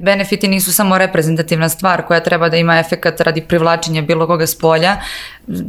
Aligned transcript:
benefiti 0.00 0.48
nisu 0.48 0.72
samo 0.72 0.98
reprezentativna 0.98 1.68
stvar 1.68 2.06
koja 2.06 2.20
treba 2.20 2.48
da 2.48 2.56
ima 2.56 2.78
efekat 2.78 3.20
radi 3.20 3.40
privlačenja 3.40 4.02
bilo 4.02 4.26
koga 4.26 4.46
s 4.46 4.58
polja, 4.58 4.96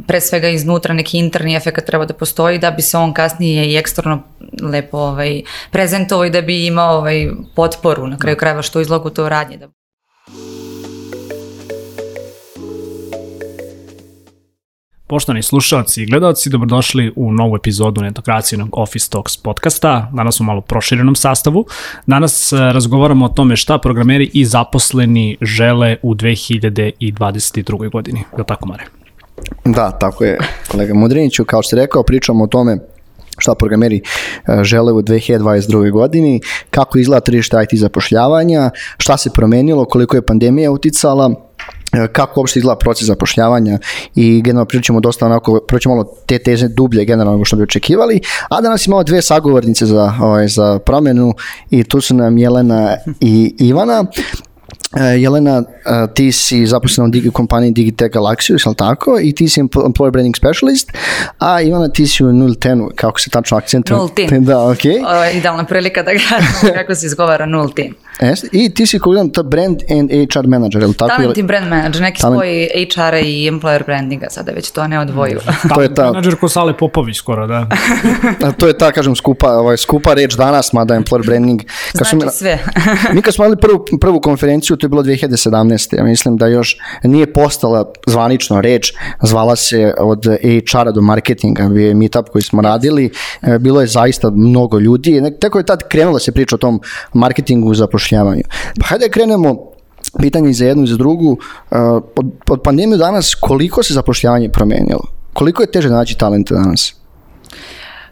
pre 0.06 0.20
svega 0.20 0.48
iznutra 0.48 0.94
neki 0.94 1.18
interni 1.18 1.56
efekat 1.56 1.84
treba 1.84 2.04
da 2.04 2.14
postoji 2.14 2.58
da 2.58 2.70
bi 2.70 2.82
se 2.82 2.96
on 2.96 3.12
kasnije 3.12 3.66
i 3.66 3.76
eksterno 3.76 4.22
lepo 4.62 4.98
ovaj, 4.98 5.42
prezentovao 5.70 6.24
i 6.24 6.30
da 6.30 6.40
bi 6.40 6.66
imao 6.66 6.98
ovaj, 6.98 7.30
potporu 7.56 8.06
na 8.06 8.18
kraju 8.18 8.36
krajeva 8.36 8.62
što 8.62 8.80
izlogu 8.80 9.10
to 9.10 9.28
radnje. 9.28 9.56
Da... 9.56 9.81
Poštovani 15.12 15.42
slušalci 15.42 16.02
i 16.02 16.06
gledalci, 16.06 16.50
dobrodošli 16.50 17.12
u 17.16 17.32
novu 17.32 17.56
epizodu 17.56 18.00
netokracijnog 18.00 18.68
Office 18.72 19.10
Talks 19.10 19.36
podcasta. 19.36 20.10
Danas 20.12 20.40
u 20.40 20.44
malo 20.44 20.60
proširenom 20.60 21.14
sastavu. 21.14 21.66
Danas 22.06 22.52
e, 22.52 22.56
razgovaramo 22.56 23.24
o 23.24 23.28
tome 23.28 23.56
šta 23.56 23.78
programeri 23.78 24.30
i 24.32 24.44
zaposleni 24.44 25.36
žele 25.40 25.96
u 26.02 26.14
2022. 26.14 27.90
godini. 27.90 28.24
Je 28.38 28.44
tako, 28.44 28.66
Mare? 28.66 28.84
Da, 29.64 29.90
tako 29.90 30.24
je, 30.24 30.38
kolega 30.70 30.94
Mudriniću. 30.94 31.44
Kao 31.44 31.62
što 31.62 31.76
je 31.76 31.82
rekao, 31.82 32.02
pričamo 32.02 32.44
o 32.44 32.46
tome 32.46 32.78
šta 33.38 33.54
programeri 33.54 33.96
e, 34.00 34.64
žele 34.64 34.92
u 34.92 35.02
2022. 35.02 35.90
godini, 35.90 36.40
kako 36.70 36.98
izgleda 36.98 37.20
tržište 37.20 37.56
IT 37.62 37.80
zapošljavanja, 37.80 38.70
šta 38.98 39.16
se 39.16 39.30
promenilo, 39.30 39.84
koliko 39.84 40.16
je 40.16 40.26
pandemija 40.26 40.70
uticala, 40.70 41.34
kako 42.12 42.40
uopšte 42.40 42.58
izgleda 42.58 42.78
proces 42.78 43.06
zapošljavanja 43.06 43.78
i 44.14 44.42
generalno 44.42 44.68
pričamo 44.68 45.00
dosta 45.00 45.26
onako, 45.26 45.60
proćemo 45.68 45.94
malo 45.94 46.14
te 46.26 46.38
teze 46.38 46.68
dublje 46.68 47.04
generalno 47.04 47.44
što 47.44 47.56
bi 47.56 47.62
očekivali, 47.62 48.20
a 48.48 48.60
danas 48.60 48.86
imamo 48.86 49.02
dve 49.02 49.22
sagovornice 49.22 49.86
za, 49.86 50.14
ovaj, 50.20 50.48
za 50.48 50.78
promenu 50.78 51.34
i 51.70 51.84
tu 51.84 52.00
su 52.00 52.14
nam 52.14 52.38
Jelena 52.38 52.96
i 53.20 53.54
Ivana. 53.58 54.04
E, 54.96 55.04
Jelena, 55.04 55.58
e, 55.58 56.14
ti 56.14 56.32
si 56.32 56.66
zaposlena 56.66 57.08
u 57.08 57.10
digi, 57.10 57.30
kompaniji 57.30 57.70
Digitech 57.70 58.14
Galaxius, 58.14 58.66
ali 58.66 58.76
tako? 58.76 59.18
I 59.22 59.34
ti 59.34 59.48
si 59.48 59.60
employer 59.60 60.10
branding 60.10 60.36
specialist, 60.36 60.92
a 61.38 61.60
Ivana, 61.60 61.88
ti 61.88 62.06
si 62.06 62.24
u 62.24 62.26
010, 62.26 62.88
kako 62.94 63.20
se 63.20 63.30
tačno 63.30 63.56
akcentuje? 63.56 63.98
010. 63.98 64.40
Da, 64.52 64.68
okej. 64.68 64.92
Okay. 64.92 65.38
Idealna 65.38 65.64
prilika 65.64 66.02
da 66.02 66.10
gledamo 66.12 66.74
kako 66.78 66.94
se 66.94 67.06
izgovara 67.06 67.46
010. 67.46 67.92
Yes. 68.20 68.44
I 68.52 68.74
ti 68.74 68.86
si 68.86 68.98
koliko 68.98 69.28
to 69.28 69.42
brand 69.42 69.82
and 69.90 70.10
HR 70.10 70.46
manager, 70.46 70.82
ili 70.82 70.94
tako? 70.94 71.08
Talent 71.16 71.38
i 71.38 71.42
brand 71.42 71.68
manager, 71.68 72.02
neki 72.02 72.20
Talent... 72.20 72.38
spoj 72.38 72.68
HR-a 72.94 73.18
i 73.18 73.50
employer 73.50 73.84
brandinga, 73.86 74.26
sada 74.30 74.52
već 74.52 74.70
to 74.70 74.86
ne 74.86 75.00
odvoju. 75.00 75.40
to 75.74 75.82
je 75.82 75.94
ta... 75.94 76.04
Manager 76.04 76.36
ko 76.36 76.48
Sale 76.48 76.76
Popović 76.76 77.16
skoro, 77.16 77.46
da. 77.46 77.66
a 78.44 78.52
to 78.52 78.66
je 78.66 78.78
ta, 78.78 78.92
kažem, 78.92 79.16
skupa, 79.16 79.52
ovaj, 79.52 79.76
skupa 79.76 80.14
reč 80.14 80.34
danas, 80.34 80.72
mada 80.72 80.94
employer 80.94 81.26
branding. 81.26 81.60
Kad 81.92 82.06
znači 82.06 82.16
mi, 82.16 82.22
sve. 82.32 82.58
mi 83.14 83.22
kad 83.22 83.34
smo 83.34 83.44
imali 83.44 83.60
prvu, 83.60 83.84
prvu 84.00 84.20
konferenciju, 84.20 84.76
to 84.76 84.86
je 84.86 84.88
bilo 84.88 85.02
2017. 85.02 85.96
Ja 85.96 86.04
mislim 86.04 86.36
da 86.36 86.46
još 86.46 86.76
nije 87.04 87.32
postala 87.32 87.92
zvanično 88.06 88.60
reč, 88.60 88.92
zvala 89.22 89.56
se 89.56 89.94
od 89.98 90.26
HR-a 90.72 90.90
do 90.90 91.00
marketinga, 91.00 91.68
bio 91.68 91.88
je 91.88 91.94
meetup 91.94 92.28
koji 92.28 92.42
smo 92.42 92.62
radili, 92.62 93.10
e, 93.42 93.58
bilo 93.58 93.80
je 93.80 93.86
zaista 93.86 94.30
mnogo 94.30 94.78
ljudi, 94.78 95.22
tako 95.40 95.58
je 95.58 95.64
tad 95.64 95.88
krenula 95.88 96.18
se 96.18 96.32
priča 96.32 96.54
o 96.54 96.58
tom 96.58 96.80
marketingu 97.12 97.74
za 97.74 97.86
zapošljavanju. 98.12 98.42
Pa 98.80 98.86
hajde 98.86 99.06
da 99.06 99.12
krenemo 99.12 99.56
pitanje 100.18 100.52
za 100.52 100.66
jednu 100.66 100.84
i 100.84 100.86
za 100.86 100.96
drugu. 100.96 101.30
Uh, 101.30 101.78
od, 102.16 102.26
od 102.48 102.62
pandemiju 102.62 102.98
danas 102.98 103.34
koliko 103.34 103.82
se 103.82 103.94
zapošljavanje 103.94 104.48
promenilo? 104.48 105.06
Koliko 105.32 105.62
je 105.62 105.70
teže 105.70 105.88
naći 105.88 106.18
talente 106.18 106.54
danas? 106.54 106.94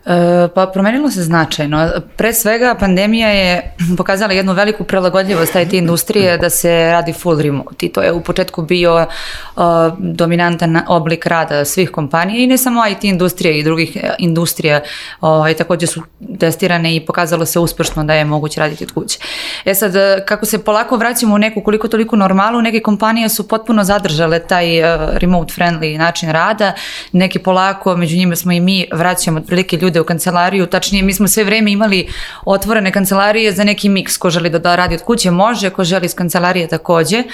E, 0.07 0.49
pa 0.55 0.67
promenilo 0.67 1.11
se 1.11 1.23
značajno. 1.23 1.91
Pre 2.17 2.33
svega 2.33 2.75
pandemija 2.75 3.29
je 3.29 3.75
pokazala 3.99 4.33
jednu 4.33 4.53
veliku 4.53 4.85
prelagodljivost 4.85 5.55
IT 5.55 5.73
industrije 5.73 6.39
da 6.39 6.51
se 6.51 6.89
radi 6.93 7.13
full 7.13 7.41
remote 7.41 7.87
i 7.87 7.93
to 7.93 8.03
je 8.03 8.13
u 8.13 8.21
početku 8.21 8.63
bio 8.63 9.07
uh, 9.57 9.63
dominantan 9.99 10.83
oblik 10.89 11.27
rada 11.27 11.65
svih 11.65 11.91
kompanija 11.91 12.39
i 12.39 12.47
ne 12.47 12.59
samo 12.59 12.87
IT 12.87 13.05
industrije 13.05 13.59
i 13.59 13.63
drugih 13.63 13.97
e, 13.97 14.15
industrija 14.19 14.81
ovaj, 15.21 15.55
takođe 15.55 15.87
su 15.87 16.03
testirane 16.39 16.97
i 16.97 17.07
pokazalo 17.07 17.47
se 17.47 17.59
uspešno 17.59 18.05
da 18.05 18.15
je 18.15 18.25
moguće 18.25 18.61
raditi 18.61 18.85
od 18.85 18.93
kuće. 18.93 19.19
E 19.65 19.75
sad, 19.75 19.93
kako 20.27 20.47
se 20.47 20.65
polako 20.65 20.97
vraćamo 20.97 21.35
u 21.35 21.39
neku 21.39 21.61
koliko 21.61 21.89
toliko 21.89 22.17
normalu, 22.17 22.63
neke 22.63 22.81
kompanije 22.81 23.29
su 23.29 23.49
potpuno 23.49 23.85
zadržale 23.85 24.39
taj 24.39 24.67
remote 25.13 25.55
friendly 25.57 25.99
način 25.99 26.31
rada, 26.31 26.73
neki 27.13 27.39
polako, 27.39 27.97
među 27.97 28.17
njima 28.17 28.37
smo 28.37 28.53
i 28.53 28.61
mi, 28.61 28.87
vraćamo 28.93 29.39
otprilike 29.39 29.77
ljude 29.77 30.00
u 30.01 30.05
kancelariju, 30.05 30.67
tačnije 30.67 31.03
mi 31.03 31.15
smo 31.15 31.29
sve 31.29 31.45
vreme 31.45 31.73
imali 31.73 32.09
otvorene 32.45 32.93
kancelarije 32.93 33.53
za 33.53 33.65
neki 33.65 33.89
miks, 33.89 34.17
ko 34.17 34.31
želi 34.31 34.51
da, 34.51 34.59
da 34.59 34.77
radi 34.77 34.95
od 34.95 35.03
kuće 35.03 35.31
može, 35.31 35.71
ko 35.71 35.85
želi 35.85 36.07
iz 36.07 36.15
kancelarije 36.15 36.69
takođe. 36.69 37.19
E, 37.19 37.25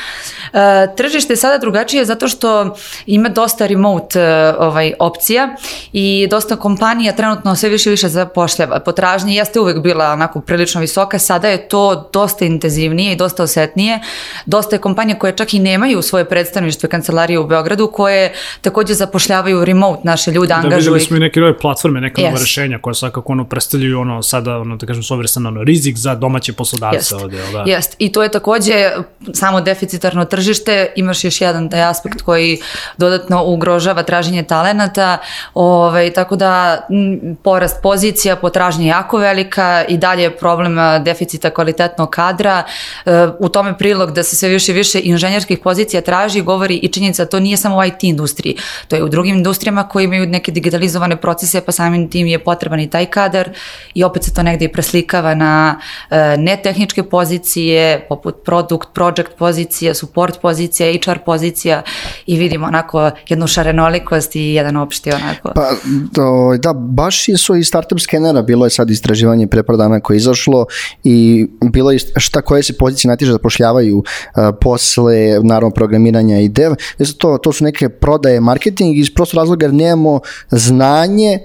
tržište 0.96 1.32
je 1.32 1.36
sada 1.36 1.58
drugačije 1.58 2.04
zato 2.04 2.28
što 2.28 2.76
ima 3.06 3.28
dosta 3.28 3.66
remote 3.66 4.20
e, 4.20 4.54
ovaj, 4.58 4.92
opcija 4.98 5.56
i 5.92 6.28
dosta 6.30 6.56
kompanija 6.56 7.12
trenutno 7.12 7.56
sve 7.56 7.68
više 7.68 7.90
i 7.90 7.92
više 7.92 8.08
zapošljava. 8.08 8.80
Potražnja 8.80 9.32
jeste 9.32 9.60
uvek 9.60 9.78
bila 9.78 10.12
onako 10.12 10.40
prilično 10.40 10.80
visoka, 10.80 11.18
sada 11.18 11.48
je 11.48 11.68
to 11.68 12.10
dosta 12.12 12.44
intenzivnije 12.44 13.12
i 13.12 13.16
dosta 13.16 13.42
osetnije. 13.42 14.00
Dosta 14.46 14.76
je 14.76 14.80
kompanija 14.80 15.18
koje 15.18 15.36
čak 15.36 15.54
i 15.54 15.58
nemaju 15.58 16.02
svoje 16.02 16.24
predstavništve 16.24 16.88
kancelarije 16.88 17.38
u 17.38 17.46
Beogradu 17.46 17.86
koje 17.86 18.32
takođe 18.60 18.94
zapošljavaju 18.94 19.64
remote 19.64 20.00
naše 20.04 20.30
ljude, 20.30 20.48
da, 20.48 20.54
angažuju. 20.54 20.70
Da, 20.70 20.76
videli 20.76 21.00
smo 21.00 21.16
i 21.16 21.20
neke 21.20 21.40
nove 21.40 21.58
platforme, 21.58 22.00
neka 22.00 22.22
yes. 22.22 22.24
nova 22.24 22.45
rešenja 22.46 22.78
koja 22.78 22.94
svakako 22.94 23.32
ono 23.32 23.44
predstavljaju 23.44 24.00
ono 24.00 24.22
sada 24.22 24.58
ono 24.58 24.76
da 24.76 24.86
kažem 24.86 25.02
sovrsan 25.02 25.46
ono 25.46 25.64
rizik 25.64 25.96
za 25.96 26.14
domaće 26.14 26.52
poslodavce 26.52 26.96
Jest. 26.96 27.12
ovde, 27.12 27.38
da. 27.52 27.64
Jest. 27.66 27.96
I 27.98 28.12
to 28.12 28.22
je 28.22 28.28
takođe 28.28 28.90
samo 29.32 29.60
deficitarno 29.60 30.24
tržište, 30.24 30.92
imaš 30.96 31.24
još 31.24 31.40
jedan 31.40 31.70
taj 31.70 31.82
aspekt 31.82 32.22
koji 32.22 32.58
dodatno 32.98 33.44
ugrožava 33.44 34.02
traženje 34.02 34.42
talenata, 34.42 35.18
ovaj 35.54 36.12
tako 36.12 36.36
da 36.36 36.86
m, 36.90 37.36
porast 37.42 37.82
pozicija, 37.82 38.36
potražnja 38.36 38.84
je 38.84 38.88
jako 38.88 39.18
velika 39.18 39.84
i 39.88 39.98
dalje 39.98 40.22
je 40.22 40.36
problem 40.36 40.76
deficita 41.04 41.50
kvalitetnog 41.50 42.10
kadra. 42.10 42.62
E, 43.06 43.26
u 43.38 43.48
tome 43.48 43.78
prilog 43.78 44.12
da 44.12 44.22
se 44.22 44.36
sve 44.36 44.48
više 44.48 44.72
i 44.72 44.74
više 44.74 45.00
inženjerskih 45.02 45.58
pozicija 45.58 46.00
traži 46.00 46.40
govori 46.42 46.76
i 46.76 46.88
činjenica 46.88 47.24
da 47.24 47.30
to 47.30 47.40
nije 47.40 47.56
samo 47.56 47.76
u 47.76 47.84
IT 47.84 48.04
industriji, 48.04 48.56
to 48.88 48.96
je 48.96 49.02
u 49.02 49.08
drugim 49.08 49.36
industrijama 49.36 49.88
koji 49.88 50.04
imaju 50.04 50.26
neke 50.26 50.52
digitalizovane 50.52 51.16
procese 51.16 51.60
pa 51.60 51.72
samim 51.72 52.10
tim 52.10 52.26
je 52.26 52.35
potreban 52.38 52.80
i 52.80 52.90
taj 52.90 53.06
kadar 53.06 53.50
i 53.94 54.04
opet 54.04 54.24
se 54.24 54.34
to 54.34 54.42
negde 54.42 54.64
i 54.64 54.72
preslikava 54.72 55.34
na 55.34 55.80
e, 56.10 56.36
netehničke 56.36 57.02
pozicije, 57.02 58.06
poput 58.08 58.34
produkt, 58.44 58.88
project 58.94 59.30
pozicija, 59.38 59.94
support 59.94 60.40
pozicija, 60.42 60.92
HR 61.04 61.18
pozicija 61.26 61.82
i 62.26 62.38
vidimo 62.38 62.66
onako 62.66 63.10
jednu 63.28 63.46
šarenolikost 63.46 64.36
i 64.36 64.42
jedan 64.42 64.76
opšti 64.76 65.12
onako. 65.12 65.52
Pa 65.54 65.70
do, 66.12 66.56
da, 66.58 66.72
baš 66.72 67.26
su 67.38 67.56
i 67.56 67.64
startup 67.64 68.00
skenera, 68.00 68.42
bilo 68.42 68.66
je 68.66 68.70
sad 68.70 68.90
istraživanje 68.90 69.46
pre 69.46 69.62
par 69.62 69.76
dana 69.76 70.00
koje 70.00 70.14
je 70.14 70.18
izašlo 70.18 70.66
i 71.04 71.46
bilo 71.62 71.90
je 71.90 71.98
šta 72.16 72.42
koje 72.42 72.62
se 72.62 72.78
pozicije 72.78 73.08
najteže 73.08 73.32
zapošljavaju 73.32 73.98
uh, 73.98 74.04
posle 74.60 75.40
naravno 75.42 75.74
programiranja 75.74 76.38
i 76.40 76.48
dev. 76.48 76.72
To, 77.18 77.38
to 77.38 77.52
su 77.52 77.64
neke 77.64 77.88
prodaje, 77.88 78.40
marketing 78.40 78.98
iz 78.98 79.14
prosto 79.14 79.36
razloga 79.36 79.66
jer 79.66 79.74
nemamo 79.74 80.20
znanje 80.50 81.38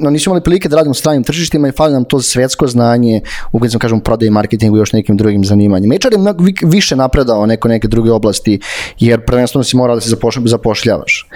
no, 0.00 0.10
nismo 0.10 0.30
imali 0.30 0.42
prilike 0.42 0.68
da 0.68 0.76
radimo 0.76 0.94
stranim 0.94 1.24
tržištima 1.24 1.68
i 1.68 1.72
fali 1.72 1.92
nam 1.92 2.04
to 2.04 2.20
svetsko 2.22 2.66
znanje 2.66 3.20
u 3.52 3.58
kada 3.60 3.78
kažem 3.78 4.00
prodaji, 4.00 4.30
marketingu 4.30 4.76
i 4.76 4.80
još 4.80 4.92
nekim 4.92 5.16
drugim 5.16 5.44
zanimanjima. 5.44 5.94
HR 5.94 6.12
je 6.12 6.18
mnogo 6.18 6.44
više 6.62 6.96
napredao 6.96 7.46
neko 7.46 7.68
neke 7.68 7.88
druge 7.88 8.12
oblasti 8.12 8.60
jer 8.98 9.24
prvenstveno 9.24 9.64
si 9.64 9.76
morao 9.76 9.96
da 9.96 10.00
se 10.00 10.16
zapošljavaš. 10.44 11.28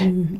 -hmm. 0.00 0.38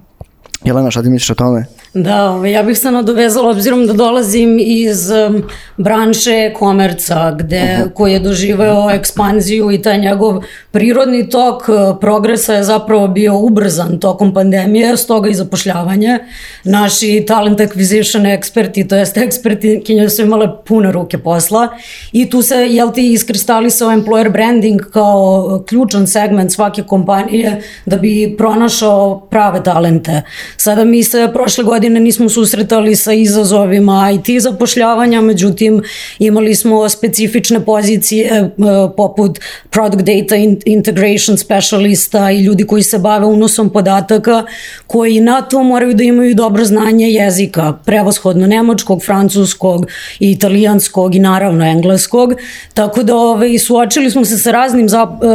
Jelena, 0.65 0.91
šta 0.91 1.03
ti 1.03 1.09
misliš 1.09 1.31
o 1.31 1.35
tome? 1.35 1.67
Da, 1.95 2.31
ovaj, 2.31 2.53
ja 2.53 2.63
bih 2.63 2.79
se 2.79 2.91
nadovezala 2.91 3.51
obzirom 3.51 3.87
da 3.87 3.93
dolazim 3.93 4.59
iz 4.61 5.11
um, 5.11 5.43
branše 5.77 6.53
komerca 6.59 7.37
gde, 7.39 7.77
uh 7.79 7.87
-huh. 7.87 7.93
koji 7.93 8.13
je 8.13 8.19
doživeo 8.19 8.91
ekspanziju 8.91 9.71
i 9.73 9.83
taj 9.83 9.99
njegov 9.99 10.43
prirodni 10.71 11.29
tok 11.29 11.69
uh, 11.69 11.99
progresa 12.01 12.55
je 12.55 12.65
zapravo 12.65 13.09
bio 13.09 13.39
ubrzan 13.39 13.99
tokom 14.01 14.35
pandemije, 14.35 14.97
stoga 14.97 15.29
i 15.29 15.35
zapošljavanje. 15.35 16.19
Naši 16.65 17.25
talent 17.27 17.61
acquisition 17.61 18.35
eksperti, 18.35 18.89
to 18.89 18.97
jest 18.97 19.17
eksperti 19.17 19.83
kinje 19.87 20.11
su 20.11 20.23
imale 20.23 20.49
pune 20.65 20.93
ruke 20.93 21.19
posla 21.19 21.69
i 22.13 22.31
tu 22.31 22.43
se, 22.43 22.57
jel 22.57 22.93
ti, 22.93 23.13
iskristalisao 23.13 23.91
employer 23.91 24.33
branding 24.33 24.81
kao 24.93 25.65
ključan 25.69 26.07
segment 26.07 26.53
svake 26.53 26.83
kompanije 26.83 27.63
da 27.87 27.97
bi 27.97 28.35
pronašao 28.39 29.21
prave 29.31 29.63
talente. 29.63 30.23
Sada 30.57 30.85
mi 30.85 31.03
se 31.03 31.31
prošle 31.33 31.65
godine 31.65 31.84
godine 31.85 32.01
nismo 32.01 32.29
susretali 32.29 32.97
sa 32.97 33.13
izazovima 33.13 34.11
IT 34.11 34.43
zapošljavanja, 34.43 35.21
međutim 35.21 35.83
imali 36.19 36.55
smo 36.55 36.89
specifične 36.89 37.61
pozicije 37.61 38.27
e, 38.33 38.51
poput 38.97 39.39
Product 39.71 40.03
Data 40.03 40.37
Integration 40.65 41.37
Specialista 41.39 42.31
i 42.31 42.41
ljudi 42.41 42.65
koji 42.65 42.83
se 42.83 42.99
bave 42.99 43.27
unosom 43.27 43.71
podataka, 43.71 44.45
koji 44.87 45.21
na 45.21 45.43
to 45.43 45.63
moraju 45.63 45.95
da 45.95 46.05
imaju 46.05 46.35
dobro 46.35 46.65
znanje 46.65 47.11
jezika, 47.11 47.73
prevashodno 47.85 48.47
nemačkog, 48.47 49.05
francuskog, 49.05 49.87
italijanskog 50.21 51.15
i 51.15 51.19
naravno 51.19 51.65
engleskog, 51.65 52.35
tako 52.75 53.03
da 53.03 53.17
ovaj, 53.17 53.59
suočili 53.59 54.11
smo 54.11 54.25
se 54.25 54.39
sa 54.39 54.51
raznim 54.51 54.89
za, 54.89 55.03
e, 55.03 55.27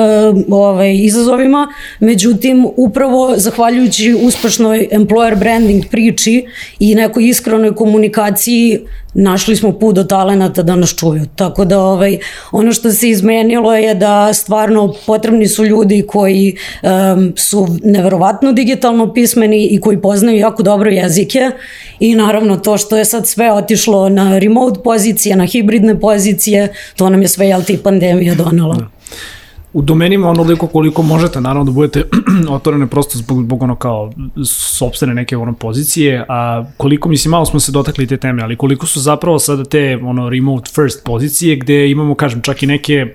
ovaj, 0.50 0.96
izazovima, 0.96 1.68
međutim 2.00 2.68
upravo 2.78 3.34
zahvaljujući 3.38 4.14
uspešnoj 4.14 4.88
employer 4.92 5.40
branding 5.40 5.84
priči 5.92 6.39
i 6.80 6.96
nekoj 6.96 7.28
iskrenoj 7.28 7.76
komunikaciji 7.76 8.80
našli 9.14 9.56
smo 9.56 9.72
put 9.80 9.96
do 9.96 10.04
talenata 10.04 10.64
da 10.64 10.76
nas 10.76 10.96
čuju. 10.96 11.26
Tako 11.36 11.66
da 11.66 11.80
ovaj, 11.80 12.18
ono 12.52 12.74
što 12.74 12.92
se 12.92 13.10
izmenilo 13.10 13.76
je 13.76 13.96
da 13.96 14.34
stvarno 14.34 14.94
potrebni 15.06 15.48
su 15.48 15.66
ljudi 15.66 16.04
koji 16.08 16.56
um, 16.82 17.34
su 17.36 17.68
neverovatno 17.84 18.52
digitalno 18.52 19.14
pismeni 19.14 19.68
i 19.68 19.80
koji 19.80 20.02
poznaju 20.02 20.38
jako 20.38 20.64
dobro 20.64 20.90
jezike 20.90 21.52
i 22.00 22.16
naravno 22.16 22.58
to 22.58 22.78
što 22.78 22.98
je 22.98 23.06
sad 23.06 23.28
sve 23.28 23.52
otišlo 23.52 24.10
na 24.10 24.40
remote 24.40 24.80
pozicije, 24.84 25.36
na 25.36 25.46
hibridne 25.46 26.00
pozicije, 26.00 26.74
to 26.96 27.10
nam 27.10 27.22
je 27.22 27.28
sve, 27.28 27.48
jel 27.48 27.64
ti, 27.64 27.78
pandemija 27.84 28.36
donala. 28.36 28.76
Da 28.76 29.39
u 29.74 29.82
domenima 29.82 30.30
onoliko 30.30 30.68
koliko 30.68 31.02
možete, 31.02 31.42
naravno 31.42 31.64
da 31.64 31.72
budete 31.72 32.04
otvorene 32.56 32.88
prosto 32.88 33.18
zbog, 33.18 33.44
zbog 33.44 33.64
ono 33.64 33.76
kao 33.76 34.12
sobstvene 34.46 35.14
neke 35.14 35.38
ono 35.38 35.54
pozicije, 35.54 36.26
a 36.30 36.66
koliko, 36.78 37.10
mislim, 37.10 37.32
malo 37.32 37.46
smo 37.46 37.60
se 37.60 37.72
dotakli 37.72 38.08
te 38.08 38.18
teme, 38.18 38.44
ali 38.44 38.56
koliko 38.56 38.86
su 38.86 39.00
zapravo 39.00 39.40
sada 39.40 39.64
te 39.64 40.00
ono 40.04 40.30
remote 40.30 40.72
first 40.76 41.06
pozicije 41.06 41.56
gde 41.56 41.90
imamo, 41.90 42.16
kažem, 42.16 42.42
čak 42.42 42.64
i 42.64 42.68
neke 42.68 43.14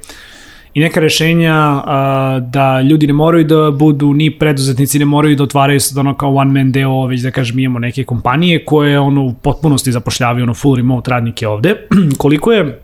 i 0.74 0.80
neka 0.80 1.00
rešenja 1.00 1.54
a, 1.54 2.40
da 2.52 2.80
ljudi 2.80 3.06
ne 3.06 3.12
moraju 3.12 3.44
da 3.44 3.70
budu 3.70 4.12
ni 4.12 4.30
preduzetnici, 4.38 4.98
ne 4.98 5.04
moraju 5.04 5.36
da 5.36 5.42
otvaraju 5.42 5.80
sad 5.80 5.98
ono 5.98 6.14
kao 6.14 6.34
one 6.34 6.52
man 6.52 6.72
deo, 6.72 7.06
već 7.06 7.20
da 7.20 7.30
kažem 7.30 7.58
imamo 7.58 7.78
neke 7.78 8.04
kompanije 8.04 8.64
koje 8.64 9.00
ono 9.00 9.22
u 9.22 9.32
potpunosti 9.32 9.92
zapošljavaju 9.92 10.42
ono 10.42 10.54
full 10.54 10.76
remote 10.76 11.10
radnike 11.10 11.48
ovde. 11.48 11.74
koliko 12.18 12.52
je 12.52 12.83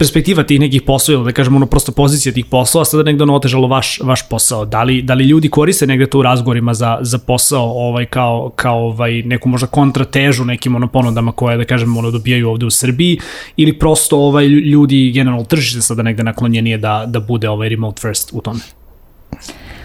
perspektiva 0.00 0.42
tih 0.42 0.60
nekih 0.60 0.82
poslova, 0.82 1.24
da 1.28 1.32
kažemo 1.36 1.56
ono 1.56 1.66
prosto 1.66 1.92
pozicija 1.92 2.32
tih 2.32 2.46
poslova, 2.48 2.84
sada 2.88 3.02
negde 3.02 3.22
ono 3.22 3.34
otežalo 3.36 3.68
vaš, 3.68 3.98
vaš 4.00 4.22
posao. 4.28 4.64
Da 4.64 4.82
li, 4.82 5.02
da 5.02 5.14
li 5.14 5.24
ljudi 5.24 5.48
koriste 5.48 5.86
negde 5.86 6.06
to 6.06 6.18
u 6.18 6.22
razgovorima 6.22 6.74
za, 6.74 6.98
za 7.00 7.18
posao 7.18 7.66
ovaj, 7.88 8.06
kao, 8.06 8.50
kao 8.56 8.86
ovaj, 8.86 9.22
neku 9.22 9.48
možda 9.48 9.66
kontratežu 9.66 10.44
nekim 10.44 10.74
ono 10.76 10.88
ponudama 10.88 11.32
koje, 11.32 11.56
da 11.56 11.64
kažemo, 11.64 11.98
ono 11.98 12.10
dobijaju 12.10 12.48
ovde 12.48 12.66
u 12.66 12.70
Srbiji 12.70 13.18
ili 13.56 13.78
prosto 13.78 14.18
ovaj, 14.18 14.46
ljudi 14.46 15.10
generalno 15.10 15.44
tržište 15.44 15.80
sada 15.80 16.02
negde 16.02 16.22
naklonjenije 16.22 16.78
da, 16.78 17.04
da 17.06 17.20
bude 17.20 17.48
ovaj 17.48 17.68
remote 17.68 18.00
first 18.00 18.30
u 18.32 18.40
tome? 18.40 18.79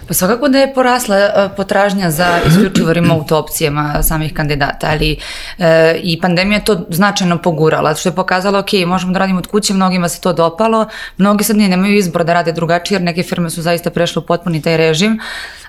Pa 0.08 0.14
svakako 0.14 0.48
da 0.48 0.58
je 0.58 0.74
porasla 0.74 1.16
e, 1.16 1.48
potražnja 1.56 2.10
za 2.10 2.40
isključivo 2.48 2.92
remote 2.98 3.34
opcijama 3.34 4.02
samih 4.02 4.34
kandidata, 4.34 4.86
ali 4.90 5.16
e, 5.58 6.00
i 6.02 6.20
pandemija 6.20 6.60
to 6.60 6.86
značajno 6.88 7.38
pogurala, 7.38 7.94
što 7.94 8.08
je 8.08 8.14
pokazalo, 8.14 8.58
ok, 8.58 8.72
možemo 8.86 9.12
da 9.12 9.18
radimo 9.18 9.38
od 9.38 9.46
kuće, 9.46 9.74
mnogima 9.74 10.08
se 10.08 10.20
to 10.20 10.32
dopalo, 10.32 10.86
mnogi 11.18 11.44
sad 11.44 11.56
nije, 11.56 11.68
nemaju 11.68 11.96
izbor 11.96 12.24
da 12.24 12.32
rade 12.32 12.52
drugačije, 12.52 12.96
jer 12.96 13.02
neke 13.02 13.22
firme 13.22 13.50
su 13.50 13.62
zaista 13.62 13.90
prešle 13.90 14.20
u 14.20 14.26
potpuni 14.26 14.62
taj 14.62 14.76
režim, 14.76 15.18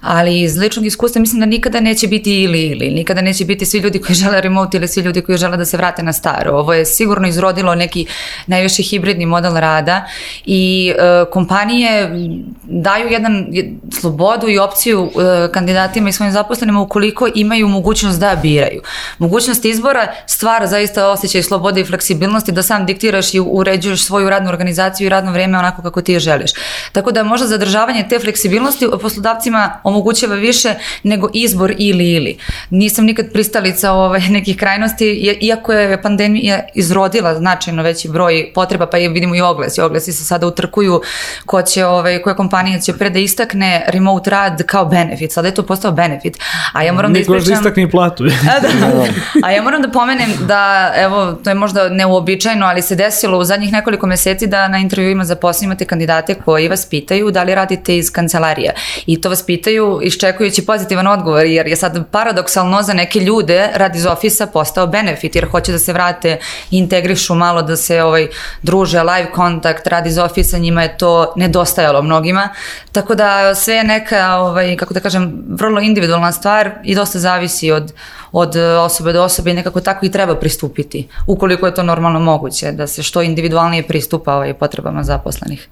ali 0.02 0.42
iz 0.42 0.58
ličnog 0.58 0.86
iskustva 0.86 1.22
mislim 1.22 1.40
da 1.40 1.46
nikada 1.46 1.80
neće 1.80 2.08
biti 2.08 2.44
ili 2.44 2.62
ili, 2.62 2.90
nikada 2.90 3.22
neće 3.22 3.46
biti 3.46 3.66
svi 3.66 3.80
ljudi 3.80 4.00
koji 4.00 4.16
žele 4.16 4.42
remote 4.42 4.78
ili 4.78 4.88
svi 4.88 5.02
ljudi 5.02 5.22
koji 5.22 5.38
žele 5.38 5.58
da 5.58 5.66
se 5.66 5.78
vrate 5.78 6.04
na 6.04 6.14
staro. 6.14 6.52
Ovo 6.52 6.74
je 6.74 6.86
sigurno 6.86 7.28
izrodilo 7.28 7.76
neki 7.76 8.06
najviše 8.48 8.84
hibridni 8.84 9.26
model 9.26 9.56
rada 9.56 10.06
i 10.46 10.94
e, 10.98 11.26
kompanije 11.32 12.10
daju 12.64 13.08
jedan 13.12 13.48
slobodu 14.28 14.50
i 14.50 14.60
opciju 14.60 15.12
e, 15.16 15.52
kandidatima 15.52 16.10
i 16.10 16.12
svojim 16.12 16.34
zaposlenima 16.34 16.82
ukoliko 16.82 17.28
imaju 17.36 17.68
mogućnost 17.68 18.20
da 18.20 18.36
biraju. 18.42 18.82
Mogućnost 19.18 19.66
izbora 19.66 20.08
stvara 20.26 20.68
zaista 20.68 21.10
osjećaj 21.10 21.44
slobode 21.44 21.82
i 21.82 21.86
fleksibilnosti 21.86 22.52
da 22.52 22.64
sam 22.64 22.86
diktiraš 22.86 23.34
i 23.34 23.40
uređuješ 23.40 24.04
svoju 24.04 24.30
radnu 24.30 24.50
organizaciju 24.50 25.08
i 25.08 25.10
radno 25.10 25.32
vreme 25.32 25.58
onako 25.58 25.82
kako 25.82 26.02
ti 26.02 26.14
je 26.14 26.20
želiš. 26.20 26.52
Tako 26.92 27.12
da 27.12 27.24
možda 27.24 27.48
zadržavanje 27.48 28.06
te 28.10 28.20
fleksibilnosti 28.20 28.88
poslodavcima 29.02 29.80
omogućava 29.84 30.36
više 30.36 30.74
nego 31.04 31.30
izbor 31.34 31.74
ili 31.78 32.12
ili. 32.12 32.38
Nisam 32.70 33.06
nikad 33.06 33.32
pristalica 33.34 33.92
ovaj, 33.92 34.22
nekih 34.38 34.58
krajnosti, 34.58 35.38
iako 35.42 35.74
je 35.74 36.02
pandemija 36.02 36.60
izrodila 36.74 37.36
značajno 37.36 37.84
veći 37.84 38.10
broj 38.10 38.52
potreba, 38.56 38.88
pa 38.88 38.98
je 38.98 39.10
vidimo 39.10 39.36
i 39.36 39.42
oglasi. 39.42 39.82
Oglasi 39.82 40.14
se 40.14 40.26
sada 40.26 40.48
utrkuju 40.48 41.02
ko 41.46 41.62
će, 41.62 41.86
ovaj, 41.86 42.22
koja 42.22 42.36
kompanija 42.36 42.80
će 42.80 42.94
pre 42.94 43.10
da 43.10 43.20
istakne 43.20 43.84
remote 43.88 44.17
rad 44.26 44.64
kao 44.66 44.86
benefit. 44.86 45.32
Sada 45.32 45.48
je 45.48 45.54
to 45.54 45.64
postao 45.64 45.92
benefit. 45.92 46.38
A 46.74 46.84
ja 46.84 46.94
moram 46.94 47.14
da 47.14 47.20
ispričam... 47.20 47.40
Niko 47.40 47.50
da 47.50 47.54
istakne 47.54 47.84
i 47.84 47.92
platu. 47.92 48.24
A, 48.56 48.60
da, 48.60 48.68
a 49.44 49.52
ja 49.52 49.64
moram 49.64 49.82
da 49.82 49.92
pomenem 49.92 50.30
da, 50.48 50.94
evo, 50.96 51.34
to 51.44 51.50
je 51.50 51.54
možda 51.54 51.90
neuobičajno, 51.90 52.66
ali 52.66 52.82
se 52.82 52.96
desilo 52.96 53.38
u 53.38 53.44
zadnjih 53.44 53.72
nekoliko 53.72 54.08
meseci 54.08 54.48
da 54.48 54.68
na 54.68 54.78
intervjuima 54.78 55.26
za 55.26 55.36
posao 55.36 55.66
imate 55.66 55.86
kandidate 55.86 56.36
koji 56.36 56.68
vas 56.68 56.86
pitaju 56.86 57.32
da 57.32 57.44
li 57.44 57.56
radite 57.56 57.98
iz 57.98 58.12
kancelarija. 58.12 58.72
I 59.06 59.22
to 59.22 59.30
vas 59.30 59.44
pitaju 59.46 60.00
iščekujući 60.04 60.66
pozitivan 60.66 61.08
odgovor, 61.08 61.46
jer 61.46 61.68
je 61.68 61.76
sad 61.76 62.12
paradoksalno 62.12 62.82
za 62.82 62.94
neke 62.94 63.20
ljude 63.20 63.70
rad 63.74 63.96
iz 63.96 64.06
ofisa 64.06 64.48
postao 64.48 64.88
benefit, 64.88 65.36
jer 65.36 65.46
hoće 65.46 65.72
da 65.72 65.80
se 65.80 65.94
vrate 65.94 66.38
integrišu 66.72 67.36
malo, 67.36 67.62
da 67.62 67.76
se 67.76 68.04
ovaj, 68.04 68.28
druže, 68.64 69.04
live 69.04 69.32
kontakt, 69.32 69.88
rad 69.88 70.08
iz 70.08 70.18
ofisa, 70.18 70.58
njima 70.58 70.84
je 70.84 70.98
to 70.98 71.34
nedostajalo 71.36 72.02
mnogima. 72.02 72.50
Tako 72.92 73.16
da 73.16 73.56
sve 73.56 73.76
je 73.76 73.84
neka, 74.08 74.36
ovaj, 74.38 74.76
kako 74.78 74.94
da 74.94 75.00
kažem, 75.00 75.44
vrlo 75.50 75.82
individualna 75.82 76.32
stvar 76.32 76.72
i 76.84 76.96
dosta 76.96 77.20
zavisi 77.20 77.72
od, 77.72 77.94
od 78.32 78.56
osobe 78.56 79.14
do 79.14 79.24
osobe 79.24 79.52
i 79.52 79.54
nekako 79.54 79.82
tako 79.82 80.06
i 80.06 80.12
treba 80.12 80.36
pristupiti, 80.36 81.08
ukoliko 81.28 81.66
je 81.66 81.74
to 81.74 81.84
normalno 81.84 82.20
moguće, 82.20 82.72
da 82.72 82.88
se 82.88 83.04
što 83.04 83.22
individualnije 83.22 83.84
pristupa 83.88 84.36
ovaj, 84.36 84.54
potrebama 84.54 85.04
zaposlenih. 85.04 85.68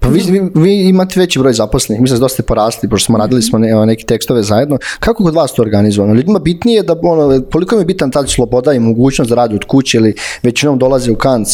Pa 0.00 0.08
vi, 0.08 0.50
vi, 0.54 0.88
imate 0.88 1.20
veći 1.20 1.38
broj 1.38 1.52
zaposlenih, 1.52 2.02
mislim 2.02 2.20
da 2.20 2.28
ste 2.28 2.42
porasli, 2.42 2.88
pošto 2.88 3.06
smo 3.06 3.18
radili 3.18 3.42
smo 3.42 3.58
ne, 3.58 3.86
neke 3.86 4.04
tekstove 4.04 4.42
zajedno. 4.42 4.78
Kako 5.00 5.24
kod 5.24 5.34
vas 5.34 5.52
to 5.52 5.62
organizovano? 5.62 6.14
Ljudima 6.14 6.38
bitnije 6.38 6.82
da, 6.82 6.96
ono, 7.02 7.42
koliko 7.52 7.76
je 7.76 7.84
bitan 7.84 8.10
ta 8.10 8.26
sloboda 8.26 8.72
i 8.72 8.80
mogućnost 8.80 9.28
da 9.28 9.36
radi 9.36 9.54
od 9.54 9.64
kuće 9.64 9.98
ili 9.98 10.14
većinom 10.42 10.78
dolaze 10.78 11.12
u 11.12 11.16
kanc? 11.16 11.48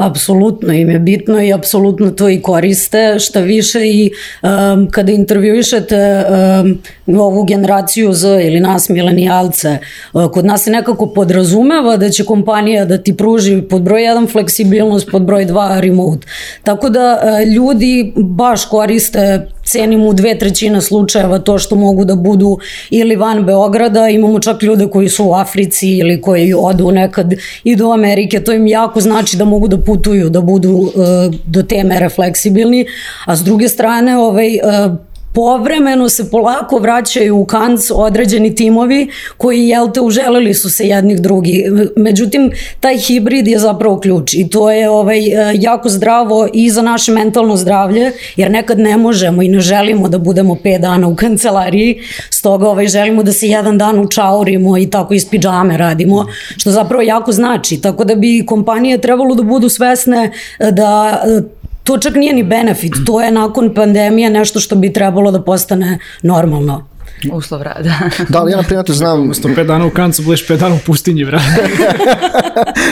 Apsolutno 0.00 0.72
im 0.72 0.90
je 0.90 0.98
bitno 0.98 1.42
i 1.42 1.52
apsolutno 1.52 2.10
to 2.10 2.28
i 2.28 2.42
koriste, 2.42 3.18
šta 3.18 3.40
više 3.40 3.88
i 3.88 4.10
um, 4.42 4.88
kada 4.90 5.12
intervjuišete 5.12 6.24
um, 7.06 7.18
ovu 7.20 7.44
generaciju 7.44 8.12
Z 8.12 8.28
ili 8.28 8.60
nas 8.60 8.88
milenijalce, 8.88 9.78
uh, 10.12 10.30
kod 10.30 10.44
nas 10.44 10.64
se 10.64 10.70
nekako 10.70 11.06
podrazumeva 11.06 11.96
da 11.96 12.10
će 12.10 12.24
kompanija 12.24 12.84
da 12.84 12.98
ti 12.98 13.16
pruži 13.16 13.62
pod 13.62 13.82
broj 13.82 14.00
1 14.00 14.32
fleksibilnost, 14.32 15.10
pod 15.10 15.22
broj 15.22 15.46
2 15.46 15.80
remote. 15.80 16.26
Tako 16.62 16.88
da 16.88 17.20
uh, 17.22 17.52
ljudi 17.54 18.12
baš 18.16 18.64
koriste 18.64 19.46
cenim 19.70 20.06
u 20.06 20.12
dve 20.12 20.38
trećine 20.38 20.80
slučajeva 20.80 21.38
to 21.38 21.58
što 21.58 21.76
mogu 21.76 22.04
da 22.04 22.14
budu 22.14 22.58
ili 22.90 23.16
van 23.16 23.44
Beograda, 23.44 24.08
imamo 24.08 24.40
čak 24.40 24.62
ljude 24.62 24.86
koji 24.86 25.08
su 25.08 25.24
u 25.24 25.34
Africi 25.34 25.88
ili 25.88 26.20
koji 26.20 26.54
odu 26.54 26.90
nekad 26.90 27.34
i 27.64 27.76
do 27.76 27.92
Amerike, 27.92 28.40
to 28.40 28.52
im 28.52 28.66
jako 28.66 29.00
znači 29.00 29.36
da 29.36 29.44
mogu 29.44 29.68
da 29.68 29.76
putuju, 29.90 30.30
da 30.30 30.40
budu 30.40 30.70
uh, 30.70 30.92
do 31.46 31.62
te 31.62 31.82
mere 31.84 32.08
fleksibilni, 32.08 32.84
a 33.26 33.36
s 33.36 33.42
druge 33.44 33.68
strane 33.68 34.18
ovaj, 34.18 34.58
uh, 34.62 34.94
povremeno 35.32 36.08
se 36.08 36.30
polako 36.30 36.78
vraćaju 36.78 37.36
u 37.36 37.44
kanc 37.44 37.90
određeni 37.90 38.54
timovi 38.54 39.08
koji, 39.36 39.68
jel 39.68 39.90
te, 39.92 40.00
uželili 40.00 40.54
su 40.54 40.70
se 40.70 40.86
jednih 40.86 41.20
drugi. 41.20 41.64
Međutim, 41.96 42.52
taj 42.80 42.96
hibrid 42.98 43.48
je 43.48 43.58
zapravo 43.58 44.00
ključ 44.00 44.34
i 44.34 44.48
to 44.50 44.70
je 44.70 44.90
ovaj, 44.90 45.20
jako 45.54 45.88
zdravo 45.88 46.48
i 46.52 46.70
za 46.70 46.82
naše 46.82 47.12
mentalno 47.12 47.56
zdravlje, 47.56 48.12
jer 48.36 48.50
nekad 48.50 48.78
ne 48.78 48.96
možemo 48.96 49.42
i 49.42 49.48
ne 49.48 49.60
želimo 49.60 50.08
da 50.08 50.18
budemo 50.18 50.54
5 50.54 50.78
dana 50.78 51.08
u 51.08 51.16
kancelariji, 51.16 52.00
stoga 52.30 52.68
ovaj, 52.68 52.88
želimo 52.88 53.22
da 53.22 53.32
se 53.32 53.46
jedan 53.46 53.78
dan 53.78 54.00
učaurimo 54.00 54.78
i 54.78 54.90
tako 54.90 55.14
iz 55.14 55.28
pidžame 55.30 55.76
radimo, 55.76 56.26
što 56.56 56.70
zapravo 56.70 57.02
jako 57.02 57.32
znači. 57.32 57.80
Tako 57.80 58.04
da 58.04 58.14
bi 58.14 58.46
kompanije 58.46 58.98
trebalo 58.98 59.34
da 59.34 59.42
budu 59.42 59.68
svesne 59.68 60.30
da 60.70 61.22
to 61.84 61.98
čak 61.98 62.14
nije 62.14 62.34
ni 62.34 62.42
benefit, 62.42 62.92
to 63.06 63.20
je 63.20 63.30
nakon 63.30 63.74
pandemije 63.74 64.30
nešto 64.30 64.60
što 64.60 64.76
bi 64.76 64.92
trebalo 64.92 65.30
da 65.30 65.42
postane 65.42 65.98
normalno. 66.22 66.89
Uslov 67.32 67.62
rada. 67.62 67.94
Da, 68.28 68.38
ali 68.40 68.52
ja 68.52 68.56
na 68.56 68.62
primjer 68.62 68.86
to 68.86 68.92
znam, 68.92 69.20
Umesto 69.20 69.48
5 69.48 69.66
dana 69.66 69.86
u 69.86 69.90
kancu, 69.90 70.22
budeš 70.22 70.48
5 70.48 70.56
dana 70.56 70.74
u 70.74 70.78
pustinji, 70.86 71.24
brate. 71.24 71.44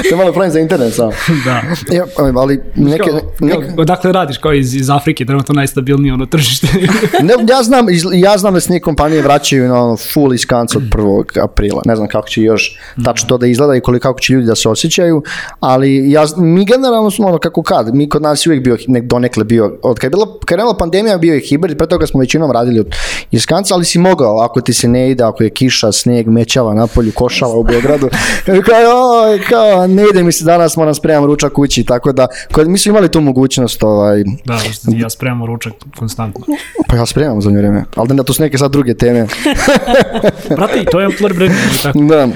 to 0.02 0.14
je 0.14 0.16
malo 0.16 0.32
problem 0.32 0.50
za 0.50 0.61
internet 0.61 0.94
samo. 0.94 1.12
da. 1.44 1.62
Ja, 1.97 2.04
ali 2.37 2.61
neke, 2.75 3.11
Kao, 3.11 3.20
neke, 3.40 3.61
kao, 3.66 3.75
odakle 3.76 4.12
radiš, 4.12 4.38
kao 4.38 4.52
iz, 4.52 4.75
iz 4.75 4.90
Afrike, 4.90 5.25
trenutno 5.25 5.54
najstabilnije 5.54 6.14
ono 6.14 6.26
tržište. 6.26 6.66
ne, 7.26 7.35
ja 7.49 7.62
znam, 7.62 7.88
iz- 7.90 8.04
ja 8.12 8.38
znam 8.38 8.54
da 8.54 8.61
se 8.61 8.73
neke 8.73 8.82
kompanije 8.82 9.23
vraćaju 9.23 9.68
na 9.68 9.85
ono 9.85 9.97
full 9.97 10.35
iz 10.35 10.47
kanca 10.47 10.78
od 10.78 10.85
1. 10.85 11.44
aprila. 11.44 11.82
Ne 11.85 11.97
znam 11.97 12.08
kako 12.08 12.28
će 12.28 12.42
još 12.42 12.78
tačno 13.04 13.28
to 13.28 13.38
da 13.38 13.47
izgleda 13.47 13.76
i 13.76 13.80
koliko 13.80 14.02
kako 14.02 14.20
će 14.20 14.32
ljudi 14.32 14.47
da 14.47 14.54
se 14.54 14.68
osjećaju, 14.68 15.23
ali 15.61 16.11
ja, 16.11 16.25
mi 16.37 16.64
generalno 16.64 17.11
smo 17.11 17.26
ono 17.26 17.38
kako 17.38 17.62
kad, 17.62 17.94
mi 17.94 18.08
kod 18.08 18.23
nas 18.23 18.47
je 18.47 18.50
uvijek 18.50 18.64
bio 18.64 18.76
nek, 18.88 19.04
donekle 19.04 19.44
bio, 19.44 19.78
od 19.82 19.99
kad 19.99 20.04
je 20.04 20.11
bila, 20.11 20.26
kad 20.26 20.35
je 20.35 20.58
krenula 20.58 20.76
pandemija 20.76 21.18
bio 21.18 21.35
je 21.35 21.40
hibrid, 21.40 21.78
pre 21.78 21.87
toga 21.87 22.06
smo 22.06 22.20
većinom 22.20 22.50
radili 22.52 22.80
od, 22.80 22.87
iz 23.30 23.47
kanca, 23.47 23.75
ali 23.75 23.85
si 23.85 23.99
mogao, 24.19 24.41
ako 24.41 24.61
ti 24.61 24.73
se 24.73 24.89
ne 24.89 25.11
ide, 25.11 25.25
ako 25.25 25.43
je 25.43 25.51
kiša, 25.51 25.93
snijeg, 25.93 26.29
mećava 26.29 26.75
na 26.75 26.87
polju, 26.87 27.13
košava 27.13 27.55
u 27.55 27.63
Beogradu, 27.63 28.09
kao, 28.69 29.23
oj, 29.23 29.41
kao, 29.49 29.87
ne 29.87 30.05
ide 30.11 30.23
mi 30.23 30.33
se 30.33 30.45
danas, 30.45 30.77
moram 30.77 30.95
spremam 30.95 31.25
ručak 31.25 31.53
kući, 31.53 31.85
tako 31.85 32.13
da, 32.13 32.27
kod, 32.53 32.69
mi 32.69 32.79
smo 32.79 32.91
imali 32.91 33.11
tu 33.11 33.21
mogućnost, 33.21 33.83
ovaj, 33.83 34.25
da, 34.45 34.59
ja 34.89 35.11
spremam 35.11 35.47
ručak 35.47 35.73
konstantno. 35.99 36.45
pa 36.89 36.97
ja 36.97 37.07
spremam 37.07 37.43
za 37.43 37.51
vrijeme, 37.51 37.85
ali 37.97 38.09
da 38.09 38.23
to 38.23 38.33
su 38.33 38.43
neke 38.43 38.59
sad 38.59 38.71
druge 38.73 38.95
teme. 38.95 39.27
Brate, 40.57 40.85
to 40.91 41.01
je 41.01 41.09
employer 41.09 41.35
branding, 41.35 41.83
tako? 41.83 41.99
Da. 41.99 42.29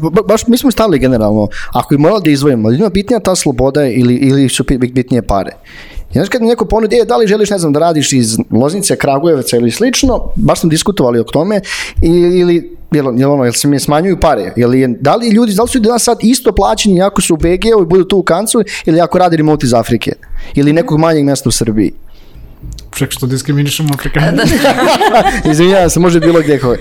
Ba- 0.00 0.10
ba- 0.10 0.22
baš 0.22 0.46
mi 0.46 0.58
smo 0.58 0.70
stavili 0.70 0.98
generalno, 0.98 1.48
ako 1.72 1.94
je 1.94 1.98
moralo 1.98 2.20
da 2.20 2.30
izdvojimo, 2.30 2.70
ljudima 2.70 2.88
bitnija 2.88 3.20
ta 3.20 3.34
sloboda 3.36 3.86
ili, 3.86 4.14
ili 4.14 4.48
su 4.48 4.64
bitnije 4.92 5.22
pare. 5.22 5.50
Znaš 6.12 6.28
kad 6.28 6.42
mi 6.42 6.48
neko 6.48 6.64
ponudi, 6.64 6.96
e, 6.96 7.04
da 7.04 7.16
li 7.16 7.26
želiš, 7.26 7.50
ne 7.50 7.58
znam, 7.58 7.72
da 7.72 7.80
radiš 7.80 8.12
iz 8.12 8.36
Loznice, 8.50 8.96
Kragujevaca 8.96 9.56
ili 9.56 9.70
slično, 9.70 10.32
baš 10.36 10.60
smo 10.60 10.70
diskutovali 10.70 11.18
o 11.18 11.24
tome, 11.24 11.60
ili 12.02 12.76
jel, 12.92 13.18
jel, 13.18 13.32
ono, 13.32 13.44
jel 13.44 13.52
se 13.52 13.68
mi 13.68 13.80
smanjuju 13.80 14.20
pare, 14.20 14.52
jel, 14.56 14.74
je, 14.74 14.88
da 14.88 15.16
li 15.16 15.28
ljudi, 15.28 15.54
da 15.54 15.62
li 15.62 15.68
su 15.68 15.78
danas 15.78 16.02
sad 16.02 16.18
isto 16.22 16.52
plaćeni 16.52 17.02
ako 17.02 17.20
su 17.20 17.34
u 17.34 17.36
BG-u 17.36 17.82
i 17.82 17.86
budu 17.86 18.04
tu 18.04 18.18
u 18.18 18.22
kancu, 18.22 18.62
ili 18.84 19.00
ako 19.00 19.18
radi 19.18 19.36
remote 19.36 19.66
iz 19.66 19.74
Afrike, 19.74 20.12
ili 20.54 20.72
nekog 20.72 20.98
manjeg 20.98 21.24
mjesta 21.24 21.48
u 21.48 21.52
Srbiji. 21.52 21.92
Ček, 22.96 23.10
što 23.12 23.26
diskriminišemo 23.26 23.88
Afrikane. 23.94 24.42
Izvinjavam 25.50 25.90
se, 25.90 26.00
može 26.00 26.20
bilo 26.20 26.40
gdje 26.40 26.58
koji. 26.58 26.78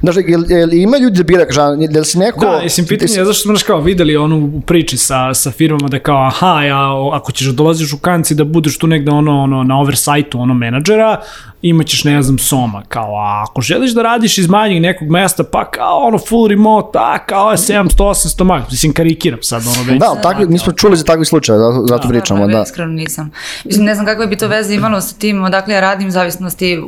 Znaš, 0.00 0.16
jel, 0.26 0.44
jel 0.48 0.72
ima 0.72 0.96
ljudi 0.98 1.16
da 1.16 1.22
bira, 1.22 1.46
kaže, 1.46 1.60
jel 1.90 2.04
si 2.04 2.18
neko... 2.18 2.44
Da, 2.44 2.60
mislim, 2.62 2.86
pitanje 2.86 3.14
je 3.14 3.24
zašto 3.24 3.42
smo 3.42 3.50
znaš 3.50 3.62
kao 3.62 3.80
videli 3.80 4.16
onu 4.16 4.50
u 4.54 4.60
priči 4.60 4.96
sa, 4.96 5.34
sa 5.34 5.50
firmama 5.50 5.88
da 5.88 5.98
kao, 5.98 6.26
aha, 6.26 6.62
ja, 6.62 6.90
ako 7.12 7.32
ćeš 7.32 7.46
da 7.46 7.52
dolaziš 7.52 7.92
u 7.92 7.98
kanci 7.98 8.34
da 8.34 8.44
budeš 8.44 8.78
tu 8.78 8.86
negde 8.86 9.10
ono, 9.10 9.42
ono 9.42 9.62
na 9.62 9.78
oversightu 9.78 10.40
ono 10.40 10.54
menadžera, 10.54 11.20
imaćeš 11.62 12.04
ne 12.04 12.22
znam 12.22 12.38
soma, 12.38 12.82
kao, 12.88 13.16
a 13.16 13.44
ako 13.48 13.60
želiš 13.60 13.94
da 13.94 14.02
radiš 14.02 14.38
iz 14.38 14.48
manjeg 14.48 14.82
nekog 14.82 15.08
mesta, 15.08 15.44
pa 15.44 15.70
kao 15.70 15.98
ono 15.98 16.18
full 16.18 16.48
remote, 16.48 16.98
a 16.98 17.18
kao 17.18 17.50
je 17.50 17.56
700, 17.56 17.96
800 17.96 18.44
max, 18.44 18.62
mislim 18.70 18.92
karikiram 18.92 19.42
sad 19.42 19.62
ono 19.66 19.82
već. 19.82 20.00
Da, 20.00 20.20
takvi, 20.22 20.46
mi 20.46 20.58
smo 20.58 20.72
čuli 20.72 20.96
za 20.96 21.04
takvi 21.04 21.24
slučaje, 21.24 21.58
zato, 21.58 21.86
zato 21.86 22.08
pričamo, 22.08 22.38
Stvarno, 22.38 22.56
da. 22.56 22.62
Iskreno 22.62 22.92
nisam. 22.92 23.30
Mislim, 23.64 23.84
ne 23.84 23.94
znam 23.94 24.06
kakve 24.06 24.26
bi 24.26 24.36
to 24.36 24.48
veze 24.48 24.74
imalo 24.74 25.00
sa 25.00 25.16
tim 25.18 25.44
odakle 25.44 25.74
ja 25.74 25.80
radim, 25.80 26.10
zavisnosti, 26.10 26.82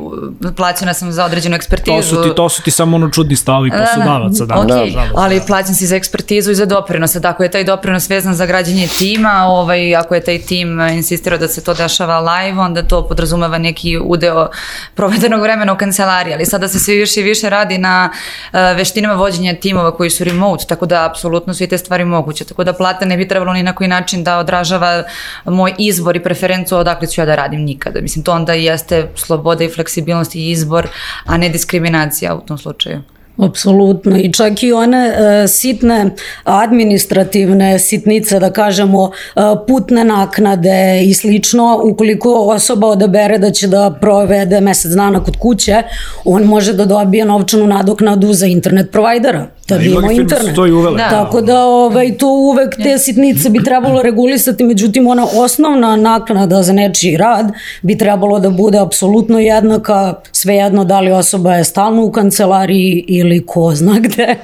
plaćena 0.55 0.93
sam 0.93 1.11
za 1.11 1.25
određenu 1.25 1.55
ekspertizu. 1.55 1.97
To 1.97 2.03
su 2.03 2.23
ti, 2.23 2.35
to 2.35 2.49
su 2.49 2.63
ti 2.63 2.71
samo 2.71 2.95
ono 2.95 3.09
čudni 3.09 3.35
stavovi 3.35 3.71
poslodavaca, 3.71 4.45
da, 4.45 4.55
ok, 4.55 4.67
nažalost. 4.67 5.13
ali 5.15 5.41
plaćam 5.47 5.75
si 5.75 5.87
za 5.87 5.95
ekspertizu 5.95 6.51
i 6.51 6.55
za 6.55 6.65
doprinose. 6.65 7.21
Ako 7.23 7.43
je 7.43 7.51
taj 7.51 7.63
doprinos 7.63 8.09
vezan 8.09 8.35
za 8.35 8.45
građenje 8.45 8.87
tima, 8.87 9.45
ovaj, 9.47 9.95
ako 9.95 10.15
je 10.15 10.23
taj 10.23 10.39
tim 10.39 10.79
insistirao 10.79 11.39
da 11.39 11.47
se 11.47 11.63
to 11.63 11.73
dešava 11.73 12.19
live, 12.19 12.59
onda 12.59 12.83
to 12.83 13.07
podrazumeva 13.07 13.57
neki 13.57 13.99
udeo 14.03 14.49
provedenog 14.95 15.41
vremena 15.41 15.73
u 15.73 15.77
kancelariji. 15.77 16.33
Ali 16.33 16.45
sada 16.45 16.67
se 16.67 16.79
sve 16.79 16.95
više 16.95 17.19
i 17.19 17.23
više 17.23 17.49
radi 17.49 17.77
na 17.77 18.11
eh, 18.53 18.73
veštinama 18.73 19.13
vođenja 19.13 19.55
timova 19.55 19.95
koji 19.95 20.09
su 20.09 20.23
remote, 20.23 20.65
tako 20.67 20.85
da 20.85 21.05
apsolutno 21.05 21.53
su 21.53 21.63
i 21.63 21.67
te 21.67 21.77
stvari 21.77 22.05
moguće. 22.05 22.45
Tako 22.45 22.63
da 22.63 22.73
plata 22.73 23.05
ne 23.05 23.17
bi 23.17 23.27
trebalo 23.27 23.53
ni 23.53 23.63
na 23.63 23.75
koji 23.75 23.87
način 23.87 24.23
da 24.23 24.37
odražava 24.37 25.03
moj 25.45 25.73
izbor 25.77 26.15
i 26.15 26.23
preferencu 26.23 26.77
odakle 26.77 27.07
ću 27.07 27.21
ja 27.21 27.25
da 27.25 27.35
radim 27.35 27.61
nikada. 27.61 28.01
Mislim, 28.01 28.23
to 28.23 28.31
onda 28.31 28.53
jeste 28.53 29.11
sloboda 29.15 29.63
i 29.63 29.69
fleksibilnost 29.69 30.35
i 30.35 30.49
izbor, 30.51 30.87
a 31.25 31.37
ne 31.37 31.49
diskriminacija 31.49 32.35
u 32.35 32.41
tom 32.41 32.57
slučaju. 32.57 33.14
Apsolutno. 33.37 34.17
I 34.17 34.33
čak 34.33 34.63
i 34.63 34.73
one 34.73 35.07
e, 35.07 35.47
sitne 35.47 36.09
administrativne 36.43 37.79
sitnice, 37.79 38.39
da 38.39 38.51
kažemo, 38.51 39.11
e, 39.35 39.39
putne 39.67 40.03
naknade 40.03 41.01
i 41.03 41.13
slično, 41.13 41.81
ukoliko 41.83 42.33
osoba 42.33 42.87
odabere 42.87 43.37
da 43.37 43.51
će 43.51 43.67
da 43.67 43.97
provede 44.01 44.61
mesec 44.61 44.91
dana 44.91 45.23
kod 45.23 45.37
kuće, 45.37 45.83
on 46.25 46.43
može 46.43 46.73
da 46.73 46.85
dobije 46.85 47.25
novčanu 47.25 47.67
nadoknadu 47.67 48.33
za 48.33 48.45
internet 48.45 48.91
provajdera, 48.91 49.47
da 49.67 49.77
bi 49.77 49.85
i 49.85 49.91
imao 49.91 50.11
internet. 50.11 50.55
to 50.55 50.67
i 50.67 50.71
uvele. 50.71 50.97
Da. 50.97 51.09
Tako 51.09 51.41
da 51.41 51.59
ovaj, 51.59 52.17
to 52.17 52.27
uvek 52.27 52.75
te 52.83 52.97
sitnice 52.97 53.49
bi 53.49 53.63
trebalo 53.63 54.01
regulisati, 54.01 54.63
međutim 54.63 55.07
ona 55.07 55.27
osnovna 55.33 55.95
naknada 55.95 56.63
za 56.63 56.73
nečiji 56.73 57.17
rad 57.17 57.51
bi 57.81 57.97
trebalo 57.97 58.39
da 58.39 58.49
bude 58.49 58.79
apsolutno 58.79 59.39
jednaka, 59.39 60.13
svejedno 60.31 60.83
da 60.85 60.99
li 60.99 61.11
osoba 61.11 61.53
je 61.53 61.63
stalno 61.63 62.03
u 62.03 62.11
kancelariji 62.11 63.05
ili 63.07 63.45
ko 63.45 63.75
zna 63.75 63.99
gde, 64.05 64.35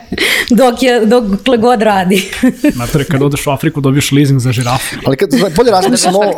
dok 0.49 0.83
je, 0.83 1.05
dokle 1.05 1.57
god 1.57 1.81
radi. 1.81 2.31
Znate, 2.75 3.03
kad 3.03 3.21
odeš 3.21 3.47
u 3.47 3.49
Afriku 3.49 3.81
dobiješ 3.81 4.11
leasing 4.11 4.39
za 4.39 4.51
žirafu. 4.51 4.95
Ali 5.05 5.17
kad 5.17 5.29
bolje 5.55 5.71
razmislimo, 5.71 6.19
Dobijaš 6.19 6.35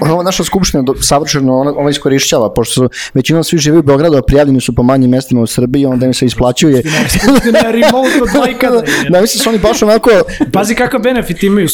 ovo, 0.00 0.12
ovo 0.14 0.22
naša 0.22 0.44
skupština 0.44 0.82
do, 0.82 0.94
savršeno 1.00 1.58
ona, 1.58 1.72
ona 1.76 1.90
iskorišćava, 1.90 2.54
pošto 2.54 2.74
su 2.74 2.88
većinom 3.14 3.44
svi 3.44 3.58
živi 3.58 3.78
u 3.78 3.82
Beogradu, 3.82 4.16
a 4.16 4.22
prijavljeni 4.22 4.60
su 4.60 4.74
po 4.74 4.82
manjim 4.82 5.10
mestima 5.10 5.40
u 5.40 5.46
Srbiji, 5.46 5.86
onda 5.86 6.06
im 6.06 6.14
se 6.14 6.26
isplaćuje. 6.26 6.82
Skupština 7.08 7.58
je 7.58 7.72
remote 7.72 8.19
od 8.20 8.28
bajkada. 8.40 8.82
da, 9.10 9.20
da 9.20 9.26
su 9.26 9.48
oni 9.48 9.58
baš 9.58 9.82
onako 9.82 10.10
Pazi 10.52 10.74
kakav 10.74 11.00
benefit 11.00 11.42
imaju, 11.42 11.68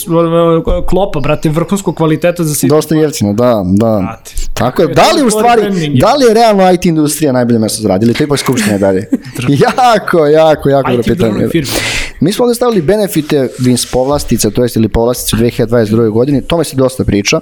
klopa, 0.88 1.20
brate, 1.20 1.48
vrhunskog 1.48 1.96
kvaliteta 1.96 2.44
za 2.44 2.54
sitno. 2.54 2.76
dosta 2.76 2.94
jeftino, 2.94 3.32
da, 3.32 3.62
da. 3.66 3.98
Brate. 4.02 4.34
Tako 4.54 4.82
je, 4.82 4.88
da 4.88 5.12
li 5.16 5.22
u 5.26 5.30
stvari, 5.30 5.62
da 6.00 6.14
li 6.14 6.24
je 6.24 6.34
realno 6.34 6.72
IT 6.72 6.86
industrija 6.86 7.32
najbolje 7.32 7.58
mesto 7.58 7.82
za 7.82 7.88
rad, 7.88 8.02
ili 8.02 8.14
to 8.14 8.24
ipak 8.24 8.38
skupština 8.38 8.78
dalje? 8.78 9.08
jako, 9.66 10.26
jako, 10.26 10.68
jako 10.68 10.90
IT 10.92 11.18
dobro 11.18 11.48
pitanje. 11.48 11.66
Mi 12.20 12.32
smo 12.32 12.44
ovdje 12.44 12.54
stavili 12.54 12.82
benefite 12.82 13.48
VINS 13.58 13.86
povlastica, 13.92 14.50
to 14.50 14.62
jest 14.62 14.76
ili 14.76 14.88
povlastice 14.88 15.36
u 15.36 15.38
2022. 15.38 16.10
godini, 16.10 16.42
tome 16.42 16.64
se 16.64 16.76
dosta 16.76 17.04
priča. 17.04 17.40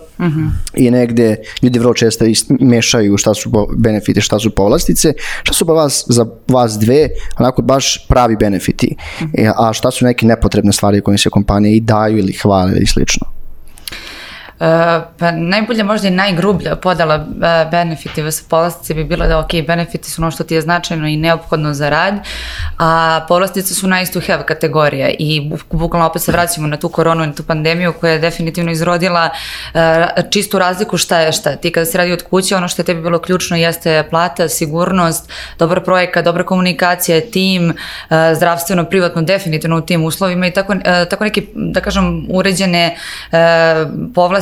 I 0.75 0.91
negde 0.91 1.37
ljudi 1.63 1.79
vrlo 1.79 1.95
često 1.95 2.25
mešaju 2.61 3.17
šta 3.17 3.35
su 3.35 3.51
benefite, 3.77 4.21
šta 4.21 4.39
su 4.39 4.51
povlastice, 4.51 5.13
šta 5.43 5.55
su 5.55 5.67
pa 5.67 5.73
vas, 5.73 6.05
za 6.09 6.27
vas 6.49 6.79
dve, 6.79 7.09
onako 7.39 7.63
baš 7.63 8.07
pravi 8.09 8.37
benefiti, 8.37 8.97
E, 9.35 9.51
a 9.57 9.73
šta 9.73 9.91
su 9.91 10.05
neke 10.05 10.27
nepotrebne 10.27 10.73
stvari 10.73 11.01
koje 11.01 11.19
se 11.19 11.31
kompanije 11.31 11.77
i 11.77 11.81
daju 11.81 12.19
ili 12.19 12.33
hvale 12.33 12.73
ili 12.73 12.87
slično. 12.87 13.34
E, 14.61 15.01
pa 15.19 15.31
najbolje 15.31 15.85
možda 15.85 16.09
i 16.09 16.11
najgrublja 16.11 16.77
podala 16.77 17.15
e, 17.15 17.69
benefitive 17.71 18.33
sa 18.33 18.45
povlastice 18.49 18.95
bi 18.95 19.05
bilo 19.05 19.27
da 19.27 19.39
ok, 19.39 19.51
benefiti 19.67 20.11
su 20.11 20.23
ono 20.23 20.31
što 20.31 20.45
ti 20.45 20.55
je 20.55 20.61
značajno 20.61 21.09
i 21.09 21.17
neophodno 21.17 21.75
za 21.75 21.89
rad, 21.89 22.15
a 22.79 23.21
povlastice 23.29 23.75
su 23.75 23.89
nice 23.89 24.13
to 24.13 24.21
have 24.27 24.47
kategorija 24.47 25.09
i 25.19 25.41
buk- 25.51 25.77
bukvalno 25.77 26.07
opet 26.07 26.23
se 26.23 26.33
vraćamo 26.33 26.67
na 26.67 26.77
tu 26.77 26.89
koronu 26.89 27.25
i 27.25 27.35
tu 27.35 27.43
pandemiju 27.43 27.93
koja 28.01 28.13
je 28.13 28.19
definitivno 28.19 28.73
izrodila 28.73 29.31
e, 29.75 30.07
čistu 30.31 30.59
razliku 30.59 30.99
šta 30.99 31.21
je 31.21 31.33
šta. 31.33 31.57
Ti 31.57 31.73
kada 31.73 31.85
se 31.85 31.99
radi 31.99 32.13
od 32.13 32.23
kuće, 32.23 32.57
ono 32.57 32.69
što 32.69 32.83
je 32.83 32.87
tebi 32.87 33.03
bilo 33.03 33.19
ključno 33.19 33.57
jeste 33.57 34.07
plata, 34.11 34.49
sigurnost, 34.49 35.33
dobar 35.59 35.81
projekat, 35.85 36.25
dobra 36.25 36.45
komunikacija, 36.45 37.21
tim, 37.21 37.75
zdravstveno, 38.37 38.85
privatno, 38.85 39.23
definitivno 39.23 39.79
u 39.79 39.81
tim 39.81 40.05
uslovima 40.05 40.47
i 40.47 40.51
tako, 40.51 40.75
tako 41.11 41.25
neke, 41.25 41.43
da 41.55 41.81
kažem, 41.81 42.27
uređene 42.31 42.97
e, 43.33 43.37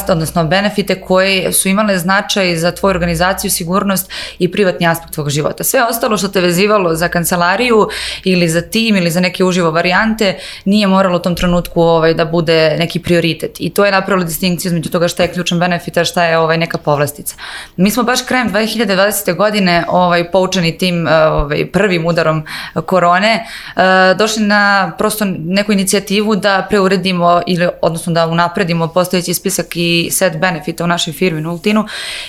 povlaste, 0.03 0.13
odnosno 0.13 0.45
benefite 0.45 1.01
koje 1.01 1.53
su 1.53 1.69
imale 1.69 1.99
značaj 1.99 2.57
za 2.57 2.73
tvoju 2.73 2.91
organizaciju, 2.91 3.51
sigurnost 3.51 4.11
i 4.39 4.49
privatni 4.51 4.87
aspekt 4.87 5.15
tvog 5.15 5.31
života. 5.31 5.65
Sve 5.65 5.85
ostalo 5.85 6.17
što 6.17 6.29
te 6.29 6.41
vezivalo 6.41 6.95
za 6.95 7.09
kancelariju 7.09 7.89
ili 8.25 8.49
za 8.49 8.63
tim 8.63 8.97
ili 8.97 9.11
za 9.11 9.21
neke 9.21 9.45
uživo 9.45 9.71
varijante 9.71 10.39
nije 10.65 10.87
moralo 10.87 11.17
u 11.17 11.23
tom 11.23 11.35
trenutku 11.35 11.81
ovaj, 11.83 12.15
da 12.15 12.25
bude 12.25 12.77
neki 12.79 13.01
prioritet. 13.01 13.61
I 13.61 13.71
to 13.71 13.85
je 13.85 13.93
napravilo 13.93 14.25
distinkciju 14.25 14.69
između 14.69 14.91
toga 14.91 15.09
šta 15.09 15.23
je 15.23 15.33
ključan 15.33 15.59
benefit, 15.59 15.97
a 15.97 16.05
šta 16.05 16.25
je 16.25 16.39
ovaj, 16.39 16.59
neka 16.59 16.79
povlastica. 16.79 17.35
Mi 17.77 17.91
smo 17.91 18.03
baš 18.03 18.23
krajem 18.23 18.53
2020. 18.53 19.37
godine 19.37 19.85
ovaj, 19.89 20.31
poučeni 20.31 20.79
tim 20.79 21.07
ovaj, 21.07 21.67
prvim 21.73 22.07
udarom 22.07 22.45
korone 22.87 23.45
eh, 23.77 24.15
došli 24.19 24.43
na 24.43 24.93
prosto 24.99 25.25
neku 25.39 25.73
inicijativu 25.73 26.37
da 26.37 26.67
preuredimo 26.69 27.43
ili 27.47 27.69
odnosno 27.83 28.13
da 28.13 28.27
unapredimo 28.27 28.89
postojeći 28.89 29.35
spisak 29.35 29.77
i 29.77 29.92
neki 29.93 30.11
set 30.11 30.37
benefita 30.37 30.85
u 30.85 30.87
našoj 30.87 31.13
firmi 31.13 31.41
Nultinu 31.41 31.87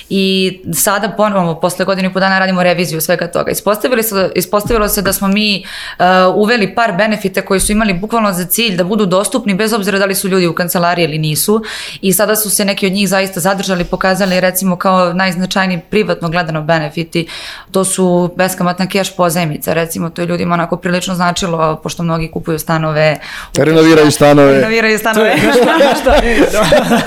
i 0.10 0.60
sada 0.74 1.10
ponovno 1.10 1.60
posle 1.60 1.86
godinu 1.86 2.10
i 2.10 2.14
po 2.14 2.20
dana 2.20 2.40
radimo 2.40 2.64
reviziju 2.64 3.02
svega 3.02 3.28
toga. 3.28 3.52
Ispostavilo 3.52 4.04
se, 4.04 4.32
ispostavilo 4.36 4.88
se 4.90 5.02
da 5.02 5.14
smo 5.14 5.28
mi 5.28 5.66
uh, 6.00 6.06
uveli 6.36 6.76
par 6.76 6.92
benefita 6.98 7.42
koji 7.42 7.60
su 7.60 7.72
imali 7.72 7.94
bukvalno 7.94 8.34
za 8.34 8.46
cilj 8.46 8.78
da 8.78 8.84
budu 8.84 9.06
dostupni 9.06 9.54
bez 9.54 9.74
obzira 9.74 10.00
da 10.00 10.06
li 10.06 10.16
su 10.16 10.28
ljudi 10.28 10.48
u 10.48 10.54
kancelariji 10.54 11.04
ili 11.04 11.18
nisu 11.18 11.64
i 12.02 12.14
sada 12.14 12.36
su 12.36 12.50
se 12.50 12.66
neki 12.66 12.88
od 12.88 12.94
njih 12.94 13.10
zaista 13.10 13.40
zadržali, 13.40 13.84
pokazali 13.84 14.40
recimo 14.40 14.76
kao 14.76 15.14
najznačajniji 15.14 15.80
privatno 15.90 16.30
gledano 16.30 16.62
benefiti. 16.62 17.28
To 17.72 17.86
su 17.86 18.34
beskamatna 18.36 18.88
keš 18.88 19.16
pozajmica, 19.16 19.74
recimo 19.74 20.10
to 20.10 20.22
je 20.22 20.26
ljudima 20.26 20.54
onako 20.54 20.78
prilično 20.78 21.16
značilo 21.16 21.80
pošto 21.84 22.04
mnogi 22.04 22.32
kupuju 22.32 22.60
stanove. 22.60 23.18
Renoviraju 23.58 24.12
stanove. 24.12 24.54
Renoviraju 24.54 25.00
stanove. 25.00 25.36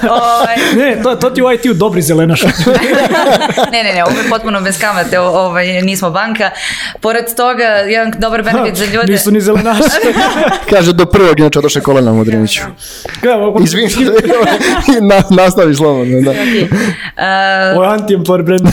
Ovaj. 0.47 0.57
ne, 0.77 1.03
to, 1.03 1.17
to 1.17 1.31
ti 1.31 1.43
u 1.43 1.53
IT-u 1.53 1.75
dobri 1.75 2.03
zelenaš. 2.03 2.43
ne, 3.73 3.83
ne, 3.83 3.93
ne, 3.95 4.05
ovo 4.05 4.19
je 4.19 4.29
potpuno 4.31 4.61
bez 4.61 4.81
kamate, 4.81 5.21
ovaj, 5.21 5.83
nismo 5.83 6.11
banka. 6.11 6.51
Pored 7.01 7.35
toga, 7.37 7.65
jedan 7.65 8.13
dobar 8.19 8.43
benefit 8.43 8.77
za 8.77 8.85
ljude... 8.85 9.13
Nisu 9.13 9.31
ni 9.31 9.41
zelenaši. 9.41 9.83
Kaže, 10.71 10.93
do 10.93 11.07
prvog, 11.07 11.41
inače 11.41 11.59
odoše 11.59 11.81
kolena 11.81 12.13
Mudriniću. 12.13 12.63
Izvim 13.65 13.91
se, 13.91 14.01
na, 15.11 15.23
nastavi 15.31 15.75
slobodno, 15.75 16.21
da. 16.21 16.31
Okay. 16.31 16.63
Uh, 16.65 17.77
Ovo 17.77 17.85
je 17.85 17.91
anti-employer 17.91 18.43
brand. 18.43 18.67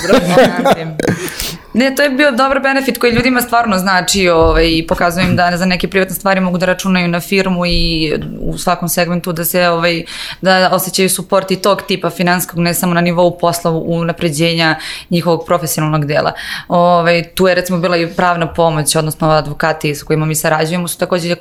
Ne, 1.73 1.95
to 1.95 2.03
je 2.03 2.09
bio 2.09 2.31
dobar 2.31 2.59
benefit 2.59 2.97
koji 2.97 3.11
ljudima 3.11 3.41
stvarno 3.41 3.77
znači 3.77 4.29
ovaj, 4.29 4.67
i 4.67 4.87
pokazujem 4.87 5.29
im 5.29 5.35
da 5.35 5.57
za 5.57 5.65
neke 5.65 5.87
privatne 5.87 6.15
stvari 6.15 6.39
mogu 6.39 6.57
da 6.57 6.65
računaju 6.65 7.07
na 7.07 7.19
firmu 7.19 7.65
i 7.65 8.13
u 8.39 8.57
svakom 8.57 8.89
segmentu 8.89 9.31
da 9.31 9.45
se 9.45 9.69
ovaj, 9.69 10.03
da 10.41 10.69
osjećaju 10.71 11.09
suport 11.09 11.51
i 11.51 11.55
tog 11.55 11.81
tipa 11.81 12.09
finanskog, 12.09 12.59
ne 12.59 12.73
samo 12.73 12.93
na 12.93 13.01
nivou 13.01 13.37
posla 13.37 13.71
u 13.71 14.03
napređenja 14.03 14.75
njihovog 15.09 15.43
profesionalnog 15.45 16.05
dela. 16.05 16.31
Ovaj, 16.67 17.23
tu 17.23 17.47
je 17.47 17.55
recimo 17.55 17.79
bila 17.79 17.97
i 17.97 18.07
pravna 18.07 18.53
pomoć, 18.53 18.95
odnosno 18.95 19.29
advokati 19.29 19.95
sa 19.95 20.05
kojima 20.05 20.25
mi 20.25 20.35
sarađujemo 20.35 20.87
su 20.87 20.97
takođe 20.97 21.35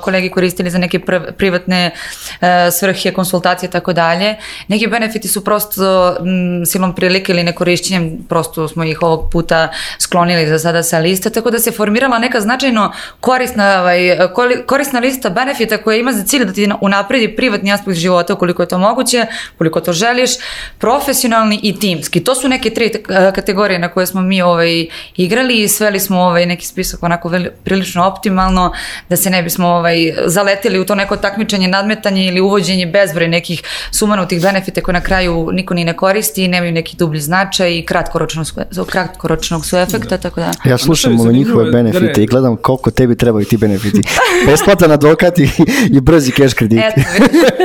kolegi 0.00 0.30
koristili 0.30 0.70
za 0.70 0.78
neke 0.78 0.98
pr 0.98 1.32
privatne 1.38 1.90
e, 2.40 2.70
svrhe, 2.70 3.12
konsultacije 3.12 3.68
i 3.68 3.70
tako 3.70 3.92
dalje. 3.92 4.36
Neki 4.68 4.86
benefiti 4.86 5.28
su 5.28 5.44
prosto 5.44 6.16
m, 6.20 6.66
silom 6.66 6.94
prilike 6.94 7.32
ili 7.32 7.42
nekorišćenjem, 7.42 8.18
prosto 8.28 8.68
smo 8.68 8.84
ih 8.84 9.02
ovog 9.02 9.30
puta 9.32 9.68
sklonili 9.98 10.48
za 10.48 10.58
sada 10.58 10.82
sa 10.82 10.98
liste, 10.98 11.30
tako 11.30 11.50
da 11.50 11.58
se 11.58 11.72
formirala 11.72 12.18
neka 12.18 12.40
značajno 12.40 12.92
korisna, 13.20 13.80
ovaj, 13.80 14.18
korisna 14.66 15.00
lista 15.00 15.30
benefita 15.30 15.78
koja 15.78 15.96
ima 15.96 16.12
za 16.12 16.24
cilj 16.24 16.44
da 16.44 16.52
ti 16.52 16.68
unapredi 16.80 17.36
privatni 17.36 17.72
aspekt 17.72 17.98
života 17.98 18.34
ukoliko 18.34 18.62
je 18.62 18.68
to 18.68 18.78
moguće, 18.78 19.26
koliko 19.58 19.80
to 19.80 19.92
želiš, 19.92 20.30
profesionalni 20.78 21.60
i 21.62 21.78
timski. 21.78 22.24
To 22.24 22.34
su 22.34 22.48
neke 22.48 22.70
tri 22.70 22.92
kategorije 23.34 23.78
na 23.78 23.88
koje 23.88 24.06
smo 24.06 24.22
mi 24.22 24.42
ovaj, 24.42 24.86
igrali 25.16 25.62
i 25.62 25.68
sveli 25.68 26.00
smo 26.00 26.20
ovaj, 26.20 26.46
neki 26.46 26.66
spisak 26.66 27.02
onako 27.02 27.28
veli, 27.28 27.50
prilično 27.64 28.06
optimalno 28.06 28.72
da 29.08 29.16
se 29.16 29.30
ne 29.30 29.42
bismo 29.42 29.68
ovaj, 29.68 30.12
zaletili 30.24 30.80
u 30.80 30.86
to 30.86 30.94
neko 30.94 31.16
takmičenje, 31.16 31.68
nadmetanje 31.68 32.26
ili 32.26 32.40
uvođenje 32.40 32.86
bezbroj 32.86 33.28
nekih 33.28 33.62
sumanutih 33.90 34.42
benefita 34.42 34.80
koje 34.80 34.92
na 34.92 35.00
kraju 35.00 35.48
niko 35.52 35.74
ni 35.74 35.84
ne 35.84 35.96
koristi 35.96 36.44
i 36.44 36.48
nemaju 36.48 36.72
neki 36.72 36.96
dublji 36.96 37.20
značaj 37.20 37.78
i 37.78 37.86
kratkoročnog, 37.86 38.46
kratkoročnog 38.86 39.65
su 39.66 39.76
efekta, 39.76 40.16
tako 40.18 40.40
da. 40.40 40.52
Ja 40.64 40.78
slušam 40.78 41.20
ove 41.20 41.32
njihove 41.32 41.70
benefite 41.70 42.22
i 42.22 42.26
gledam 42.26 42.56
koliko 42.56 42.90
tebi 42.90 43.16
trebaju 43.16 43.44
ti 43.44 43.56
benefiti. 43.56 44.02
Besplatan 44.46 44.92
advokat 44.92 45.38
i, 45.38 45.48
i 45.90 46.00
brzi 46.00 46.32
cash 46.32 46.54
kredit. 46.54 46.78
Eto, 46.78 47.00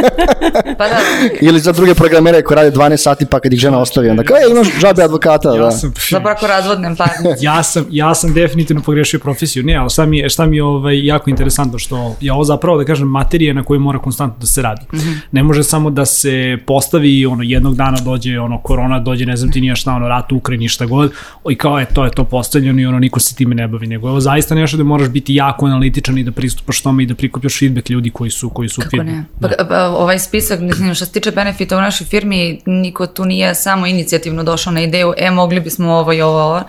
pa 0.77 0.87
da. 0.87 0.99
Ili 1.41 1.59
za 1.59 1.71
druge 1.71 1.95
programere 1.95 2.41
koji 2.41 2.55
rade 2.55 2.71
12 2.71 2.97
sati 2.97 3.25
pa 3.25 3.39
kad 3.39 3.53
ih 3.53 3.59
žena 3.59 3.79
ostavi, 3.79 4.09
onda 4.09 4.23
kao, 4.23 4.37
e, 4.37 4.51
imaš 4.51 4.67
žabe 4.79 5.03
advokata. 5.03 5.55
Ja 5.55 5.61
da. 5.61 5.71
sam, 5.71 5.93
za 6.11 6.19
brako 6.19 6.47
razvodnem 6.47 6.95
parnicu. 6.95 7.43
ja, 7.45 7.63
sam, 7.63 7.85
ja 7.89 8.15
sam 8.15 8.33
definitivno 8.33 8.81
pogrešio 8.81 9.19
profesiju. 9.19 9.63
Ne, 9.63 9.75
ali 9.75 9.89
šta 9.89 10.05
mi 10.05 10.17
je, 10.17 10.29
šta 10.29 10.45
mi 10.45 10.55
je 10.55 10.63
ovaj, 10.63 11.05
jako 11.05 11.29
interesantno 11.29 11.79
što 11.79 12.15
je 12.21 12.33
ovo 12.33 12.43
zapravo, 12.43 12.77
da 12.77 12.85
kažem, 12.85 13.07
materija 13.07 13.53
na 13.53 13.63
kojoj 13.63 13.79
mora 13.79 13.99
konstantno 13.99 14.39
da 14.39 14.45
se 14.45 14.61
radi. 14.61 14.81
Mm 14.93 14.97
-hmm. 14.97 15.17
Ne 15.31 15.43
može 15.43 15.63
samo 15.63 15.89
da 15.89 16.05
se 16.05 16.57
postavi 16.67 17.25
ono, 17.25 17.43
jednog 17.43 17.75
dana 17.75 17.97
dođe 18.05 18.39
ono, 18.39 18.61
korona, 18.61 18.99
dođe 18.99 19.25
ne 19.25 19.37
znam 19.37 19.51
ti 19.51 19.61
nije 19.61 19.75
šta, 19.75 19.93
ono, 19.93 20.07
rat 20.07 20.31
u 20.31 20.35
Ukrajini, 20.35 20.67
šta 20.67 20.85
god, 20.85 21.11
i 21.49 21.55
kao 21.55 21.79
je, 21.79 21.85
to 21.93 22.05
je 22.05 22.11
to 22.11 22.23
postavljeno 22.23 22.81
i 22.81 22.85
ono 22.85 22.99
niko 22.99 23.19
se 23.19 23.35
time 23.35 23.55
ne 23.55 23.67
bavi, 23.67 23.87
nego 23.87 24.09
ovo 24.09 24.19
zaista 24.19 24.55
nešto 24.55 24.77
da 24.77 24.83
moraš 24.83 25.09
biti 25.09 25.35
jako 25.35 25.65
analitičan 25.65 26.17
i 26.17 26.23
da 26.23 26.31
pristupaš 26.31 26.81
tome 26.81 27.03
i 27.03 27.05
da 27.05 27.15
prikupljaš 27.15 27.59
feedback 27.59 27.89
ljudi 27.89 28.09
koji 28.09 28.31
su 28.31 28.49
koji 28.49 28.69
su 28.69 28.81
u 28.81 28.89
firmi. 28.89 29.11
Ne? 29.11 29.23
Pa, 29.41 29.47
da. 29.47 29.67
Pa, 29.69 29.87
ovaj 29.87 30.19
spisak, 30.19 30.59
što 30.95 31.05
se 31.05 31.11
tiče 31.11 31.31
benefita 31.31 31.77
u 31.77 31.81
našoj 31.81 32.07
firmi, 32.07 32.61
niko 32.65 33.07
tu 33.07 33.25
nije 33.25 33.55
samo 33.55 33.87
inicijativno 33.87 34.43
došao 34.43 34.73
na 34.73 34.81
ideju, 34.81 35.13
e, 35.17 35.31
mogli 35.31 35.59
bismo 35.59 35.91
ovo 35.91 36.13
i 36.13 36.21
ovo, 36.21 36.41
ovo. 36.41 36.63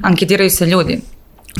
Anketiraju 0.00 0.50
se 0.50 0.66
ljudi 0.66 1.00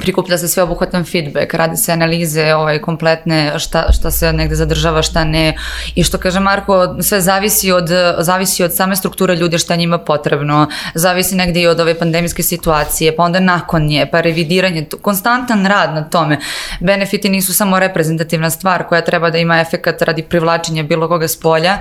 prikuplja 0.00 0.38
se 0.38 0.48
sveobuhvatan 0.48 1.04
feedback, 1.04 1.54
radi 1.54 1.76
se 1.76 1.92
analize 1.92 2.54
ovaj, 2.54 2.78
kompletne, 2.78 3.58
šta, 3.58 3.92
šta 3.92 4.10
se 4.10 4.32
negde 4.32 4.54
zadržava, 4.54 5.02
šta 5.02 5.24
ne. 5.24 5.56
I 5.94 6.04
što 6.04 6.18
kaže 6.18 6.40
Marko, 6.40 6.96
sve 7.02 7.20
zavisi 7.20 7.72
od, 7.72 7.88
zavisi 8.18 8.64
od 8.64 8.74
same 8.74 8.96
strukture 8.96 9.36
ljudi 9.36 9.58
šta 9.58 9.76
njima 9.76 9.98
potrebno, 9.98 10.68
zavisi 10.94 11.36
negde 11.36 11.60
i 11.60 11.66
od 11.66 11.80
ove 11.80 11.94
pandemijske 11.98 12.42
situacije, 12.42 13.16
pa 13.16 13.22
onda 13.22 13.40
nakon 13.40 13.86
nje, 13.86 14.06
pa 14.12 14.20
revidiranje, 14.20 14.86
konstantan 15.02 15.66
rad 15.66 15.94
na 15.94 16.04
tome. 16.04 16.38
Benefiti 16.80 17.28
nisu 17.28 17.54
samo 17.54 17.78
reprezentativna 17.78 18.50
stvar 18.50 18.86
koja 18.88 19.00
treba 19.00 19.30
da 19.30 19.38
ima 19.38 19.60
efekat 19.60 20.02
radi 20.02 20.22
privlačenja 20.22 20.82
bilo 20.82 21.08
koga 21.08 21.28
s 21.28 21.40
polja, 21.40 21.78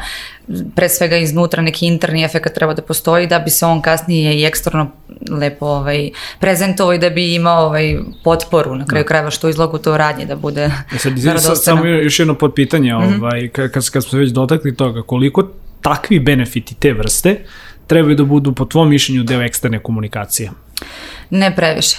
pre 0.75 0.89
svega 0.89 1.17
iznutra 1.17 1.61
neki 1.61 1.85
interni 1.85 2.23
efekt 2.23 2.53
treba 2.53 2.73
da 2.73 2.81
postoji 2.81 3.27
da 3.27 3.39
bi 3.39 3.49
se 3.49 3.65
on 3.65 3.81
kasnije 3.81 4.39
i 4.39 4.45
eksterno 4.45 4.91
lepo 5.31 5.65
ovaj, 5.65 6.09
prezentovao 6.39 6.93
i 6.93 6.99
da 6.99 7.09
bi 7.09 7.35
imao 7.35 7.65
ovaj, 7.65 7.97
potporu 8.23 8.75
na 8.75 8.85
kraju 8.85 9.03
da. 9.03 9.07
krajeva 9.07 9.31
što 9.31 9.49
izlogu 9.49 9.77
to 9.77 9.97
radnje 9.97 10.25
da 10.25 10.35
bude 10.35 10.71
e 10.95 10.97
sad, 10.97 11.13
sad, 11.41 11.63
samo 11.63 11.85
još 11.85 12.19
jedno 12.19 12.35
podpitanje 12.35 12.93
mm 12.93 12.97
-hmm. 12.97 13.21
ovaj, 13.21 13.49
kad, 13.49 13.89
kad 13.89 14.03
smo 14.03 14.19
već 14.19 14.29
dotakli 14.29 14.75
toga 14.75 15.01
koliko 15.01 15.49
takvi 15.81 16.19
benefiti 16.19 16.75
te 16.75 16.93
vrste 16.93 17.37
trebaju 17.87 18.15
da 18.15 18.23
budu 18.23 18.53
po 18.53 18.65
tvom 18.65 18.89
mišljenju 18.89 19.23
deo 19.23 19.41
eksterne 19.41 19.79
komunikacije? 19.79 20.51
Ne 21.29 21.55
previše. 21.55 21.97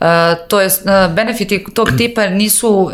Uh, 0.00 0.06
to 0.48 0.60
je 0.60 0.66
uh, 0.66 1.14
benefiti 1.14 1.64
tog 1.74 1.88
tipa 1.98 2.26
nisu, 2.26 2.68
uh, 2.68 2.92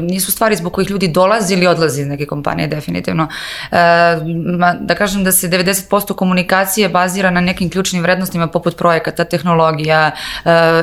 nisu 0.00 0.32
stvari 0.32 0.56
zbog 0.56 0.72
kojih 0.72 0.90
ljudi 0.90 1.08
dolaze 1.08 1.54
ili 1.54 1.66
odlaze 1.66 2.00
iz 2.00 2.06
neke 2.06 2.26
kompanije 2.26 2.68
definitivno. 2.68 3.28
Da 4.80 4.94
kažem 4.98 5.24
da 5.24 5.32
se 5.32 5.48
90% 5.48 6.14
komunikacije 6.14 6.88
bazira 6.88 7.30
na 7.30 7.40
nekim 7.40 7.70
ključnim 7.70 8.02
vrednostima 8.02 8.46
poput 8.46 8.76
projekata, 8.76 9.24
tehnologija, 9.24 10.10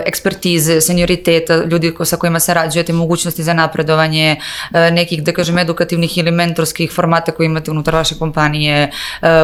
ekspertize, 0.06 0.82
senioriteta, 0.82 1.56
ljudi 1.56 1.93
sa 2.04 2.17
kojima 2.17 2.39
se 2.39 2.54
rađujete, 2.54 2.93
mogućnosti 2.93 3.43
za 3.43 3.54
napredovanje, 3.54 4.36
nekih, 4.71 5.24
da 5.24 5.32
kažem, 5.32 5.58
edukativnih 5.58 6.17
ili 6.17 6.32
mentorskih 6.32 6.91
formata 6.91 7.32
koje 7.32 7.45
imate 7.45 7.71
unutar 7.71 7.95
vaše 7.95 8.15
kompanije, 8.19 8.91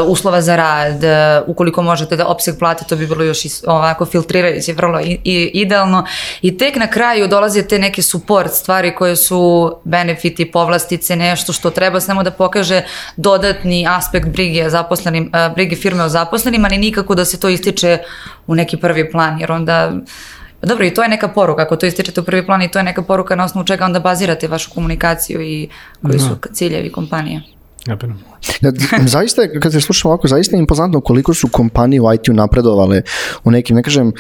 uslova 0.08 0.42
za 0.42 0.56
rad, 0.56 1.04
ukoliko 1.48 1.82
možete 1.82 2.18
da 2.18 2.28
opseg 2.28 2.56
plate, 2.60 2.86
to 2.90 2.96
bi 2.96 3.08
bilo 3.08 3.24
još 3.24 3.40
ovako 3.68 4.06
filtrirajuće, 4.06 4.74
vrlo 4.74 5.00
idealno 5.24 5.81
idealno 5.82 6.06
i 6.42 6.58
tek 6.58 6.76
na 6.76 6.88
kraju 6.88 7.28
dolaze 7.28 7.64
te 7.68 7.80
neke 7.80 8.02
support 8.02 8.52
stvari 8.52 8.96
koje 8.96 9.16
su 9.16 9.74
benefiti, 9.84 10.52
povlastice, 10.52 11.16
nešto 11.16 11.54
što 11.54 11.70
treba 11.70 12.00
samo 12.00 12.24
da 12.24 12.32
pokaže 12.32 12.84
dodatni 13.18 13.88
aspekt 13.88 14.30
brige, 14.30 14.70
zaposlenim, 14.70 15.32
brige 15.56 15.76
firme 15.76 16.04
o 16.04 16.10
zaposlenim, 16.10 16.66
ali 16.66 16.78
nikako 16.78 17.16
da 17.16 17.26
se 17.26 17.40
to 17.40 17.50
ističe 17.50 17.98
u 18.48 18.56
neki 18.56 18.78
prvi 18.78 19.12
plan, 19.12 19.40
jer 19.40 19.52
onda 19.52 19.92
Dobro, 20.64 20.86
i 20.86 20.94
to 20.94 21.02
je 21.04 21.10
neka 21.10 21.28
poruka, 21.28 21.62
ako 21.62 21.76
to 21.76 21.86
ističete 21.86 22.22
u 22.22 22.24
prvi 22.24 22.46
plan 22.46 22.62
i 22.62 22.68
to 22.72 22.80
je 22.80 22.84
neka 22.84 23.02
poruka 23.02 23.36
na 23.36 23.44
osnovu 23.44 23.66
čega 23.66 23.86
onda 23.86 24.00
bazirate 24.00 24.48
vašu 24.48 24.70
komunikaciju 24.74 25.42
i 25.42 25.70
koji 26.02 26.20
su 26.20 26.36
da. 26.42 26.54
ciljevi 26.54 26.92
kompanije. 26.92 27.42
Napredno. 27.86 28.16
zaista, 29.16 29.42
kad 29.62 29.72
se 29.72 29.82
slušamo 29.82 30.14
ovako, 30.14 30.28
zaista 30.28 30.56
je 30.56 30.60
impozantno 30.60 31.02
koliko 31.02 31.34
su 31.34 31.48
kompanije 31.48 32.02
u 32.02 32.14
IT-u 32.14 32.34
napredovale 32.34 33.02
u 33.44 33.52
nekim, 33.52 33.76
ne 33.76 33.84
kažem, 33.84 34.14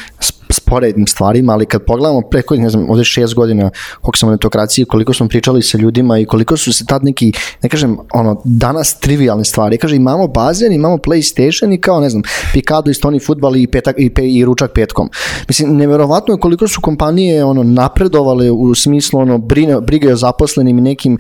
sporednim 0.52 1.08
stvarima, 1.08 1.54
ali 1.54 1.66
kad 1.66 1.86
pogledamo 1.86 2.22
preko, 2.22 2.56
ne 2.56 2.70
znam, 2.70 2.90
ovde 2.90 3.04
šest 3.04 3.34
godina 3.34 3.70
koliko 4.02 4.18
sam 4.18 4.30
u 4.30 4.32
netokraciji, 4.32 4.86
koliko 4.86 5.14
smo 5.14 5.28
pričali 5.28 5.62
sa 5.62 5.78
ljudima 5.78 6.20
i 6.20 6.26
koliko 6.26 6.58
su 6.58 6.74
se 6.74 6.86
tad 6.86 7.04
neki, 7.04 7.34
ne 7.64 7.70
kažem, 7.70 7.98
ono, 8.14 8.42
danas 8.44 9.00
trivialne 9.00 9.46
stvari. 9.46 9.78
Kaže, 9.78 9.96
imamo 9.96 10.28
bazen, 10.28 10.74
imamo 10.74 10.98
PlayStation 10.98 11.74
i 11.74 11.82
kao, 11.82 12.00
ne 12.00 12.10
znam, 12.10 12.24
Picado 12.54 12.92
i 12.92 12.94
Stony 12.94 13.26
Football 13.26 13.56
i, 13.56 13.68
petak, 13.68 13.96
i, 13.98 14.10
pe, 14.10 14.30
i 14.30 14.46
ručak 14.46 14.72
petkom. 14.72 15.10
Mislim, 15.48 15.78
neverovatno 15.78 16.34
je 16.34 16.40
koliko 16.40 16.68
su 16.68 16.82
kompanije 16.82 17.44
ono, 17.44 17.64
napredovale 17.64 18.52
u 18.52 18.76
smislu 18.76 19.20
ono, 19.20 19.38
brine, 19.38 19.82
brige 19.82 20.14
o 20.14 20.16
zaposlenim 20.16 20.78
i 20.78 20.82
nekim 20.82 21.18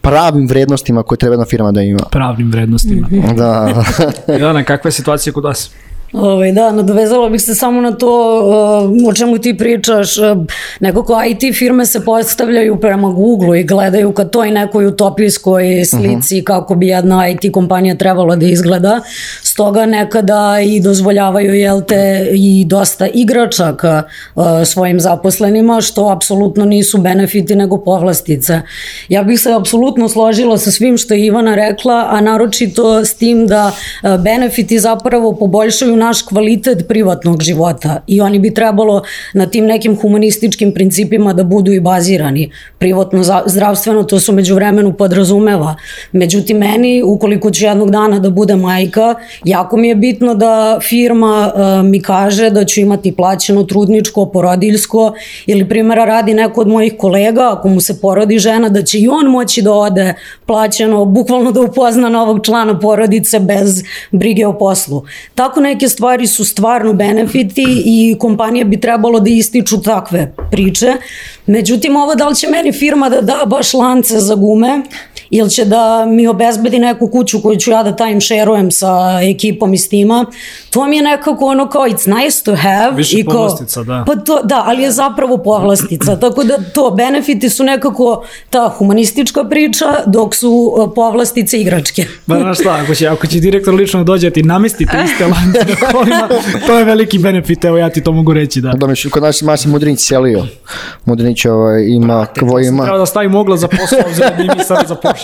pravim 0.00 0.46
vrednostima 0.46 1.02
koje 1.02 1.18
treba 1.18 1.34
jedna 1.34 1.46
firma 1.46 1.72
da 1.72 1.82
ima. 1.82 1.98
Pravnim 2.10 2.50
vrednostima. 2.50 3.08
da. 3.36 3.82
Jana, 4.40 4.64
kakva 4.64 4.88
je 4.88 4.92
situacija 4.92 5.32
kod 5.32 5.44
vas? 5.44 5.70
Ovaj, 6.12 6.52
da, 6.52 6.72
nadovezala 6.72 7.28
bih 7.28 7.42
se 7.42 7.54
samo 7.54 7.80
na 7.80 7.92
to 7.92 8.38
uh, 8.38 9.08
o 9.08 9.12
čemu 9.12 9.38
ti 9.38 9.56
pričaš. 9.58 10.18
Uh, 10.18 10.24
nekako 10.80 11.22
IT 11.26 11.56
firme 11.56 11.86
se 11.86 12.04
postavljaju 12.04 12.80
prema 12.80 13.08
Google 13.08 13.60
i 13.60 13.64
gledaju 13.64 14.12
ka 14.12 14.24
toj 14.24 14.50
nekoj 14.50 14.86
utopijskoj 14.86 15.84
slici 15.84 16.34
uh 16.36 16.40
-huh. 16.40 16.44
kako 16.44 16.74
bi 16.74 16.86
jedna 16.86 17.28
IT 17.28 17.52
kompanija 17.52 17.94
trebala 17.94 18.36
da 18.36 18.46
izgleda. 18.46 19.00
Stoga 19.56 19.86
nekada 19.86 20.60
i 20.64 20.80
dozvoljavaju 20.80 21.54
jel 21.54 21.82
te, 21.88 22.28
i 22.32 22.64
dosta 22.66 23.06
igračaka 23.06 24.02
uh, 24.34 24.44
svojim 24.64 25.00
zaposlenima, 25.00 25.80
što 25.80 26.08
apsolutno 26.08 26.64
nisu 26.64 26.98
benefiti 26.98 27.56
nego 27.56 27.78
povlastice. 27.78 28.60
Ja 29.08 29.22
bih 29.22 29.40
se 29.40 29.52
apsolutno 29.52 30.08
složila 30.08 30.58
sa 30.58 30.70
svim 30.70 30.98
što 30.98 31.14
je 31.14 31.26
Ivana 31.26 31.54
rekla, 31.54 32.06
a 32.10 32.20
naročito 32.20 33.04
s 33.04 33.14
tim 33.14 33.46
da 33.46 33.72
uh, 33.72 34.20
benefiti 34.20 34.78
zapravo 34.78 35.32
poboljšaju 35.32 35.96
naš 35.96 36.22
kvalitet 36.22 36.88
privatnog 36.88 37.42
života 37.42 38.02
i 38.06 38.20
oni 38.20 38.38
bi 38.38 38.54
trebalo 38.54 39.02
na 39.34 39.46
tim 39.46 39.66
nekim 39.66 39.96
humanističkim 40.00 40.74
principima 40.74 41.32
da 41.32 41.44
budu 41.44 41.72
i 41.72 41.80
bazirani. 41.80 42.50
Privatno 42.78 43.22
zdravstveno 43.46 44.02
to 44.02 44.20
su 44.20 44.32
među 44.32 44.54
vremenu 44.54 44.92
podrazumeva. 44.92 45.74
Međutim, 46.12 46.56
meni, 46.56 47.02
ukoliko 47.02 47.50
ću 47.50 47.64
jednog 47.64 47.90
dana 47.90 48.18
da 48.18 48.30
bude 48.30 48.56
majka, 48.56 49.14
jako 49.46 49.76
mi 49.76 49.88
je 49.88 49.94
bitno 49.94 50.34
da 50.34 50.78
firma 50.82 51.52
uh, 51.54 51.86
mi 51.86 52.02
kaže 52.02 52.50
da 52.50 52.64
ću 52.64 52.80
imati 52.80 53.12
plaćeno 53.12 53.62
trudničko, 53.62 54.26
porodiljsko 54.26 55.12
ili 55.46 55.68
primjera 55.68 56.04
radi 56.04 56.34
neko 56.34 56.60
od 56.60 56.68
mojih 56.68 56.94
kolega, 56.98 57.52
ako 57.52 57.68
mu 57.68 57.80
se 57.80 58.00
porodi 58.00 58.38
žena, 58.38 58.68
da 58.68 58.82
će 58.82 58.98
i 58.98 59.08
on 59.08 59.26
moći 59.26 59.62
da 59.62 59.72
ode 59.72 60.14
plaćeno, 60.46 61.04
bukvalno 61.04 61.52
da 61.52 61.60
upozna 61.60 62.08
novog 62.08 62.44
člana 62.46 62.78
porodice 62.78 63.40
bez 63.40 63.82
brige 64.10 64.46
o 64.46 64.58
poslu. 64.58 65.02
Tako 65.34 65.60
neke 65.60 65.88
stvari 65.88 66.26
su 66.26 66.44
stvarno 66.44 66.92
benefiti 66.92 67.64
i 67.84 68.16
kompanije 68.18 68.64
bi 68.64 68.80
trebalo 68.80 69.20
da 69.20 69.30
ističu 69.30 69.82
takve 69.82 70.32
priče. 70.50 70.92
Međutim, 71.46 71.96
ovo 71.96 72.14
da 72.14 72.28
li 72.28 72.36
će 72.36 72.48
meni 72.48 72.72
firma 72.72 73.08
da 73.08 73.20
da 73.20 73.42
baš 73.46 73.74
lance 73.74 74.18
za 74.18 74.34
gume, 74.34 74.82
ili 75.30 75.50
će 75.50 75.64
da 75.64 76.06
mi 76.08 76.26
obezbedi 76.26 76.78
neku 76.78 77.08
kuću 77.08 77.42
koju 77.42 77.56
ću 77.56 77.70
ja 77.70 77.82
da 77.82 77.96
time 77.96 78.20
share 78.20 78.70
sa 78.70 79.20
ekipom 79.22 79.74
iz 79.74 79.88
tima, 79.88 80.26
to 80.70 80.86
mi 80.86 80.96
je 80.96 81.02
nekako 81.02 81.46
ono 81.46 81.68
kao 81.68 81.82
it's 81.82 82.22
nice 82.22 82.44
to 82.44 82.54
have. 82.54 82.96
Više 82.96 83.18
i 83.18 83.24
ko, 83.24 83.32
povlastica, 83.32 83.82
da. 83.82 84.04
Pa 84.06 84.16
to, 84.16 84.40
da, 84.44 84.62
ali 84.66 84.82
je 84.82 84.90
zapravo 84.90 85.38
povlastica, 85.38 86.16
tako 86.20 86.44
da 86.44 86.58
to 86.74 86.90
benefiti 86.90 87.50
su 87.50 87.64
nekako 87.64 88.24
ta 88.50 88.68
humanistička 88.78 89.44
priča, 89.44 89.84
dok 90.06 90.34
su 90.34 90.72
povlastice 90.94 91.60
igračke. 91.60 92.04
Ba, 92.26 92.38
znaš 92.38 92.60
šta, 92.60 92.78
ako 92.84 92.94
će, 92.94 93.08
ako 93.08 93.26
će 93.26 93.40
direktor 93.40 93.74
lično 93.74 94.04
dođe 94.04 94.30
ti 94.30 94.42
namestite 94.42 94.96
iste 95.04 95.26
lance 95.26 95.74
na 95.80 95.88
kolima, 95.92 96.28
to 96.66 96.78
je 96.78 96.84
veliki 96.84 97.18
benefit, 97.18 97.64
evo 97.64 97.78
ja 97.78 97.90
ti 97.90 98.02
to 98.04 98.12
mogu 98.12 98.32
reći, 98.32 98.60
da. 98.60 98.72
Da 98.72 98.86
mi 98.86 99.10
kod 99.10 99.22
nas 99.22 99.42
Masi 99.42 99.68
Mudrinić 99.68 100.00
selio. 100.00 100.46
Mudrinić 101.04 101.44
ovaj, 101.44 101.84
ima, 101.88 102.26
kvo 102.38 102.58
ima. 102.60 102.82
Treba 102.82 102.98
da 102.98 103.06
stavim 103.06 103.34
oglas 103.34 103.60
za 103.60 103.68
posao, 103.68 103.98
obzirom 104.06 104.30
da 104.46 104.54
mi 104.54 104.64
sad 104.64 104.86
zapošljamo. 104.88 105.15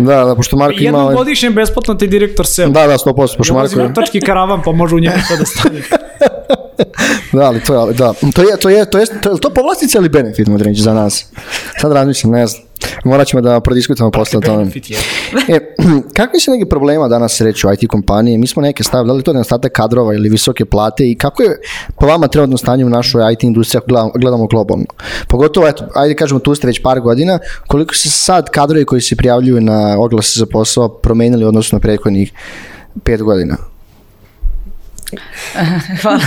Da, 0.00 0.24
da, 0.24 0.34
pošto 0.34 0.56
Marko 0.56 0.72
ima... 0.72 0.82
Jednom 0.84 1.02
ovaj- 1.02 1.14
godišnjem 1.14 1.54
besplatno 1.54 1.94
ti 1.94 2.06
direktor 2.06 2.46
seo. 2.46 2.68
Da, 2.68 2.86
da, 2.86 2.98
100%, 2.98 3.36
pošto 3.36 3.54
Marko... 3.54 3.80
Ja 3.80 3.92
tački 3.92 4.20
karavan, 4.20 4.62
pa 4.64 4.72
može 4.72 4.94
u 4.94 4.98
njemu 4.98 5.16
to 5.28 5.36
da 5.36 5.44
stavi. 5.44 5.82
da, 7.32 7.42
ali 7.42 7.60
to 7.60 7.88
je, 7.88 7.94
da, 7.94 8.12
to 8.34 8.42
je, 8.42 8.56
to 8.56 8.68
je, 8.68 8.90
to 8.90 8.98
je, 8.98 9.06
to 9.22 9.30
je 9.30 9.40
to 9.40 9.50
povlastica 9.50 9.98
ili 9.98 10.08
benefit, 10.08 10.48
Mudrinić, 10.48 10.78
za 10.78 10.94
nas? 10.94 11.26
Sad 11.80 11.92
razmišljam, 11.92 12.32
ne 12.32 12.46
znam. 12.46 12.62
Morat 13.04 13.26
ćemo 13.28 13.40
da 13.40 13.60
prodiskutamo 13.60 14.10
posle 14.10 14.38
o 14.38 14.40
tome. 14.40 14.70
E, 15.48 15.74
kakvi 16.16 16.40
su 16.40 16.50
neki 16.50 16.68
problema 16.68 17.08
danas 17.08 17.36
sreću 17.36 17.68
IT 17.72 17.88
kompanije? 17.88 18.38
Mi 18.38 18.46
smo 18.46 18.62
neke 18.62 18.84
stavili, 18.84 19.06
da 19.06 19.12
li 19.12 19.22
to 19.22 19.32
nedostatak 19.32 19.72
kadrova 19.72 20.14
ili 20.14 20.28
visoke 20.28 20.64
plate 20.64 21.10
i 21.10 21.14
kako 21.14 21.42
je 21.42 21.60
po 21.98 22.06
vama 22.06 22.28
trenutno 22.28 22.56
stanje 22.56 22.84
u 22.84 22.88
našoj 22.88 23.32
IT 23.32 23.44
industriji 23.44 23.78
ako 23.78 23.86
gledamo, 23.88 24.12
gledamo 24.14 24.46
globalno? 24.46 24.84
Pogotovo, 25.28 25.68
eto, 25.68 25.84
ajde 25.94 26.14
kažemo 26.14 26.40
tu 26.40 26.54
ste 26.54 26.66
već 26.66 26.82
par 26.82 27.00
godina, 27.00 27.38
koliko 27.66 27.94
se 27.94 28.10
sad 28.10 28.50
kadrovi 28.50 28.84
koji 28.84 29.00
se 29.00 29.16
prijavljuju 29.16 29.60
na 29.60 29.96
oglase 29.98 30.38
za 30.38 30.46
posao 30.46 30.88
promenili 30.88 31.44
odnosno 31.44 31.78
prethodnih 31.80 32.32
pet 33.04 33.22
godina? 33.22 33.69
Hvala. 36.02 36.20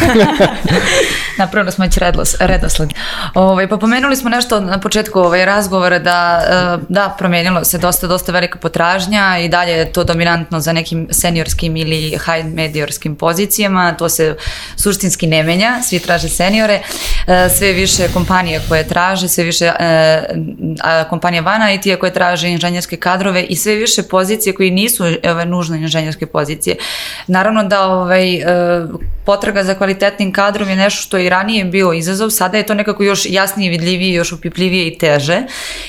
Napravili 1.38 1.72
smo 1.72 1.86
već 1.86 1.98
redosled. 2.39 2.89
Ovaj, 3.34 3.67
pa 3.67 3.78
pomenuli 3.78 4.15
smo 4.15 4.30
nešto 4.30 4.60
na 4.60 4.80
početku 4.80 5.19
ovaj, 5.19 5.46
razgovora 5.46 6.00
da, 6.00 6.43
eh, 6.48 6.86
da, 6.89 7.15
promenilo 7.17 7.63
se 7.63 7.78
dosta, 7.78 8.08
dosta 8.08 8.32
velika 8.32 8.60
potražnja 8.60 9.38
i 9.39 9.50
dalje 9.50 9.72
je 9.72 9.91
to 9.91 10.04
dominantno 10.04 10.60
za 10.60 10.74
nekim 10.74 11.08
seniorskim 11.12 11.78
ili 11.78 12.02
high 12.02 12.46
mediorskim 12.54 13.15
pozicijama. 13.15 13.93
To 13.98 14.10
se 14.10 14.36
suštinski 14.76 15.28
ne 15.28 15.43
menja, 15.43 15.82
svi 15.84 16.00
traže 16.00 16.30
seniore. 16.30 16.82
Eh, 17.28 17.50
sve 17.50 17.72
više 17.72 18.08
kompanije 18.13 18.62
koje 18.69 18.88
traže, 18.88 19.28
sve 19.28 19.43
više 19.43 19.72
eh, 19.80 20.24
kompanija 21.10 21.41
vana 21.41 21.74
IT-a 21.74 22.00
koje 22.00 22.13
traže 22.13 22.50
inženjerske 22.50 22.98
kadrove 22.98 23.43
i 23.43 23.56
sve 23.56 23.76
više 23.76 24.04
pozicije 24.04 24.54
koji 24.54 24.72
nisu 24.72 25.04
ovaj, 25.30 25.46
nužno 25.46 25.76
inženjerske 25.76 26.26
pozicije. 26.26 26.76
Naravno 27.28 27.63
da 27.63 27.88
ovaj, 27.88 28.43
potraga 29.26 29.64
za 29.64 29.76
kvalitetnim 29.76 30.34
kadrom 30.34 30.70
je 30.70 30.76
nešto 30.76 31.02
što 31.02 31.18
je 31.18 31.26
i 31.26 31.30
ranije 31.30 31.66
bio 31.66 31.94
izazov, 31.94 32.30
sada 32.30 32.58
je 32.58 32.66
to 32.66 32.74
nekako 32.74 33.04
još 33.04 33.26
jasnije, 33.30 33.70
vidljivije, 33.70 34.14
još 34.14 34.32
upipljivije 34.32 34.88
i 34.88 34.98
teže. 34.98 35.42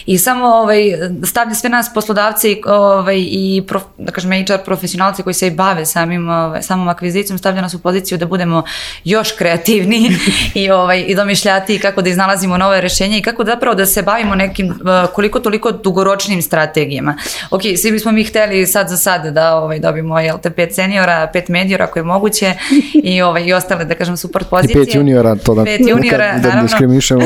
I 0.06 0.18
samo 0.18 0.46
ovaj, 0.46 0.82
stavlja 1.24 1.54
sve 1.54 1.70
nas 1.70 1.94
poslodavce 1.94 2.50
i, 2.52 2.62
ovaj, 2.66 3.18
i 3.18 3.62
prof, 3.68 3.82
da 3.98 4.12
kažem, 4.12 4.44
HR 4.46 4.64
profesionalci 4.64 5.22
koji 5.22 5.34
se 5.34 5.46
i 5.46 5.50
bave 5.50 5.86
samim, 5.86 6.28
ovaj, 6.28 6.62
samom 6.62 6.88
akvizicijom, 6.88 7.38
stavlja 7.38 7.62
nas 7.62 7.74
u 7.74 7.82
poziciju 7.82 8.18
da 8.18 8.26
budemo 8.26 8.62
još 9.04 9.32
kreativni 9.32 10.10
i, 10.54 10.70
ovaj, 10.70 11.04
i 11.06 11.14
domišljati 11.14 11.78
kako 11.78 12.02
da 12.02 12.10
iznalazimo 12.10 12.58
nove 12.58 12.80
rešenja 12.80 13.18
i 13.18 13.22
kako 13.22 13.44
zapravo 13.44 13.74
da 13.74 13.86
se 13.86 14.02
bavimo 14.02 14.34
nekim 14.34 14.68
uh, 14.68 14.76
koliko 15.14 15.40
toliko 15.40 15.72
dugoročnim 15.72 16.42
strategijama. 16.42 17.16
Ok, 17.50 17.62
svi 17.82 17.92
bismo 17.92 18.12
mi 18.12 18.24
hteli 18.24 18.66
sad 18.66 18.88
za 18.88 18.96
sad 18.96 19.26
da 19.26 19.56
ovaj, 19.56 19.78
dobimo 19.78 20.20
jel 20.20 20.38
te, 20.38 20.50
pet 20.50 20.74
seniora, 20.74 21.30
pet 21.32 21.48
medijora 21.48 21.84
ako 21.84 21.98
je 21.98 22.02
moguće 22.02 22.54
i, 23.12 23.22
ovaj, 23.22 23.44
i 23.44 23.52
ostale, 23.52 23.84
da 23.84 23.94
kažem, 23.94 24.16
support 24.16 24.48
pozicije. 24.48 24.82
I 24.82 24.86
pet 24.86 24.94
juniora, 24.94 25.36
to 25.36 25.54
da, 25.54 25.64
pet 25.64 25.80
juniora, 25.80 26.38
da, 26.38 26.50
da 26.50 26.62
diskriminišemo. 26.62 27.22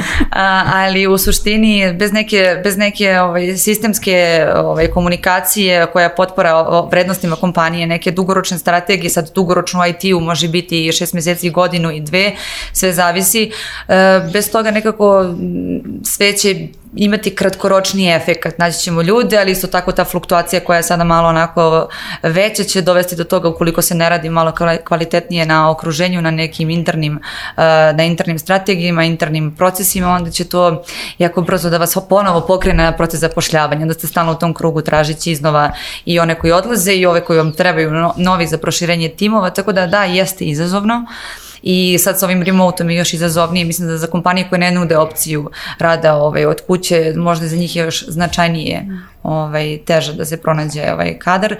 ali 0.82 1.06
u 1.06 1.18
suštini, 1.18 1.92
bez 1.98 2.12
neke, 2.12 2.60
bez 2.64 2.76
neke 2.76 3.20
ovaj, 3.20 3.56
sistemske 3.56 4.46
ovaj, 4.56 4.86
komunikacije 4.86 5.86
koja 5.86 6.02
je 6.02 6.14
potpora 6.16 6.56
o 6.56 6.88
vrednostima 6.88 7.36
kompanije, 7.36 7.86
neke 7.86 8.10
dugoročne 8.10 8.58
strategije, 8.58 9.10
sad 9.10 9.30
dugoročno 9.34 9.86
IT-u 9.86 10.20
može 10.20 10.48
biti 10.48 10.92
šest 10.92 11.14
meseci, 11.14 11.50
godinu 11.50 11.90
i 11.90 12.00
dve, 12.00 12.32
sve 12.72 12.92
zavisi. 12.92 13.50
E, 13.88 14.20
bez 14.32 14.50
toga 14.50 14.70
nekako 14.70 15.34
sve 16.04 16.36
će 16.36 16.68
imati 16.96 17.34
kratkoročni 17.34 18.14
efekt, 18.14 18.58
naći 18.58 18.78
ćemo 18.78 19.02
ljude, 19.02 19.38
ali 19.38 19.52
isto 19.52 19.66
tako 19.66 19.92
ta 19.92 20.04
fluktuacija 20.04 20.60
koja 20.60 20.76
je 20.76 20.82
sada 20.82 21.04
malo 21.04 21.28
onako 21.28 21.88
veća 22.22 22.64
će 22.64 22.82
dovesti 22.82 23.16
do 23.16 23.24
toga 23.24 23.48
ukoliko 23.48 23.82
se 23.82 23.94
ne 23.94 24.08
radi 24.08 24.28
malo 24.28 24.52
kvalitetnije 24.84 25.46
na 25.46 25.70
okruženju, 25.70 26.22
na 26.22 26.30
nekim 26.30 26.70
internim, 26.70 27.14
uh, 27.16 27.62
na 27.96 28.04
internim 28.04 28.38
strategijama, 28.38 29.04
internim 29.04 29.56
procesima, 29.56 30.08
onda 30.08 30.30
će 30.30 30.44
to 30.44 30.82
jako 31.18 31.42
brzo 31.42 31.70
da 31.70 31.78
vas 31.78 31.98
ponovo 32.08 32.40
pokrene 32.40 32.84
na 32.84 32.92
proces 32.92 33.20
zapošljavanja, 33.20 33.86
da 33.86 33.94
ste 33.94 34.06
stalno 34.06 34.32
u 34.32 34.38
tom 34.38 34.54
krugu 34.54 34.82
tražići 34.82 35.32
iznova 35.32 35.72
i 36.04 36.18
one 36.18 36.34
koji 36.34 36.52
odlaze 36.52 36.94
i 36.94 37.06
ove 37.06 37.24
koji 37.24 37.38
vam 37.38 37.52
trebaju 37.52 38.12
novi 38.16 38.46
za 38.46 38.58
proširenje 38.58 39.08
timova, 39.08 39.50
tako 39.50 39.72
da 39.72 39.86
da, 39.86 40.04
jeste 40.04 40.44
izazovno. 40.44 41.04
Uh, 41.04 41.49
i 41.62 41.98
sad 41.98 42.18
sa 42.18 42.26
ovim 42.26 42.42
remotom 42.42 42.90
je 42.90 42.96
još 42.96 43.14
izazovnije, 43.14 43.64
mislim 43.64 43.88
da 43.88 43.98
za 43.98 44.06
kompanije 44.06 44.48
koje 44.48 44.58
ne 44.58 44.70
nude 44.70 44.96
opciju 44.96 45.50
rada 45.78 46.14
ovaj, 46.14 46.46
od 46.46 46.60
kuće, 46.66 47.12
možda 47.16 47.48
za 47.48 47.56
njih 47.56 47.76
je 47.76 47.84
još 47.84 48.04
značajnije 48.08 48.86
ovaj, 49.22 49.78
teže 49.84 50.12
da 50.12 50.24
se 50.24 50.36
pronađe 50.36 50.92
ovaj 50.92 51.18
kadar, 51.18 51.56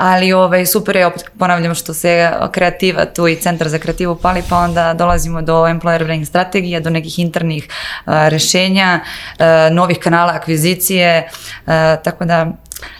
ali 0.00 0.32
ovaj, 0.32 0.66
super 0.66 0.96
je, 0.96 1.06
opet 1.06 1.24
ponavljam 1.38 1.74
što 1.74 1.94
se 1.94 2.30
kreativa 2.52 3.04
tu 3.04 3.28
i 3.28 3.36
centar 3.36 3.68
za 3.68 3.78
kreativu 3.78 4.16
pali, 4.16 4.42
pa 4.48 4.58
onda 4.58 4.94
dolazimo 4.94 5.42
do 5.42 5.54
employer 5.54 6.04
branding 6.04 6.26
strategija, 6.26 6.80
do 6.80 6.90
nekih 6.90 7.18
internih 7.18 7.68
uh, 7.68 8.12
rešenja, 8.28 9.00
uh, 9.00 9.44
novih 9.72 9.98
kanala 9.98 10.32
akvizicije, 10.32 11.28
uh, 11.28 11.72
tako 12.04 12.24
da 12.24 12.52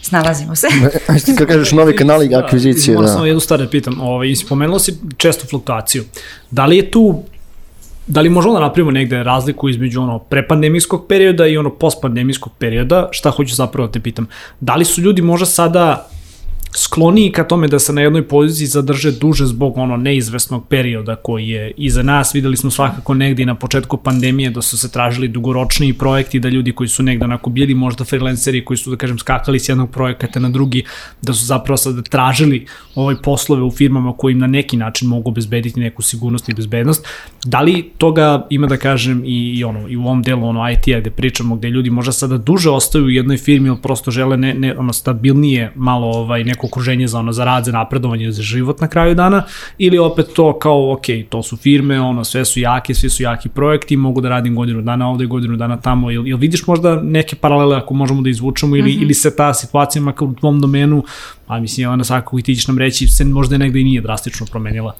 snalazimo 0.02 0.56
se. 0.56 0.66
Ti 1.24 1.34
kad 1.38 1.48
kažeš 1.48 1.72
novi 1.72 1.96
kanali 1.96 2.28
da, 2.28 2.44
akvizicije, 2.44 2.96
da. 2.96 3.06
Samo 3.06 3.26
jednu 3.26 3.40
stvar 3.40 3.60
da 3.60 3.68
pitam, 3.68 4.00
ovaj, 4.00 4.34
spomenulo 4.36 4.78
si 4.78 4.98
često 5.16 5.46
fluktuaciju. 5.46 6.04
Da 6.50 6.66
li 6.66 6.76
je 6.76 6.90
tu 6.90 7.22
da 8.06 8.20
li 8.20 8.28
možemo 8.28 8.54
da 8.54 8.60
napravimo 8.60 8.90
negde 8.90 9.22
razliku 9.22 9.68
između 9.68 10.00
ono 10.02 10.18
prepandemijskog 10.18 11.06
perioda 11.08 11.46
i 11.46 11.56
ono 11.56 11.70
postpandemijskog 11.70 12.52
perioda, 12.58 13.08
šta 13.12 13.30
hoću 13.30 13.54
zapravo 13.54 13.86
da 13.86 13.92
te 13.92 14.00
pitam, 14.00 14.26
da 14.60 14.74
li 14.74 14.84
su 14.84 15.00
ljudi 15.00 15.22
možda 15.22 15.46
sada 15.46 16.08
skloniji 16.76 17.32
ka 17.32 17.44
tome 17.44 17.68
da 17.68 17.78
se 17.78 17.92
na 17.92 18.00
jednoj 18.00 18.28
poziciji 18.28 18.66
zadrže 18.66 19.10
duže 19.12 19.46
zbog 19.46 19.78
ono 19.78 19.96
neizvesnog 19.96 20.68
perioda 20.68 21.16
koji 21.16 21.48
je 21.48 21.72
iza 21.76 22.02
nas. 22.02 22.34
Videli 22.34 22.56
smo 22.56 22.70
svakako 22.70 23.14
negdje 23.14 23.46
na 23.46 23.54
početku 23.54 23.96
pandemije 23.96 24.50
da 24.50 24.62
su 24.62 24.78
se 24.78 24.90
tražili 24.90 25.28
dugoročniji 25.28 25.92
projekti, 25.92 26.40
da 26.40 26.48
ljudi 26.48 26.72
koji 26.72 26.88
su 26.88 27.02
negde 27.02 27.24
onako 27.24 27.50
bili 27.50 27.74
možda 27.74 28.04
freelanceri 28.04 28.64
koji 28.64 28.76
su 28.76 28.90
da 28.90 28.96
kažem 28.96 29.18
skakali 29.18 29.58
s 29.58 29.68
jednog 29.68 29.90
projekata 29.90 30.40
na 30.40 30.48
drugi, 30.48 30.84
da 31.22 31.32
su 31.32 31.44
zapravo 31.44 31.76
sad 31.76 32.08
tražili 32.08 32.66
ovaj 32.94 33.16
poslove 33.22 33.62
u 33.62 33.70
firmama 33.70 34.12
koji 34.12 34.32
im 34.32 34.38
na 34.38 34.46
neki 34.46 34.76
način 34.76 35.08
mogu 35.08 35.30
obezbediti 35.30 35.80
neku 35.80 36.02
sigurnost 36.02 36.48
i 36.48 36.54
bezbednost. 36.54 37.06
Da 37.44 37.60
li 37.60 37.90
toga 37.98 38.46
ima 38.50 38.66
da 38.66 38.76
kažem 38.76 39.24
i, 39.24 39.58
i 39.58 39.64
ono 39.64 39.88
i 39.88 39.96
u 39.96 40.00
ovom 40.00 40.22
delu 40.22 40.48
ono 40.48 40.70
IT-a 40.70 41.00
gde 41.00 41.10
pričamo 41.10 41.56
gde 41.56 41.70
ljudi 41.70 41.90
možda 41.90 42.12
sada 42.12 42.38
duže 42.38 42.70
ostaju 42.70 43.04
u 43.04 43.10
jednoj 43.10 43.38
firmi 43.38 43.68
ili 43.68 43.78
prosto 43.82 44.10
žele 44.10 44.36
ne, 44.36 44.54
ne 44.54 44.78
ono 44.78 44.92
stabilnije 44.92 45.72
malo 45.74 46.06
ovaj 46.06 46.44
neko 46.44 46.59
okruženje 46.64 47.06
za 47.06 47.18
ono 47.18 47.32
za 47.32 47.44
rad, 47.44 47.64
za 47.64 47.72
napredovanje, 47.72 48.32
za 48.32 48.42
život 48.42 48.80
na 48.80 48.88
kraju 48.88 49.14
dana 49.14 49.42
ili 49.78 49.98
opet 49.98 50.26
to 50.34 50.58
kao 50.58 50.92
ok, 50.92 51.06
to 51.28 51.42
su 51.42 51.56
firme, 51.56 52.00
ono 52.00 52.24
sve 52.24 52.44
su 52.44 52.60
jake, 52.60 52.94
svi 52.94 53.10
su 53.10 53.22
jaki 53.22 53.48
projekti, 53.48 53.96
mogu 53.96 54.20
da 54.20 54.28
radim 54.28 54.54
godinu 54.54 54.82
dana 54.82 55.08
ovde, 55.08 55.26
godinu 55.26 55.56
dana 55.56 55.76
tamo. 55.76 56.10
Ili, 56.10 56.30
ili 56.30 56.38
vidiš 56.40 56.66
možda 56.66 57.02
neke 57.02 57.36
paralele 57.36 57.76
ako 57.76 57.94
možemo 57.94 58.22
da 58.22 58.30
izvučemo 58.30 58.76
ili, 58.76 58.92
mm 58.92 58.98
-hmm. 58.98 59.02
ili 59.02 59.14
se 59.14 59.36
ta 59.36 59.54
situacija 59.54 60.02
makar 60.02 60.28
u 60.28 60.34
tvom 60.34 60.60
domenu, 60.60 61.04
a 61.46 61.60
mislim 61.60 61.90
ona 61.90 62.04
svakako 62.04 62.38
i 62.38 62.42
ti 62.42 62.56
ćeš 62.56 62.68
nam 62.68 62.78
reći, 62.78 63.06
se 63.06 63.24
možda 63.24 63.58
negde 63.58 63.80
i 63.80 63.84
nije 63.84 64.00
drastično 64.00 64.46
promenila. 64.46 64.94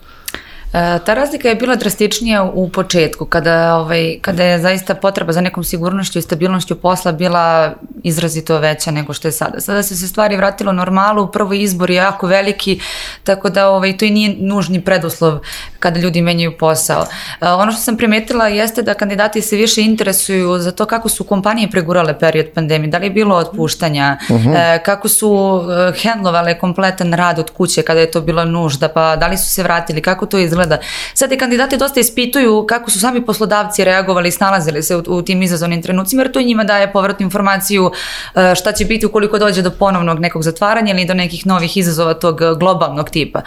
E, 0.73 0.99
ta 1.05 1.15
razlika 1.15 1.49
je 1.49 1.55
bila 1.55 1.77
drastičnija 1.77 2.43
u 2.55 2.69
početku, 2.69 3.25
kada, 3.25 3.77
ovaj, 3.77 4.19
kada 4.23 4.45
je 4.45 4.59
zaista 4.59 4.95
potreba 4.95 5.33
za 5.33 5.41
nekom 5.41 5.65
sigurnošću 5.65 6.19
i 6.19 6.23
stabilnošću 6.23 6.75
posla 6.81 7.13
bila 7.13 7.75
izrazito 8.03 8.59
veća 8.59 8.91
nego 8.91 9.13
što 9.13 9.29
je 9.29 9.33
sada. 9.33 9.61
Sada 9.61 9.83
se 9.83 9.97
se 9.97 10.09
stvari 10.09 10.37
vratilo 10.37 10.73
normalu, 10.73 11.27
prvo 11.27 11.53
izbor 11.53 11.91
je 11.91 11.97
jako 11.97 12.27
veliki, 12.27 12.81
tako 13.25 13.51
da 13.51 13.69
ovaj, 13.69 13.97
to 13.97 14.05
i 14.05 14.11
nije 14.11 14.37
nužni 14.39 14.81
preduslov 14.81 15.39
kada 15.79 16.01
ljudi 16.01 16.23
menjaju 16.23 16.59
posao. 16.59 17.07
E, 17.41 17.49
ono 17.49 17.73
što 17.73 17.81
sam 17.81 17.97
primetila 17.97 18.49
jeste 18.49 18.83
da 18.83 18.95
kandidati 18.95 19.43
se 19.43 19.57
više 19.57 19.83
interesuju 19.83 20.59
za 20.59 20.73
to 20.73 20.87
kako 20.87 21.09
su 21.09 21.25
kompanije 21.25 21.71
pregurale 21.71 22.19
period 22.19 22.47
pandemije, 22.55 22.91
da 22.91 22.99
li 22.99 23.07
je 23.07 23.11
bilo 23.11 23.37
otpuštanja, 23.37 24.19
uh 24.31 24.37
mhm. 24.37 24.49
-huh. 24.49 24.75
E, 24.75 24.83
kako 24.83 25.09
su 25.09 25.61
hendlovale 26.03 26.59
kompletan 26.59 27.13
rad 27.13 27.39
od 27.39 27.51
kuće 27.51 27.83
kada 27.83 28.01
je 28.01 28.11
to 28.11 28.21
bila 28.21 28.45
nužda, 28.45 28.89
pa 28.89 29.17
da 29.17 29.27
li 29.27 29.39
su 29.39 29.51
se 29.51 29.63
vratili, 29.63 30.03
kako 30.03 30.27
to 30.27 30.39
izgleda 30.39 30.60
izgleda. 30.61 30.79
Sad 31.15 31.33
i 31.33 31.39
kandidati 31.39 31.77
dosta 31.77 32.01
ispituju 32.01 32.67
kako 32.69 32.91
su 32.91 33.01
sami 33.01 33.27
poslodavci 33.27 33.85
reagovali 33.85 34.29
i 34.29 34.33
snalazili 34.33 34.83
se 34.83 34.97
u, 34.97 35.03
u 35.07 35.23
tim 35.23 35.43
izazovnim 35.43 35.83
trenucima, 35.83 36.23
jer 36.23 36.33
to 36.33 36.43
njima 36.43 36.65
daje 36.65 36.93
povratnu 36.93 37.25
informaciju 37.25 37.91
e, 38.35 38.55
šta 38.55 38.73
će 38.73 38.85
biti 38.85 39.07
ukoliko 39.07 39.39
dođe 39.39 39.63
do 39.63 39.71
ponovnog 39.71 40.19
nekog 40.19 40.43
zatvaranja 40.43 40.95
ili 40.95 41.05
do 41.05 41.15
nekih 41.15 41.47
novih 41.47 41.77
izazova 41.77 42.15
tog 42.15 42.41
globalnog 42.59 43.11
tipa. 43.11 43.41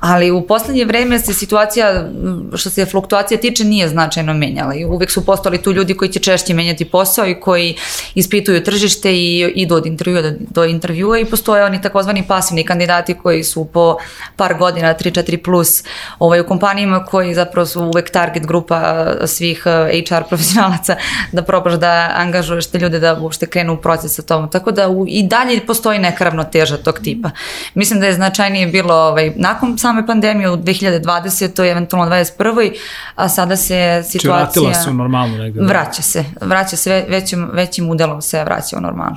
Ali 0.00 0.30
u 0.30 0.46
poslednje 0.46 0.84
vreme 0.84 1.18
se 1.18 1.34
situacija, 1.34 2.08
što 2.54 2.70
se 2.70 2.86
fluktuacija 2.86 3.40
tiče, 3.40 3.64
nije 3.64 3.88
značajno 3.88 4.34
menjala 4.34 4.74
i 4.74 4.84
uvek 4.84 5.10
su 5.10 5.26
postali 5.26 5.62
tu 5.62 5.72
ljudi 5.72 5.94
koji 5.94 6.12
će 6.12 6.20
češće 6.20 6.54
menjati 6.54 6.84
posao 6.84 7.26
i 7.26 7.40
koji 7.40 7.76
ispituju 8.14 8.64
tržište 8.64 9.12
i 9.12 9.52
idu 9.54 9.74
od 9.74 9.86
intervjua 9.86 10.22
do, 10.22 10.30
do 10.50 10.64
intervjua 10.64 11.18
i 11.18 11.24
postoje 11.24 11.64
oni 11.64 11.82
takozvani 11.82 12.24
pasivni 12.28 12.64
kandidati 12.64 13.14
koji 13.14 13.44
su 13.44 13.64
po 13.64 13.96
par 14.36 14.54
godina, 14.58 14.94
3-4 14.94 15.36
plus 15.44 15.82
ovaj, 16.18 16.40
u 16.40 16.46
kompanijama 16.60 17.04
koji 17.04 17.34
zapravo 17.34 17.66
su 17.66 17.82
uvek 17.82 18.10
target 18.10 18.46
grupa 18.46 19.06
svih 19.26 19.62
HR 20.08 20.22
profesionalaca 20.28 20.96
da 21.32 21.42
probaš 21.42 21.72
da 21.72 22.12
angažuješ 22.16 22.66
te 22.66 22.78
ljude 22.78 22.98
da 22.98 23.18
uopšte 23.20 23.46
krenu 23.46 23.72
u 23.72 23.76
proces 23.76 24.14
sa 24.14 24.22
tom. 24.22 24.50
Tako 24.50 24.70
da 24.70 24.88
u, 24.88 25.04
i 25.08 25.22
dalje 25.22 25.66
postoji 25.66 25.98
neka 25.98 26.24
ravnoteža 26.24 26.76
tog 26.76 26.98
tipa. 26.98 27.30
Mislim 27.74 28.00
da 28.00 28.06
je 28.06 28.12
značajnije 28.12 28.66
bilo 28.66 28.94
ovaj, 28.94 29.32
nakon 29.36 29.78
same 29.78 30.06
pandemije 30.06 30.50
u 30.50 30.56
2020. 30.56 31.64
i 31.64 31.68
eventualno 31.68 32.10
2021. 32.10 32.72
A 33.14 33.28
sada 33.28 33.56
se 33.56 34.02
situacija... 34.04 34.20
Či 34.20 34.28
vratila 34.28 34.74
se 34.74 34.90
u 34.90 34.94
normalno 34.94 35.38
negde. 35.38 35.60
Vraća 35.60 36.02
se. 36.02 36.24
Vraća 36.40 36.76
se 36.76 37.04
većim, 37.08 37.50
većim 37.52 37.90
udelom 37.90 38.22
se 38.22 38.44
vraća 38.44 38.76
u 38.78 38.80
normalno. 38.80 39.16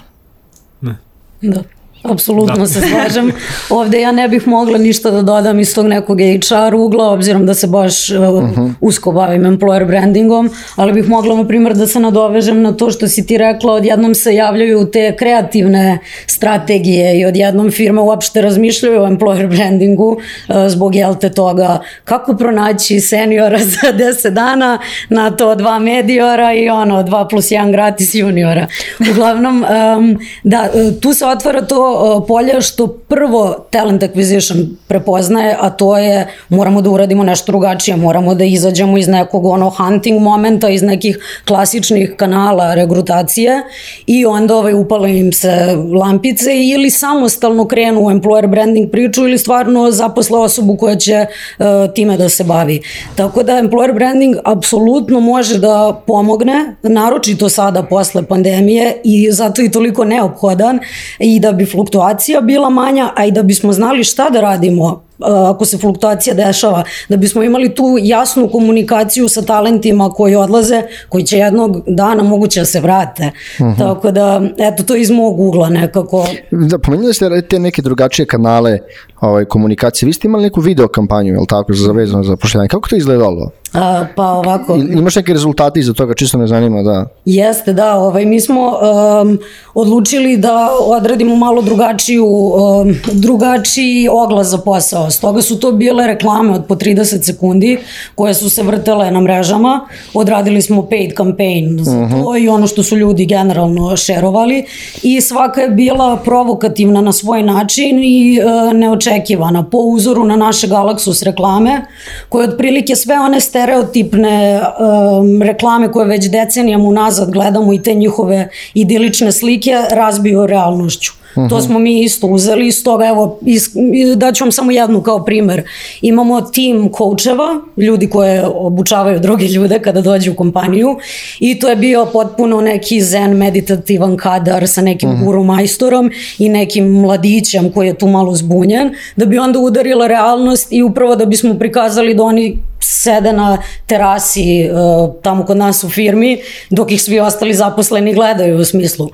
Ne. 0.81 0.95
Da. 1.41 1.61
Apsolutno 2.03 2.55
da. 2.55 2.65
se 2.65 2.81
slažem. 2.81 3.31
Ovde 3.69 4.01
ja 4.01 4.11
ne 4.11 4.27
bih 4.27 4.47
mogla 4.47 4.77
ništa 4.77 5.11
da 5.11 5.21
dodam 5.21 5.59
iz 5.59 5.75
tog 5.75 5.85
nekog 5.85 6.17
HR 6.19 6.75
ugla, 6.75 7.09
obzirom 7.11 7.45
da 7.45 7.53
se 7.53 7.67
baš 7.67 8.09
uh, 8.09 8.17
-huh. 8.17 8.73
usko 8.81 9.11
bavim 9.11 9.43
employer 9.43 9.87
brandingom, 9.87 10.49
ali 10.75 10.93
bih 10.93 11.09
mogla, 11.09 11.35
na 11.35 11.47
primjer, 11.47 11.75
da 11.75 11.87
se 11.87 11.99
nadovežem 11.99 12.61
na 12.61 12.71
to 12.71 12.91
što 12.91 13.07
si 13.07 13.25
ti 13.25 13.37
rekla, 13.37 13.73
odjednom 13.73 14.15
se 14.15 14.35
javljaju 14.35 14.85
te 14.85 15.15
kreativne 15.15 15.99
strategije 16.27 17.19
i 17.19 17.25
odjednom 17.25 17.71
firme 17.71 18.01
uopšte 18.01 18.41
razmišljaju 18.41 19.01
o 19.01 19.07
employer 19.07 19.47
brandingu 19.47 20.11
uh, 20.11 20.55
zbog, 20.67 20.95
jel 20.95 21.15
te, 21.15 21.29
toga 21.29 21.79
kako 22.03 22.37
pronaći 22.37 22.99
seniora 22.99 23.59
za 23.73 23.93
10 23.93 24.29
dana 24.29 24.79
na 25.09 25.31
to 25.31 25.55
dva 25.55 25.79
mediora 25.79 26.53
i 26.53 26.69
ono, 26.69 27.03
2 27.03 27.29
plus 27.29 27.45
1 27.45 27.71
gratis 27.71 28.15
juniora. 28.15 28.67
Uglavnom, 29.11 29.65
um, 29.97 30.17
da, 30.43 30.69
tu 31.01 31.13
se 31.13 31.25
otvara 31.25 31.61
to 31.61 31.92
polje 32.27 32.61
što 32.61 32.87
prvo 32.87 33.65
talent 33.69 34.03
acquisition 34.03 34.65
prepoznaje, 34.87 35.57
a 35.59 35.69
to 35.69 35.97
je 35.97 36.27
moramo 36.49 36.81
da 36.81 36.89
uradimo 36.89 37.23
nešto 37.23 37.51
drugačije, 37.51 37.97
moramo 37.97 38.35
da 38.35 38.43
izađemo 38.43 38.97
iz 38.97 39.07
nekog 39.07 39.45
ono 39.45 39.69
hunting 39.69 40.21
momenta, 40.21 40.69
iz 40.69 40.81
nekih 40.81 41.41
klasičnih 41.47 42.13
kanala 42.17 42.73
regrutacije 42.73 43.61
i 44.07 44.25
onda 44.25 44.55
ovaj, 44.55 44.73
upale 44.73 45.17
im 45.17 45.33
se 45.33 45.75
lampice 45.99 46.51
ili 46.63 46.89
samostalno 46.89 47.67
krenu 47.67 48.01
u 48.01 48.09
employer 48.09 48.47
branding 48.47 48.91
priču 48.91 49.27
ili 49.27 49.37
stvarno 49.37 49.91
zaposle 49.91 50.39
osobu 50.39 50.77
koja 50.77 50.95
će 50.95 51.25
uh, 51.25 51.65
time 51.95 52.17
da 52.17 52.29
se 52.29 52.43
bavi. 52.43 52.81
Tako 53.15 53.43
da 53.43 53.53
employer 53.53 53.93
branding 53.93 54.35
apsolutno 54.45 55.19
može 55.19 55.59
da 55.59 56.01
pomogne, 56.07 56.75
naročito 56.81 57.49
sada 57.49 57.83
posle 57.83 58.23
pandemije 58.23 59.01
i 59.03 59.31
zato 59.31 59.61
je 59.61 59.71
toliko 59.71 60.05
neophodan 60.05 60.79
i 61.19 61.39
da 61.39 61.51
bi 61.51 61.65
fluktuacija 61.83 62.41
bila 62.41 62.69
manja, 62.69 63.11
a 63.15 63.25
i 63.25 63.31
da 63.31 63.43
bismo 63.43 63.73
znali 63.73 64.03
šta 64.03 64.29
da 64.29 64.41
radimo 64.41 65.03
ako 65.19 65.65
se 65.65 65.77
fluktuacija 65.77 66.33
dešava, 66.33 66.83
da 67.09 67.17
bismo 67.17 67.43
imali 67.43 67.75
tu 67.75 67.97
jasnu 68.01 68.49
komunikaciju 68.49 69.27
sa 69.27 69.41
talentima 69.41 70.09
koji 70.09 70.35
odlaze, 70.35 70.83
koji 71.09 71.23
će 71.23 71.37
jednog 71.37 71.81
dana 71.87 72.23
moguće 72.23 72.59
da 72.59 72.65
se 72.65 72.79
vrate. 72.79 73.31
Uh 73.59 73.65
mhm. 73.65 73.73
-huh. 73.73 73.77
Tako 73.77 74.11
da, 74.11 74.41
eto, 74.57 74.83
to 74.83 74.95
iz 74.95 75.11
mog 75.11 75.39
ugla 75.39 75.69
nekako. 75.69 76.27
Da, 76.51 76.77
pomenuli 76.77 77.13
ste 77.13 77.41
te 77.41 77.59
neke 77.59 77.81
drugačije 77.81 78.25
kanale 78.25 78.79
ovaj, 79.21 79.45
komunikacije. 79.45 80.07
Vi 80.07 80.13
ste 80.13 80.27
imali 80.27 80.43
neku 80.43 80.61
video 80.61 80.87
kampanju, 80.87 81.33
je 81.33 81.39
li 81.39 81.47
tako, 81.47 81.73
za 81.73 81.91
vezano 81.91 82.23
za 82.23 82.35
pošljanje. 82.35 82.67
Kako 82.67 82.89
to 82.89 82.95
izgledalo? 82.95 83.51
A, 83.73 84.05
pa 84.15 84.23
ovako... 84.23 84.75
I, 84.75 84.79
imaš 84.79 85.15
neke 85.15 85.33
rezultate 85.33 85.79
iza 85.79 85.93
toga, 85.93 86.13
čisto 86.13 86.37
me 86.37 86.47
zanima, 86.47 86.83
da. 86.83 87.05
Jeste, 87.25 87.73
da, 87.73 87.95
ovaj, 87.95 88.25
mi 88.25 88.41
smo 88.41 88.67
um, 88.67 89.39
odlučili 89.73 90.37
da 90.37 90.69
odradimo 90.79 91.35
malo 91.35 91.61
drugačiju, 91.61 92.25
um, 92.25 92.95
drugačiji 93.11 94.07
oglas 94.11 94.47
za 94.47 94.57
posao. 94.57 95.02
Stoga 95.11 95.41
su 95.41 95.59
to 95.59 95.71
bile 95.71 96.07
reklame 96.07 96.51
od 96.51 96.65
po 96.67 96.75
30 96.75 97.23
sekundi 97.23 97.79
koje 98.15 98.33
su 98.33 98.49
se 98.49 98.63
vrtele 98.63 99.11
na 99.11 99.21
mrežama. 99.21 99.87
Odradili 100.13 100.61
smo 100.61 100.89
paid 100.89 101.13
campaign 101.17 101.79
za 101.81 101.91
uh 101.91 101.97
-huh. 101.97 102.09
to 102.23 102.31
mhm. 102.31 102.43
i 102.43 102.49
ono 102.49 102.67
što 102.67 102.83
su 102.83 102.97
ljudi 102.97 103.25
generalno 103.25 103.97
šerovali 103.97 104.65
i 105.03 105.21
svaka 105.21 105.61
je 105.61 105.69
bila 105.69 106.17
provokativna 106.17 107.01
na 107.01 107.11
svoj 107.11 107.43
način 107.43 108.03
i 108.03 108.39
uh, 108.39 108.73
neočekivana 108.73 109.63
po 109.69 109.77
uzoru 109.77 110.23
na 110.23 110.35
naše 110.35 110.67
Galaxus 110.67 111.25
reklame 111.25 111.81
koje 112.29 112.49
otprilike 112.49 112.95
sve 112.95 113.19
one 113.19 113.39
ste 113.39 113.63
stereotipne 113.63 114.61
um, 114.61 115.41
reklame 115.41 115.91
koje 115.91 116.05
već 116.05 116.29
decenijama 116.29 116.83
unazad 116.83 117.31
gledamo 117.31 117.73
i 117.73 117.81
te 117.81 117.93
njihove 117.93 118.49
idilične 118.73 119.31
slike 119.31 119.75
razbiju 119.91 120.45
realnošću. 120.45 121.22
Uh 121.35 121.43
-huh. 121.43 121.49
To 121.49 121.61
smo 121.61 121.79
mi 121.79 122.01
isto 122.01 122.27
uzeli, 122.27 122.67
iz 122.67 122.83
toga 122.83 123.05
evo, 123.05 123.39
is, 123.45 123.69
daću 124.15 124.43
vam 124.43 124.51
samo 124.51 124.71
jednu 124.71 125.01
kao 125.01 125.25
primer. 125.25 125.63
Imamo 126.01 126.41
tim 126.41 126.91
coacheva, 126.97 127.61
ljudi 127.77 128.09
koje 128.09 128.45
obučavaju 128.45 129.19
druge 129.19 129.45
ljude 129.45 129.79
kada 129.79 130.01
dođu 130.01 130.31
u 130.31 130.35
kompaniju 130.35 130.97
i 131.39 131.59
to 131.59 131.69
je 131.69 131.75
bio 131.75 132.05
potpuno 132.13 132.61
neki 132.61 133.01
zen 133.01 133.37
meditativan 133.37 134.17
kadar 134.17 134.67
sa 134.67 134.81
nekim 134.81 135.09
uh 135.09 135.15
mhm. 135.15 135.23
-huh. 135.23 135.25
guru 135.25 135.43
majstorom 135.43 136.11
i 136.37 136.49
nekim 136.49 136.91
mladićem 136.91 137.71
koji 137.71 137.87
je 137.87 137.93
tu 137.93 138.07
malo 138.07 138.35
zbunjen, 138.35 138.91
da 139.15 139.25
bi 139.25 139.37
onda 139.37 139.59
udarila 139.59 140.07
realnost 140.07 140.67
i 140.71 140.83
upravo 140.83 141.15
da 141.15 141.25
bismo 141.25 141.53
prikazali 141.53 142.13
da 142.13 142.23
oni 142.23 142.57
sede 142.79 143.33
na 143.33 143.57
terasi 143.87 144.69
uh, 144.69 145.15
tamo 145.21 145.45
kod 145.45 145.57
nas 145.57 145.83
u 145.83 145.89
firmi, 145.89 146.37
dok 146.69 146.91
ih 146.91 147.01
svi 147.01 147.19
ostali 147.19 147.53
zaposleni 147.53 148.13
gledaju 148.13 148.57
u 148.57 148.65
smislu 148.65 149.09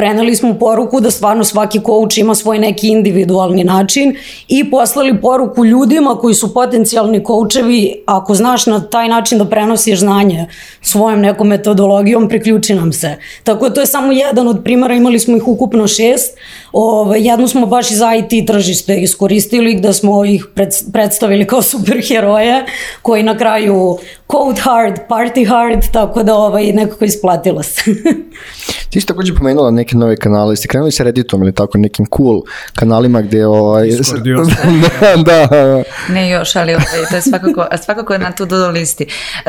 preneli 0.00 0.36
smo 0.36 0.54
poruku 0.54 1.00
da 1.00 1.10
stvarno 1.10 1.44
svaki 1.44 1.80
coach 1.80 2.18
ima 2.18 2.34
svoj 2.34 2.58
neki 2.58 2.88
individualni 2.88 3.64
način 3.64 4.14
i 4.48 4.70
poslali 4.70 5.20
poruku 5.20 5.64
ljudima 5.64 6.16
koji 6.20 6.34
su 6.34 6.54
potencijalni 6.54 7.24
coachevi, 7.26 8.02
ako 8.06 8.34
znaš 8.34 8.66
na 8.66 8.80
taj 8.80 9.08
način 9.08 9.38
da 9.38 9.44
prenosiš 9.44 9.98
znanje 9.98 10.46
svojom 10.82 11.20
nekom 11.20 11.48
metodologijom, 11.48 12.28
priključi 12.28 12.74
nam 12.74 12.92
se. 12.92 13.16
Tako 13.44 13.68
da 13.68 13.74
to 13.74 13.80
je 13.80 13.86
samo 13.86 14.12
jedan 14.12 14.48
od 14.48 14.60
primara, 14.64 14.94
imali 14.94 15.18
smo 15.18 15.36
ih 15.36 15.48
ukupno 15.48 15.88
šest, 15.88 16.38
Ove, 16.72 17.20
jednu 17.20 17.48
smo 17.48 17.66
baš 17.66 17.90
iz 17.90 17.98
IT 18.18 18.46
tržište 18.46 19.00
iskoristili 19.00 19.74
gde 19.74 19.92
smo 19.92 20.24
ih 20.24 20.46
pred, 20.54 20.68
predstavili 20.92 21.46
kao 21.46 21.62
superheroje 21.62 22.64
koji 23.02 23.22
na 23.22 23.38
kraju 23.38 23.98
code 24.30 24.60
hard, 24.60 24.94
party 25.08 25.48
hard, 25.48 25.92
tako 25.92 26.22
da 26.22 26.34
ovaj, 26.34 26.72
nekako 26.72 27.04
isplatilo 27.04 27.62
se. 27.62 27.82
Ti 28.90 29.00
si 29.00 29.06
takođe 29.06 29.34
pomenula 29.34 29.70
neke 29.70 29.96
nove 29.96 30.16
kanale, 30.16 30.56
ste 30.56 30.68
krenuli 30.68 30.92
sa 30.92 31.02
Redditom 31.02 31.42
ili 31.42 31.54
tako 31.54 31.78
nekim 31.78 32.06
cool 32.16 32.42
kanalima 32.74 33.22
gde 33.22 33.46
ovaj... 33.46 33.88
da, 35.26 35.46
da, 35.46 35.82
Ne 36.08 36.30
još, 36.30 36.56
ali 36.56 36.74
ovaj, 36.74 36.86
to 37.10 37.16
je 37.16 37.22
svakako, 37.22 37.66
svakako 37.84 38.12
je 38.12 38.18
na 38.18 38.32
tu 38.32 38.46
do 38.46 38.68
listi. 38.68 39.06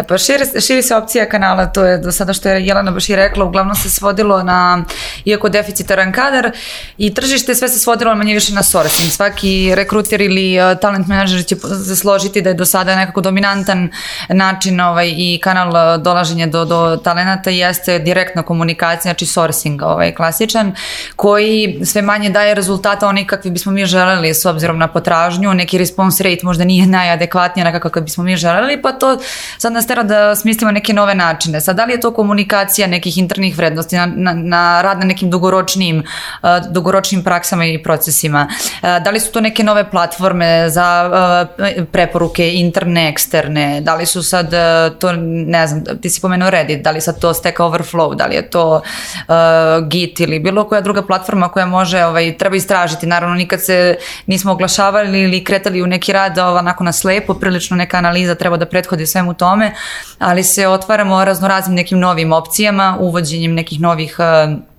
Pa 0.07 0.17
širi, 0.17 0.61
širi 0.61 0.83
se 0.83 0.95
opcija 0.95 1.29
kanala, 1.29 1.65
to 1.65 1.85
je 1.85 1.97
do 1.97 2.11
sada 2.11 2.33
što 2.33 2.49
je 2.49 2.65
Jelena 2.65 2.91
baš 2.91 3.09
i 3.09 3.15
rekla, 3.15 3.45
uglavnom 3.45 3.75
se 3.75 3.89
svodilo 3.89 4.43
na, 4.43 4.85
iako 5.25 5.49
deficitaran 5.49 6.11
kadar 6.11 6.51
i 6.97 7.10
tržište 7.13 7.55
sve 7.55 7.69
se 7.69 7.79
svodilo 7.79 8.15
manje 8.15 8.33
više 8.33 8.53
na 8.53 8.63
sourcing. 8.63 9.11
Svaki 9.11 9.71
rekruter 9.75 10.21
ili 10.21 10.59
uh, 10.59 10.79
talent 10.79 11.07
manager 11.07 11.45
će 11.45 11.55
se 11.85 11.95
složiti 11.95 12.41
da 12.41 12.49
je 12.49 12.53
do 12.53 12.65
sada 12.65 12.95
nekako 12.95 13.21
dominantan 13.21 13.89
način 14.29 14.79
ovaj, 14.79 15.13
i 15.17 15.39
kanal 15.43 15.69
uh, 15.69 16.03
dolaženja 16.03 16.47
do, 16.47 16.65
do 16.65 16.97
talenata 17.03 17.49
jeste 17.49 17.99
direktna 17.99 18.43
komunikacija, 18.43 19.09
znači 19.11 19.25
sourcing 19.25 19.81
ovaj, 19.81 20.15
klasičan, 20.15 20.75
koji 21.15 21.81
sve 21.85 22.01
manje 22.01 22.29
daje 22.29 22.55
rezultata 22.55 23.07
onih 23.07 23.27
kakvi 23.27 23.51
bismo 23.51 23.71
mi 23.71 23.85
želeli 23.85 24.33
s 24.33 24.45
obzirom 24.45 24.77
na 24.77 24.87
potražnju, 24.87 25.53
neki 25.53 25.77
response 25.77 26.23
rate 26.23 26.41
možda 26.43 26.63
nije 26.63 26.87
najadekvatnija 26.87 27.63
na 27.63 27.79
kakav 27.79 28.03
bismo 28.03 28.23
mi 28.23 28.35
želeli, 28.35 28.81
pa 28.81 28.91
to 28.91 29.19
sad 29.57 29.73
nas 29.73 29.87
tera 29.87 30.03
da 30.03 30.35
smislimo 30.35 30.71
neke 30.71 30.93
nove 30.93 31.15
načine. 31.15 31.61
Sad, 31.61 31.75
da 31.75 31.85
li 31.85 31.93
je 31.93 31.99
to 31.99 32.13
komunikacija 32.13 32.87
nekih 32.87 33.17
internih 33.17 33.57
vrednosti 33.57 33.95
na, 33.95 34.05
na, 34.05 34.33
na 34.33 34.81
rad 34.81 34.99
na 34.99 35.05
nekim 35.05 35.29
dugoročnim, 35.29 36.03
uh, 36.43 36.49
dugoročnim 36.69 37.00
praksama 37.23 37.65
i 37.65 37.83
procesima? 37.83 38.47
Uh, 38.49 39.03
da 39.03 39.09
li 39.11 39.19
su 39.19 39.31
to 39.31 39.41
neke 39.41 39.63
nove 39.63 39.89
platforme 39.89 40.69
za 40.69 41.11
uh, 41.57 41.85
preporuke 41.91 42.53
interne, 42.53 43.09
eksterne? 43.09 43.81
Da 43.81 43.95
li 43.95 44.05
su 44.05 44.23
sad 44.23 44.45
uh, 44.53 44.97
to, 44.99 45.11
ne 45.27 45.67
znam, 45.67 45.83
ti 46.01 46.09
si 46.09 46.21
pomenuo 46.21 46.49
Reddit, 46.49 46.83
da 46.83 46.91
li 46.91 47.01
sad 47.01 47.19
to 47.19 47.33
Stack 47.33 47.59
Overflow, 47.59 48.15
da 48.15 48.25
li 48.25 48.35
je 48.35 48.49
to 48.49 48.75
uh, 48.75 49.87
Git 49.87 50.19
ili 50.19 50.39
bilo 50.39 50.67
koja 50.67 50.81
druga 50.81 51.01
platforma 51.01 51.49
koja 51.49 51.65
može, 51.65 52.05
ovaj, 52.05 52.37
treba 52.37 52.55
istražiti. 52.55 53.07
Naravno, 53.07 53.35
nikad 53.35 53.65
se 53.65 53.97
nismo 54.25 54.51
oglašavali 54.51 55.21
ili 55.21 55.43
kretali 55.43 55.81
u 55.81 55.87
neki 55.87 56.13
rad 56.13 56.37
onako 56.37 56.83
na 56.83 56.91
slepo, 56.91 57.33
prilično 57.33 57.77
neka 57.77 57.97
analiza 57.97 58.35
treba 58.35 58.57
da 58.57 58.65
prethodi 58.65 59.05
svemu 59.05 59.33
tome, 59.33 59.73
ali 60.19 60.43
se 60.43 60.67
otvaramo 60.67 61.25
raznoraznim 61.25 61.75
nekim 61.75 61.99
novim 61.99 62.33
opcijama, 62.33 62.97
uvođenjem 62.99 63.53
nekih 63.53 63.79
novih 63.81 64.15
uh, 64.19 64.70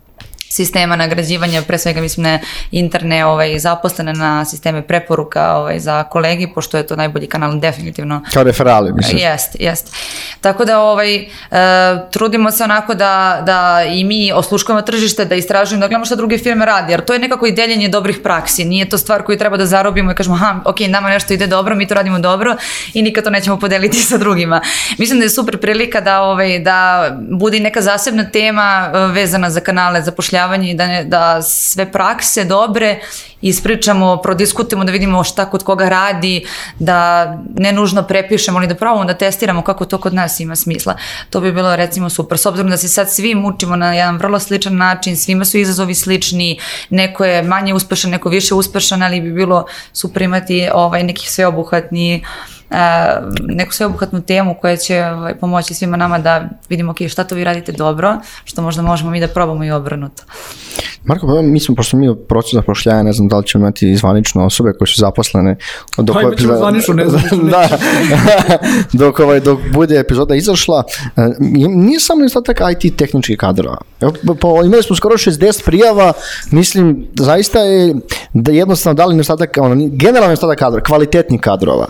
sistema 0.53 0.97
nagrađivanja, 0.97 1.63
pre 1.63 1.79
svega 1.79 2.01
mislim 2.01 2.25
na 2.25 2.39
interne 2.71 3.25
ovaj, 3.27 3.59
zaposlene 3.59 4.13
na 4.13 4.45
sisteme 4.45 4.83
preporuka 4.83 5.57
ovaj, 5.57 5.79
za 5.79 6.05
kolegi, 6.05 6.49
pošto 6.55 6.77
je 6.77 6.87
to 6.87 6.97
najbolji 6.97 7.27
kanal 7.27 7.59
definitivno. 7.61 8.23
Kao 8.33 8.43
referali, 8.43 8.93
mislim. 8.93 9.19
Jest, 9.19 9.57
jest. 9.61 9.95
Tako 10.41 10.65
da 10.65 10.81
ovaj, 10.81 11.17
e, 11.17 11.27
trudimo 12.11 12.51
se 12.51 12.65
onako 12.65 12.95
da, 12.95 13.43
da 13.47 13.85
i 13.89 14.05
mi 14.05 14.33
osluškujemo 14.33 14.83
tržište, 14.83 15.25
da 15.25 15.35
istražujemo, 15.35 15.81
da 15.81 15.89
gledamo 15.89 16.05
šta 16.05 16.17
druge 16.17 16.39
firme 16.39 16.67
radi, 16.67 16.93
jer 16.93 17.05
to 17.05 17.13
je 17.13 17.19
nekako 17.19 17.47
i 17.47 17.53
deljenje 17.53 17.89
dobrih 17.89 18.19
praksi, 18.23 18.65
nije 18.65 18.89
to 18.89 18.99
stvar 18.99 19.23
koju 19.23 19.39
treba 19.39 19.57
da 19.57 19.67
zarobimo 19.67 20.13
i 20.13 20.15
kažemo, 20.15 20.37
aha, 20.37 20.61
ok, 20.65 20.81
nama 20.89 21.09
nešto 21.09 21.35
ide 21.35 21.47
dobro, 21.47 21.75
mi 21.75 21.89
to 21.89 21.95
radimo 21.95 22.19
dobro 22.19 22.57
i 22.95 23.03
nikad 23.03 23.25
to 23.25 23.31
nećemo 23.31 23.59
podeliti 23.59 23.97
sa 24.11 24.19
drugima. 24.19 24.61
Mislim 24.99 25.19
da 25.19 25.25
je 25.25 25.31
super 25.31 25.61
prilika 25.61 26.01
da, 26.01 26.21
ovaj, 26.23 26.59
da 26.59 27.11
bude 27.31 27.61
neka 27.61 27.81
zasebna 27.81 28.31
tema 28.31 28.91
vezana 29.13 29.51
za 29.51 29.61
kanale 29.61 30.03
zapošljavanja 30.03 30.42
zapošljavanje 30.43 30.71
i 30.71 30.75
da, 30.75 30.87
ne, 30.87 31.05
da 31.05 31.43
sve 31.43 31.93
prakse 31.93 32.45
dobre 32.45 33.01
ispričamo, 33.43 34.17
prodiskutimo, 34.23 34.85
da 34.85 34.93
vidimo 34.93 35.25
šta 35.25 35.51
kod 35.51 35.63
koga 35.65 35.89
radi, 35.89 36.47
da 36.79 37.27
ne 37.59 37.73
nužno 37.73 38.03
prepišemo, 38.03 38.59
ali 38.59 38.67
da 38.67 38.75
probamo 38.75 39.05
da 39.05 39.15
testiramo 39.15 39.63
kako 39.63 39.85
to 39.85 39.99
kod 39.99 40.15
nas 40.15 40.41
ima 40.41 40.57
smisla. 40.57 40.97
To 41.31 41.41
bi 41.41 41.53
bilo 41.53 41.77
recimo 41.77 42.11
super. 42.11 42.39
S 42.39 42.47
obzirom 42.47 42.71
da 42.71 42.77
se 42.77 42.89
sad 42.89 43.11
svi 43.11 43.35
mučimo 43.35 43.77
na 43.77 43.95
jedan 43.95 44.17
vrlo 44.17 44.39
sličan 44.39 44.77
način, 44.77 45.17
svima 45.17 45.45
su 45.45 45.59
izazovi 45.59 45.95
slični, 45.95 46.59
neko 46.91 47.25
je 47.25 47.43
manje 47.43 47.75
uspešan, 47.75 48.11
neko 48.11 48.29
više 48.29 48.55
uspešan, 48.55 49.03
ali 49.03 49.21
bi 49.21 49.33
bilo 49.33 49.67
super 49.93 50.23
imati 50.23 50.69
ovaj, 50.73 51.03
neki 51.03 51.29
sveobuhvatni 51.29 52.23
Uh, 52.23 52.62
neku 53.43 53.73
sveobuhvatnu 53.73 54.21
temu 54.21 54.55
koja 54.61 54.77
će 54.77 55.05
ovaj, 55.05 55.35
pomoći 55.35 55.75
svima 55.75 55.97
nama 55.97 56.19
da 56.19 56.49
vidimo 56.69 56.93
okay, 56.93 57.09
šta 57.09 57.25
to 57.25 57.35
vi 57.35 57.45
radite 57.45 57.73
dobro, 57.73 58.19
što 58.45 58.63
možda 58.63 58.83
možemo 58.83 59.11
mi 59.11 59.21
da 59.21 59.29
probamo 59.29 59.65
i 59.65 59.71
obrnuto. 59.71 60.23
Marko, 61.05 61.27
pa 61.27 61.43
mi 61.43 61.61
smo, 61.61 61.75
pošto 61.75 61.97
mi 61.97 62.09
u 62.09 62.17
procesu 62.17 62.57
zapošljanja, 62.57 63.03
ne 63.03 63.13
znam 63.13 63.29
da 63.29 63.39
li 63.39 63.47
ćemo 63.47 63.65
imati 63.65 63.97
zvanično 63.97 64.47
osobe 64.47 64.73
koje 64.79 64.89
su 64.89 65.01
zaposlene. 65.01 65.57
Dok 65.99 66.17
Hajde, 66.17 66.37
ćemo 66.37 66.57
zvanično, 66.57 66.95
ne 66.95 67.09
zvanično. 67.09 67.39
da, 67.51 67.69
dok, 68.93 69.21
ovaj, 69.21 69.41
dok 69.41 69.59
bude 69.73 69.99
epizoda 69.99 70.35
izašla, 70.35 70.85
e, 71.17 71.29
nije 71.69 72.01
samo 72.01 72.21
nedostatak 72.21 72.61
IT 72.73 72.97
tehničkih 72.97 73.39
kadrova. 73.39 73.79
Evo, 74.01 74.13
po, 74.41 74.65
imali 74.65 74.83
smo 74.83 74.97
skoro 74.97 75.17
60 75.17 75.65
prijava, 75.65 76.13
mislim, 76.51 77.07
zaista 77.15 77.59
je 77.59 77.95
da 78.33 78.53
jednostavno 78.53 78.95
dali 78.95 79.15
nedostatak, 79.15 79.57
ono, 79.61 79.75
generalno 79.93 80.29
nedostatak 80.29 80.59
kadrova, 80.59 80.83
kvalitetnih 80.83 81.41
kadrova. 81.41 81.87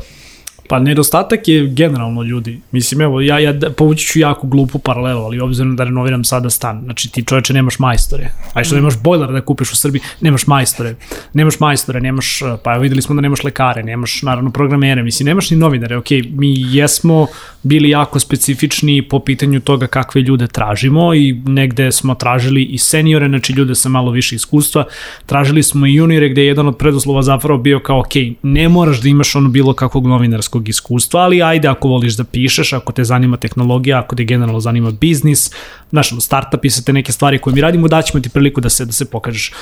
Pa 0.73 0.79
nedostatak 0.79 1.49
je 1.49 1.67
generalno 1.67 2.23
ljudi. 2.23 2.61
Mislim, 2.71 3.01
evo, 3.01 3.21
ja, 3.21 3.39
ja 3.39 3.55
povući 3.77 4.07
ću 4.07 4.19
jako 4.19 4.47
glupu 4.47 4.79
paralelu, 4.79 5.25
ali 5.25 5.41
obzirom 5.41 5.77
da 5.77 5.85
renoviram 5.85 6.25
sada 6.25 6.51
stan, 6.51 6.81
znači 6.85 7.13
ti 7.13 7.25
čoveče 7.25 7.53
nemaš 7.53 7.79
majstore, 7.79 8.29
a 8.55 8.65
što 8.65 8.75
nemaš 8.75 9.03
bojler 9.03 9.33
da 9.33 9.41
kupiš 9.41 9.73
u 9.73 9.77
Srbiji, 9.77 10.03
nemaš 10.21 10.47
majstore, 10.47 10.95
nemaš 11.35 11.61
majstore, 11.61 12.01
nemaš, 12.01 12.41
pa 12.65 12.77
videli 12.77 13.03
smo 13.03 13.15
da 13.15 13.21
nemaš 13.21 13.45
lekare, 13.45 13.83
nemaš 13.83 14.23
naravno 14.23 14.51
programere, 14.51 15.03
mislim, 15.03 15.27
nemaš 15.27 15.51
ni 15.51 15.57
novinare, 15.57 15.97
ok, 15.97 16.11
mi 16.31 16.55
jesmo 16.75 17.27
bili 17.63 17.91
jako 17.91 18.21
specifični 18.21 19.03
po 19.03 19.19
pitanju 19.21 19.61
toga 19.61 19.87
kakve 19.87 20.21
ljude 20.21 20.47
tražimo 20.47 21.15
i 21.15 21.33
negde 21.47 21.93
smo 21.93 22.15
tražili 22.15 22.65
i 22.65 22.79
seniore, 22.79 23.29
znači 23.29 23.53
ljude 23.53 23.75
sa 23.75 23.89
malo 23.89 24.11
više 24.11 24.35
iskustva, 24.35 24.85
tražili 25.27 25.63
smo 25.63 25.87
i 25.87 25.95
juniore 25.95 26.29
gde 26.29 26.43
je 26.43 26.47
jedan 26.47 26.69
od 26.69 26.77
preduslova 26.77 27.23
zapravo 27.23 27.59
bio 27.59 27.81
kao, 27.81 28.01
ok, 28.01 28.13
ne 28.43 28.69
moraš 28.69 29.01
da 29.01 29.09
imaš 29.09 29.37
ono 29.37 29.49
bilo 29.49 29.75
kakvog 29.75 30.07
novinarskog 30.07 30.62
nekog 30.63 30.69
iskustva, 30.69 31.21
ali 31.21 31.43
ajde 31.43 31.69
ako 31.69 31.89
voliš 31.89 32.17
da 32.17 32.25
pišeš, 32.25 32.73
ako 32.73 32.93
te 32.93 33.05
zanima 33.05 33.37
tehnologija, 33.37 33.99
ako 33.99 34.17
te 34.17 34.25
generalno 34.25 34.61
zanima 34.61 34.91
biznis, 34.91 35.51
znaš, 35.91 36.11
startup 36.21 36.65
i 36.65 36.71
sve 36.71 36.85
te 36.85 36.93
neke 36.93 37.13
stvari 37.13 37.39
koje 37.39 37.55
mi 37.55 37.61
radimo, 37.61 37.89
daćemo 37.89 38.23
ti 38.23 38.29
priliku 38.29 38.61
da 38.61 38.71
se 38.71 38.85
da 38.85 38.93
se 38.93 39.05
pokažeš. 39.05 39.53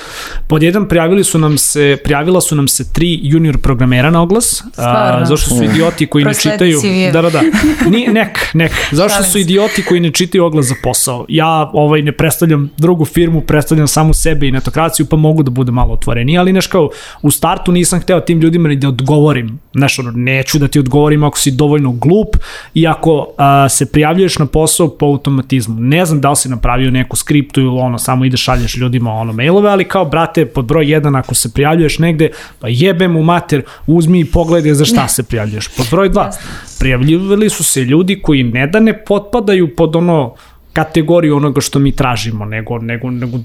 Pod 0.49 0.63
jedan 0.63 0.89
prijavili 0.89 1.25
su 1.25 1.39
nam 1.39 1.59
se, 1.59 1.97
prijavila 2.05 2.41
su 2.41 2.57
nam 2.57 2.69
se 2.69 2.93
tri 2.93 3.19
junior 3.23 3.59
programera 3.59 4.11
na 4.11 4.23
oglas, 4.23 4.63
a, 4.77 5.25
zašto 5.25 5.51
su 5.51 5.65
idioti 5.65 6.07
koji 6.07 6.25
ne 6.25 6.35
čitaju, 6.35 6.81
da, 7.13 7.23
da, 7.23 7.31
da, 7.31 7.41
Ni, 7.93 8.07
nek, 8.07 8.39
nek, 8.55 8.73
zašto 8.93 9.23
su 9.23 9.39
idioti 9.39 9.83
koji 9.83 10.01
ne 10.01 10.13
čitaju 10.13 10.45
oglas 10.45 10.67
za 10.67 10.75
posao. 10.83 11.27
Ja 11.29 11.71
ovaj 11.73 12.03
ne 12.03 12.13
predstavljam 12.13 12.71
drugu 12.79 13.05
firmu, 13.05 13.41
predstavljam 13.41 13.89
samo 13.89 14.15
sebe 14.15 14.49
i 14.49 14.53
netokraciju, 14.53 15.07
pa 15.07 15.17
mogu 15.17 15.43
da 15.43 15.51
bude 15.51 15.73
malo 15.73 15.93
otvoreniji, 15.93 16.39
ali 16.39 16.53
neš 16.53 16.67
kao 16.67 16.91
u 17.23 17.31
startu 17.31 17.73
nisam 17.73 18.01
hteo 18.01 18.21
tim 18.21 18.41
ljudima 18.41 18.69
ni 18.69 18.77
da 18.77 18.89
odgovorim, 18.89 19.59
znaš, 19.75 19.99
ono, 19.99 20.11
neću 20.11 20.59
da 20.59 20.69
ti 20.69 20.79
odgovorim 20.79 20.90
ako 21.27 21.39
si 21.39 21.51
dovoljno 21.51 21.93
glup 21.93 22.37
i 22.75 22.87
ako 22.87 23.27
a, 23.39 23.69
se 23.69 23.87
prijavljuješ 23.87 24.39
na 24.39 24.47
posao 24.47 24.89
po 24.89 25.07
automatizmu. 25.07 25.81
Ne 25.81 26.07
znam 26.07 26.21
da 26.21 26.31
li 26.31 26.37
si 26.37 26.49
napravio 26.49 26.91
neku 26.91 27.17
skriptu 27.17 27.61
ili 27.61 27.79
ono, 27.81 27.99
samo 27.99 28.25
ideš 28.25 28.45
šalješ 28.45 28.77
ljudima 28.77 29.13
ono 29.13 29.33
mailove, 29.33 29.71
ali 29.71 29.85
kao, 29.85 30.05
brate, 30.05 30.47
pod 30.47 30.65
broj 30.65 30.85
1 30.85 31.19
ako 31.19 31.35
se 31.35 31.53
prijavljuješ 31.53 31.99
negde, 31.99 32.31
pa 32.61 32.69
jebem 32.69 33.17
u 33.17 33.23
mater, 33.23 33.63
uzmi 33.87 34.21
i 34.21 34.25
pogledaj 34.25 34.75
za 34.75 34.85
šta 34.85 35.09
se 35.15 35.23
prijavljuješ. 35.23 35.69
Pod 35.77 35.87
broj 35.91 36.11
2, 36.11 36.31
prijavljivali 36.79 37.51
su 37.51 37.65
se 37.65 37.85
ljudi 37.85 38.21
koji 38.23 38.43
ne 38.43 38.67
da 38.67 38.81
ne 38.81 39.05
potpadaju 39.05 39.77
pod 39.77 39.97
ono 39.97 40.35
kategoriju 40.73 41.37
onoga 41.37 41.61
što 41.61 41.79
mi 41.79 41.93
tražimo, 41.93 42.45
nego, 42.45 42.79
nego, 42.79 43.11
nego 43.11 43.39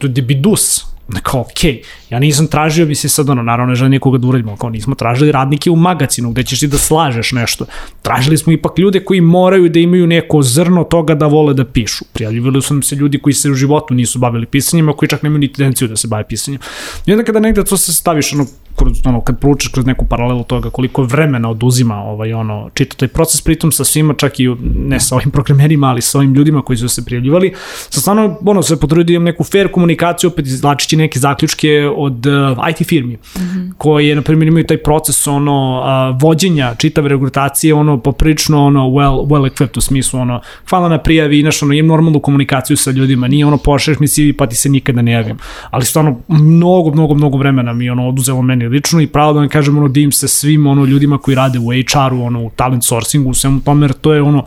da 1.07 1.19
kao, 1.19 1.41
okej, 1.41 1.71
okay, 1.71 1.83
ja 2.09 2.19
nisam 2.19 2.47
tražio, 2.47 2.95
se 2.95 3.09
sad, 3.09 3.29
ono, 3.29 3.43
naravno 3.43 3.69
ne 3.69 3.75
želim 3.75 3.91
nikoga 3.91 4.17
da 4.17 4.27
uradimo, 4.27 4.55
kao 4.55 4.69
nismo 4.69 4.95
tražili 4.95 5.31
radnike 5.31 5.71
u 5.71 5.75
magazinu 5.75 6.31
gde 6.31 6.43
ćeš 6.43 6.59
ti 6.59 6.67
da 6.67 6.77
slažeš 6.77 7.31
nešto. 7.31 7.65
Tražili 8.01 8.37
smo 8.37 8.53
ipak 8.53 8.79
ljude 8.79 8.99
koji 8.99 9.21
moraju 9.21 9.69
da 9.69 9.79
imaju 9.79 10.07
neko 10.07 10.41
zrno 10.41 10.83
toga 10.83 11.15
da 11.15 11.27
vole 11.27 11.53
da 11.53 11.65
pišu. 11.65 12.05
Prijavljivali 12.13 12.61
su 12.61 12.73
nam 12.73 12.83
se 12.83 12.95
ljudi 12.95 13.19
koji 13.19 13.33
se 13.33 13.51
u 13.51 13.53
životu 13.53 13.93
nisu 13.93 14.19
bavili 14.19 14.45
pisanjem, 14.45 14.89
a 14.89 14.93
koji 14.93 15.09
čak 15.09 15.23
nemaju 15.23 15.39
ni 15.39 15.53
tendenciju 15.53 15.87
da 15.87 15.95
se 15.95 16.07
bave 16.07 16.27
pisanjem. 16.27 16.61
I 17.05 17.11
onda 17.11 17.23
kada 17.23 17.39
negde 17.39 17.63
to 17.63 17.77
se 17.77 17.93
staviš, 17.93 18.33
ono, 18.33 18.45
kroz, 18.75 19.01
ono, 19.05 19.21
kad 19.21 19.39
proučiš 19.39 19.67
kroz 19.71 19.85
neku 19.85 20.05
paralelu 20.05 20.43
toga 20.43 20.69
koliko 20.69 21.03
vremena 21.03 21.49
oduzima 21.49 21.95
ovaj, 21.95 22.33
ono, 22.33 22.69
čita 22.73 22.95
taj 22.95 23.07
proces, 23.07 23.41
pritom 23.41 23.71
sa 23.71 23.83
svima, 23.83 24.13
čak 24.13 24.39
i 24.39 24.47
ne 24.87 24.99
sa 24.99 25.15
ovim 25.15 25.31
programerima, 25.31 25.87
ali 25.87 26.01
sa 26.01 26.17
ovim 26.17 26.33
ljudima 26.33 26.61
koji 26.61 26.77
su 26.77 26.89
se 26.89 27.05
prijavljivali, 27.05 27.53
sa 27.89 28.01
stvarno, 28.01 28.39
ono, 28.45 28.63
se 28.63 28.79
potrudio 28.79 29.19
neku 29.19 29.43
fair 29.43 29.71
komunikaciju, 29.71 30.29
opet 30.29 30.45
izlačit 30.45 30.94
praktički 30.95 30.97
neke 30.97 31.19
zaključke 31.19 31.89
od 31.95 32.25
uh, 32.25 32.57
IT 32.69 32.87
firmi, 32.87 33.13
mm 33.13 33.39
-hmm. 33.39 33.73
koje, 33.77 34.15
na 34.15 34.21
primjer, 34.21 34.47
imaju 34.47 34.65
taj 34.65 34.77
proces 34.77 35.27
ono, 35.27 35.81
uh, 35.81 36.21
vođenja 36.21 36.75
čitave 36.77 37.09
rekrutacije, 37.09 37.73
ono, 37.73 37.97
poprično, 37.97 38.65
ono, 38.65 38.87
well, 38.87 39.27
well 39.27 39.45
equipped 39.45 39.77
u 39.77 39.81
smislu, 39.81 40.19
ono, 40.19 40.41
hvala 40.69 40.89
na 40.89 40.97
prijavi, 40.97 41.41
znaš, 41.41 41.63
ono, 41.63 41.73
imam 41.73 41.87
normalnu 41.87 42.19
komunikaciju 42.19 42.77
sa 42.77 42.91
ljudima, 42.91 43.27
nije 43.27 43.45
ono, 43.45 43.57
pošleš 43.57 43.99
mi 43.99 44.07
CV 44.07 44.37
pa 44.37 44.47
ti 44.47 44.55
se 44.55 44.69
nikada 44.69 45.01
ne 45.01 45.11
javim. 45.11 45.37
Ali 45.71 45.85
stvarno, 45.85 46.19
mnogo, 46.27 46.91
mnogo, 46.91 47.13
mnogo 47.13 47.37
vremena 47.37 47.73
mi 47.73 47.89
ono, 47.89 48.07
oduzelo 48.07 48.41
meni 48.41 48.67
lično 48.67 49.01
i 49.01 49.07
pravo 49.07 49.33
da 49.33 49.39
vam 49.39 49.49
kažem, 49.49 49.77
ono, 49.77 49.87
divim 49.87 50.11
se 50.11 50.27
svim 50.27 50.67
ono, 50.67 50.85
ljudima 50.85 51.17
koji 51.17 51.35
rade 51.35 51.59
u 51.59 51.71
HR-u, 51.71 52.23
ono, 52.23 52.43
u 52.43 52.49
talent 52.55 52.83
sourcingu, 52.83 53.29
u 53.29 53.33
svemu 53.33 53.61
tome, 53.61 53.85
jer 53.85 53.93
to 53.93 54.13
je 54.13 54.21
ono, 54.21 54.45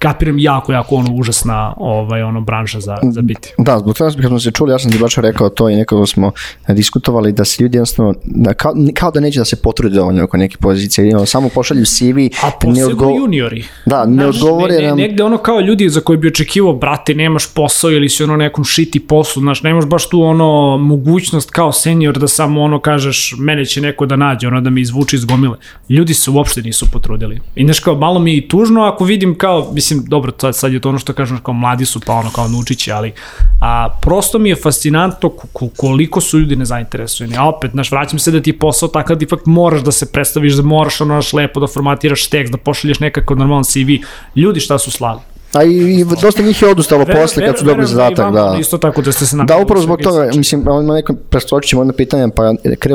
kapiram 0.00 0.38
jako, 0.38 0.72
jako 0.72 0.94
ono 0.94 1.14
užasna 1.14 1.74
ovaj, 1.76 2.22
ono 2.22 2.40
branža 2.40 2.80
za, 2.80 2.96
za 3.02 3.22
biti. 3.22 3.52
Da, 3.58 3.78
zbog 3.78 3.96
toga 3.96 4.10
kad 4.20 4.26
smo 4.26 4.40
se 4.40 4.50
čuli, 4.50 4.72
ja 4.72 4.78
sam 4.78 4.92
ti 4.92 4.98
baš 4.98 5.16
rekao 5.16 5.48
to 5.48 5.68
i 5.68 5.76
nekako 5.76 6.06
smo 6.06 6.32
diskutovali 6.68 7.32
da 7.32 7.44
se 7.44 7.62
ljudi 7.62 7.76
jednostavno, 7.76 8.14
da, 8.24 8.54
kao, 8.54 8.74
kao 8.94 9.10
da 9.10 9.20
neće 9.20 9.38
da 9.38 9.44
se 9.44 9.56
potrude 9.56 9.96
dovoljno 9.96 10.24
oko 10.24 10.36
neke 10.36 10.56
pozicije, 10.56 11.04
jedino, 11.04 11.26
samo 11.26 11.48
pošalju 11.48 11.84
CV. 11.84 12.18
A 12.46 12.50
posebno 12.60 12.86
odgo... 12.86 13.10
juniori. 13.10 13.64
Da, 13.86 14.06
ne 14.06 14.14
Znaš, 14.14 14.36
odgovore 14.36 14.74
ne, 14.74 14.80
ne, 14.80 14.88
nam... 14.88 14.98
Negde 14.98 15.22
ono 15.22 15.38
kao 15.38 15.60
ljudi 15.60 15.88
za 15.88 16.00
koje 16.00 16.18
bi 16.18 16.28
očekivao, 16.28 16.72
brate, 16.72 17.14
nemaš 17.14 17.54
posao 17.54 17.90
ili 17.90 18.08
si 18.08 18.24
ono 18.24 18.36
nekom 18.36 18.64
šiti 18.64 19.00
poslu, 19.00 19.40
znaš, 19.40 19.62
nemaš 19.62 19.84
baš 19.84 20.08
tu 20.08 20.22
ono 20.22 20.78
mogućnost 20.78 21.50
kao 21.50 21.72
senior 21.72 22.18
da 22.18 22.28
samo 22.28 22.62
ono 22.62 22.80
kažeš, 22.80 23.34
mene 23.38 23.64
će 23.64 23.80
neko 23.80 24.06
da 24.06 24.16
nađe, 24.16 24.46
ono 24.46 24.60
da 24.60 24.70
me 24.70 24.80
izvuče 24.80 25.16
iz 25.16 25.24
gomile. 25.24 25.56
Ljudi 25.88 26.14
se 26.14 26.30
uopšte 26.30 26.62
nisu 26.62 26.86
potrudili. 26.92 27.40
I 27.54 27.64
znaš 27.64 27.80
kao, 27.80 27.94
malo 27.94 28.18
mi 28.18 28.36
i 28.36 28.48
tužno 28.48 28.82
ako 28.82 29.04
vidim 29.04 29.38
kao, 29.38 29.72
mislim, 29.72 29.89
mislim, 29.90 30.08
dobro, 30.08 30.32
sad, 30.40 30.56
sad 30.56 30.72
je 30.72 30.80
to 30.80 30.88
ono 30.88 30.98
što 30.98 31.12
kažem, 31.12 31.38
kao 31.42 31.54
mladi 31.54 31.84
su, 31.86 32.00
pa 32.00 32.12
ono 32.12 32.30
kao 32.30 32.48
nučići, 32.48 32.92
ali 32.92 33.12
a, 33.60 33.88
prosto 34.00 34.38
mi 34.38 34.48
je 34.48 34.56
fascinantno 34.56 35.30
koliko 35.76 36.20
su 36.20 36.38
ljudi 36.38 36.56
nezainteresujeni. 36.56 37.36
A 37.36 37.44
opet, 37.44 37.70
znaš, 37.70 37.90
vraćam 37.92 38.18
se 38.18 38.30
da 38.30 38.42
ti 38.42 38.50
je 38.50 38.58
posao 38.58 38.88
takav 38.88 39.16
da 39.16 39.24
ipak 39.24 39.46
moraš 39.46 39.80
da 39.80 39.92
se 39.92 40.12
predstaviš, 40.12 40.54
da 40.54 40.62
moraš 40.62 41.00
ono 41.00 41.14
naš 41.14 41.32
lepo 41.32 41.60
da 41.60 41.66
formatiraš 41.66 42.26
tekst, 42.26 42.52
da 42.52 42.58
pošalješ 42.58 43.00
nekako 43.00 43.34
normalan 43.34 43.64
CV. 43.64 44.00
Ljudi 44.36 44.60
šta 44.60 44.78
su 44.78 44.90
slali? 44.90 45.29
A 45.52 45.64
i, 45.64 46.00
i 46.00 46.04
dosta 46.22 46.42
njih 46.42 46.62
je 46.62 46.68
odustalo 46.68 47.04
ver, 47.04 47.16
posle 47.16 47.46
kad 47.46 47.58
su 47.58 47.64
dobili 47.64 47.86
zadatak, 47.86 48.32
da. 48.32 48.56
Isto 48.60 48.78
tako 48.78 49.02
da 49.02 49.12
ste 49.12 49.26
se 49.26 49.36
Da, 49.44 49.56
upravo 49.56 49.82
zbog 49.82 49.98
toga, 50.02 50.30
mislim, 50.34 50.60
ima 50.82 50.94
neko 50.94 51.14
preskočimo 51.14 51.82
jedno 51.82 51.92
pitanje, 51.92 52.28
pa 52.34 52.42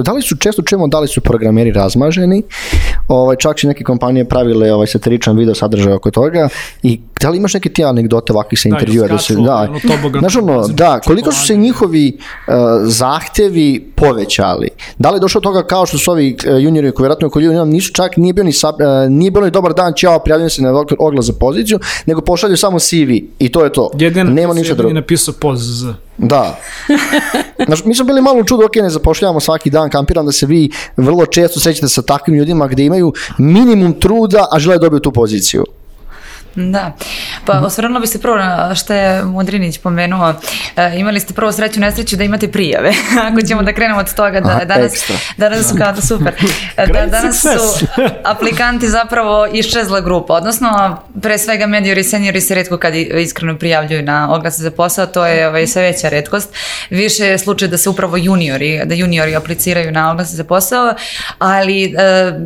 da 0.04 0.12
li 0.12 0.22
su 0.22 0.36
često 0.36 0.62
čujemo 0.62 0.88
da 0.88 1.00
li 1.00 1.08
su 1.08 1.22
programeri 1.22 1.72
razmaženi, 1.72 2.44
ovaj, 3.08 3.36
čak 3.36 3.60
su 3.60 3.68
neke 3.68 3.84
kompanije 3.84 4.26
pravile 4.26 4.74
ovaj, 4.74 4.88
satiričan 4.88 5.38
video 5.38 5.56
sadržaj 5.56 5.94
oko 5.94 6.12
toga 6.12 6.50
i 6.84 7.00
da 7.22 7.30
li 7.30 7.38
imaš 7.38 7.54
neke 7.54 7.70
ti 7.70 7.84
anegdote 7.84 8.34
ovakvih 8.34 8.60
sa 8.60 8.70
da, 8.70 8.76
intervjua? 8.76 9.08
Da, 9.08 9.18
se, 9.18 9.36
da, 9.36 9.68
znaš 10.20 10.36
ono, 10.36 10.68
da, 10.68 11.00
koliko 11.00 11.32
su 11.32 11.46
se 11.46 11.56
njihovi 11.56 12.18
uh, 12.18 12.54
zahtevi 12.84 13.92
povećali? 13.96 14.70
Da 14.98 15.10
li 15.10 15.16
je 15.16 15.20
došlo 15.20 15.42
toga 15.42 15.64
kao 15.64 15.86
što 15.86 15.98
su 15.98 16.12
ovi 16.12 16.38
uh, 16.48 16.64
juniori 16.64 16.92
koji 16.92 17.04
vjerojatno 17.04 17.30
koji 17.30 17.66
nisu 17.66 17.94
čak, 17.94 18.18
nije 18.18 18.34
bio 18.34 18.44
ni, 18.44 18.54
sab, 18.54 18.76
uh, 18.76 19.12
nije 19.12 19.32
bilo 19.32 19.46
ni 19.46 19.52
dobar 19.52 19.74
dan, 19.74 19.94
ćao, 19.94 20.20
prijavljujem 20.20 20.50
se 20.50 20.62
na 20.62 20.84
oglas 21.00 21.26
za 21.26 21.34
poziciju, 21.40 21.80
nego 22.06 22.22
pošalju 22.46 22.58
samo 22.58 22.80
CV 22.80 23.12
i 23.40 23.52
to 23.52 23.64
je 23.64 23.74
to. 23.74 23.92
Jedina 24.00 24.32
Nema 24.32 24.54
ništa 24.54 24.74
drugo. 24.74 24.90
Jedina 24.90 25.02
napisao 25.02 25.34
poz 25.40 25.86
Da. 26.18 26.60
Znaš, 27.68 27.86
mi 27.86 27.96
smo 27.96 28.06
bili 28.06 28.22
malo 28.22 28.40
u 28.40 28.44
čudu, 28.44 28.66
ok, 28.66 28.76
ne 28.76 28.90
zapošljavamo 28.90 29.40
svaki 29.40 29.70
dan, 29.70 29.90
kampiram 29.90 30.26
da 30.26 30.32
se 30.32 30.46
vi 30.46 30.70
vrlo 30.98 31.26
često 31.26 31.60
srećete 31.60 31.88
sa 31.88 32.02
takvim 32.02 32.38
ljudima 32.38 32.68
gde 32.68 32.86
imaju 32.86 33.14
minimum 33.38 33.94
truda, 34.00 34.46
a 34.52 34.60
žele 34.60 34.78
da 34.78 34.80
dobiju 34.80 35.00
tu 35.00 35.12
poziciju. 35.12 35.66
Da, 36.56 36.96
pa 37.46 37.60
osvrnula 37.60 38.00
bi 38.00 38.08
se 38.08 38.22
prvo 38.22 38.38
na 38.38 38.76
što 38.76 38.94
je 38.94 39.24
Mudrinić 39.24 39.78
pomenuo. 39.78 40.34
E, 40.76 41.00
imali 41.00 41.20
ste 41.20 41.34
prvo 41.34 41.52
sreću, 41.52 41.80
nesreću 41.80 42.16
da 42.16 42.24
imate 42.24 42.52
prijave. 42.52 42.92
Ako 43.32 43.42
ćemo 43.42 43.64
da 43.64 43.74
krenemo 43.74 44.00
od 44.00 44.14
toga 44.14 44.40
da 44.40 44.50
Aha, 44.50 44.66
danas, 44.66 44.94
ekstra. 44.94 45.16
danas 45.38 45.70
su 45.70 45.76
kao 45.78 45.92
da 45.92 46.02
super. 46.02 46.34
Da, 46.78 47.06
danas 47.06 47.42
su 47.42 47.86
aplikanti 48.34 48.90
zapravo 48.90 49.48
iščezla 49.54 50.02
grupa, 50.02 50.34
odnosno 50.34 51.02
pre 51.22 51.38
svega 51.38 51.68
mediori 51.68 52.02
i 52.02 52.04
seniori 52.04 52.42
se 52.42 52.56
redko 52.56 52.78
kad 52.78 52.96
iskreno 52.96 53.58
prijavljuju 53.58 54.04
na 54.04 54.34
oglase 54.34 54.62
za 54.62 54.72
posao, 54.72 55.06
to 55.06 55.26
je 55.26 55.48
ovaj, 55.48 55.68
sve 55.68 55.82
veća 55.82 56.10
redkost. 56.10 56.54
Više 56.90 57.26
je 57.26 57.38
slučaj 57.38 57.68
da 57.68 57.78
se 57.78 57.90
upravo 57.90 58.18
juniori, 58.18 58.82
da 58.86 58.96
juniori 58.96 59.36
apliciraju 59.36 59.92
na 59.92 60.12
oglase 60.12 60.36
za 60.36 60.44
posao, 60.44 60.94
ali 61.40 61.84
e, 61.84 61.94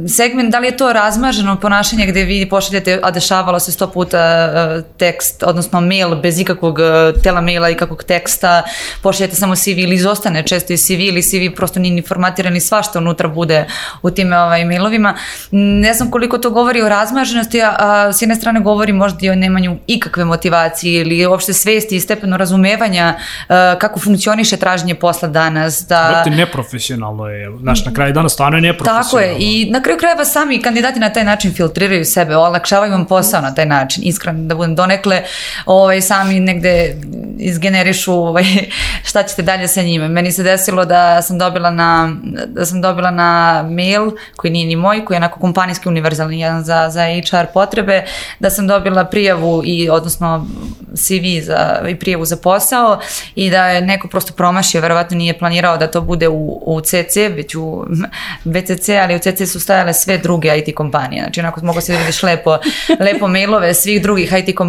segment, 0.08 0.52
da 0.52 0.60
li 0.60 0.68
je 0.68 0.78
to 0.78 0.94
razmaženo 0.94 1.56
ponašanje 1.56 2.06
gde 2.06 2.24
vi 2.24 2.50
pošaljete, 2.50 3.00
a 3.04 3.12
dešavalo 3.12 3.60
se 3.60 3.72
100 3.72 3.94
puta 3.94 4.20
e, 4.20 4.82
tekst, 4.98 5.44
odnosno 5.44 5.82
mail 5.82 6.16
bez 6.16 6.40
ikakvog 6.40 6.80
e, 6.80 6.84
tela 7.24 7.42
maila 7.42 7.70
i 7.70 7.76
kakvog 7.76 8.04
teksta, 8.04 8.64
pošaljete 9.04 9.36
samo 9.36 9.56
CV 9.56 9.80
ili 9.80 9.96
izostane 9.96 10.44
često 10.44 10.74
i 10.74 10.78
CV 10.78 10.92
ili 10.92 11.22
CV 11.22 11.56
prosto 11.56 11.80
nije 11.80 11.94
ni 11.94 12.02
formatiran 12.02 12.56
i 12.56 12.60
svašta 12.60 13.00
unutra 13.00 13.28
bude 13.28 13.66
u 14.02 14.12
tim 14.12 14.34
ovaj, 14.34 14.66
mailovima. 14.66 15.16
Ne 15.52 15.94
znam 15.94 16.12
koliko 16.12 16.38
to 16.38 16.50
govori 16.50 16.82
o 16.82 16.90
razmaženosti, 16.90 17.62
a, 17.62 17.76
a 17.80 18.14
s 18.14 18.22
jedne 18.22 18.36
strane 18.36 18.60
govori 18.60 18.94
možda 18.94 19.20
i 19.22 19.30
o 19.30 19.36
nemanju 19.36 19.78
ikakve 19.88 20.26
motivacije 20.26 21.02
ili 21.02 21.26
uopšte 21.26 21.54
svesti 21.54 21.96
i 21.96 22.00
stepeno 22.00 22.38
razumevanja 22.38 23.16
a, 23.48 23.74
e, 23.76 23.80
kako 23.80 24.00
funkcioniše 24.00 24.58
traženje 24.58 24.96
posla 24.96 25.28
danas. 25.28 25.86
Da... 25.88 26.08
Brate, 26.10 26.30
neprofesionalno 26.30 27.28
je, 27.28 27.52
znaš, 27.62 27.86
na 27.86 27.94
kraju 27.94 28.14
dana 28.14 28.30
stvarno 28.30 28.58
je 28.58 28.62
neprofesionalno. 28.62 29.04
Tako 29.04 29.20
je, 29.20 29.36
i 29.40 29.70
na 29.72 29.82
kraju 29.82 30.00
krajeva 30.00 30.26
sami 30.26 30.62
kandidati 30.62 31.00
na 31.00 31.10
taj 31.10 31.24
način 31.24 31.54
filtriraju 31.54 32.06
sebe, 32.06 32.36
olakšavaju 32.38 32.92
vam 32.92 33.06
posao 33.06 33.42
na 33.42 33.56
taj 33.56 33.66
način 33.66 33.80
način, 33.90 34.04
iskren 34.08 34.48
da 34.48 34.56
budem 34.56 34.76
donekle, 34.80 35.24
ovaj, 35.66 36.02
sami 36.02 36.40
negde 36.40 36.96
izgenerišu 37.40 38.14
ovaj, 38.14 38.46
šta 39.10 39.24
ćete 39.24 39.42
dalje 39.42 39.68
sa 39.68 39.82
njime. 39.82 40.08
Meni 40.08 40.32
se 40.32 40.44
desilo 40.44 40.86
da 40.86 41.22
sam 41.22 41.38
dobila 41.38 41.72
na, 41.72 42.16
da 42.48 42.66
sam 42.66 42.82
dobila 42.82 43.12
na 43.12 43.64
mail, 43.70 44.12
koji 44.36 44.52
nije 44.52 44.68
ni 44.68 44.76
moj, 44.76 45.06
koji 45.06 45.16
je 45.16 45.20
onako 45.20 45.40
kompanijski 45.40 45.90
univerzalni, 45.90 46.40
jedan 46.40 46.64
za, 46.64 46.90
za 46.90 47.06
HR 47.30 47.46
potrebe, 47.54 48.04
da 48.40 48.50
sam 48.50 48.68
dobila 48.68 49.06
prijavu 49.06 49.62
i, 49.66 49.90
odnosno 49.90 50.48
CV 50.96 51.46
za, 51.46 51.82
i 51.90 51.96
prijavu 51.96 52.26
za 52.26 52.38
posao 52.38 53.00
i 53.36 53.50
da 53.50 53.68
je 53.68 53.82
neko 53.82 54.08
prosto 54.08 54.34
promašio, 54.34 54.82
verovatno 54.82 55.18
nije 55.18 55.40
planirao 55.40 55.78
da 55.78 55.88
to 55.88 56.02
bude 56.02 56.28
u, 56.28 56.62
u 56.66 56.82
CC, 56.82 57.16
već 57.36 57.56
u 57.56 57.86
BCC, 58.52 58.90
ali 59.04 59.16
u 59.16 59.20
CC 59.20 59.52
su 59.52 59.60
stajale 59.60 59.94
sve 59.94 60.18
druge 60.18 60.58
IT 60.58 60.76
kompanije. 60.76 61.24
Znači, 61.24 61.40
onako 61.40 61.66
mogu 61.66 61.82
se 61.82 61.94
da 61.94 62.00
vidiš 62.00 62.24
lepo, 62.24 62.58
lepo 63.00 63.28
mailove 63.28 63.74
svih 63.74 64.02
drugih 64.02 64.34
IT 64.38 64.56
kompanija, 64.56 64.69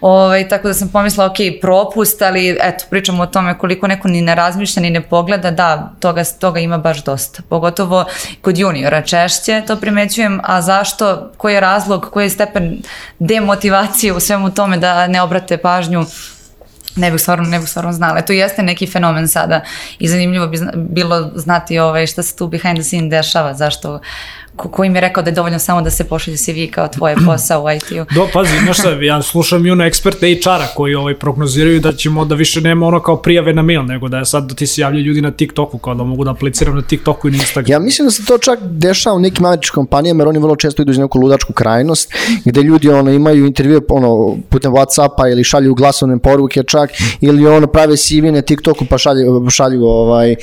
ovaj, 0.00 0.48
tako 0.48 0.68
da 0.68 0.74
sam 0.74 0.88
pomislila, 0.88 1.26
ok, 1.26 1.36
propust, 1.60 2.22
ali 2.22 2.58
eto, 2.60 2.84
pričamo 2.90 3.22
o 3.22 3.26
tome 3.26 3.58
koliko 3.58 3.86
neko 3.86 4.08
ni 4.08 4.20
ne 4.20 4.34
razmišlja, 4.34 4.82
ni 4.82 4.90
ne 4.90 5.00
pogleda, 5.00 5.50
da, 5.50 5.92
toga, 6.00 6.24
toga 6.24 6.60
ima 6.60 6.78
baš 6.78 7.04
dosta. 7.04 7.42
Pogotovo 7.48 8.04
kod 8.40 8.58
juniora 8.58 9.02
češće 9.02 9.62
to 9.66 9.76
primećujem, 9.76 10.40
a 10.44 10.62
zašto, 10.62 11.30
koji 11.36 11.54
je 11.54 11.60
razlog, 11.60 12.08
koji 12.12 12.24
je 12.24 12.30
stepen 12.30 12.82
demotivacije 13.18 14.12
u 14.12 14.20
svemu 14.20 14.50
tome 14.50 14.76
da 14.76 15.06
ne 15.06 15.22
obrate 15.22 15.56
pažnju 15.56 16.06
ne 16.96 17.10
bih 17.10 17.20
stvarno, 17.20 17.48
ne 17.48 17.58
bih 17.58 17.68
stvarno 17.68 17.92
znala. 17.92 18.22
To 18.22 18.32
jeste 18.32 18.62
neki 18.62 18.86
fenomen 18.86 19.28
sada 19.28 19.60
i 19.98 20.08
zanimljivo 20.08 20.46
bi 20.46 20.58
bilo 20.74 21.30
znati 21.34 21.78
ovaj, 21.78 22.06
šta 22.06 22.22
se 22.22 22.36
tu 22.36 22.48
behind 22.48 22.76
the 22.76 22.82
scene 22.82 23.08
dešava, 23.08 23.54
zašto 23.54 24.00
ko, 24.56 24.68
ko 24.68 24.84
im 24.84 24.94
je 24.94 25.00
rekao 25.00 25.22
da 25.22 25.30
je 25.30 25.34
dovoljno 25.34 25.58
samo 25.58 25.82
da 25.82 25.90
se 25.90 26.04
pošalje 26.04 26.36
CV 26.36 26.70
kao 26.70 26.88
tvoje 26.88 27.16
posao 27.26 27.64
u 27.64 27.70
IT-u. 27.70 28.14
Do, 28.14 28.28
pazi, 28.32 28.50
znaš 28.64 28.78
šta, 28.78 28.90
ja 29.00 29.22
slušam 29.22 29.66
i 29.66 29.86
eksperte 29.86 30.34
HR-a 30.44 30.66
koji 30.74 30.94
ovaj, 30.94 31.18
prognoziraju 31.18 31.80
da 31.80 31.92
ćemo 31.92 32.24
da 32.24 32.34
više 32.34 32.60
nema 32.60 32.86
ono 32.86 33.00
kao 33.00 33.16
prijave 33.16 33.52
na 33.52 33.62
mail, 33.62 33.84
nego 33.84 34.08
da 34.08 34.18
je 34.18 34.24
sad 34.24 34.48
da 34.48 34.54
ti 34.54 34.66
se 34.66 34.80
javljaju 34.80 35.04
ljudi 35.04 35.20
na 35.20 35.30
TikToku, 35.30 35.78
kao 35.78 35.94
da 35.94 36.04
mogu 36.04 36.24
da 36.24 36.30
apliciram 36.30 36.76
na 36.76 36.82
TikToku 36.82 37.28
i 37.28 37.30
na 37.30 37.36
Instagramu. 37.36 37.72
Ja 37.72 37.78
mislim 37.78 38.06
da 38.06 38.10
se 38.10 38.24
to 38.24 38.38
čak 38.38 38.58
dešava 38.62 39.16
u 39.16 39.20
nekim 39.20 39.46
američkim 39.46 39.74
kompanijama, 39.74 40.22
jer 40.22 40.28
oni 40.28 40.38
vrlo 40.38 40.56
često 40.56 40.82
idu 40.82 40.92
iz 40.92 40.98
neku 40.98 41.18
ludačku 41.18 41.52
krajnost, 41.52 42.12
gde 42.44 42.62
ljudi 42.62 42.88
ono, 42.88 43.10
imaju 43.10 43.46
intervjue 43.46 43.80
ono, 43.88 44.36
putem 44.48 44.72
Whatsappa 44.72 45.32
ili 45.32 45.44
šalju 45.44 45.74
glasovne 45.74 46.18
poruke 46.18 46.62
čak, 46.62 46.90
ili 47.20 47.46
ono 47.46 47.66
prave 47.66 47.96
CV 47.96 48.32
na 48.32 48.42
TikToku 48.42 48.84
pa 48.84 48.98
šalju, 48.98 49.50
šalju 49.50 49.84
ovaj, 49.84 50.34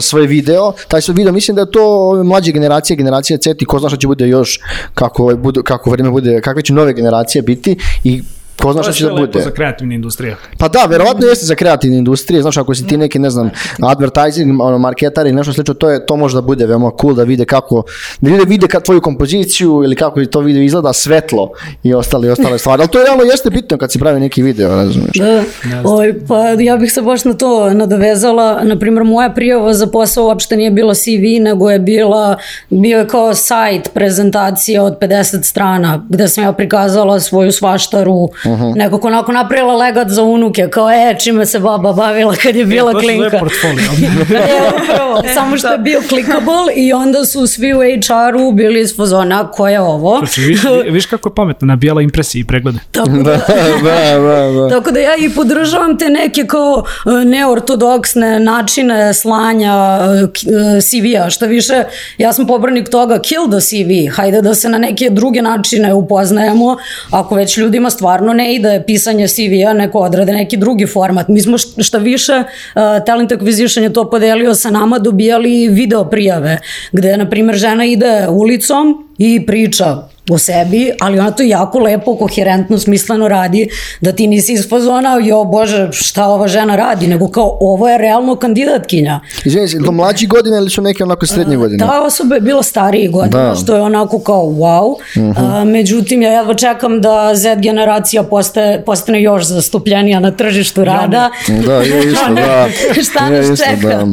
svoj 0.00 0.26
video. 0.26 0.72
Taj 0.88 1.02
svoj 1.02 1.14
video, 1.14 1.32
mislim 1.32 1.54
da 1.54 1.60
je 1.60 1.70
to 1.70 2.14
mlađe 2.24 2.52
generacije, 2.52 2.96
generacija 2.96 3.38
C 3.38 3.54
i 3.62 3.66
ko 3.66 3.78
zna 3.78 3.88
šta 3.88 3.98
će 3.98 4.06
bude 4.06 4.28
još, 4.28 4.60
kako, 4.94 5.22
ovaj, 5.22 5.36
bude, 5.36 5.60
kako 5.64 5.90
vreme 5.90 6.10
bude, 6.10 6.40
kakve 6.40 6.62
će 6.62 6.72
nove 6.72 6.92
generacije 6.92 7.42
biti 7.42 7.76
i 8.04 8.22
Ko 8.62 8.72
zna 8.72 8.82
šta 8.82 8.92
će 8.92 9.04
da 9.04 9.14
bude? 9.14 9.40
za 9.40 9.50
kreativne 9.50 9.94
industrije. 9.94 10.36
Pa 10.58 10.68
da, 10.68 10.84
verovatno 10.84 11.26
jeste 11.26 11.46
za 11.46 11.54
kreativne 11.54 11.98
industrije. 11.98 12.42
Znaš, 12.42 12.56
ako 12.56 12.74
si 12.74 12.86
ti 12.86 12.96
neki, 12.96 13.18
ne 13.18 13.30
znam, 13.30 13.50
advertising, 13.82 14.60
ono, 14.60 14.78
marketar 14.78 15.26
ili 15.26 15.36
nešto 15.36 15.52
slično, 15.52 15.74
to, 15.74 15.90
je, 15.90 16.06
to 16.06 16.16
može 16.16 16.34
da 16.34 16.40
bude 16.40 16.66
veoma 16.66 16.90
cool 17.00 17.14
da 17.14 17.22
vide 17.22 17.44
kako, 17.44 17.82
da 18.20 18.30
vide, 18.30 18.44
vide 18.46 18.66
ka 18.66 18.80
tvoju 18.80 19.00
kompoziciju 19.00 19.82
ili 19.84 19.96
kako 19.96 20.24
to 20.24 20.40
video 20.40 20.62
izgleda, 20.62 20.92
svetlo 20.92 21.50
i 21.82 21.94
ostale, 21.94 22.32
ostale 22.32 22.58
stvari. 22.58 22.82
Ali 22.82 22.90
to 22.90 22.98
je 22.98 23.04
realno 23.04 23.24
jeste 23.24 23.50
bitno 23.50 23.78
kad 23.78 23.92
se 23.92 23.98
pravi 23.98 24.20
neki 24.20 24.42
video, 24.42 24.68
razumiješ? 24.68 25.16
Da, 25.18 25.42
Oj, 25.84 26.26
pa 26.28 26.48
ja 26.48 26.76
bih 26.76 26.92
se 26.92 27.02
baš 27.02 27.24
na 27.24 27.34
to 27.34 27.74
nadovezala. 27.74 28.60
Naprimer, 28.62 29.04
moja 29.04 29.30
prijava 29.30 29.74
za 29.74 29.86
posao 29.86 30.24
uopšte 30.24 30.56
nije 30.56 30.70
bilo 30.70 30.94
CV, 30.94 31.40
nego 31.40 31.70
je 31.70 31.78
bila, 31.78 32.36
bio 32.70 32.98
je 32.98 33.08
kao 33.08 33.34
sajt 33.34 33.90
prezentacija 33.94 34.82
od 34.82 34.98
50 34.98 35.42
strana, 35.42 36.06
gde 36.08 36.28
sam 36.28 36.44
ja 36.44 36.52
prikazala 36.52 37.20
svoju 37.20 37.52
svaštaru, 37.52 38.28
nego 38.76 38.98
ko 38.98 39.08
onako 39.08 39.32
napravila 39.32 39.76
legat 39.76 40.08
za 40.08 40.22
unuke, 40.22 40.68
kao 40.70 40.90
e, 40.90 41.16
čime 41.18 41.46
se 41.46 41.58
baba 41.58 41.92
bavila 41.92 42.34
kad 42.42 42.56
je 42.56 42.64
bila 42.64 42.92
to 42.92 42.98
klinka. 42.98 43.30
To 43.30 43.36
je 43.36 43.40
portfolio. 43.40 43.90
E, 44.38 44.82
upravo, 44.82 45.22
samo 45.34 45.56
što 45.56 45.72
je 45.72 45.78
bio 45.78 46.02
clickable 46.08 46.74
i 46.76 46.92
onda 46.92 47.24
su 47.24 47.46
svi 47.46 47.74
u 47.74 47.78
HR-u 47.78 48.52
bili 48.52 48.80
iz 48.80 48.96
fazona, 48.96 49.50
ko 49.50 49.68
je 49.68 49.80
ovo? 49.80 50.18
Znači, 50.18 50.40
viš, 50.40 50.60
viš 50.90 51.06
kako 51.06 51.28
je 51.28 51.34
pametno, 51.34 51.66
nabijala 51.66 52.02
impresije 52.02 52.40
i 52.40 52.44
preglede. 52.44 52.78
Tako 52.92 53.10
Da, 53.28 53.36
da, 53.82 54.18
da, 54.18 54.60
da. 54.60 54.68
Tako 54.68 54.90
da 54.90 55.00
ja 55.00 55.16
i 55.16 55.30
podržavam 55.30 55.98
te 55.98 56.08
neke 56.08 56.46
kao 56.46 56.84
e, 57.06 57.24
neortodoksne 57.24 58.40
načine 58.40 59.14
slanja 59.14 59.98
e, 60.00 60.22
e, 60.22 60.80
CV-a, 60.80 61.30
što 61.30 61.46
više 61.46 61.84
ja 62.18 62.32
sam 62.32 62.46
pobranik 62.46 62.88
toga 62.88 63.18
kill 63.18 63.50
the 63.50 63.60
CV, 63.60 64.16
hajde 64.16 64.42
da 64.42 64.54
se 64.54 64.68
na 64.68 64.78
neke 64.78 65.10
druge 65.10 65.42
načine 65.42 65.94
upoznajemo, 65.94 66.76
ako 67.10 67.34
već 67.34 67.58
ljudima 67.58 67.90
stvarno 67.90 68.32
ne 68.38 68.54
ide 68.54 68.82
pisanje 68.86 69.26
CV-a, 69.28 69.72
neko 69.72 69.98
odrade 70.06 70.32
neki 70.32 70.56
drugi 70.56 70.86
format. 70.86 71.28
Mi 71.28 71.40
smo 71.40 71.58
št- 71.58 71.82
šta 71.82 71.98
više, 71.98 72.32
uh, 72.42 72.82
Talent 73.06 73.32
Acquisition 73.32 73.82
je 73.82 73.92
to 73.92 74.10
podelio 74.10 74.54
sa 74.54 74.70
nama, 74.70 74.98
dobijali 74.98 75.68
video 75.68 76.04
prijave, 76.04 76.58
gde, 76.92 77.16
na 77.16 77.28
primjer, 77.30 77.56
žena 77.56 77.84
ide 77.84 78.28
ulicom 78.28 78.94
i 79.18 79.46
priča 79.46 80.08
o 80.30 80.38
sebi, 80.38 80.90
ali 81.00 81.18
ona 81.18 81.30
to 81.30 81.42
jako 81.42 81.78
lepo, 81.78 82.16
koherentno, 82.16 82.78
smisleno 82.78 83.28
radi, 83.28 83.68
da 84.00 84.12
ti 84.12 84.26
nisi 84.26 84.52
iz 84.52 84.68
fazona, 84.68 85.18
jo 85.22 85.44
bože, 85.44 85.88
šta 85.92 86.26
ova 86.26 86.48
žena 86.48 86.76
radi, 86.76 87.06
nego 87.06 87.28
kao, 87.28 87.56
ovo 87.60 87.88
je 87.88 87.98
realno 87.98 88.36
kandidatkinja. 88.36 89.20
Izvini 89.44 89.68
se, 89.68 89.78
to 89.84 89.92
mlađi 89.92 90.26
godine 90.26 90.56
ili 90.56 90.70
su 90.70 90.82
neke 90.82 91.02
onako 91.04 91.26
srednje 91.26 91.56
godine? 91.56 91.86
Ta 91.86 92.02
osoba 92.02 92.34
je 92.34 92.40
bila 92.40 92.62
stariji 92.62 93.08
godina, 93.08 93.48
Da. 93.48 93.54
što 93.54 93.74
je 93.76 93.82
onako 93.82 94.18
kao 94.20 94.42
wow. 94.42 94.94
A, 95.36 95.64
međutim, 95.64 96.22
ja 96.22 96.32
jedva 96.32 96.54
čekam 96.54 97.00
da 97.00 97.30
Z 97.34 97.56
generacija 97.56 98.22
postaje, 98.22 98.84
postane 98.84 99.22
još 99.22 99.44
zastupljenija 99.44 100.20
na 100.20 100.30
tržištu 100.30 100.84
rada. 100.84 101.30
Da, 101.66 101.74
je 101.74 101.98
isto, 102.12 102.34
da. 102.34 102.68
Šta 103.02 103.24
Je 103.26 103.40
nas 103.40 103.50
isto, 103.50 103.64
čeka? 103.70 103.88
da. 103.88 104.06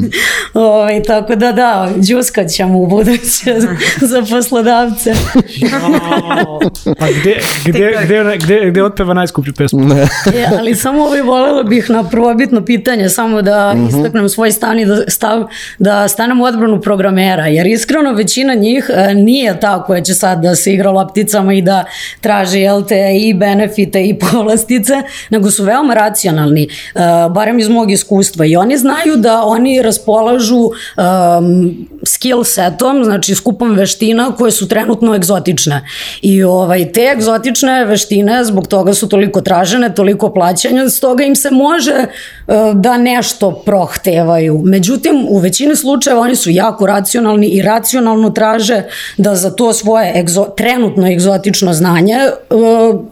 Ovaj, 0.53 1.03
tako 1.03 1.35
da 1.35 1.51
da, 1.51 1.89
džuskat 2.01 2.47
ćemo 2.49 2.79
u 2.79 2.87
buduće 2.87 3.55
za 4.01 4.23
poslodavce. 4.29 5.13
Pa 6.99 7.07
gde, 7.21 7.35
gde, 7.65 7.91
gde, 8.05 8.37
gde, 8.37 8.69
gde 8.69 8.83
otpeva 8.83 9.13
najskuplju 9.13 9.53
pesmu? 9.53 9.93
E, 9.93 10.45
ali 10.59 10.75
samo 10.75 11.03
ovaj 11.03 11.21
volela 11.21 11.63
bih 11.63 11.89
na 11.89 12.03
prvobitno 12.09 12.65
pitanje 12.65 13.09
samo 13.09 13.41
da 13.41 13.75
istaknem 13.89 14.29
svoj 14.29 14.51
stan 14.51 14.79
i 14.79 14.85
da, 14.85 14.97
stav, 15.07 15.47
da 15.79 16.07
stanem 16.07 16.41
u 16.41 16.43
odbranu 16.43 16.81
programera, 16.81 17.47
jer 17.47 17.67
iskreno 17.67 18.13
većina 18.13 18.53
njih 18.53 18.89
e, 18.93 19.13
nije 19.13 19.59
ta 19.59 19.83
koja 19.83 20.01
će 20.01 20.13
sad 20.13 20.41
da 20.41 20.55
se 20.55 20.73
igra 20.73 20.91
lopticama 20.91 21.53
i 21.53 21.61
da 21.61 21.85
traži 22.21 22.59
jel 22.59 22.83
te, 22.83 23.17
i 23.21 23.33
benefite 23.33 24.03
i 24.03 24.19
povlastice, 24.31 24.93
nego 25.29 25.51
su 25.51 25.63
veoma 25.63 25.93
racionalni, 25.93 26.63
e, 26.63 26.99
barem 27.29 27.59
iz 27.59 27.69
mog 27.69 27.91
iskustva 27.91 28.45
i 28.45 28.55
oni 28.55 28.77
znaju 28.77 29.15
da 29.17 29.43
oni 29.43 29.81
raspolažu 29.81 30.55
um, 30.55 31.87
skill 32.05 32.43
setom, 32.43 33.03
znači 33.03 33.35
skupom 33.35 33.75
veština 33.75 34.31
koje 34.37 34.51
su 34.51 34.67
trenutno 34.67 35.15
egzotične. 35.15 35.87
I 36.21 36.43
ovaj, 36.43 36.91
te 36.91 37.01
egzotične 37.01 37.85
veštine 37.85 38.43
zbog 38.43 38.67
toga 38.67 38.93
su 38.93 39.09
toliko 39.09 39.41
tražene, 39.41 39.93
toliko 39.93 40.33
plaćanja, 40.33 40.89
stoga 40.89 41.23
im 41.23 41.35
se 41.35 41.51
može 41.51 41.91
e, 41.91 42.07
da 42.73 42.97
nešto 42.97 43.51
prohtevaju. 43.51 44.61
Međutim, 44.65 45.25
u 45.29 45.37
većini 45.37 45.75
slučajeva 45.75 46.21
oni 46.21 46.35
su 46.35 46.49
jako 46.49 46.85
racionalni 46.85 47.47
i 47.47 47.61
racionalno 47.61 48.29
traže 48.29 48.83
da 49.17 49.35
za 49.35 49.51
to 49.51 49.73
svoje 49.73 50.19
egzo, 50.19 50.45
trenutno 50.57 51.07
egzotično 51.07 51.73
znanje 51.73 52.13
e, 52.13 52.31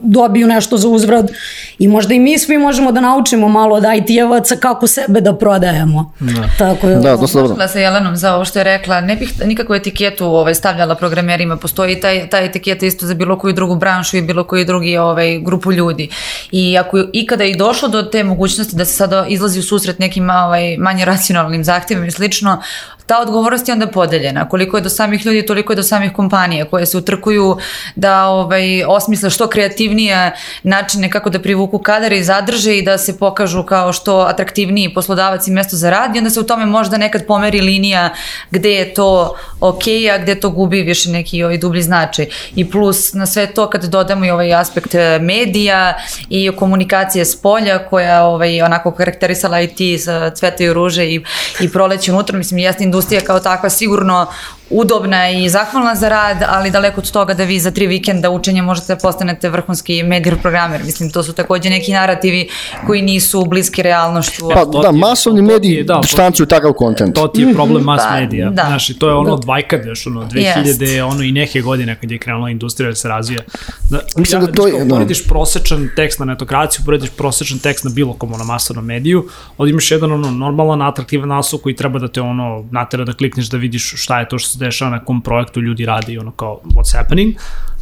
dobiju 0.01 0.47
nešto 0.47 0.77
za 0.77 0.87
uzvrat 0.87 1.31
i 1.79 1.87
možda 1.87 2.13
i 2.13 2.19
mi 2.19 2.39
svi 2.39 2.57
možemo 2.57 2.91
da 2.91 3.01
naučimo 3.01 3.47
malo 3.47 3.75
od 3.75 3.83
IT-evaca 3.83 4.55
kako 4.55 4.87
sebe 4.87 5.21
da 5.21 5.35
prodajemo. 5.35 6.13
Tako 6.57 6.87
je. 6.87 6.95
Da, 6.95 7.15
dosta 7.15 7.41
dobro. 7.41 7.67
Sa 7.67 7.79
Jelenom 7.79 8.15
za 8.15 8.35
ovo 8.35 8.45
što 8.45 8.59
je 8.59 8.63
rekla, 8.63 9.01
ne 9.01 9.15
bih 9.15 9.33
nikakvu 9.45 9.75
etiketu 9.75 10.25
ovaj, 10.25 10.55
stavljala 10.55 10.95
programerima, 10.95 11.57
postoji 11.57 11.99
taj, 11.99 12.29
ta 12.29 12.39
etiketa 12.73 12.85
isto 12.85 13.05
za 13.05 13.13
bilo 13.13 13.37
koju 13.37 13.53
drugu 13.53 13.75
branšu 13.75 14.17
i 14.17 14.21
bilo 14.21 14.43
koju 14.43 14.65
drugi 14.65 14.97
ovaj, 14.97 15.39
grupu 15.39 15.71
ljudi. 15.71 16.09
I 16.51 16.77
ako 16.77 16.97
je 16.97 17.09
ikada 17.13 17.43
i 17.43 17.55
došlo 17.55 17.89
do 17.89 18.03
te 18.03 18.23
mogućnosti 18.23 18.75
da 18.75 18.85
se 18.85 18.93
sada 18.93 19.25
izlazi 19.29 19.59
u 19.59 19.63
susret 19.63 19.99
nekim 19.99 20.29
ovaj, 20.29 20.77
manje 20.77 21.05
racionalnim 21.05 21.63
zahtjevima 21.63 22.07
i 22.07 22.11
slično, 22.11 22.61
ta 23.05 23.21
odgovornost 23.21 23.67
je 23.67 23.73
onda 23.73 23.87
podeljena. 23.87 24.49
Koliko 24.49 24.77
je 24.77 24.81
do 24.81 24.89
samih 24.89 25.25
ljudi, 25.25 25.45
toliko 25.45 25.73
je 25.73 25.75
do 25.75 25.83
samih 25.83 26.11
kompanija 26.13 26.65
koje 26.65 26.85
se 26.85 26.97
utrkuju 26.97 27.57
da 27.95 28.25
ovaj, 28.25 28.83
osmisle 28.87 29.29
što 29.29 29.47
kreativnije 29.47 30.31
načine 30.63 31.11
kako 31.11 31.29
da 31.29 31.39
privuku 31.39 31.79
kadar 31.79 32.13
i 32.13 32.23
zadrže 32.23 32.77
i 32.77 32.81
da 32.81 32.97
se 32.97 33.17
pokažu 33.17 33.63
kao 33.63 33.93
što 33.93 34.19
atraktivniji 34.19 34.93
poslodavac 34.93 35.47
i 35.47 35.51
mesto 35.51 35.75
za 35.75 35.89
rad 35.89 36.15
i 36.15 36.17
onda 36.17 36.29
se 36.29 36.39
u 36.39 36.43
tome 36.43 36.65
možda 36.65 36.97
nekad 36.97 37.25
pomeri 37.27 37.61
linija 37.61 38.09
gde 38.51 38.71
je 38.71 38.93
to 38.93 39.35
ok, 39.59 39.83
a 40.13 40.17
gde 40.17 40.35
to 40.39 40.49
gubi 40.49 40.81
više 40.81 41.09
neki 41.09 41.43
ovaj 41.43 41.57
dublji 41.57 41.81
značaj. 41.81 42.27
I 42.55 42.71
plus 42.71 43.13
na 43.13 43.25
sve 43.25 43.47
to 43.47 43.69
kad 43.69 43.83
dodamo 43.83 44.25
i 44.25 44.29
ovaj 44.29 44.53
aspekt 44.53 44.95
eh, 44.95 45.19
medija 45.21 45.93
i 46.29 46.51
komunikacije 46.55 47.25
s 47.25 47.41
polja 47.41 47.79
koja 47.79 48.23
ovaj, 48.23 48.61
onako 48.61 48.91
karakterisala 48.91 49.61
IT 49.61 50.01
sa 50.03 50.29
cvetaju 50.29 50.73
ruže 50.73 51.05
i, 51.05 51.23
i 51.59 51.71
proleće 51.71 52.11
unutra, 52.11 52.37
mislim 52.37 52.57
jeste 52.57 52.83
industrija 52.93 53.21
kao 53.21 53.39
takva 53.39 53.69
sigurno 53.69 54.27
udobna 54.69 55.29
i 55.29 55.49
zahvalna 55.49 55.95
za 55.95 56.09
rad, 56.09 56.37
ali 56.47 56.71
daleko 56.71 57.01
od 57.01 57.11
toga 57.11 57.33
da 57.33 57.43
vi 57.43 57.59
za 57.59 57.71
tri 57.71 57.87
vikenda 57.87 58.29
učenja 58.29 58.63
možete 58.63 58.95
da 58.95 58.99
postanete 58.99 59.49
vrhunski 59.49 60.03
medijer 60.03 60.41
programer. 60.41 60.83
Mislim, 60.83 61.11
to 61.11 61.23
su 61.23 61.33
takođe 61.33 61.69
neki 61.69 61.91
narativi 61.93 62.49
koji 62.87 63.01
nisu 63.01 63.45
bliski 63.45 63.81
realnošću. 63.81 64.49
Pa 64.49 64.65
to 64.65 64.81
da, 64.81 64.91
masovni 64.91 65.41
mediji 65.41 65.83
da, 65.83 66.01
štancuju 66.03 66.47
takav 66.47 66.73
kontent. 66.73 67.15
To 67.15 67.27
ti 67.27 67.41
je 67.41 67.53
problem 67.53 67.83
mass 67.83 68.03
Pa, 68.09 68.15
medija. 68.15 68.49
da. 68.49 68.63
Znaš, 68.67 68.89
i 68.89 68.99
to 68.99 69.07
je 69.07 69.13
ono 69.15 69.33
od 69.33 69.45
vajkad 69.45 69.85
još, 69.85 70.07
ono, 70.07 70.25
2000, 70.25 71.01
ono 71.03 71.23
i 71.23 71.31
neke 71.31 71.61
godine 71.61 71.97
kad 72.01 72.11
je 72.11 72.17
krenula 72.17 72.49
industrija 72.49 72.89
da 72.89 72.95
se 72.95 73.07
razvija. 73.07 73.41
Da, 73.89 73.99
Mislim 74.17 74.41
da 74.41 74.51
to 74.51 74.67
je- 74.67 74.85
da. 74.85 74.95
Porediš 74.95 75.27
prosečan 75.27 75.89
tekst 75.95 76.19
na 76.19 76.25
netokraciju, 76.25 76.81
porediš 76.85 77.09
prosečan 77.09 77.59
tekst 77.59 77.83
na 77.83 77.91
bilo 77.91 78.13
kom 78.13 78.33
ono 78.33 78.43
masovnom 78.43 78.85
mediju, 78.85 79.27
ovdje 79.57 79.71
imaš 79.71 79.91
jedan 79.91 80.11
ono 80.11 80.31
normalan, 80.31 80.81
atraktivan 80.81 81.29
naslov 81.29 81.61
koji 81.61 81.75
treba 81.75 81.99
da 81.99 82.07
te 82.07 82.21
ono 82.21 82.65
natera 82.71 83.03
da 83.05 83.13
klikneš 83.13 83.45
da 83.45 83.57
vidiš 83.57 83.93
šta 83.97 84.19
je 84.19 84.27
to 84.29 84.39
što 84.39 84.52
se 84.53 84.65
dešava 84.65 84.91
na 84.91 85.05
kom 85.05 85.21
projektu 85.21 85.61
ljudi 85.61 85.85
radi 85.85 86.13
i 86.13 86.17
ono 86.17 86.31
kao 86.31 86.61
what's 86.63 86.97
happening. 86.97 87.35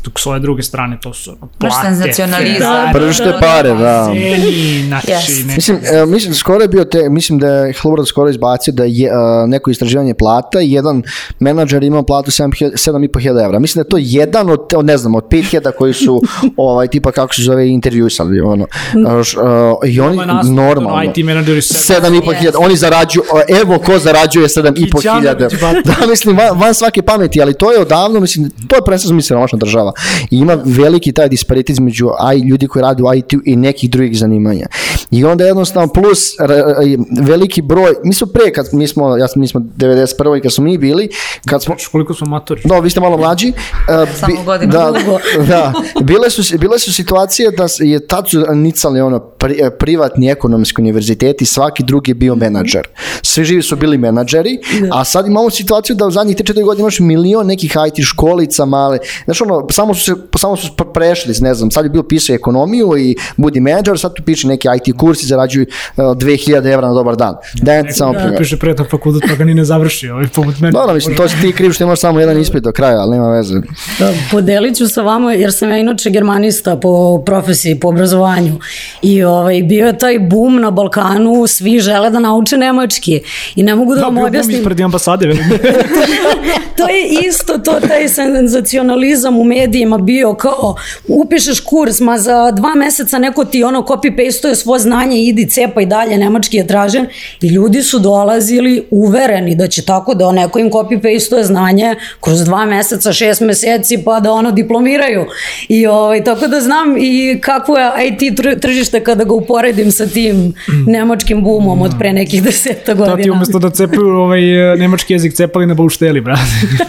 Dok 0.03 0.19
s 0.19 0.25
ove 0.25 0.39
druge 0.39 0.63
strane 0.63 0.97
to 1.01 1.13
su 1.13 1.31
ono, 1.31 1.51
Baš 1.59 1.69
plate, 1.73 1.87
senzacionalizam. 1.87 2.59
Ferrari, 2.59 2.93
Pršte 2.93 3.33
pare, 3.41 3.69
da. 3.69 3.75
bazeni, 3.75 4.83
znači, 4.87 5.07
Yes. 5.07 5.45
ne, 5.47 5.55
Mislim, 5.55 5.77
e, 5.83 6.05
mislim, 6.05 6.33
skoro 6.33 6.61
je 6.61 6.67
bio 6.67 6.85
te, 6.85 7.09
mislim 7.09 7.39
da 7.39 7.47
je 7.47 7.73
Hillward 7.73 8.05
skoro 8.07 8.29
izbacio 8.29 8.73
da 8.73 8.83
je 8.83 9.11
uh, 9.11 9.17
neko 9.49 9.71
istraživanje 9.71 10.13
plata 10.13 10.61
i 10.61 10.71
jedan 10.71 11.03
menadžer 11.39 11.83
ima 11.83 12.03
platu 12.03 12.31
7.500 12.31 13.45
evra. 13.45 13.59
Mislim 13.59 13.83
da 13.83 13.85
je 13.85 13.89
to 13.89 13.97
jedan 13.99 14.49
od, 14.49 14.59
ne 14.83 14.97
znam, 14.97 15.15
od 15.15 15.23
5.000 15.23 15.71
koji 15.71 15.93
su, 15.93 16.21
ovaj, 16.57 16.87
tipa 16.87 17.11
kako 17.11 17.33
se 17.35 17.41
zove, 17.41 17.69
intervjuisali, 17.69 18.39
ono. 18.39 18.63
Uh, 19.07 19.21
š- 19.23 19.37
uh, 19.39 19.45
I 19.89 19.99
oni, 19.99 20.17
normalno. 20.43 20.89
ono, 20.89 21.03
IT 21.03 21.25
menadžeri 21.25 21.61
su 21.61 21.73
7.500, 21.73 22.51
oni 22.57 22.75
zarađuju, 22.75 23.23
evo 23.61 23.79
ko 23.79 23.99
zarađuje 23.99 24.47
7.500. 24.47 24.95
Kićanović, 24.95 25.59
brate. 25.59 25.81
Da, 26.01 26.07
mislim, 26.07 26.37
van, 26.37 26.59
van 26.59 26.73
svake 26.73 27.01
pameti, 27.01 27.41
ali 27.41 27.53
to 27.53 27.71
je 27.71 27.79
odavno, 27.79 28.19
mislim, 28.19 28.49
to 28.67 28.75
je 28.75 28.81
prvenstveno 28.85 29.15
mislim 29.15 29.27
siromašna 29.27 29.57
država. 29.57 29.90
I 30.31 30.37
ima 30.37 30.57
veliki 30.65 31.11
taj 31.11 31.29
disparitet 31.29 31.69
između 31.69 32.09
aj, 32.19 32.37
ljudi 32.37 32.67
koji 32.67 32.83
rade 32.83 33.03
u 33.03 33.13
IT 33.15 33.33
i 33.45 33.55
nekih 33.55 33.89
drugih 33.89 34.17
zanimanja. 34.17 34.65
I 35.11 35.25
onda 35.25 35.45
jednostavno 35.45 35.93
plus 35.93 36.39
r- 36.39 36.51
r- 36.51 36.97
veliki 37.27 37.61
broj, 37.61 37.93
mi 38.03 38.13
smo 38.13 38.27
pre, 38.27 38.51
kad 38.53 38.65
mi 38.71 38.87
smo, 38.87 39.17
ja 39.17 39.27
mi 39.35 39.47
smo 39.47 39.59
91. 39.59 40.37
i 40.37 40.41
kad 40.41 40.53
smo 40.53 40.63
mi 40.63 40.77
bili, 40.77 41.09
kad 41.49 41.63
smo, 41.63 41.75
Znaš 41.75 41.87
koliko 41.87 42.13
smo 42.13 42.27
matori? 42.27 42.61
No, 42.65 42.79
vi 42.79 42.89
ste 42.89 42.99
malo 42.99 43.17
mlađi. 43.17 43.47
Uh, 43.49 44.09
Samo 44.15 44.43
godinu. 44.45 44.71
Da, 44.71 44.93
Dugo. 44.99 45.19
da. 45.47 45.73
Bile 46.01 46.29
su, 46.29 46.57
bile 46.57 46.79
su 46.79 46.93
situacije 46.93 47.51
da 47.51 47.67
je 47.79 48.07
tad 48.07 48.29
su 48.29 48.45
nicali 48.53 49.01
ono, 49.01 49.19
pri, 49.19 49.59
privatni 49.79 50.29
ekonomski 50.29 50.81
univerziteti, 50.81 51.45
svaki 51.45 51.83
drugi 51.83 52.11
je 52.11 52.15
bio 52.15 52.35
menadžer. 52.35 52.87
Svi 53.21 53.43
živi 53.45 53.61
su 53.61 53.75
bili 53.75 53.97
menadžeri, 53.97 54.59
a 54.91 55.03
sad 55.05 55.27
imamo 55.27 55.49
situaciju 55.49 55.95
da 55.95 56.05
u 56.07 56.11
zadnjih 56.11 56.37
3-4 56.37 56.63
godine 56.63 56.81
imaš 56.81 56.99
milion 56.99 57.47
nekih 57.47 57.75
IT 57.87 58.05
školica 58.05 58.65
male. 58.65 58.97
Znaš 59.25 59.41
ono, 59.41 59.67
samo 59.81 59.93
su, 59.93 60.03
se, 60.05 60.11
samo 60.37 60.55
su 60.55 60.67
pre- 60.69 60.93
prešli, 60.93 61.33
ne 61.39 61.53
znam, 61.53 61.71
sad 61.71 61.85
je 61.85 61.89
bilo 61.89 62.03
pisao 62.03 62.33
ekonomiju 62.33 62.97
i 62.97 63.15
budi 63.37 63.59
menadžer, 63.59 63.99
sad 63.99 64.13
tu 64.13 64.23
piše 64.23 64.47
neki 64.47 64.67
IT 64.77 64.97
kurs 64.97 65.23
i 65.23 65.27
zarađuju 65.27 65.65
uh, 65.97 66.03
2000 66.03 66.73
evra 66.73 66.87
na 66.87 66.93
dobar 66.93 67.15
dan. 67.15 67.33
Dajem 67.55 67.87
ti 67.87 67.93
samo 67.93 68.13
primjer. 68.13 68.37
Piše 68.37 68.57
pre 68.57 68.75
to 68.75 68.85
fakultet, 68.85 69.23
pa 69.29 69.35
ga 69.35 69.43
ni 69.43 69.53
ne 69.53 69.65
završi, 69.65 70.09
ovaj 70.09 70.27
poput 70.27 70.59
mene. 70.59 70.71
Dobro, 70.71 70.95
mislim, 70.95 71.15
to 71.15 71.29
si 71.29 71.41
ti 71.41 71.51
kriv 71.51 71.71
što 71.71 71.83
imaš 71.83 71.99
samo 71.99 72.19
jedan 72.19 72.39
ispit 72.39 72.63
do 72.63 72.71
kraja, 72.71 72.97
ali 72.97 73.11
nema 73.11 73.29
veze. 73.29 73.55
Da, 73.99 74.13
podelit 74.31 74.77
ću 74.77 74.87
sa 74.87 75.01
vama, 75.01 75.33
jer 75.33 75.53
sam 75.53 75.69
ja 75.69 75.77
inače 75.77 76.09
germanista 76.09 76.75
po 76.75 76.91
profesiji, 77.19 77.79
po 77.79 77.87
obrazovanju. 77.87 78.53
I 79.01 79.23
ovaj, 79.23 79.63
bio 79.63 79.87
je 79.87 79.97
taj 79.97 80.19
bum 80.19 80.55
na 80.55 80.71
Balkanu, 80.71 81.47
svi 81.47 81.79
žele 81.79 82.09
da 82.09 82.19
nauče 82.19 82.57
nemački. 82.57 83.21
I 83.55 83.63
ne 83.63 83.75
mogu 83.75 83.95
da 83.95 83.99
Da, 83.99 84.05
vam 84.05 84.15
bio 84.15 84.21
bum 84.21 84.27
objasnim. 84.27 84.57
ispred 84.57 84.81
ambasade, 84.81 85.25
to 86.77 86.87
je 86.87 87.27
isto 87.27 87.57
to, 87.57 87.79
taj 87.87 88.09
senzacionalizam 88.09 89.37
u 89.37 89.43
medijima 89.43 89.70
medijima 89.71 89.97
bio 89.97 90.33
kao 90.33 90.75
upišeš 91.07 91.59
kurs, 91.59 91.99
ma 91.99 92.17
za 92.17 92.51
dva 92.51 92.75
meseca 92.75 93.19
neko 93.19 93.45
ti 93.45 93.63
ono 93.63 93.81
copy-paste 93.81 94.55
svo 94.55 94.79
znanje, 94.79 95.23
idi 95.23 95.49
cepa 95.49 95.81
i 95.81 95.85
dalje, 95.85 96.17
nemački 96.17 96.57
je 96.57 96.67
tražen 96.67 97.07
i 97.41 97.47
ljudi 97.47 97.83
su 97.83 97.99
dolazili 97.99 98.83
uvereni 98.89 99.55
da 99.55 99.67
će 99.67 99.85
tako 99.85 100.13
da 100.13 100.31
neko 100.31 100.59
im 100.59 100.69
copy-paste 100.69 101.43
znanje 101.43 101.95
kroz 102.19 102.43
dva 102.43 102.65
meseca, 102.65 103.13
šest 103.13 103.41
meseci 103.41 103.97
pa 104.05 104.19
da 104.19 104.31
ono 104.31 104.51
diplomiraju. 104.51 105.25
I 105.69 105.87
ovaj, 105.87 106.23
tako 106.23 106.47
da 106.47 106.61
znam 106.61 106.97
i 106.97 107.39
kakvo 107.41 107.77
je 107.77 107.91
IT 108.07 108.39
tržište 108.61 109.03
kada 109.03 109.23
ga 109.23 109.33
uporedim 109.33 109.91
sa 109.91 110.05
tim 110.05 110.53
nemačkim 110.87 111.43
bumom 111.43 111.81
od 111.81 111.91
pre 111.99 112.13
nekih 112.13 112.43
deseta 112.43 112.93
godina. 112.93 113.17
To 113.17 113.23
ti 113.23 113.31
umesto 113.31 113.59
da 113.59 113.69
cepaju 113.69 114.07
ovaj, 114.07 114.41
nemački 114.77 115.13
jezik 115.13 115.33
cepali 115.33 115.65
na 115.65 115.73
baušteli, 115.73 116.21
brate. 116.21 116.41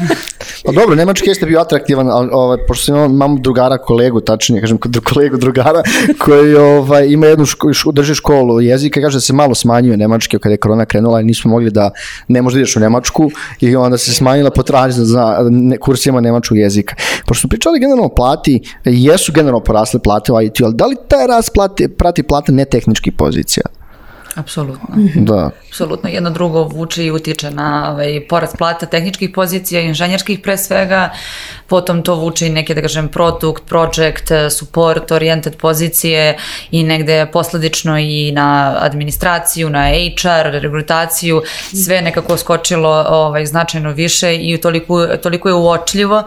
Pa 0.65 0.73
dobro, 0.73 0.95
nemački 0.95 1.29
jeste 1.31 1.47
bio 1.47 1.61
atraktivan, 1.61 2.11
ali 2.11 2.29
ovaj, 2.33 2.59
pošto 2.69 2.93
imam, 2.93 3.11
imam 3.11 3.37
drugara, 3.43 3.79
kolegu, 3.79 4.21
tačnije, 4.21 4.61
kažem 4.61 4.79
kolegu 5.05 5.37
drugara, 5.37 5.83
koji 6.25 6.55
ovaj, 6.55 7.07
ima 7.09 7.27
jednu 7.27 7.47
ško, 7.47 7.73
š, 7.73 7.89
drži 7.93 8.15
školu 8.15 8.61
jezika, 8.61 9.01
kaže 9.01 9.17
da 9.17 9.21
se 9.21 9.33
malo 9.33 9.55
smanjuje 9.55 9.97
nemački 9.97 10.39
kada 10.39 10.53
je 10.53 10.57
korona 10.57 10.85
krenula 10.85 11.21
i 11.21 11.25
nismo 11.25 11.51
mogli 11.51 11.71
da 11.71 11.91
ne 12.29 12.43
možda 12.43 12.61
ideš 12.61 12.77
u 12.77 12.81
Nemačku 12.81 13.31
i 13.61 13.77
onda 13.77 13.99
se 13.99 14.15
smanjila 14.15 14.51
potražnja 14.51 15.05
za 15.05 15.39
ne, 15.51 15.77
kursima 15.77 16.21
nemačkog 16.21 16.59
jezika. 16.59 16.95
Pošto 17.27 17.41
smo 17.41 17.49
pričali 17.49 17.81
generalno 17.81 18.09
plati, 18.09 18.61
jesu 18.85 19.33
generalno 19.33 19.61
porasle 19.61 20.01
plate 20.01 20.33
u 20.33 20.41
IT, 20.43 20.61
ali 20.61 20.75
da 20.75 20.87
li 20.87 20.97
taj 21.09 21.27
rast 21.27 21.51
plati, 21.55 21.89
prati 21.89 22.23
plate 22.23 22.53
netehničkih 22.53 23.13
pozicija? 23.13 23.82
Apsolutno. 24.35 24.89
Da. 25.15 25.51
Apsolutno. 25.69 26.11
Jedno 26.11 26.31
drugo 26.31 26.63
vuče 26.63 27.05
i 27.05 27.11
utiče 27.11 27.51
na 27.51 27.91
ovaj, 27.93 28.21
porast 28.29 28.59
plata 28.59 28.87
tehničkih 28.87 29.31
pozicija, 29.31 29.81
inženjerskih 29.81 30.41
pre 30.41 30.57
svega, 30.57 31.11
potom 31.67 32.03
to 32.03 32.15
vuče 32.15 32.47
i 32.47 32.51
neke, 32.51 32.75
da 32.75 32.81
kažem, 32.81 33.09
produkt, 33.09 33.65
project, 33.69 34.33
support, 34.51 35.13
oriented 35.13 35.57
pozicije 35.57 36.37
i 36.71 36.83
negde 36.83 37.27
posledično 37.33 37.99
i 37.99 38.33
na 38.33 38.77
administraciju, 38.81 39.71
na 39.71 39.87
HR, 39.89 40.51
rekrutaciju, 40.51 41.43
sve 41.85 42.03
nekako 42.03 42.37
skočilo 42.37 43.07
ovaj, 43.09 43.47
značajno 43.47 43.93
više 43.93 44.37
i 44.37 44.59
toliko, 44.61 45.07
toliko 45.07 45.49
je 45.49 45.55
uočljivo. 45.55 46.23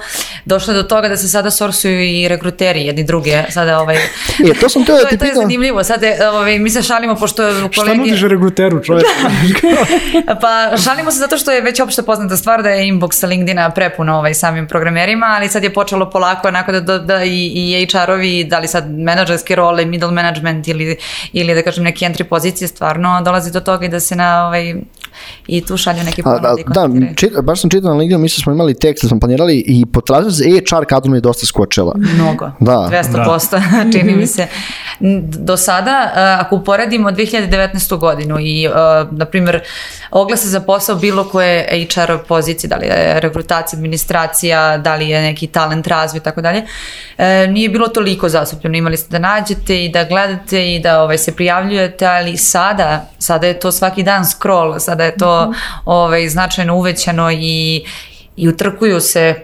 Došlo 0.46 0.74
je 0.74 0.78
do 0.78 0.84
toga 0.84 1.10
da 1.10 1.18
se 1.18 1.28
sada 1.28 1.52
sorsuju 1.52 2.04
i 2.04 2.28
rekruteri 2.28 2.86
jedni 2.86 3.04
druge. 3.04 3.44
Sada, 3.50 3.80
ovaj, 3.80 3.98
E, 4.40 4.54
to 4.60 4.70
sam 4.70 4.84
te 4.86 4.92
to, 4.92 5.04
da 5.04 5.10
je, 5.10 5.18
to 5.18 5.26
je 5.26 5.36
zanimljivo. 5.36 5.84
Sada, 5.84 6.08
ovaj, 6.32 6.60
mi 6.60 6.70
se 6.70 6.84
šalimo, 6.84 7.16
pošto 7.16 7.44
Šta 7.96 8.04
nudiš 8.04 8.22
regruteru, 8.22 8.84
čoveče? 8.84 9.08
Pa 10.42 10.78
šalimo 10.78 11.12
se 11.12 11.20
zato 11.20 11.38
što 11.38 11.52
je 11.52 11.62
već 11.62 11.80
opšte 11.80 12.04
poznata 12.04 12.38
stvar 12.38 12.64
da 12.64 12.70
je 12.70 12.92
inbox 12.92 13.12
sa 13.12 13.28
LinkedIna 13.28 13.70
prepuno 13.70 14.18
ovaj, 14.18 14.34
samim 14.34 14.68
programerima, 14.68 15.26
ali 15.26 15.50
sad 15.50 15.64
je 15.64 15.74
počelo 15.74 16.10
polako 16.10 16.48
onako 16.48 16.72
da, 16.72 16.80
da, 16.80 17.00
da 17.00 17.24
i, 17.24 17.52
i 17.56 17.88
HR-ovi, 17.92 18.44
da 18.44 18.60
li 18.60 18.68
sad 18.68 18.92
menadžerske 18.92 19.56
role, 19.56 19.86
middle 19.86 20.12
management 20.12 20.68
ili, 20.68 20.98
ili 21.34 21.56
da 21.56 21.62
kažem 21.62 21.84
neki 21.84 22.06
entry 22.06 22.24
pozicije, 22.24 22.68
stvarno 22.68 23.22
dolazi 23.22 23.52
do 23.52 23.60
toga 23.60 23.86
i 23.86 23.90
da 23.90 24.00
se 24.00 24.16
na 24.16 24.48
ovaj, 24.48 24.76
i 25.48 25.66
tu 25.66 25.78
šalju 25.78 26.04
neki 26.04 26.24
ponude 26.24 26.48
i 26.58 26.64
da, 26.68 26.90
čit, 27.16 27.34
baš 27.44 27.62
sam 27.62 27.70
čitao 27.70 27.90
na 27.90 27.98
LinkedInu, 27.98 28.20
mi 28.20 28.30
smo 28.30 28.52
imali 28.52 28.80
tekst, 28.80 29.04
da 29.04 29.08
smo 29.08 29.20
planirali 29.20 29.64
i 29.68 29.86
potražnja 29.86 30.30
za 30.30 30.44
HR 30.44 30.86
kadrom 30.86 31.16
je 31.16 31.22
dosta 31.22 31.46
skočila. 31.46 31.96
Mnogo, 32.16 32.52
Da. 32.60 32.90
200% 33.04 33.92
čini 33.94 34.16
mi 34.16 34.28
se. 34.28 34.48
Do 35.22 35.58
sada, 35.58 36.12
a, 36.16 36.38
ako 36.42 36.56
uporedimo 36.56 37.12
2019. 37.12 37.98
godinu 37.98 38.40
i, 38.40 38.68
a, 38.68 39.06
na 39.12 39.26
primjer, 39.26 39.62
oglase 40.12 40.48
za 40.48 40.60
posao 40.60 40.96
bilo 40.96 41.24
koje 41.24 41.88
HR 41.96 42.18
pozicije, 42.28 42.68
da 42.68 42.76
li 42.76 42.86
je 42.86 43.20
rekrutacija, 43.20 43.78
administracija, 43.78 44.78
da 44.78 44.96
li 44.96 45.10
je 45.10 45.22
neki 45.22 45.48
talent 45.48 45.88
razvoj 45.88 46.18
i 46.18 46.24
tako 46.24 46.42
dalje, 46.42 46.64
e, 47.18 47.48
nije 47.48 47.70
bilo 47.70 47.88
toliko 47.88 48.30
zastupljeno. 48.30 48.78
Imali 48.78 48.98
ste 48.98 49.10
da 49.10 49.20
nađete 49.20 49.86
i 49.86 49.90
da 49.90 50.04
gledate 50.04 50.76
i 50.76 50.80
da 50.80 51.02
ovaj, 51.02 51.18
se 51.18 51.36
prijavljujete, 51.36 52.06
ali 52.06 52.38
sada, 52.38 53.06
sada 53.20 53.48
je 53.48 53.60
to 53.60 53.72
svaki 53.72 54.04
dan 54.04 54.26
scroll, 54.26 54.80
sada 54.80 55.05
je 55.06 55.18
to 55.18 55.54
ovaj, 55.86 56.30
značajno 56.30 56.76
uvećano 56.76 57.32
i, 57.32 57.86
i 58.36 58.50
utrkuju 58.50 59.00
se 59.00 59.36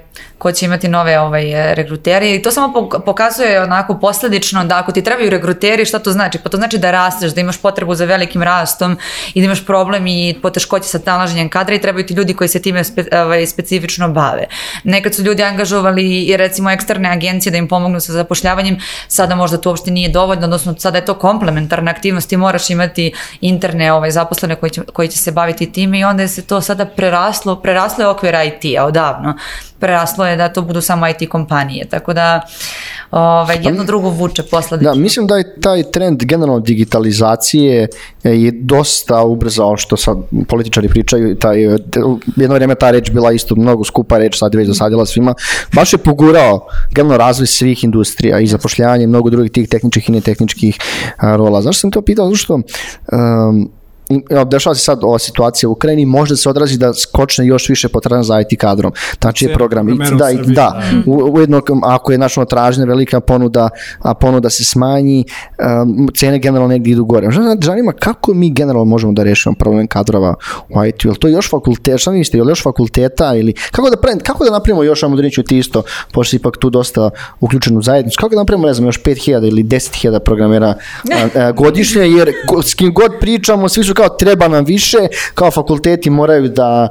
ko 0.41 0.51
će 0.51 0.65
imati 0.65 0.87
nove 0.87 1.19
ovaj, 1.19 1.75
regruteri 1.75 2.35
i 2.35 2.41
to 2.41 2.51
samo 2.51 2.73
pok- 2.73 3.01
pokazuje 3.05 3.61
onako 3.63 3.99
posledično 3.99 4.63
da 4.65 4.77
ako 4.77 4.91
ti 4.91 5.03
trebaju 5.03 5.29
regruteri, 5.29 5.85
šta 5.85 5.99
to 5.99 6.11
znači? 6.11 6.37
Pa 6.37 6.49
to 6.49 6.57
znači 6.57 6.77
da 6.77 6.91
rasteš, 6.91 7.33
da 7.33 7.41
imaš 7.41 7.61
potrebu 7.61 7.95
za 7.95 8.05
velikim 8.05 8.43
rastom 8.43 8.97
i 9.33 9.41
da 9.41 9.45
imaš 9.45 9.65
problem 9.65 10.07
i 10.07 10.35
poteškoće 10.41 10.87
sa 10.87 10.99
nalaženjem 11.05 11.49
kadra 11.49 11.75
i 11.75 11.81
trebaju 11.81 12.05
ti 12.05 12.13
ljudi 12.13 12.33
koji 12.33 12.47
se 12.47 12.61
time 12.61 12.83
spe, 12.83 13.03
ovaj, 13.11 13.45
specifično 13.45 14.09
bave. 14.09 14.45
Nekad 14.83 15.15
su 15.15 15.23
ljudi 15.23 15.43
angažovali 15.43 16.23
i 16.23 16.37
recimo 16.37 16.71
eksterne 16.71 17.09
agencije 17.09 17.51
da 17.51 17.57
im 17.57 17.67
pomognu 17.67 17.99
sa 17.99 18.13
zapošljavanjem, 18.13 18.79
sada 19.07 19.35
možda 19.35 19.57
to 19.57 19.69
uopšte 19.69 19.91
nije 19.91 20.09
dovoljno, 20.09 20.43
odnosno 20.43 20.75
sada 20.77 20.97
je 20.97 21.05
to 21.05 21.13
komplementarna 21.13 21.91
aktivnost, 21.91 22.29
ti 22.29 22.37
moraš 22.37 22.69
imati 22.69 23.13
interne 23.41 23.93
ovaj, 23.93 24.11
zaposlene 24.11 24.55
koji 24.55 24.69
će, 24.69 24.81
koji 24.93 25.07
će 25.07 25.17
se 25.17 25.31
baviti 25.31 25.71
time 25.71 25.99
i 25.99 26.03
onda 26.03 26.21
je 26.21 26.27
se 26.27 26.41
to 26.41 26.61
sada 26.61 26.85
preraslo, 26.85 27.55
preraslo 27.55 28.03
je 28.03 28.07
okvir 28.07 28.35
IT-a 28.45 28.85
odavno 28.85 29.37
preraslo 29.81 30.27
je 30.27 30.30
da 30.37 30.49
to 30.49 30.61
budu 30.61 30.81
samo 30.81 31.07
IT 31.07 31.29
kompanije, 31.29 31.85
tako 31.89 32.13
da 32.13 32.41
ovaj, 33.11 33.57
jedno 33.63 33.83
drugo 33.83 34.09
vuče 34.09 34.43
posledično. 34.43 34.93
Da, 34.93 34.99
mislim 34.99 35.27
da 35.27 35.37
je 35.37 35.55
taj 35.61 35.83
trend 35.83 36.23
generalno 36.23 36.59
digitalizacije 36.59 37.87
e, 38.23 38.29
je 38.29 38.51
dosta 38.51 39.23
ubrzao 39.23 39.77
što 39.77 39.97
sad 39.97 40.17
političari 40.47 40.89
pričaju, 40.89 41.35
taj, 41.35 41.65
e, 41.65 41.77
jedno 42.35 42.55
vreme 42.55 42.75
ta 42.75 42.91
reč 42.91 43.11
bila 43.11 43.31
isto 43.31 43.55
mnogo 43.55 43.83
skupa 43.83 44.17
reč, 44.17 44.37
sad 44.37 44.53
je 44.53 44.57
već 44.57 44.67
dosadila 44.67 45.05
svima, 45.05 45.33
baš 45.73 45.93
je 45.93 45.97
pogurao 45.97 46.67
generalno 46.91 47.17
razvoj 47.17 47.47
svih 47.47 47.83
industrija 47.83 48.39
i 48.39 48.47
zapošljavanje 48.47 49.07
mnogo 49.07 49.29
drugih 49.29 49.51
tih 49.51 49.69
tehničkih 49.69 50.09
i 50.09 50.11
netehničkih 50.11 50.77
a, 51.17 51.35
rola. 51.35 51.61
Zašto 51.61 51.79
sam 51.79 51.91
to 51.91 52.01
pitao? 52.01 52.25
Zato 52.25 52.37
što 52.37 52.53
um, 52.53 53.71
dešava 54.45 54.75
se 54.75 54.81
sad 54.81 54.99
ova 55.03 55.19
situacija 55.19 55.69
u 55.69 55.71
Ukrajini, 55.71 56.05
možda 56.05 56.35
se 56.35 56.49
odrazi 56.49 56.77
da 56.77 56.93
skočne 56.95 57.45
još 57.45 57.69
više 57.69 57.89
potražnja 57.89 58.23
za 58.23 58.41
IT 58.41 58.59
kadrom. 58.59 58.91
Znači 59.21 59.45
je 59.45 59.53
program, 59.55 59.89
i- 59.89 59.91
da, 60.09 60.29
i- 60.31 60.53
da, 60.53 60.71
u, 61.05 61.31
ujedno 61.31 61.61
ako 61.83 62.11
je 62.11 62.17
naša 62.17 62.45
tražnja 62.45 62.85
velika 62.85 63.19
ponuda, 63.19 63.69
a 63.99 64.13
ponuda 64.13 64.49
se 64.49 64.63
smanji, 64.65 65.25
um, 65.83 66.07
cene 66.09 66.39
generalno 66.39 66.67
negdje 66.67 66.91
idu 66.91 67.05
gore. 67.05 67.27
Zanima 67.61 67.91
kako 67.93 68.33
mi 68.33 68.49
generalno 68.51 68.85
možemo 68.85 69.13
da 69.13 69.23
rešimo 69.23 69.55
problem 69.55 69.87
kadrova 69.87 70.35
u 70.69 70.85
IT, 70.85 71.05
je 71.05 71.11
li 71.11 71.17
to 71.17 71.27
još 71.27 71.49
fakultet, 71.49 71.99
šta 71.99 72.11
je 72.13 72.43
li 72.43 72.49
još 72.49 72.63
fakulteta 72.63 73.35
ili 73.35 73.53
kako 73.71 73.89
da, 73.89 73.97
pravim, 73.97 74.19
kako 74.19 74.43
da 74.45 74.51
napravimo 74.51 74.83
još, 74.83 75.03
ajmo 75.03 75.15
Driniću, 75.15 75.43
ti 75.43 75.57
isto, 75.57 75.83
pošto 76.11 76.35
ipak 76.35 76.57
tu 76.57 76.69
dosta 76.69 77.09
uključen 77.39 77.77
u 77.77 77.81
zajednicu, 77.81 78.17
kako 78.17 78.29
da 78.29 78.41
napravimo, 78.41 78.67
ne 78.67 78.73
znam, 78.73 78.85
još 78.85 79.01
5000 79.01 79.21
ili 79.43 79.63
10.000 79.63 80.19
programera 80.19 80.67
a, 80.67 80.75
a, 81.37 81.51
godišnje, 81.53 82.01
jer 82.01 82.31
ko- 82.47 82.61
s 82.61 82.73
kim 82.73 82.93
god 82.93 83.11
pričamo, 83.19 83.69
svi 83.69 83.83
su 83.83 83.93
kao 84.01 84.17
treba 84.17 84.47
nam 84.47 84.65
više, 84.65 84.97
kao 85.33 85.51
fakulteti 85.51 86.09
moraju 86.09 86.49
da, 86.49 86.87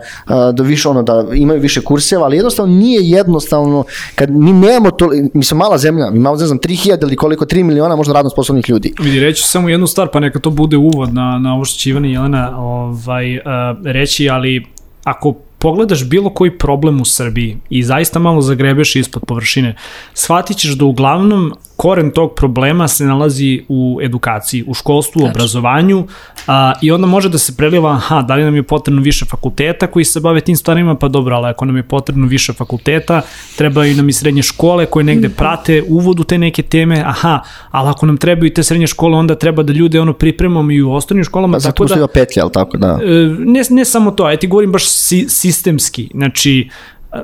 da 0.53 0.63
više 0.63 0.89
ono, 0.89 1.03
da 1.03 1.25
imaju 1.35 1.61
više 1.61 1.81
kurseva, 1.81 2.25
ali 2.25 2.37
jednostavno 2.37 2.75
nije 2.75 3.11
jednostavno, 3.11 3.85
kad 4.15 4.31
mi 4.31 4.53
nemamo 4.53 4.91
to, 4.91 5.11
mi 5.35 5.45
smo 5.45 5.59
mala 5.59 5.79
zemlja, 5.79 6.11
mi 6.11 6.17
imamo, 6.17 6.37
ne 6.37 6.47
znam, 6.47 6.59
3000 6.59 7.03
ili 7.03 7.17
koliko, 7.17 7.45
3 7.45 7.63
miliona 7.63 7.97
možda 7.97 8.13
radno 8.13 8.31
sposobnih 8.31 8.69
ljudi. 8.69 8.93
Vidi, 9.01 9.21
reći 9.21 9.43
samo 9.43 9.69
jednu 9.69 9.87
stvar, 9.87 10.09
pa 10.13 10.21
neka 10.21 10.39
to 10.39 10.51
bude 10.51 10.77
uvod 10.77 11.15
na, 11.15 11.39
na 11.39 11.55
ovo 11.55 11.65
što 11.65 11.79
će 11.79 11.91
Ivana 11.91 12.09
i 12.09 12.13
Jelena 12.13 12.59
ovaj, 12.59 13.37
uh, 13.37 13.43
reći, 13.85 14.29
ali 14.29 14.67
ako 15.05 15.35
pogledaš 15.59 16.09
bilo 16.09 16.31
koji 16.31 16.59
problem 16.59 17.01
u 17.01 17.05
Srbiji 17.05 17.57
i 17.71 17.83
zaista 17.83 18.19
malo 18.19 18.41
zagrebeš 18.41 18.97
ispod 18.97 19.23
površine, 19.27 19.77
shvatit 20.15 20.57
ćeš 20.57 20.71
da 20.71 20.85
uglavnom 20.85 21.53
koren 21.81 22.11
tog 22.11 22.35
problema 22.35 22.89
se 22.89 23.05
nalazi 23.05 23.64
u 23.68 23.99
edukaciji, 24.03 24.64
u 24.66 24.74
školstvu, 24.74 25.22
u 25.22 25.26
obrazovanju 25.26 26.07
a, 26.47 26.72
i 26.83 26.91
onda 26.91 27.07
može 27.07 27.28
da 27.28 27.39
se 27.39 27.57
preliva, 27.57 27.91
aha, 27.91 28.22
da 28.22 28.35
li 28.35 28.45
nam 28.45 28.55
je 28.55 28.62
potrebno 28.62 29.03
više 29.03 29.24
fakulteta 29.24 29.87
koji 29.87 30.05
se 30.05 30.20
bave 30.20 30.41
tim 30.41 30.57
stvarima, 30.57 30.95
pa 30.95 31.09
dobro, 31.09 31.37
ali 31.37 31.49
ako 31.49 31.64
nam 31.64 31.76
je 31.76 31.83
potrebno 31.83 32.26
više 32.26 32.53
fakulteta, 32.53 33.22
trebaju 33.57 33.97
nam 33.97 34.09
i 34.09 34.12
srednje 34.12 34.43
škole 34.43 34.87
koje 34.87 35.05
negde 35.05 35.28
prate 35.28 35.83
uvod 35.89 36.20
u 36.20 36.24
te 36.24 36.39
neke 36.39 36.62
teme, 36.62 37.03
aha, 37.07 37.41
ali 37.70 37.89
ako 37.89 38.07
nam 38.07 38.16
trebaju 38.16 38.47
i 38.47 38.55
te 38.55 38.62
srednje 38.62 38.87
škole, 38.87 39.16
onda 39.16 39.35
treba 39.35 39.62
da 39.62 39.72
ljude 39.72 40.01
ono 40.01 40.12
pripremamo 40.12 40.72
i 40.72 40.83
u 40.83 40.93
osnovnim 40.93 41.24
školama, 41.24 41.57
Pa 41.57 41.61
zato 41.61 41.87
tako 41.87 42.01
da... 42.01 42.07
petlja, 42.07 42.43
ali 42.43 42.53
tako, 42.53 42.76
da. 42.76 42.99
Ne, 43.39 43.62
ne 43.70 43.85
samo 43.85 44.11
to, 44.11 44.31
ja 44.31 44.37
ti 44.37 44.47
govorim 44.47 44.72
baš 44.72 44.89
si, 44.89 45.26
sistemski, 45.28 46.11
znači 46.14 46.68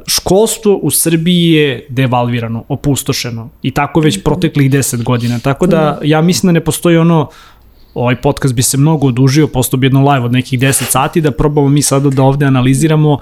školstvo 0.06 0.76
u 0.82 0.90
Srbiji 0.90 1.50
je 1.50 1.86
devalvirano, 1.88 2.64
opustošeno 2.68 3.48
i 3.62 3.70
tako 3.70 4.00
već 4.00 4.22
proteklih 4.22 4.70
10 4.70 5.02
godina, 5.02 5.38
tako 5.38 5.66
da 5.66 5.98
ja 6.02 6.20
mislim 6.20 6.48
da 6.48 6.52
ne 6.52 6.64
postoji 6.64 6.96
ono 6.96 7.28
ovaj 7.94 8.16
podcast 8.16 8.54
bi 8.54 8.62
se 8.62 8.76
mnogo 8.76 9.06
odužio, 9.06 9.46
postao 9.46 9.78
bi 9.78 9.86
jedno 9.86 10.10
live 10.10 10.24
od 10.24 10.32
nekih 10.32 10.60
10 10.60 10.72
sati, 10.72 11.20
da 11.20 11.30
probamo 11.30 11.68
mi 11.68 11.82
sada 11.82 12.10
da 12.10 12.22
ovde 12.22 12.46
analiziramo 12.46 13.18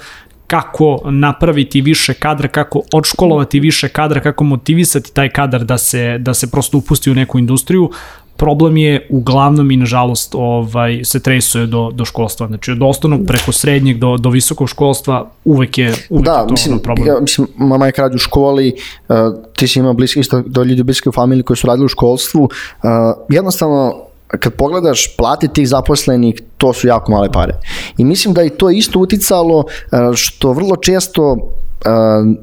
kako 0.46 1.00
napraviti 1.04 1.80
više 1.80 2.14
kadra, 2.14 2.48
kako 2.48 2.82
odškolovati 2.92 3.60
više 3.60 3.88
kadra, 3.88 4.20
kako 4.20 4.44
motivisati 4.44 5.14
taj 5.14 5.28
kadar 5.28 5.64
da 5.64 5.78
se, 5.78 6.18
da 6.18 6.34
se 6.34 6.50
prosto 6.50 6.78
upusti 6.78 7.10
u 7.10 7.14
neku 7.14 7.38
industriju, 7.38 7.90
problem 8.36 8.76
je 8.76 9.06
uglavnom 9.10 9.70
i 9.70 9.76
nažalost 9.76 10.34
ovaj, 10.34 11.00
se 11.04 11.20
tresuje 11.20 11.66
do, 11.66 11.90
do 11.94 12.04
školstva. 12.04 12.46
Znači 12.46 12.72
od 12.72 12.82
osnovnog 12.82 13.20
preko 13.26 13.52
srednjeg 13.52 13.98
do, 13.98 14.16
do 14.16 14.30
visokog 14.30 14.68
školstva 14.68 15.30
uvek 15.44 15.78
je, 15.78 15.94
uvek 16.10 16.24
da, 16.24 16.32
je 16.32 16.46
to 16.46 16.52
mislim, 16.52 16.78
problem. 16.78 17.08
Ja, 17.08 17.20
mislim, 17.20 17.46
mama 17.56 17.86
je 17.86 17.92
radi 17.96 18.14
u 18.14 18.18
školi, 18.18 18.74
uh, 19.08 19.16
ti 19.56 19.68
si 19.68 19.78
imao 19.78 19.94
bliski, 19.94 20.20
isto 20.20 20.42
do 20.46 20.62
ljudi 20.62 20.82
bliske 20.82 21.08
u 21.08 21.12
familiji 21.12 21.42
koji 21.42 21.56
su 21.56 21.66
radili 21.66 21.84
u 21.84 21.88
školstvu. 21.88 22.42
Uh, 22.42 22.90
jednostavno, 23.28 23.94
kad 24.28 24.54
pogledaš 24.54 25.16
plate 25.16 25.48
tih 25.48 25.68
zaposlenih, 25.68 26.42
to 26.56 26.72
su 26.72 26.86
jako 26.86 27.12
male 27.12 27.32
pare. 27.32 27.54
I 27.98 28.04
mislim 28.04 28.34
da 28.34 28.42
je 28.42 28.56
to 28.56 28.70
isto 28.70 28.98
uticalo 28.98 29.64
što 30.14 30.52
vrlo 30.52 30.76
često 30.76 31.36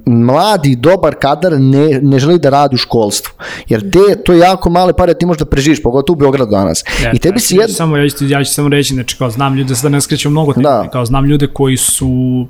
mladi, 0.06 0.76
dobar 0.76 1.16
kadar 1.16 1.52
ne, 1.60 2.00
ne 2.02 2.20
želi 2.20 2.40
da 2.40 2.50
radi 2.50 2.76
u 2.76 2.78
školstvu. 2.78 3.34
Jer 3.68 3.92
te, 3.92 4.16
to 4.24 4.34
je 4.34 4.40
jako 4.40 4.70
male 4.70 4.94
pare, 4.94 5.14
ti 5.14 5.26
možeš 5.26 5.40
da 5.40 5.46
preživiš, 5.46 5.82
pogotovo 5.84 6.16
u 6.16 6.20
Beogradu 6.20 6.52
danas. 6.52 6.84
Ja, 7.04 7.12
I 7.14 7.20
tebi 7.20 7.40
si 7.40 7.56
jed... 7.56 7.76
samo, 7.76 7.98
ja, 7.98 8.10
ću, 8.10 8.28
ja 8.28 8.44
ću 8.44 8.54
samo 8.54 8.70
reći, 8.70 8.94
znači 8.94 9.18
kao 9.18 9.30
znam 9.30 9.56
ljude, 9.56 9.76
sada 9.76 9.90
ne 9.90 10.02
skrećem 10.02 10.32
mnogo 10.32 10.54
tema, 10.54 10.70
Da. 10.70 10.90
kao 10.90 11.06
znam 11.06 11.26
ljude 11.26 11.48
koji 11.48 11.78
su 11.78 12.48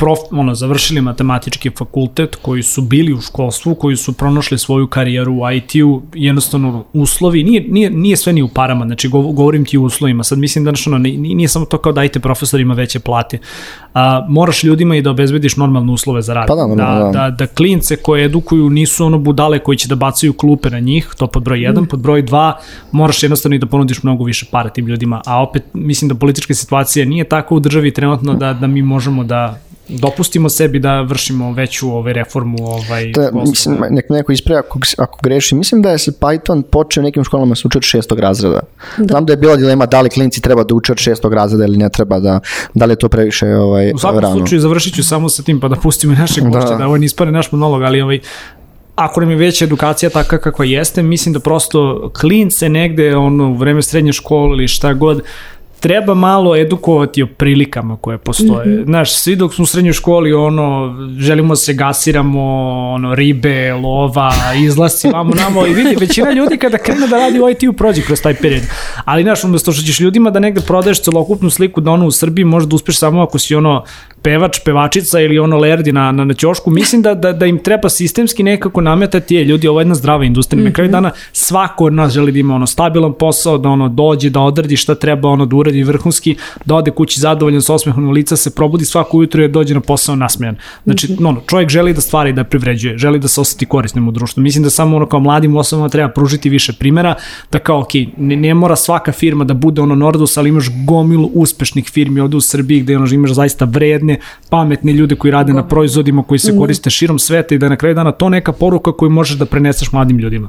prof, 0.00 0.18
ono, 0.30 0.54
završili 0.54 1.00
matematički 1.00 1.70
fakultet, 1.70 2.36
koji 2.36 2.62
su 2.62 2.82
bili 2.82 3.12
u 3.12 3.20
školstvu, 3.20 3.74
koji 3.74 3.96
su 3.96 4.12
pronašli 4.12 4.58
svoju 4.58 4.86
karijeru 4.86 5.32
u 5.32 5.50
IT-u, 5.50 6.02
jednostavno 6.14 6.84
uslovi, 6.92 7.44
nije, 7.44 7.64
nije, 7.68 7.90
nije 7.90 8.16
sve 8.16 8.32
ni 8.32 8.42
u 8.42 8.48
parama, 8.48 8.86
znači 8.86 9.08
gov- 9.08 9.32
govorim 9.32 9.64
ti 9.64 9.78
o 9.78 9.82
uslovima, 9.82 10.24
sad 10.24 10.38
mislim 10.38 10.64
da 10.64 10.72
ono, 10.86 10.98
nije, 10.98 11.18
nije 11.18 11.48
samo 11.48 11.64
to 11.64 11.78
kao 11.78 11.92
dajte 11.92 12.20
profesorima 12.20 12.74
veće 12.74 13.00
plate, 13.00 13.38
a, 13.94 14.26
moraš 14.28 14.64
ljudima 14.64 14.96
i 14.96 15.02
da 15.02 15.10
obezbediš 15.10 15.56
normalne 15.56 15.92
uslove 15.92 16.22
za 16.22 16.34
rad, 16.34 16.46
Pa 16.48 16.54
da, 16.54 16.66
normalno, 16.66 17.12
da, 17.12 17.18
da. 17.18 17.30
da, 17.30 17.30
da 17.30 17.46
klince 17.46 17.96
koje 17.96 18.24
edukuju 18.24 18.70
nisu 18.70 19.06
ono 19.06 19.18
budale 19.18 19.58
koji 19.58 19.76
će 19.76 19.88
da 19.88 19.94
bacaju 19.94 20.32
klupe 20.32 20.70
na 20.70 20.78
njih, 20.78 21.14
to 21.18 21.26
pod 21.26 21.42
broj 21.42 21.58
1, 21.58 21.86
pod 21.86 22.00
broj 22.00 22.22
2 22.22 22.52
moraš 22.92 23.22
jednostavno 23.22 23.56
i 23.56 23.58
da 23.58 23.66
ponudiš 23.66 24.02
mnogo 24.02 24.24
više 24.24 24.46
para 24.50 24.68
tim 24.68 24.86
ljudima, 24.86 25.20
a 25.26 25.42
opet 25.42 25.64
mislim 25.74 26.08
da 26.08 26.14
politička 26.14 26.54
situacija 26.54 27.04
nije 27.04 27.24
tako 27.24 27.56
u 27.56 27.60
državi 27.60 27.90
trenutno 27.90 28.34
da, 28.34 28.52
da 28.52 28.66
mi 28.66 28.82
možemo 28.82 29.24
da 29.24 29.60
dopustimo 29.90 30.48
sebi 30.48 30.78
da 30.78 31.00
vršimo 31.00 31.52
veću 31.52 31.88
ovaj 31.88 32.12
reformu 32.12 32.56
ovaj 32.60 33.12
To 33.12 33.22
je, 33.22 33.30
mislim, 33.32 33.76
nek 33.90 34.10
neko 34.10 34.32
ispravi 34.32 34.58
ako, 34.58 34.78
ako 34.98 35.18
greši. 35.22 35.54
Mislim 35.54 35.82
da 35.82 35.90
je 35.90 35.98
se 35.98 36.12
Python 36.12 36.62
počeo 36.62 37.02
nekim 37.02 37.24
školama 37.24 37.54
se 37.54 37.62
uči 37.66 37.78
od 37.78 37.82
šestog 37.82 38.18
razreda. 38.20 38.60
Da. 38.98 39.04
Znam 39.04 39.26
da 39.26 39.32
je 39.32 39.36
bila 39.36 39.56
dilema 39.56 39.86
da 39.86 40.00
li 40.00 40.10
klinci 40.10 40.40
treba 40.40 40.64
da 40.64 40.74
uče 40.74 40.92
od 40.92 40.98
šestog 40.98 41.34
razreda 41.34 41.64
ili 41.64 41.76
ne 41.76 41.88
treba 41.88 42.20
da, 42.20 42.40
da 42.74 42.84
li 42.84 42.92
je 42.92 42.96
to 42.96 43.08
previše 43.08 43.46
ovaj, 43.46 43.92
U 43.94 43.98
svakom 43.98 44.18
rano. 44.18 44.36
slučaju 44.36 44.60
završit 44.60 44.94
ću 44.94 45.04
samo 45.04 45.28
sa 45.28 45.42
tim 45.42 45.60
pa 45.60 45.68
da 45.68 45.76
pustimo 45.76 46.14
gošća, 46.14 46.40
da. 46.50 46.70
Da. 46.70 46.76
da 46.76 46.86
ovo 46.86 46.96
ne 46.96 47.06
ispane 47.06 47.32
naš 47.32 47.52
monolog, 47.52 47.82
ali 47.82 48.00
ovaj, 48.00 48.20
ako 48.94 49.20
nam 49.20 49.30
je 49.30 49.36
veća 49.36 49.64
edukacija 49.64 50.10
takva 50.10 50.38
kakva 50.38 50.64
jeste, 50.64 51.02
mislim 51.02 51.32
da 51.32 51.40
prosto 51.40 52.10
klince 52.20 52.68
negde 52.68 53.16
ono, 53.16 53.50
u 53.50 53.54
vreme 53.54 53.82
srednje 53.82 54.12
škole 54.12 54.56
ili 54.56 54.68
šta 54.68 54.92
god, 54.92 55.22
treba 55.80 56.14
malo 56.14 56.56
edukovati 56.56 57.22
o 57.22 57.26
prilikama 57.26 57.96
koje 57.96 58.18
postoje. 58.18 58.66
Mm 58.66 58.70
-hmm. 58.70 58.84
Znaš, 58.84 59.14
svi 59.14 59.36
dok 59.36 59.54
smo 59.54 59.62
u 59.62 59.66
srednjoj 59.66 59.92
školi, 59.92 60.32
ono, 60.32 60.96
želimo 61.18 61.56
se 61.56 61.74
gasiramo, 61.74 62.42
ono, 62.94 63.14
ribe, 63.14 63.72
lova, 63.72 64.32
izlasci, 64.64 65.08
vamo, 65.08 65.34
namo, 65.34 65.66
i 65.66 65.74
vidi, 65.74 65.96
većina 66.00 66.32
ljudi 66.32 66.56
kada 66.56 66.78
krene 66.78 67.06
da 67.06 67.18
radi 67.18 67.40
u 67.40 67.50
IT-u 67.50 67.72
prođe 67.72 68.02
kroz 68.02 68.22
taj 68.22 68.34
period. 68.34 68.62
Ali, 69.04 69.22
znaš, 69.22 69.44
umesto 69.44 69.72
što 69.72 69.82
ćeš 69.82 70.00
ljudima 70.00 70.30
da 70.30 70.40
negde 70.40 70.60
prodaješ 70.60 71.02
celokupnu 71.02 71.50
sliku 71.50 71.80
da 71.80 71.90
ono 71.90 72.06
u 72.06 72.10
Srbiji 72.10 72.44
može 72.44 72.66
da 72.66 72.76
uspeš 72.76 72.98
samo 72.98 73.22
ako 73.22 73.38
si 73.38 73.54
ono 73.54 73.84
pevač, 74.22 74.58
pevačica 74.64 75.20
ili 75.20 75.38
ono 75.38 75.56
lerdi 75.56 75.92
na, 75.92 76.12
na, 76.12 76.24
na 76.24 76.34
ćošku, 76.34 76.70
mislim 76.70 77.02
da, 77.02 77.14
da, 77.14 77.32
da 77.32 77.46
im 77.46 77.58
treba 77.58 77.88
sistemski 77.88 78.42
nekako 78.42 78.80
nametati, 78.80 79.34
je, 79.34 79.44
ljudi, 79.44 79.68
ovo 79.68 79.80
je 79.80 79.82
jedna 79.82 79.94
zdrava 79.94 80.24
industrija. 80.24 80.60
Mm 80.60 80.62
-hmm. 80.62 80.68
Na 80.68 80.72
kraju 80.72 80.90
dana 80.90 81.10
svako 81.32 81.84
od 81.84 81.92
nas 81.92 82.12
želi 82.12 82.32
da 82.32 82.38
ima 82.38 82.54
ono 82.54 82.66
stabilan 82.66 83.12
posao, 83.12 83.58
da 83.58 83.68
ono 83.68 83.88
dođe, 83.88 84.30
da 84.30 84.40
odradi 84.40 84.76
šta 84.76 84.94
treba, 84.94 85.28
ono 85.28 85.46
da 85.46 85.56
uradi 85.56 85.69
vrhunski, 85.84 86.36
da 86.64 86.74
ode 86.74 86.90
kući 86.90 87.20
zadovoljan 87.20 87.62
sa 87.62 87.74
osmehom 87.74 88.04
na 88.04 88.10
lica, 88.10 88.36
se 88.36 88.54
probudi 88.54 88.84
svako 88.84 89.18
ujutro 89.18 89.42
jer 89.42 89.50
dođe 89.50 89.74
na 89.74 89.80
posao 89.80 90.16
nasmejan. 90.16 90.56
Znači, 90.84 91.12
mm 91.12 91.16
-hmm. 91.16 91.28
ono, 91.28 91.40
čovjek 91.46 91.70
želi 91.70 91.94
da 91.94 92.00
stvari 92.00 92.32
da 92.32 92.44
privređuje, 92.44 92.98
želi 92.98 93.18
da 93.18 93.28
se 93.28 93.40
oseti 93.40 93.66
korisnim 93.66 94.08
u 94.08 94.10
društvu. 94.10 94.42
Mislim 94.42 94.64
da 94.64 94.70
samo 94.70 94.96
ono 94.96 95.06
kao 95.06 95.20
mladim 95.20 95.56
osobama 95.56 95.88
treba 95.88 96.08
pružiti 96.08 96.48
više 96.48 96.72
primera, 96.72 97.14
da 97.52 97.58
kao, 97.58 97.80
ok, 97.80 97.94
ne, 98.16 98.36
ne 98.36 98.54
mora 98.54 98.76
svaka 98.76 99.12
firma 99.12 99.44
da 99.44 99.54
bude 99.54 99.82
ono 99.82 99.94
Nordus, 99.94 100.36
ali 100.36 100.48
imaš 100.48 100.66
gomilu 100.86 101.30
uspešnih 101.34 101.90
firmi 101.90 102.20
ovde 102.20 102.36
u 102.36 102.40
Srbiji 102.40 102.80
gde 102.80 102.96
ono, 102.96 103.06
imaš 103.14 103.30
zaista 103.30 103.64
vredne, 103.64 104.18
pametne 104.50 104.92
ljude 104.92 105.14
koji 105.14 105.30
rade 105.30 105.52
na 105.52 105.68
proizvodima 105.68 106.22
koji 106.22 106.38
se 106.38 106.56
koriste 106.56 106.90
širom 106.90 107.18
sveta 107.18 107.54
i 107.54 107.58
da 107.58 107.68
na 107.68 107.76
kraju 107.76 107.94
dana 107.94 108.12
to 108.12 108.28
neka 108.28 108.52
poruka 108.52 108.92
koju 108.92 109.10
možeš 109.10 109.36
da 109.38 109.46
preneseš 109.46 109.92
mladim 109.92 110.18
ljudima. 110.18 110.48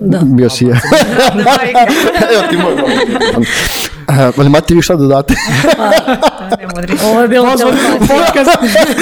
Da. 0.00 0.20
Bio 0.22 0.50
si 0.50 0.64
je. 0.64 0.70
Evo 2.34 2.42
ti 2.50 2.56
moj 2.56 2.74
Ali 4.36 4.46
imate 4.46 4.74
vi 4.74 4.82
šta 4.82 4.96
da 4.96 5.22
dodate? 6.56 6.92
Ovo 7.04 7.22
je 7.22 7.28
bilo 7.28 7.56
telefonija. 7.56 7.98
podcast, 7.98 8.50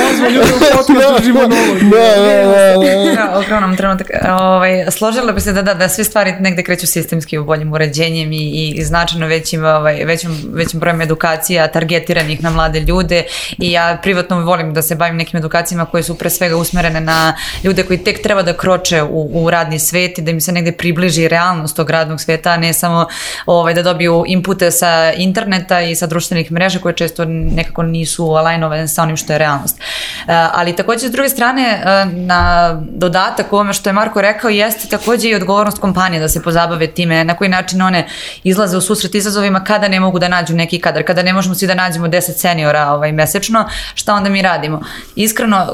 pozva 0.09 0.29
ljude 0.29 0.53
u 0.55 0.77
podcast, 0.77 1.19
držimo 1.19 1.41
novo. 1.41 1.75
Da, 1.81 2.23
da, 2.23 2.45
da, 2.45 3.15
da. 3.15 3.39
Ogromnom 3.39 3.77
trenutak. 3.77 4.07
Ovaj, 4.41 4.91
složila 4.91 5.33
bi 5.33 5.41
se 5.41 5.53
da, 5.53 5.63
da, 5.63 5.75
da 5.75 5.89
sve 5.89 6.05
stvari 6.05 6.35
negde 6.41 6.63
kreću 6.63 6.87
sistemski 6.87 7.39
u 7.39 7.45
boljim 7.45 7.73
uređenjem 7.73 8.33
i, 8.33 8.37
i, 8.37 8.75
i 8.77 8.85
značajno 8.85 9.27
većim, 9.27 9.65
ovaj, 9.65 10.05
većim, 10.05 10.31
većim 10.53 10.81
brojem 10.81 11.01
edukacija 11.01 11.69
targetiranih 11.69 12.43
na 12.43 12.51
mlade 12.51 12.81
ljude 12.81 13.23
i 13.59 13.73
ja 13.73 13.99
privatno 14.03 14.41
volim 14.41 14.75
da 14.75 14.83
se 14.83 14.95
bavim 14.95 15.17
nekim 15.17 15.39
edukacijama 15.39 15.85
koje 15.85 16.03
su 16.03 16.19
pre 16.19 16.31
svega 16.31 16.57
usmerene 16.57 17.01
na 17.01 17.37
ljude 17.65 17.83
koji 17.83 17.99
tek 17.99 18.23
treba 18.23 18.43
da 18.43 18.53
kroče 18.53 19.03
u, 19.03 19.45
u 19.45 19.51
radni 19.51 19.79
svet 19.79 20.19
i 20.19 20.23
da 20.23 20.31
im 20.31 20.41
se 20.41 20.53
negde 20.53 20.73
približi 20.73 21.29
realnost 21.29 21.77
tog 21.77 21.91
radnog 21.91 22.21
sveta, 22.21 22.51
a 22.51 22.57
ne 22.57 22.73
samo 22.73 23.07
ovaj, 23.47 23.75
da 23.75 23.83
dobiju 23.83 24.25
inpute 24.27 24.71
sa 24.71 25.13
interneta 25.17 25.81
i 25.81 25.95
sa 25.95 26.07
društvenih 26.07 26.53
mreža 26.53 26.79
koje 26.79 26.95
često 26.95 27.25
nekako 27.37 27.83
nisu 27.83 28.31
alajnovane 28.31 28.89
sa 28.89 29.03
onim 29.03 29.17
što 29.17 29.33
je 29.33 29.39
realnost. 29.39 29.81
Ali 30.27 30.77
takođe 30.77 31.09
s 31.09 31.11
druge 31.11 31.29
strane 31.29 31.83
na 32.07 32.73
dodatak 32.91 33.53
ovome 33.53 33.73
što 33.73 33.89
je 33.89 33.93
Marko 33.93 34.21
rekao 34.21 34.51
jeste 34.51 34.89
takođe 34.89 35.29
i 35.29 35.35
odgovornost 35.35 35.79
kompanije 35.79 36.21
da 36.21 36.29
se 36.29 36.43
pozabave 36.43 36.87
time 36.87 37.25
na 37.25 37.35
koji 37.37 37.51
način 37.51 37.83
one 37.83 38.07
izlaze 38.45 38.77
u 38.77 38.81
susret 38.81 39.15
izazovima 39.15 39.65
kada 39.65 39.89
ne 39.89 40.01
mogu 40.01 40.19
da 40.19 40.29
nađu 40.29 40.55
neki 40.55 40.81
kadar, 40.81 41.03
kada 41.03 41.23
ne 41.23 41.33
možemo 41.33 41.55
svi 41.55 41.67
da 41.67 41.75
nađemo 41.75 42.07
10 42.07 42.21
seniora 42.21 42.91
ovaj, 42.91 43.13
mesečno, 43.13 43.65
šta 43.95 44.15
onda 44.15 44.31
mi 44.31 44.43
radimo? 44.43 44.81
Iskreno, 45.17 45.67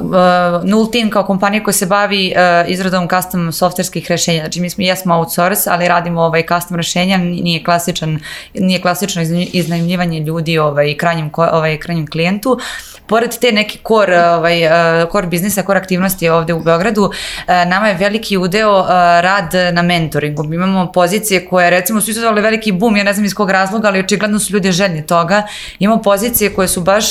Null 0.65 0.91
Team 0.91 1.11
kao 1.11 1.25
kompanija 1.25 1.65
koja 1.65 1.73
se 1.73 1.87
bavi 1.87 2.35
izradom 2.67 3.09
custom 3.09 3.53
softverskih 3.53 4.11
rešenja, 4.11 4.41
znači 4.41 4.61
mi 4.61 4.71
smo 4.71 4.85
jesmo 4.85 5.15
outsource, 5.15 5.71
ali 5.71 5.89
radimo 5.89 6.23
ovaj 6.23 6.47
custom 6.47 6.77
rešenja, 6.77 7.17
nije 7.19 7.65
klasičan, 7.65 8.19
nije 8.55 8.81
klasično 8.81 9.23
iznajmljivanje 9.53 10.21
ljudi 10.21 10.59
ovaj, 10.59 10.97
krajnjem, 10.97 11.31
ovaj, 11.53 11.79
krajnjem 11.79 12.07
klijentu. 12.07 12.59
Pored 13.07 13.39
te 13.39 13.53
neki 13.53 13.79
core, 13.89 14.25
ovaj, 14.25 14.61
core 15.13 15.27
biznisa, 15.27 15.63
core 15.63 15.79
aktivnosti 15.79 16.29
ovde 16.29 16.55
u 16.55 16.61
Beogradu, 16.61 17.11
nama 17.47 17.89
je 17.89 17.95
veliki 17.95 18.37
udeo 18.37 18.87
rad 19.21 19.55
na 19.73 19.83
mentoringu. 19.83 20.45
Mi 20.45 20.57
imamo 20.57 20.93
pozicije 20.93 21.47
koje 21.47 21.71
recimo 21.71 22.01
su 22.01 22.11
izazvali 22.11 22.41
veliki 22.41 22.73
boom, 22.73 22.97
ja 22.97 23.05
ne 23.05 23.13
znam 23.13 23.25
iz 23.25 23.35
kog 23.35 23.51
razloga, 23.51 23.89
ali 23.89 24.01
očigledno 24.01 24.39
su 24.39 24.53
ljudi 24.53 24.73
željni 24.73 25.07
toga. 25.07 25.43
Imamo 25.79 26.03
pozicije 26.03 26.55
koje 26.55 26.69
su 26.69 26.81
baš 26.81 27.05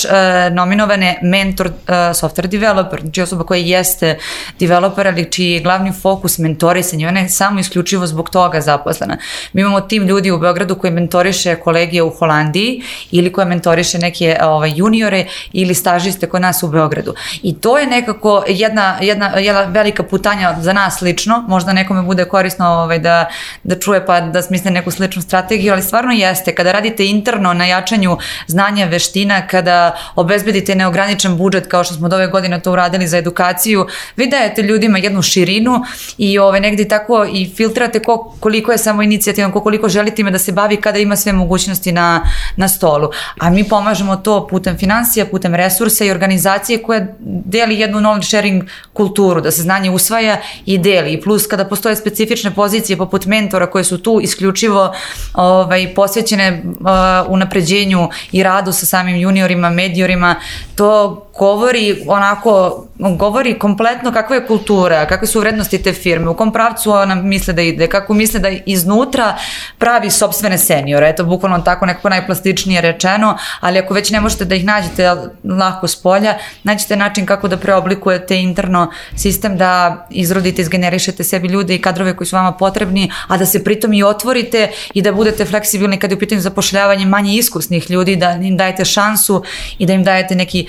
nominovane 0.51 1.19
mentor 1.23 1.71
software 1.87 2.47
developer, 2.47 3.01
znači 3.01 3.21
osoba 3.21 3.43
koja 3.43 3.59
jeste 3.59 4.17
developer, 4.59 5.07
ali 5.07 5.31
čiji 5.31 5.51
je 5.51 5.59
glavni 5.59 5.91
fokus 6.01 6.37
mentorisanje, 6.37 7.07
ona 7.07 7.19
je 7.19 7.29
samo 7.29 7.59
isključivo 7.59 8.07
zbog 8.07 8.29
toga 8.29 8.61
zaposlena. 8.61 9.17
Mi 9.53 9.61
imamo 9.61 9.81
tim 9.81 10.07
ljudi 10.07 10.31
u 10.31 10.39
Beogradu 10.39 10.75
koji 10.75 10.93
mentoriše 10.93 11.55
kolegije 11.55 12.03
u 12.03 12.09
Holandiji 12.09 12.83
ili 13.11 13.31
koja 13.31 13.45
mentoriše 13.45 13.97
neke 13.97 14.30
ovaj, 14.41 14.71
juniore 14.75 15.25
ili 15.53 15.73
stažiste 15.73 16.29
kod 16.29 16.41
nas 16.41 16.63
u 16.63 16.67
Beogradu. 16.67 17.13
I 17.43 17.55
to 17.55 17.77
je 17.77 17.87
nekako 17.87 18.43
jedna, 18.47 18.97
jedna, 19.01 19.25
jedna 19.37 19.61
velika 19.61 20.03
putanja 20.03 20.55
za 20.59 20.73
nas 20.73 21.01
lično, 21.01 21.45
možda 21.47 21.73
nekome 21.73 22.01
bude 22.01 22.25
korisno 22.25 22.67
ovaj, 22.67 22.99
da, 22.99 23.29
da 23.63 23.79
čuje 23.79 24.05
pa 24.05 24.21
da 24.21 24.41
smisle 24.41 24.71
neku 24.71 24.91
sličnu 24.91 25.21
strategiju, 25.21 25.73
ali 25.73 25.81
stvarno 25.81 26.11
jeste, 26.11 26.55
kada 26.55 26.71
radite 26.71 27.05
interno 27.05 27.53
na 27.53 27.65
jačanju 27.65 28.17
znanja, 28.47 28.85
veština, 28.85 29.47
kada 29.47 29.95
obezbedite 30.15 30.75
neograničen 30.75 31.37
budžet 31.37 31.67
kao 31.67 31.83
što 31.83 31.93
smo 31.93 32.05
od 32.05 32.13
ove 32.13 32.27
godine 32.27 32.59
to 32.59 32.71
uradili 32.71 33.07
za 33.07 33.17
edukaciju, 33.17 33.87
vi 34.15 34.27
dajete 34.27 34.61
ljudima 34.61 34.97
jednu 34.97 35.21
širinu 35.21 35.83
i 36.17 36.39
ovaj, 36.39 36.59
negdje 36.59 36.87
tako 36.87 37.25
i 37.33 37.49
filtrate 37.55 37.99
ko, 37.99 38.35
koliko 38.39 38.71
je 38.71 38.77
samo 38.77 39.01
inicijativan, 39.01 39.51
koliko 39.51 39.89
želite 39.89 40.21
ime 40.21 40.31
da 40.31 40.39
se 40.39 40.51
bavi 40.51 40.77
kada 40.77 40.99
ima 40.99 41.15
sve 41.15 41.33
mogućnosti 41.33 41.91
na, 41.91 42.23
na 42.55 42.67
stolu. 42.67 43.09
A 43.39 43.49
mi 43.49 43.63
pomažemo 43.63 44.15
to 44.23 44.47
putem 44.47 44.77
financija, 44.77 45.25
putem 45.25 45.55
resursa 45.55 46.05
i 46.05 46.11
organizacije 46.11 46.83
koja 46.83 47.07
deli 47.19 47.79
jednu 47.79 47.99
knowledge 47.99 48.29
sharing 48.29 48.63
kulturu, 48.93 49.41
da 49.41 49.51
se 49.51 49.61
znanje 49.61 49.91
usvaja 49.91 50.41
i 50.65 50.77
deli. 50.77 51.13
I 51.13 51.21
plus 51.21 51.47
kada 51.47 51.65
postoje 51.65 51.95
specifične 51.95 52.51
pozicije 52.51 52.97
poput 52.97 53.25
mentora 53.25 53.67
koje 53.67 53.83
su 53.83 53.97
tu 53.97 54.19
isključivo 54.23 54.93
ovaj, 55.33 55.93
posvećene 55.95 56.63
uh, 56.63 56.87
unapređenju 57.27 58.09
i 58.31 58.43
radu 58.43 58.71
sa 58.71 58.85
samim 58.85 59.15
juniorima, 59.15 59.69
mediorima, 59.69 60.35
to 60.75 61.27
govori 61.39 62.03
onako, 62.07 62.85
govori 62.99 63.59
kompletno 63.59 64.11
kakva 64.11 64.35
je 64.35 64.47
kultura, 64.47 65.05
kakve 65.05 65.27
su 65.27 65.39
vrednosti 65.39 65.83
te 65.83 65.93
firme, 65.93 66.29
u 66.29 66.33
kom 66.33 66.51
pravcu 66.53 66.91
ona 66.91 67.15
misle 67.15 67.53
da 67.53 67.61
ide, 67.61 67.87
kako 67.87 68.13
misle 68.13 68.39
da 68.39 68.49
iznutra 68.65 69.37
pravi 69.77 70.09
sobstvene 70.09 70.57
seniore, 70.57 71.09
eto 71.09 71.23
bukvalno 71.23 71.59
tako 71.59 71.85
nekako 71.85 72.09
najplastičnije 72.09 72.81
rečeno, 72.81 73.37
ali 73.59 73.79
ako 73.79 73.93
već 73.93 74.11
ne 74.11 74.19
možete 74.21 74.45
da 74.45 74.55
ih 74.55 74.65
nađete 74.65 75.09
lako 75.59 75.87
s 75.87 75.95
polja, 75.95 76.37
nađete 76.63 76.95
način 76.95 77.25
kako 77.25 77.47
da 77.47 77.57
preoblikujete 77.57 78.41
interno 78.41 78.91
sistem 79.15 79.57
da 79.57 80.05
izrodite, 80.09 80.61
izgenerišete 80.61 81.23
sebi 81.23 81.47
ljude 81.47 81.75
i 81.75 81.81
kadrove 81.81 82.15
koji 82.15 82.27
su 82.27 82.35
vama 82.35 82.51
potrebni, 82.51 83.11
a 83.27 83.37
da 83.37 83.45
se 83.45 83.63
pritom 83.63 83.93
i 83.93 84.03
otvorite 84.03 84.71
i 84.93 85.01
da 85.01 85.11
budete 85.11 85.45
fleksibilni 85.45 85.99
kad 85.99 86.11
je 86.11 86.15
u 86.15 86.19
pitanju 86.19 86.41
zapošljavanje 86.41 87.05
manje 87.05 87.33
iskusnih 87.33 87.91
ljudi, 87.91 88.15
da 88.15 88.31
im 88.31 88.57
dajete 88.57 88.85
šansu 88.85 89.43
i 89.77 89.85
da 89.85 89.93
im 89.93 90.03
dajete 90.03 90.35
neki 90.35 90.67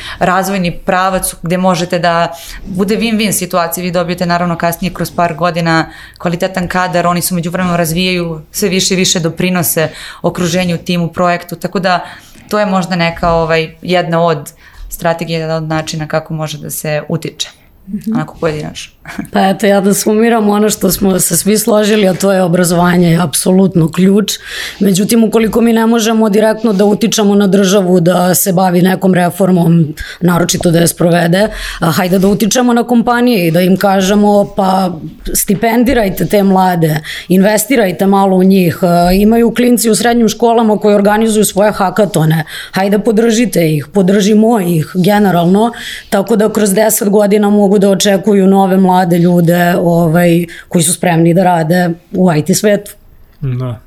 razvojni 0.52 0.78
pravac 0.84 1.34
gde 1.42 1.56
možete 1.56 1.98
da 1.98 2.34
bude 2.64 2.96
win-win 2.96 3.32
situacija, 3.32 3.84
vi 3.84 3.90
dobijete 3.90 4.26
naravno 4.26 4.56
kasnije 4.56 4.94
kroz 4.94 5.10
par 5.10 5.34
godina 5.34 5.90
kvalitetan 6.18 6.68
kadar, 6.68 7.06
oni 7.06 7.22
su 7.22 7.34
među 7.34 7.50
vremenom 7.50 7.76
razvijaju 7.76 8.40
sve 8.50 8.68
više 8.68 8.94
i 8.94 8.96
više 8.96 9.20
doprinose 9.20 9.88
okruženju, 10.22 10.78
timu, 10.78 11.08
projektu, 11.08 11.56
tako 11.56 11.80
da 11.80 12.00
to 12.48 12.58
je 12.58 12.66
možda 12.66 12.96
neka 12.96 13.30
ovaj, 13.30 13.74
jedna 13.82 14.20
od 14.20 14.52
strategije, 14.88 15.40
jedna 15.40 15.56
od 15.56 15.62
načina 15.62 16.06
kako 16.06 16.34
može 16.34 16.58
da 16.58 16.70
se 16.70 17.02
utiče. 17.08 17.61
-hmm. 17.88 18.14
onako 18.14 18.36
pojedinačno. 18.40 18.92
pa 19.32 19.48
eto, 19.48 19.66
ja 19.66 19.80
da 19.80 19.94
sumiram 19.94 20.48
ono 20.48 20.70
što 20.70 20.90
smo 20.90 21.20
se 21.20 21.36
svi 21.36 21.58
složili, 21.58 22.08
a 22.08 22.14
to 22.14 22.32
je 22.32 22.42
obrazovanje 22.42 23.10
je 23.10 23.22
apsolutno 23.22 23.92
ključ. 23.92 24.32
Međutim, 24.80 25.24
ukoliko 25.24 25.60
mi 25.60 25.72
ne 25.72 25.86
možemo 25.86 26.28
direktno 26.28 26.72
da 26.72 26.84
utičamo 26.84 27.34
na 27.34 27.46
državu 27.46 28.00
da 28.00 28.34
se 28.34 28.52
bavi 28.52 28.82
nekom 28.82 29.14
reformom, 29.14 29.94
naročito 30.20 30.70
da 30.70 30.78
je 30.78 30.88
sprovede, 30.88 31.48
a, 31.80 31.90
hajde 31.90 32.18
da 32.18 32.28
utičemo 32.28 32.72
na 32.72 32.84
kompanije 32.84 33.48
i 33.48 33.50
da 33.50 33.60
im 33.60 33.76
kažemo 33.76 34.54
pa 34.56 34.92
stipendirajte 35.34 36.26
te 36.26 36.42
mlade, 36.42 37.00
investirajte 37.28 38.06
malo 38.06 38.36
u 38.36 38.42
njih, 38.42 38.78
a, 38.82 39.12
imaju 39.12 39.54
klinci 39.54 39.90
u 39.90 39.94
srednjim 39.94 40.28
školama 40.28 40.78
koji 40.78 40.94
organizuju 40.94 41.44
svoje 41.44 41.72
hakatone, 41.72 42.44
hajde 42.72 42.98
podržite 42.98 43.74
ih, 43.74 43.86
podržimo 43.92 44.60
ih 44.60 44.92
generalno, 44.94 45.72
tako 46.10 46.36
da 46.36 46.52
kroz 46.52 46.70
10 46.70 47.08
godina 47.08 47.50
mogu 47.50 47.71
mogu 47.72 47.78
da 47.78 47.90
očekuju 47.90 48.46
nove 48.46 48.76
mlade 48.76 49.18
ljude 49.18 49.74
ovaj, 49.78 50.46
koji 50.68 50.82
su 50.82 50.92
spremni 50.92 51.34
da 51.34 51.44
rade 51.44 51.90
u 52.12 52.32
IT 52.32 52.56
svetu. 52.56 52.92
Da. 53.40 53.80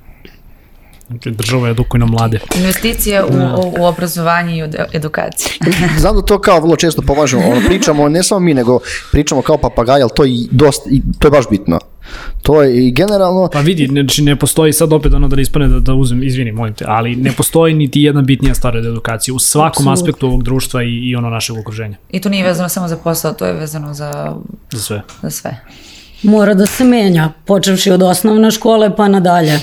Znači, 1.07 1.31
država 1.31 1.69
edukuje 1.69 1.99
na 1.99 2.05
mlade. 2.05 2.39
Investicije 2.55 3.23
u, 3.23 3.29
da. 3.29 3.55
u, 3.55 3.81
u 3.81 3.85
obrazovanje 3.85 4.57
i 4.57 4.63
u 4.63 4.67
edukaciji. 4.93 5.51
Znam 5.99 6.15
da 6.15 6.21
to 6.21 6.39
kao 6.39 6.59
vrlo 6.59 6.75
često 6.75 7.01
považemo, 7.01 7.47
ono, 7.47 7.61
pričamo, 7.67 8.09
ne 8.09 8.23
samo 8.23 8.39
mi, 8.39 8.53
nego 8.53 8.79
pričamo 9.11 9.41
kao 9.41 9.57
papagaj, 9.57 10.01
ali 10.01 10.11
to, 10.15 10.25
i 10.25 10.47
dosta, 10.51 10.89
i, 10.89 11.01
to 11.19 11.27
je 11.27 11.31
baš 11.31 11.45
bitno. 11.49 11.79
To 12.41 12.63
je 12.63 12.87
i 12.87 12.91
generalno... 12.91 13.49
Pa 13.53 13.59
vidi, 13.59 13.87
znači 13.87 14.21
ne 14.21 14.35
postoji 14.35 14.73
sad 14.73 14.93
opet 14.93 15.13
ono 15.13 15.27
da 15.27 15.35
ne 15.35 15.41
ispane 15.41 15.67
da, 15.67 15.79
da 15.79 15.93
uzem, 15.93 16.23
izvini, 16.23 16.51
molim 16.51 16.73
te, 16.73 16.85
ali 16.87 17.15
ne 17.15 17.31
postoji 17.31 17.73
niti 17.73 18.01
jedna 18.01 18.21
bitnija 18.21 18.55
stvar 18.55 18.77
od 18.77 18.85
edukacije 18.85 19.33
u 19.33 19.39
svakom 19.39 19.87
Absolut. 19.87 19.99
aspektu 19.99 20.27
ovog 20.27 20.43
društva 20.43 20.83
i, 20.83 21.09
i 21.09 21.15
ono 21.15 21.29
našeg 21.29 21.57
okruženja. 21.57 21.97
I 22.11 22.21
to 22.21 22.29
nije 22.29 22.43
vezano 22.43 22.69
samo 22.69 22.87
za 22.87 22.97
posao, 22.97 23.33
to 23.33 23.45
je 23.45 23.53
vezano 23.53 23.93
za... 23.93 24.35
Za 24.71 24.79
sve. 24.79 25.01
Za 25.21 25.29
sve. 25.29 25.57
Mora 26.23 26.53
da 26.53 26.65
se 26.65 26.83
menja, 26.83 27.31
počevši 27.45 27.91
od 27.91 28.03
osnovne 28.03 28.51
škole 28.51 28.95
pa 28.95 29.07
nadalje. 29.07 29.59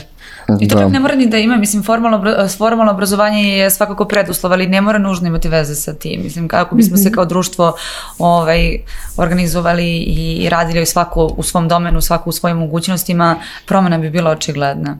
I 0.61 0.69
to 0.69 0.79
da. 0.79 0.89
ne 0.89 1.01
mora 1.01 1.15
ni 1.15 1.27
da 1.27 1.39
ima, 1.39 1.57
mislim, 1.57 1.83
formalno, 1.83 2.49
formalno 2.59 2.93
obrazovanje 2.93 3.43
je 3.43 3.71
svakako 3.71 4.05
preduslov, 4.05 4.53
ali 4.53 4.67
ne 4.67 4.81
mora 4.81 4.99
nužno 4.99 5.29
imati 5.29 5.49
veze 5.49 5.75
sa 5.75 5.95
tim. 5.95 6.23
Mislim, 6.23 6.49
kako 6.49 6.75
bismo 6.75 6.95
mm 6.95 6.99
-hmm. 6.99 7.03
se 7.03 7.09
mhm. 7.09 7.15
kao 7.15 7.25
društvo 7.25 7.77
ovaj, 8.19 8.79
organizovali 9.17 9.97
i, 9.97 10.49
radili 10.49 10.87
svako 10.87 11.27
u 11.37 11.43
svom 11.43 11.69
domenu, 11.69 12.01
svako 12.01 12.31
u 12.31 12.33
svojim 12.33 12.57
mogućnostima, 12.57 13.37
promena 13.67 13.99
bi 13.99 14.11
bila 14.11 14.31
očigledna. 14.31 14.99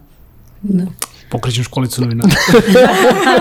Da. 0.63 0.85
Pokrećem 1.31 1.65
školicu 1.65 2.03
novina. 2.03 2.25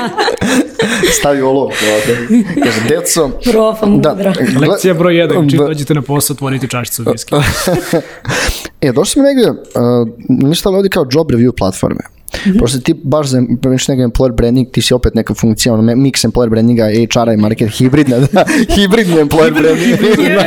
Stavi 1.19 1.41
olovku 1.41 1.75
ovde. 1.95 2.43
Kaže, 2.63 2.81
deco... 2.89 3.31
Profa 3.51 3.85
mudra. 3.85 4.13
Da, 4.13 4.33
Lekcija 4.67 4.93
broj 4.93 5.13
1, 5.13 5.49
čim 5.49 5.59
dođete 5.59 5.93
na 5.93 6.01
posao, 6.01 6.33
otvorite 6.33 6.67
čašicu 6.67 7.03
viski. 7.11 7.35
e, 8.81 8.91
došli 8.91 9.11
smo 9.11 9.23
negde, 9.23 9.49
uh, 9.49 10.07
mi 10.29 10.55
stavili 10.55 10.77
ovde 10.77 10.89
kao 10.89 11.07
job 11.11 11.31
review 11.31 11.51
platforme. 11.57 12.01
Mm 12.01 12.51
-hmm. 12.51 12.59
Pošto 12.59 12.79
ti 12.79 12.93
baš 13.03 13.27
za 13.27 13.41
neka 13.41 14.03
employer 14.03 14.31
branding, 14.31 14.71
ti 14.71 14.81
si 14.81 14.93
opet 14.93 15.15
neka 15.15 15.33
funkcija, 15.33 15.73
ono, 15.73 15.95
mix 15.95 16.25
employer 16.25 16.49
brandinga, 16.49 16.83
HR-a 16.83 17.33
i 17.33 17.37
market, 17.37 17.69
hibridna, 17.69 18.19
da, 18.19 18.45
hibridni 18.75 19.19
employer 19.19 19.53
branding. 19.53 19.97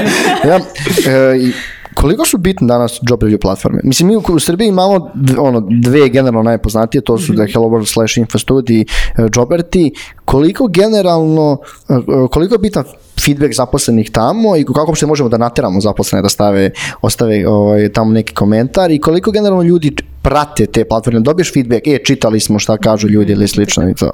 ja, 0.49 0.61
e, 1.07 1.51
Koliko 1.95 2.25
su 2.27 2.39
bitne 2.39 2.67
danas 2.67 3.01
job 3.09 3.23
review 3.23 3.41
platforme? 3.41 3.81
Mislim, 3.85 4.09
mi 4.09 4.17
u, 4.17 4.39
Srbiji 4.39 4.69
imamo 4.69 5.11
ono, 5.39 5.67
dve 5.71 6.09
generalno 6.09 6.43
najpoznatije, 6.43 7.03
to 7.03 7.19
su 7.19 7.33
mm 7.33 7.37
-hmm. 7.37 7.39
da 7.39 7.53
Hello 7.53 7.69
World 7.69 7.93
slash 7.93 8.19
InfoStud 8.19 8.71
i 8.71 8.87
uh, 9.19 9.25
Joberti. 9.37 9.93
Koliko 10.25 10.67
generalno, 10.67 11.59
uh, 11.89 12.31
koliko 12.31 12.55
je 12.55 12.59
bitan 12.59 12.85
feedback 13.25 13.55
zaposlenih 13.55 14.11
tamo 14.11 14.57
i 14.57 14.65
kako 14.65 14.95
se 14.95 15.07
možemo 15.07 15.29
da 15.29 15.39
nateramo 15.39 15.81
zaposlene 15.81 16.23
da 16.23 16.29
stave, 16.29 16.71
ostave 17.03 17.49
ovaj, 17.49 17.89
tamo 17.89 18.13
neki 18.13 18.35
komentar 18.35 18.91
i 18.91 19.01
koliko 19.01 19.31
generalno 19.31 19.63
ljudi 19.63 19.97
prate 20.23 20.67
te 20.67 20.85
platforme, 20.85 21.21
dobiješ 21.21 21.53
feedback, 21.53 21.87
e, 21.87 21.99
čitali 22.05 22.41
smo 22.41 22.59
šta 22.59 22.77
kažu 22.77 23.09
ljudi 23.09 23.33
ili 23.33 23.49
slično 23.49 23.91
i 23.91 23.95
to. 23.95 24.11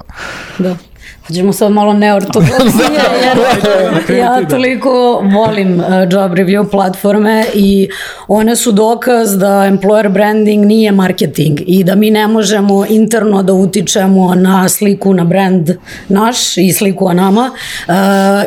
Da. 0.59 0.75
Hoćemo 1.27 1.53
sad 1.53 1.71
malo 1.71 1.93
neortodoksije, 1.93 2.99
jer 4.09 4.17
ja 4.17 4.47
toliko 4.49 4.89
volim 5.33 5.79
uh, 5.79 5.85
job 6.11 6.31
review 6.31 6.71
platforme 6.71 7.45
i 7.53 7.89
one 8.27 8.55
su 8.55 8.71
dokaz 8.71 9.37
da 9.37 9.47
employer 9.47 10.09
branding 10.09 10.65
nije 10.65 10.91
marketing 10.91 11.59
i 11.65 11.83
da 11.83 11.95
mi 11.95 12.11
ne 12.11 12.27
možemo 12.27 12.85
interno 12.89 13.43
da 13.43 13.53
utičemo 13.53 14.35
na 14.35 14.69
sliku 14.69 15.13
na 15.13 15.23
brand 15.23 15.69
naš 16.09 16.57
i 16.57 16.73
sliku 16.73 17.05
o 17.05 17.13
nama. 17.13 17.51
Uh, 17.87 17.93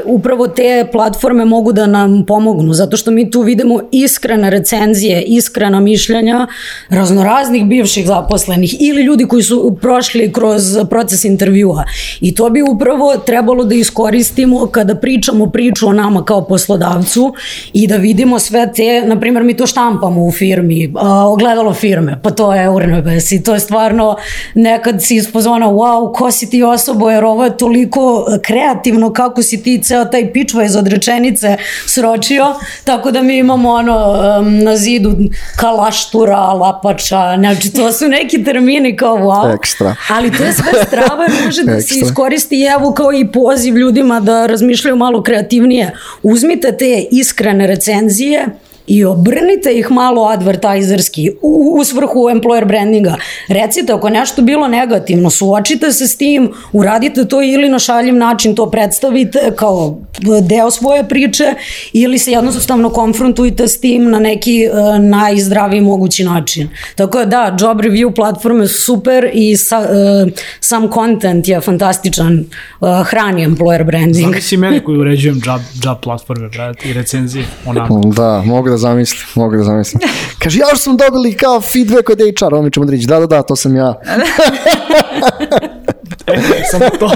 upravo 0.05 0.49
te 0.49 0.87
platforme 0.93 1.45
mogu 1.45 1.73
da 1.73 1.87
nam 1.87 2.25
pomognu, 2.27 2.75
zato 2.75 2.97
što 2.97 3.11
mi 3.11 3.31
tu 3.31 3.43
vidimo 3.43 3.81
iskrene 3.93 4.51
recenzije, 4.51 5.23
iskrena 5.23 5.81
mišljenja 5.81 6.47
raznoraznih 6.89 7.65
bivših 7.67 8.07
zaposlenih 8.07 8.77
ili 8.81 9.03
ljudi 9.03 9.25
koji 9.29 9.43
su 9.43 9.79
prošli 9.81 10.33
kroz 10.33 10.63
proces 10.91 11.25
intervjua. 11.25 11.85
I 12.21 12.35
to 12.35 12.49
bi 12.55 12.63
upravo 12.63 13.17
trebalo 13.17 13.65
da 13.65 13.75
iskoristimo 13.75 14.67
kada 14.67 14.95
pričamo 14.95 15.47
priču 15.51 15.89
o 15.89 15.93
nama 15.93 16.25
kao 16.25 16.45
poslodavcu 16.45 17.35
i 17.73 17.87
da 17.87 17.97
vidimo 17.97 18.39
sve 18.39 18.73
te, 18.73 19.03
na 19.07 19.21
primjer 19.21 19.45
mi 19.45 19.57
to 19.57 19.67
štampamo 19.67 20.25
u 20.25 20.33
firmi, 20.33 20.95
ogledalo 21.27 21.75
firme, 21.75 22.21
pa 22.23 22.31
to 22.31 22.55
je 22.55 22.71
urnebes 22.71 23.33
i 23.33 23.43
to 23.43 23.55
je 23.55 23.61
stvarno 23.61 24.17
nekad 24.55 25.03
si 25.03 25.17
ispozvana, 25.17 25.67
wow, 25.67 26.13
ko 26.15 26.31
si 26.31 26.51
ti 26.51 26.63
osobo, 26.63 27.11
jer 27.11 27.25
ovo 27.25 27.45
je 27.45 27.57
toliko 27.57 28.27
kreativno 28.43 29.13
kako 29.13 29.43
si 29.43 29.63
ti 29.63 29.83
ceo 29.83 30.05
taj 30.05 30.33
pičva 30.33 30.65
iz 30.65 30.77
odrečenice 30.77 31.57
sročio, 31.87 32.55
tako 32.85 33.11
da 33.11 33.23
mi 33.23 33.39
imamo 33.39 33.71
ono 33.71 34.17
na 34.43 34.77
zidu 34.77 35.17
kalaštura, 35.57 36.39
lapača, 36.39 37.37
znači 37.39 37.73
to 37.73 37.93
su 37.93 38.09
neki 38.09 38.45
termini 38.45 38.97
kao 38.97 39.17
wow, 39.17 39.55
Ekstra. 39.55 39.97
ali 40.09 40.33
to 40.37 40.45
je 40.45 40.53
sve 40.53 40.73
strava 40.87 41.27
može 41.45 41.63
da 41.63 41.81
se 41.81 41.95
iskoristi 41.99 42.44
evo 42.53 42.93
kao 42.93 43.13
i 43.13 43.33
poziv 43.33 43.77
ljudima 43.77 44.21
da 44.21 44.47
razmišljaju 44.47 44.97
malo 44.97 45.23
kreativnije. 45.23 45.91
Uzmite 46.23 46.77
te 46.77 47.07
iskrene 47.11 47.67
recenzije, 47.67 48.47
i 48.87 49.05
obrnite 49.05 49.73
ih 49.79 49.91
malo 49.91 50.25
advertajzerski 50.25 51.31
u, 51.43 51.77
u 51.81 51.85
svrhu 51.85 52.19
employer 52.19 52.65
brandinga. 52.65 53.17
Recite 53.49 53.93
ako 53.93 54.09
nešto 54.09 54.43
bilo 54.43 54.69
negativno, 54.69 55.31
suočite 55.31 55.93
se 55.93 56.09
s 56.09 56.17
tim, 56.17 56.53
uradite 56.73 57.25
to 57.25 57.43
ili 57.43 57.69
na 57.69 57.79
šaljiv 57.79 58.15
način 58.15 58.55
to 58.55 58.71
predstavite 58.71 59.53
kao 59.57 59.99
deo 60.43 60.71
svoje 60.71 61.09
priče 61.09 61.55
ili 61.93 62.19
se 62.19 62.33
jednostavno 62.33 62.91
konfrontujte 62.91 63.69
s 63.69 63.81
tim 63.81 64.11
na 64.11 64.19
neki 64.19 64.69
uh, 64.69 65.05
najzdraviji 65.05 65.81
mogući 65.81 66.25
način. 66.25 66.69
Tako 66.95 67.19
da, 67.19 67.25
da, 67.25 67.57
job 67.61 67.81
review 67.81 68.15
platforme 68.15 68.69
su 68.69 68.83
super 68.83 69.31
i 69.33 69.57
sa, 69.57 69.79
uh, 69.79 70.33
sam 70.61 70.91
content 70.93 71.49
je 71.49 71.61
fantastičan, 71.61 72.45
uh, 72.81 72.89
hrani 73.07 73.47
employer 73.47 73.85
branding. 73.85 74.29
Znam 74.29 74.41
si 74.41 74.57
mene 74.57 74.85
koji 74.85 74.99
uređujem 74.99 75.41
job, 75.45 75.61
job 75.85 75.97
platforme, 76.03 76.49
brate, 76.49 76.89
i 76.89 76.93
recenzije, 76.93 77.45
onako. 77.67 78.01
Da, 78.17 78.43
mogu 78.47 78.74
da 78.75 78.79
zamislim, 78.79 79.23
mogu 79.35 79.57
da 79.57 79.63
zamislim. 79.63 80.01
Kaže, 80.43 80.59
ja 80.59 80.77
smo 80.77 80.95
dobili 80.95 81.37
kao 81.37 81.61
feedback 81.61 82.11
od 82.11 82.19
HR, 82.19 82.55
on 82.55 82.65
mi 82.65 82.71
ćemo 82.71 82.87
da 82.87 82.93
reći, 82.93 83.07
da, 83.07 83.21
da, 83.21 83.27
da, 83.27 83.43
to 83.43 83.57
sam 83.57 83.77
ja. 83.77 83.95
E, 86.27 86.65
samo 86.71 86.91
to. 86.99 87.11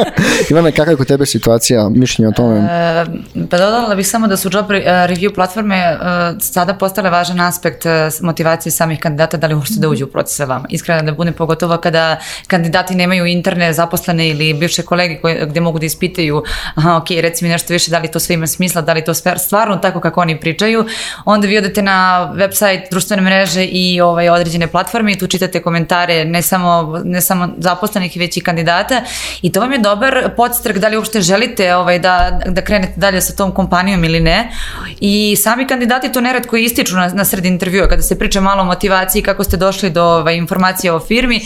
Ivana, 0.50 0.70
kakva 0.70 0.92
je 0.92 0.96
kod 0.96 1.06
tebe 1.06 1.26
situacija, 1.26 1.88
mišljenje 1.88 2.28
o 2.28 2.32
tome? 2.32 2.58
E, 2.58 3.04
pa 3.50 3.58
dodala 3.58 3.94
bih 3.94 4.08
samo 4.08 4.26
da 4.26 4.36
su 4.36 4.50
job 4.52 4.70
re- 4.70 4.84
review 4.84 5.34
platforme 5.34 5.76
e, 5.76 5.96
sada 6.40 6.74
postale 6.74 7.10
važan 7.10 7.40
aspekt 7.40 7.86
e, 7.86 8.08
motivacije 8.20 8.72
samih 8.72 9.00
kandidata 9.00 9.36
da 9.36 9.46
li 9.46 9.54
uopšte 9.54 9.80
da 9.80 9.88
uđu 9.88 10.04
u 10.04 10.08
proces 10.08 10.36
sa 10.36 10.44
vama. 10.44 10.66
Iskreno 10.68 11.02
da 11.02 11.12
budem 11.12 11.34
pogotovo 11.34 11.76
kada 11.76 12.16
kandidati 12.46 12.94
nemaju 12.94 13.26
interne 13.26 13.72
zaposlene 13.72 14.28
ili 14.28 14.54
bivše 14.54 14.82
kolege 14.82 15.16
koje, 15.20 15.46
gde 15.46 15.60
mogu 15.60 15.78
da 15.78 15.86
ispitaju 15.86 16.42
aha, 16.74 16.96
ok, 16.96 17.10
reci 17.10 17.44
mi 17.44 17.50
nešto 17.50 17.72
više, 17.72 17.90
da 17.90 17.98
li 17.98 18.08
to 18.08 18.20
sve 18.20 18.34
ima 18.34 18.46
smisla, 18.46 18.82
da 18.82 18.92
li 18.92 19.04
to 19.04 19.14
sve 19.14 19.38
stvarno 19.38 19.76
tako 19.76 20.00
kako 20.00 20.20
oni 20.20 20.40
pričaju, 20.40 20.86
onda 21.24 21.46
vi 21.46 21.58
odete 21.58 21.82
na 21.82 22.30
website, 22.36 22.90
društvene 22.90 23.22
mreže 23.22 23.64
i 23.64 24.00
ovaj, 24.00 24.28
određene 24.28 24.66
platforme 24.66 25.12
i 25.12 25.18
tu 25.18 25.26
čitate 25.26 25.62
komentare 25.62 26.24
ne 26.24 26.42
samo, 26.42 27.00
ne 27.04 27.20
samo 27.20 27.48
zaposlenih, 27.58 28.16
već 28.16 28.36
i 28.36 28.40
kandidata 28.50 29.02
i 29.42 29.52
to 29.52 29.60
vam 29.60 29.72
je 29.72 29.78
dobar 29.78 30.30
podstrek 30.36 30.78
da 30.78 30.88
li 30.88 30.96
uopšte 30.96 31.20
želite 31.20 31.74
ovaj, 31.74 31.98
da, 31.98 32.40
da 32.46 32.64
krenete 32.64 32.92
dalje 32.96 33.20
sa 33.20 33.36
tom 33.36 33.54
kompanijom 33.54 34.04
ili 34.04 34.20
ne. 34.20 34.50
I 35.00 35.36
sami 35.36 35.66
kandidati 35.66 36.12
to 36.12 36.20
neretko 36.20 36.56
ističu 36.56 36.96
na, 36.96 37.08
na 37.08 37.24
sred 37.24 37.44
intervjua, 37.44 37.88
kada 37.88 38.02
se 38.02 38.18
priča 38.18 38.40
malo 38.40 38.62
o 38.62 38.64
motivaciji, 38.64 39.22
kako 39.22 39.44
ste 39.44 39.56
došli 39.56 39.90
do 39.90 40.04
ovaj, 40.04 40.36
informacija 40.36 40.94
o 40.94 41.00
firmi, 41.00 41.40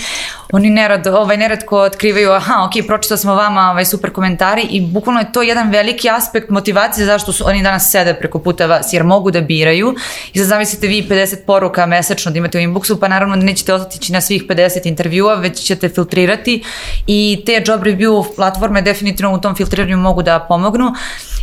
oni 0.52 0.70
nerad, 0.70 1.06
ovaj, 1.06 1.36
neretko 1.36 1.78
otkrivaju, 1.78 2.32
aha, 2.32 2.54
ok, 2.64 2.86
pročitao 2.86 3.16
smo 3.16 3.34
vama 3.34 3.70
ovaj, 3.70 3.84
super 3.84 4.12
komentari 4.12 4.62
i 4.70 4.80
bukvalno 4.80 5.20
je 5.20 5.32
to 5.32 5.42
jedan 5.42 5.70
veliki 5.70 6.10
aspekt 6.10 6.50
motivacije 6.50 7.06
zašto 7.06 7.32
su 7.32 7.44
oni 7.46 7.62
danas 7.62 7.90
sede 7.90 8.14
preko 8.14 8.38
puta 8.38 8.66
vas, 8.66 8.92
jer 8.92 9.04
mogu 9.04 9.30
da 9.30 9.40
biraju. 9.40 9.94
I 10.32 10.38
sad 10.38 10.48
zamislite 10.48 10.86
vi 10.86 11.06
50 11.10 11.36
poruka 11.46 11.86
mesečno 11.86 12.32
da 12.32 12.38
imate 12.38 12.58
u 12.58 12.60
inboxu, 12.60 13.00
pa 13.00 13.08
naravno 13.08 13.36
da 13.36 13.42
nećete 13.42 13.74
ostatići 13.74 14.12
na 14.12 14.20
svih 14.20 14.44
50 14.48 14.86
intervjua, 14.86 15.34
već 15.34 15.60
ćete 15.60 15.88
filtrirati. 15.88 16.62
I 17.06 17.42
te 17.46 17.62
job 17.66 17.82
review 17.82 18.24
platforme 18.36 18.82
definitivno 18.82 19.34
u 19.34 19.40
tom 19.40 19.54
filtriranju 19.54 19.96
mogu 19.96 20.22
da 20.22 20.40
pomognu. 20.48 20.92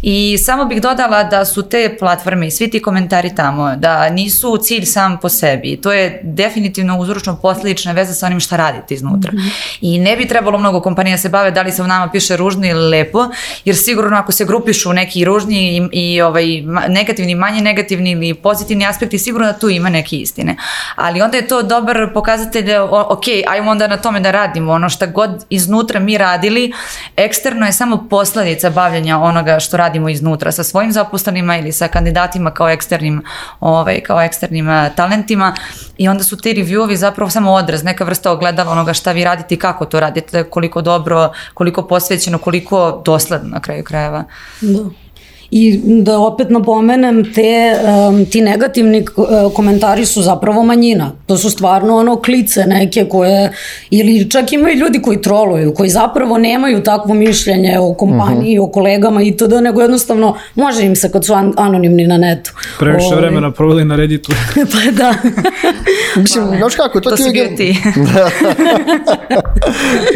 I 0.01 0.37
samo 0.37 0.65
bih 0.65 0.81
dodala 0.81 1.23
da 1.23 1.45
su 1.45 1.69
te 1.69 1.95
platforme 1.99 2.47
i 2.47 2.51
svi 2.51 2.69
ti 2.69 2.81
komentari 2.81 3.35
tamo, 3.35 3.75
da 3.75 4.09
nisu 4.09 4.57
cilj 4.57 4.85
sam 4.85 5.17
po 5.21 5.29
sebi, 5.29 5.79
to 5.81 5.91
je 5.91 6.21
definitivno 6.23 6.99
uzročno 6.99 7.35
posledična 7.41 7.91
veza 7.91 8.13
sa 8.13 8.25
onim 8.25 8.39
šta 8.39 8.57
radite 8.57 8.90
iznutra. 8.93 9.31
Mm 9.31 9.37
-hmm. 9.37 9.77
I 9.81 9.99
ne 9.99 10.17
bi 10.17 10.27
trebalo 10.27 10.57
mnogo 10.57 10.81
kompanija 10.81 11.17
se 11.17 11.29
bave 11.29 11.51
da 11.51 11.61
li 11.61 11.71
se 11.71 11.81
u 11.81 11.87
nama 11.87 12.09
piše 12.11 12.37
ružno 12.37 12.67
ili 12.67 12.89
lepo, 12.89 13.29
jer 13.65 13.75
sigurno 13.75 14.17
ako 14.17 14.31
se 14.31 14.45
grupišu 14.45 14.93
neki 14.93 15.25
ružni 15.25 15.77
i, 15.77 16.15
i 16.15 16.21
ovaj, 16.21 16.45
negativni, 16.87 17.35
manje 17.35 17.61
negativni 17.61 18.11
ili 18.11 18.33
pozitivni 18.33 18.85
aspekti, 18.85 19.19
sigurno 19.19 19.47
da 19.47 19.59
tu 19.59 19.69
ima 19.69 19.89
neke 19.89 20.15
istine. 20.15 20.55
Ali 20.95 21.21
onda 21.21 21.37
je 21.37 21.47
to 21.47 21.61
dobar 21.61 22.13
pokazatelj, 22.13 22.65
da, 22.65 22.83
ok, 22.83 23.23
ajmo 23.47 23.71
onda 23.71 23.87
na 23.87 23.97
tome 23.97 24.19
da 24.19 24.31
radimo, 24.31 24.71
ono 24.71 24.89
šta 24.89 25.05
god 25.05 25.45
iznutra 25.49 25.99
mi 25.99 26.17
radili, 26.17 26.71
eksterno 27.15 27.65
je 27.65 27.73
samo 27.73 28.07
posledica 28.09 28.69
bavljanja 28.69 29.19
onoga 29.19 29.59
što 29.59 29.77
radimo 29.77 30.09
iznutra 30.09 30.51
sa 30.51 30.63
svojim 30.63 30.91
zaposlenima 30.91 31.57
ili 31.57 31.71
sa 31.71 31.87
kandidatima 31.87 32.51
kao 32.51 32.69
eksternim, 32.69 33.21
ovaj, 33.59 34.01
kao 34.01 34.21
eksternim 34.21 34.67
talentima 34.95 35.55
i 35.97 36.07
onda 36.07 36.23
su 36.23 36.37
ti 36.37 36.53
reviewovi 36.53 36.95
zapravo 36.95 37.29
samo 37.29 37.51
odraz, 37.51 37.83
neka 37.83 38.03
vrsta 38.03 38.31
ogledala 38.31 38.71
onoga 38.81 38.93
šta 38.93 39.11
vi 39.11 39.23
radite 39.23 39.55
i 39.55 39.59
kako 39.59 39.85
to 39.85 39.99
radite, 39.99 40.43
koliko 40.43 40.81
dobro, 40.81 41.31
koliko 41.53 41.87
posvećeno, 41.87 42.37
koliko 42.37 43.01
dosledno 43.05 43.49
na 43.49 43.59
kraju 43.59 43.83
krajeva. 43.83 44.23
Da. 44.61 44.83
I 45.51 45.79
da 45.85 46.19
opet 46.19 46.49
napomenem, 46.49 47.33
te, 47.33 47.73
um, 48.09 48.25
ti 48.25 48.41
negativni 48.41 49.05
komentari 49.55 50.05
su 50.05 50.21
zapravo 50.21 50.63
manjina. 50.63 51.11
To 51.25 51.37
su 51.37 51.49
stvarno 51.49 51.97
ono 51.97 52.21
klice 52.21 52.65
neke 52.67 53.05
koje, 53.05 53.51
ili 53.89 54.29
čak 54.29 54.53
imaju 54.53 54.77
ljudi 54.77 55.01
koji 55.01 55.21
troluju, 55.21 55.73
koji 55.73 55.89
zapravo 55.89 56.37
nemaju 56.37 56.83
takvo 56.83 57.13
mišljenje 57.13 57.79
o 57.79 57.93
kompaniji, 57.93 58.59
uh 58.59 58.65
-huh. 58.65 58.69
o 58.69 58.71
kolegama 58.71 59.21
i 59.21 59.37
to 59.37 59.47
da, 59.47 59.61
nego 59.61 59.81
jednostavno 59.81 60.37
može 60.55 60.85
im 60.85 60.95
se 60.95 61.11
kad 61.11 61.25
su 61.25 61.33
an 61.33 61.53
anonimni 61.57 62.07
na 62.07 62.17
netu. 62.17 62.51
Previše 62.79 63.07
Ove... 63.07 63.21
vremena 63.21 63.51
proveli 63.51 63.85
na 63.85 63.95
Redditu. 63.95 64.31
pa 64.73 64.91
da. 64.91 65.13
Mislim, 66.15 66.45
znaš 66.57 66.75
kako, 66.75 66.99
to, 66.99 67.09
to 67.09 67.15
ti 67.15 67.23
bio 67.33 67.47
ti. 67.57 67.77
da. 68.13 68.29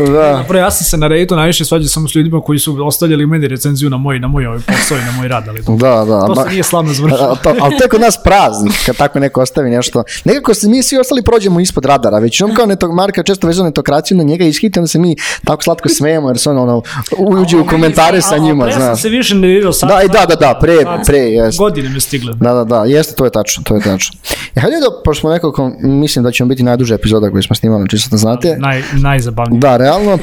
da. 0.13 0.37
Dobro, 0.37 0.59
ja 0.59 0.71
sam 0.71 0.85
se 0.85 0.97
na 0.97 1.07
Redditu 1.07 1.35
najviše 1.35 1.65
svađao 1.65 1.87
samo 1.87 2.07
s 2.07 2.15
ljudima 2.15 2.41
koji 2.41 2.59
su 2.59 2.87
ostavljali 2.87 3.25
meni 3.25 3.47
recenziju 3.47 3.89
na 3.89 3.97
moj, 3.97 4.19
na 4.19 4.27
moj 4.27 4.45
ovaj 4.45 4.59
posao 4.67 4.97
i 4.97 5.01
na 5.01 5.11
moj 5.11 5.24
rad, 5.27 5.47
ali 5.47 5.63
to, 5.63 5.75
da, 5.75 6.05
da, 6.05 6.25
to 6.25 6.35
se 6.35 6.49
nije 6.49 6.63
slavno 6.63 6.93
završilo. 6.93 7.35
To, 7.43 7.55
ali 7.61 7.77
to 7.77 7.83
je 7.83 7.89
kod 7.89 8.01
nas 8.01 8.23
praznik, 8.23 8.73
kad 8.85 8.95
tako 8.95 9.19
neko 9.19 9.41
ostavi 9.41 9.69
nešto. 9.69 10.03
Nekako 10.25 10.53
se 10.53 10.67
mi 10.67 10.83
svi 10.83 10.97
ostali 10.97 11.21
prođemo 11.21 11.59
ispod 11.59 11.85
radara, 11.85 12.19
već 12.19 12.41
on 12.41 12.55
kao 12.55 12.65
netog 12.65 12.93
Marka 12.93 13.23
često 13.23 13.47
vezano 13.47 13.65
netokraciju 13.65 14.17
na 14.17 14.23
njega 14.23 14.45
ishiti, 14.45 14.79
onda 14.79 14.87
se 14.87 14.99
mi 14.99 15.15
tako 15.43 15.63
slatko 15.63 15.89
smejemo, 15.89 16.29
jer 16.29 16.37
se 16.37 16.49
on 16.49 16.57
ono, 16.57 16.81
uđe 17.17 17.57
u 17.57 17.65
komentare 17.67 18.21
sa 18.21 18.37
njima, 18.37 18.65
znaš. 18.65 18.75
sam 18.75 18.97
se 18.97 19.09
više 19.09 19.35
nervirao 19.35 19.73
sad. 19.73 19.89
Da, 19.89 20.01
i 20.03 20.07
da, 20.07 20.25
da, 20.25 20.35
da, 20.35 20.59
pre, 20.61 20.77
pre, 21.07 21.17
jeste. 21.17 21.57
Godine 21.57 21.89
mi 21.89 21.99
stigle. 21.99 22.33
Da, 22.33 22.53
da, 22.53 22.63
da, 22.63 22.85
jeste, 22.85 23.15
to 23.15 23.25
je 23.25 23.31
tačno, 23.31 23.63
to 23.63 23.75
je 23.75 23.81
tačno. 23.81 24.19
Ja, 24.55 24.61
hajde 24.61 24.77
da, 24.79 25.01
pošto 25.03 25.21
smo 25.21 25.29
nekako, 25.29 25.71
mislim 25.79 26.23
da 26.23 26.31
ćemo 26.31 26.47
biti 26.47 26.63
najduža 26.63 26.95
epizoda 26.95 27.31
koju 27.31 27.43
smo 27.43 27.55
snimali, 27.55 27.89
čisto 27.89 28.09
da 28.11 28.17
znate. 28.17 28.55
Naj, 28.59 28.83
najzabavnije. 28.93 29.59
Da, 29.59 29.77
realno. 29.77 30.13
Uh, 30.13 30.19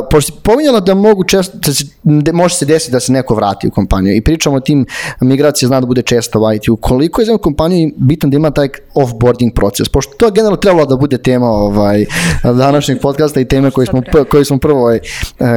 pošto 0.10 0.32
si 0.32 0.38
pominjala 0.42 0.80
da 0.80 0.94
mogu 0.94 1.24
često, 1.24 1.58
da 1.58 1.74
se, 1.74 1.84
de, 2.02 2.32
može 2.32 2.54
se 2.54 2.64
desiti 2.64 2.92
da 2.92 3.00
se 3.00 3.12
neko 3.12 3.34
vrati 3.34 3.68
u 3.68 3.70
kompaniju 3.70 4.16
i 4.16 4.23
pričamo 4.24 4.56
o 4.56 4.60
tim 4.60 4.86
migracija 5.20 5.66
zna 5.66 5.80
da 5.80 5.86
bude 5.86 6.02
često 6.02 6.40
u 6.40 6.52
IT-u. 6.52 6.76
Koliko 6.76 7.20
je 7.20 7.24
za 7.24 7.38
kompaniju 7.38 7.92
bitno 7.96 8.28
da 8.28 8.36
ima 8.36 8.50
taj 8.50 8.68
offboarding 8.94 9.54
proces? 9.54 9.88
Pošto 9.88 10.12
to 10.16 10.24
je 10.24 10.32
generalno 10.32 10.56
trebalo 10.56 10.86
da 10.86 10.96
bude 10.96 11.18
tema 11.18 11.46
ovaj, 11.46 12.04
današnjeg 12.42 13.00
podcasta 13.00 13.40
i 13.40 13.44
teme 13.44 13.70
koje 13.70 13.86
smo, 13.86 14.02
koje 14.30 14.44
smo 14.44 14.58
prvo 14.58 14.80
ovaj, 14.80 14.98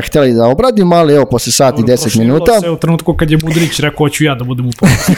hteli 0.05 0.33
da 0.33 0.47
obradimo, 0.47 0.95
ali 0.95 1.13
evo, 1.13 1.25
posle 1.25 1.51
sat 1.51 1.79
i 1.79 1.81
10 1.81 2.19
minuta. 2.19 2.59
se 2.61 2.69
u 2.69 2.77
trenutku 2.77 3.13
kad 3.13 3.31
je 3.31 3.37
Budrić 3.37 3.79
rekao, 3.79 3.97
hoću 3.97 4.23
ja 4.23 4.35
da 4.35 4.43
budem 4.43 4.67
u 4.67 4.71
podcastu. 4.79 5.11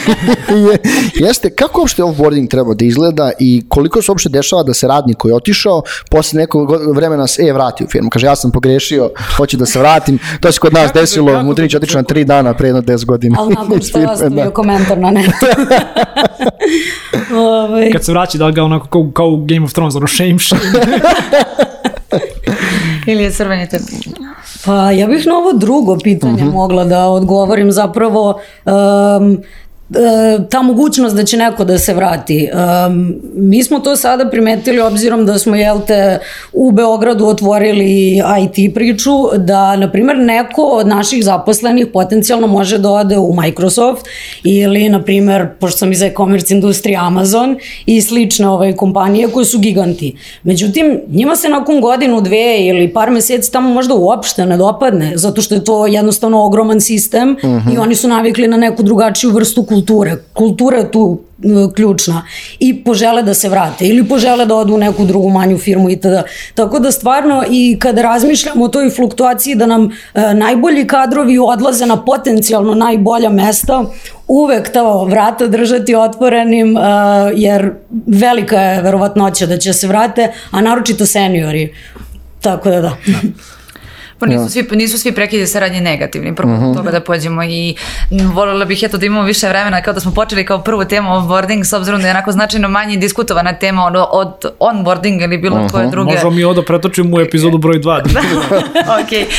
Jeste, 1.25 1.49
kako 1.49 1.81
uopšte 1.81 2.03
offboarding 2.03 2.49
treba 2.49 2.73
da 2.73 2.85
izgleda 2.85 3.31
i 3.39 3.63
koliko 3.69 4.01
se 4.01 4.11
uopšte 4.11 4.29
dešava 4.29 4.63
da 4.63 4.73
se 4.73 4.87
radnik 4.87 5.17
koji 5.17 5.31
je 5.31 5.35
otišao, 5.35 5.81
posle 6.11 6.39
nekog 6.39 6.71
vremena 6.95 7.27
se, 7.27 7.43
e, 7.43 7.53
vrati 7.53 7.83
u 7.83 7.87
firmu. 7.87 8.09
Kaže, 8.09 8.25
ja 8.25 8.35
sam 8.35 8.51
pogrešio, 8.51 9.09
hoću 9.37 9.57
da 9.57 9.65
se 9.65 9.79
vratim. 9.79 10.19
To 10.39 10.51
se 10.51 10.59
kod 10.59 10.73
nas 10.73 10.91
desilo, 10.93 11.43
Mudrinić 11.43 11.75
otišao 11.75 12.01
na 12.01 12.07
3 12.07 12.23
dana 12.23 12.53
pre 12.53 12.67
jedno 12.67 12.81
10 12.81 13.05
godina. 13.05 13.38
Ali 13.39 13.55
nakon 13.59 13.81
što 13.81 13.99
je 13.99 14.09
ostavio 14.09 14.45
da. 14.45 14.51
komentar 14.51 14.97
na 14.97 15.11
netu. 15.11 15.31
Ove. 17.33 17.39
Ovaj. 17.49 17.91
Kad 17.91 18.03
se 18.05 18.11
vraća 18.11 18.37
da 18.37 18.51
ga 18.51 18.63
onako 18.63 18.87
kao, 18.87 19.11
kao 19.13 19.35
Game 19.35 19.65
of 19.65 19.73
Thrones, 19.73 19.95
ono 19.95 20.07
shame, 20.07 20.39
shame. 20.39 20.61
Ili 23.07 23.23
je 23.23 23.31
crveni 23.31 23.69
te... 23.69 23.79
Pa 24.65 24.91
ja 24.91 25.07
bih 25.07 25.27
na 25.27 25.37
ovo 25.37 25.53
drugo 25.53 25.97
pitanje 26.03 26.33
uh 26.33 26.39
mhm. 26.39 26.49
-huh. 26.49 26.53
mogla 26.53 26.83
da 26.85 27.07
odgovorim 27.07 27.71
zapravo 27.71 28.39
um, 28.65 29.37
ta 30.49 30.61
mogućnost 30.61 31.15
da 31.15 31.23
će 31.23 31.37
neko 31.37 31.63
da 31.63 31.77
se 31.77 31.93
vrati. 31.93 32.49
Um, 32.87 33.15
mi 33.35 33.63
smo 33.63 33.79
to 33.79 33.95
sada 33.95 34.29
primetili 34.29 34.79
obzirom 34.79 35.25
da 35.25 35.39
smo, 35.39 35.55
jel 35.55 35.79
te, 35.87 36.19
u 36.53 36.71
Beogradu 36.71 37.25
otvorili 37.25 38.21
IT 38.43 38.73
priču, 38.73 39.11
da, 39.37 39.75
na 39.75 39.91
primjer, 39.91 40.17
neko 40.17 40.61
od 40.61 40.87
naših 40.87 41.23
zaposlenih 41.23 41.87
potencijalno 41.93 42.47
može 42.47 42.77
da 42.77 42.89
ode 42.91 43.17
u 43.17 43.33
Microsoft 43.33 44.05
ili, 44.43 44.89
na 44.89 45.03
primjer, 45.03 45.47
pošto 45.59 45.77
sam 45.77 45.91
iz 45.91 46.01
e-commerce 46.01 46.53
industrije 46.53 46.97
Amazon 46.97 47.57
i 47.85 48.01
slične 48.01 48.47
ove 48.47 48.75
kompanije 48.75 49.27
koje 49.27 49.45
su 49.45 49.59
giganti. 49.59 50.15
Međutim, 50.43 51.01
njima 51.07 51.35
se 51.35 51.49
nakon 51.49 51.81
godinu, 51.81 52.21
dve 52.21 52.57
ili 52.59 52.93
par 52.93 53.11
meseci 53.11 53.51
tamo 53.51 53.69
možda 53.69 53.93
uopšte 53.93 54.45
ne 54.45 54.57
dopadne, 54.57 55.11
zato 55.15 55.41
što 55.41 55.55
je 55.55 55.63
to 55.63 55.87
jednostavno 55.87 56.45
ogroman 56.45 56.81
sistem 56.81 57.31
uh 57.31 57.49
-huh. 57.49 57.73
i 57.75 57.77
oni 57.77 57.95
su 57.95 58.07
navikli 58.07 58.47
na 58.47 58.57
neku 58.57 58.83
drugačiju 58.83 59.31
vrstu 59.31 59.63
kulture 59.63 59.78
kulture. 59.79 60.17
Kultura 60.33 60.77
je 60.77 60.91
tu 60.91 61.21
ključna 61.75 62.25
i 62.59 62.83
požele 62.83 63.23
da 63.23 63.33
se 63.33 63.49
vrate 63.49 63.87
ili 63.87 64.07
požele 64.07 64.45
da 64.45 64.55
odu 64.55 64.73
u 64.73 64.77
neku 64.77 65.05
drugu 65.05 65.29
manju 65.29 65.57
firmu 65.57 65.89
i 65.89 65.95
tada. 65.95 66.23
Tako 66.53 66.79
da 66.79 66.91
stvarno 66.91 67.43
i 67.49 67.77
kada 67.79 68.01
razmišljamo 68.01 68.65
o 68.65 68.67
toj 68.67 68.89
fluktuaciji 68.89 69.55
da 69.55 69.65
nam 69.65 69.89
e, 70.13 70.33
najbolji 70.33 70.87
kadrovi 70.87 71.37
odlaze 71.39 71.85
na 71.85 72.05
potencijalno 72.05 72.73
najbolja 72.75 73.29
mesta, 73.29 73.85
uvek 74.27 74.73
ta 74.73 75.03
vrata 75.03 75.47
držati 75.47 75.95
otvorenim 75.95 76.77
e, 76.77 76.81
jer 77.35 77.71
velika 78.07 78.61
je 78.61 78.81
verovatnoća 78.81 79.45
da 79.45 79.57
će 79.57 79.73
se 79.73 79.87
vrate, 79.87 80.31
a 80.51 80.61
naročito 80.61 81.05
seniori. 81.05 81.73
Tako 82.41 82.69
da 82.69 82.81
da. 82.81 82.81
da. 83.07 83.58
Pa 84.19 84.25
nisu, 84.25 84.43
ja. 84.43 84.49
svi, 84.49 84.67
nisu 84.71 84.97
svi 84.97 85.11
prekidi 85.11 85.47
saradnje 85.47 85.81
negativni, 85.81 86.35
prvo 86.35 86.53
uh 86.53 86.59
mhm. 86.59 86.65
-huh. 86.65 86.75
toga 86.75 86.91
da 86.91 86.99
pođemo 86.99 87.43
i 87.43 87.75
voljela 88.33 88.65
bih 88.65 88.83
eto 88.83 88.97
da 88.97 89.05
imamo 89.05 89.23
više 89.23 89.49
vremena 89.49 89.81
kao 89.81 89.93
da 89.93 89.99
smo 89.99 90.11
počeli 90.11 90.45
kao 90.45 90.63
prvu 90.63 90.85
temu 90.85 91.15
onboarding 91.15 91.65
s 91.65 91.73
obzirom 91.73 92.01
da 92.01 92.07
je 92.07 92.11
onako 92.11 92.31
značajno 92.31 92.69
manje 92.69 92.97
diskutovana 92.97 93.53
tema 93.53 93.85
od, 93.85 93.95
od 94.11 94.51
onboarding 94.59 95.21
ili 95.21 95.37
bilo 95.37 95.55
uh 95.55 95.61
-huh. 95.61 95.71
koje 95.71 95.87
druge. 95.87 96.11
Možemo 96.11 96.31
mi 96.31 96.43
ovo 96.43 96.53
da 96.53 96.61
pretočimo 96.61 97.17
u 97.17 97.19
epizodu 97.19 97.57
broj 97.57 97.79
2. 97.79 98.01
da, 98.13 98.19
ok. 99.01 99.29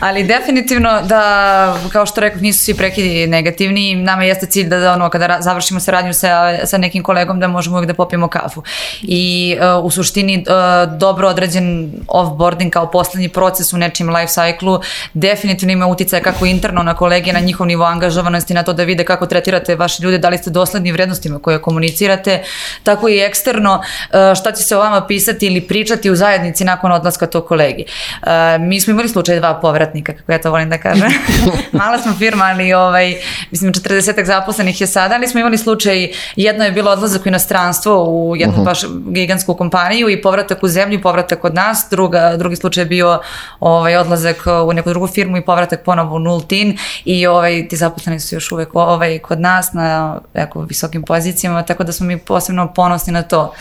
Ali 0.00 0.24
definitivno 0.24 1.02
da, 1.02 1.76
kao 1.92 2.06
što 2.06 2.20
rekao, 2.20 2.40
nisu 2.40 2.64
svi 2.64 2.74
prekidi 2.74 3.26
negativni. 3.26 3.94
Nama 3.94 4.24
jeste 4.24 4.46
cilj 4.46 4.68
da, 4.68 4.78
da 4.78 4.92
ono, 4.92 5.10
kada 5.10 5.36
završimo 5.40 5.80
saradnju 5.80 6.14
sa, 6.14 6.58
sa 6.66 6.78
nekim 6.78 7.02
kolegom 7.02 7.40
da 7.40 7.48
možemo 7.48 7.76
uvijek 7.76 7.88
da 7.88 7.94
popijemo 7.94 8.28
kafu. 8.28 8.62
I 9.02 9.56
uh, 9.78 9.84
u 9.84 9.90
suštini 9.90 10.44
uh, 10.48 10.98
dobro 10.98 11.28
određen 11.28 11.92
offboarding 12.08 12.72
kao 12.72 12.90
poslednji 12.90 13.28
proces 13.28 13.72
u 13.72 13.78
nečim 13.78 14.10
life 14.10 14.32
cyclu 14.32 14.82
definitivno 15.14 15.72
ima 15.72 15.86
uticaja 15.86 16.22
kako 16.22 16.46
interno 16.46 16.82
na 16.82 16.94
kolege, 16.94 17.32
na 17.32 17.40
njihov 17.40 17.66
nivo 17.66 17.84
angažovanosti, 17.84 18.54
na 18.54 18.62
to 18.62 18.72
da 18.72 18.84
vide 18.84 19.04
kako 19.04 19.26
tretirate 19.26 19.74
vaše 19.74 20.02
ljude, 20.02 20.18
da 20.18 20.28
li 20.28 20.38
ste 20.38 20.50
dosledni 20.50 20.92
vrednostima 20.92 21.38
koje 21.38 21.62
komunicirate, 21.62 22.42
tako 22.82 23.08
i 23.08 23.18
eksterno 23.18 23.74
uh, 23.74 24.38
šta 24.40 24.52
će 24.52 24.62
se 24.62 24.76
o 24.76 24.80
vama 24.80 25.06
pisati 25.06 25.46
ili 25.46 25.60
pričati 25.60 26.10
u 26.10 26.16
zajednici 26.16 26.64
nakon 26.64 26.92
odlaska 26.92 27.26
tog 27.26 27.46
kolegi. 27.46 27.84
Uh, 28.22 28.28
mi 28.60 28.80
smo 28.80 28.90
imali 28.90 29.08
slučaj 29.08 29.38
dva 29.38 29.54
povratnika, 29.80 30.12
kako 30.12 30.32
ja 30.32 30.38
to 30.38 30.50
volim 30.50 30.70
da 30.70 30.78
kažem. 30.78 31.08
Mala 31.72 31.98
smo 31.98 32.14
firma, 32.14 32.44
ali 32.44 32.72
ovaj, 32.72 33.16
mislim 33.50 33.72
40 33.72 34.24
zaposlenih 34.24 34.80
je 34.80 34.86
sada, 34.86 35.14
ali 35.14 35.28
smo 35.28 35.40
imali 35.40 35.58
slučaj, 35.58 36.08
jedno 36.36 36.64
je 36.64 36.72
bilo 36.72 36.90
odlazak 36.90 37.26
u 37.26 37.28
inostranstvo 37.28 38.04
u 38.04 38.36
jednu 38.36 38.54
uh 38.54 38.60
-huh. 38.60 38.64
baš 38.64 38.80
gigantsku 39.06 39.54
kompaniju 39.54 40.08
i 40.10 40.22
povratak 40.22 40.62
u 40.62 40.68
zemlju 40.68 41.02
povratak 41.02 41.40
kod 41.40 41.54
nas, 41.54 41.86
druga, 41.90 42.36
drugi 42.36 42.56
slučaj 42.56 42.82
je 42.82 42.86
bio 42.86 43.20
ovaj, 43.60 43.96
odlazak 43.96 44.36
u 44.66 44.72
neku 44.72 44.88
drugu 44.88 45.06
firmu 45.06 45.36
i 45.36 45.44
povratak 45.44 45.84
ponovo 45.84 46.16
u 46.16 46.18
Nultin 46.18 46.78
i 47.04 47.26
ovaj, 47.26 47.68
ti 47.68 47.76
zaposleni 47.76 48.20
su 48.20 48.34
još 48.34 48.52
uvek 48.52 48.68
ovaj, 48.74 49.18
kod 49.18 49.40
nas 49.40 49.72
na 49.72 50.20
jako 50.34 50.60
visokim 50.60 51.02
pozicijama, 51.02 51.62
tako 51.62 51.84
da 51.84 51.92
smo 51.92 52.06
mi 52.06 52.18
posebno 52.18 52.72
ponosni 52.72 53.12
na 53.12 53.22
to 53.22 53.54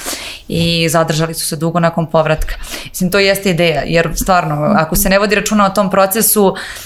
i 0.48 0.90
zadržali 0.90 1.34
su 1.34 1.48
se 1.48 1.56
dugo 1.56 1.80
nakon 1.80 2.06
povratka. 2.06 2.56
Mislim, 2.90 3.12
to 3.12 3.20
jeste 3.20 3.50
ideja, 3.50 3.82
jer 3.86 4.10
stvarno, 4.16 4.74
ako 4.78 4.96
se 4.96 5.10
ne 5.10 5.20
vodi 5.20 5.36
računa 5.36 5.66
o 5.66 5.70
tom 5.70 5.90
procesu, 5.90 6.09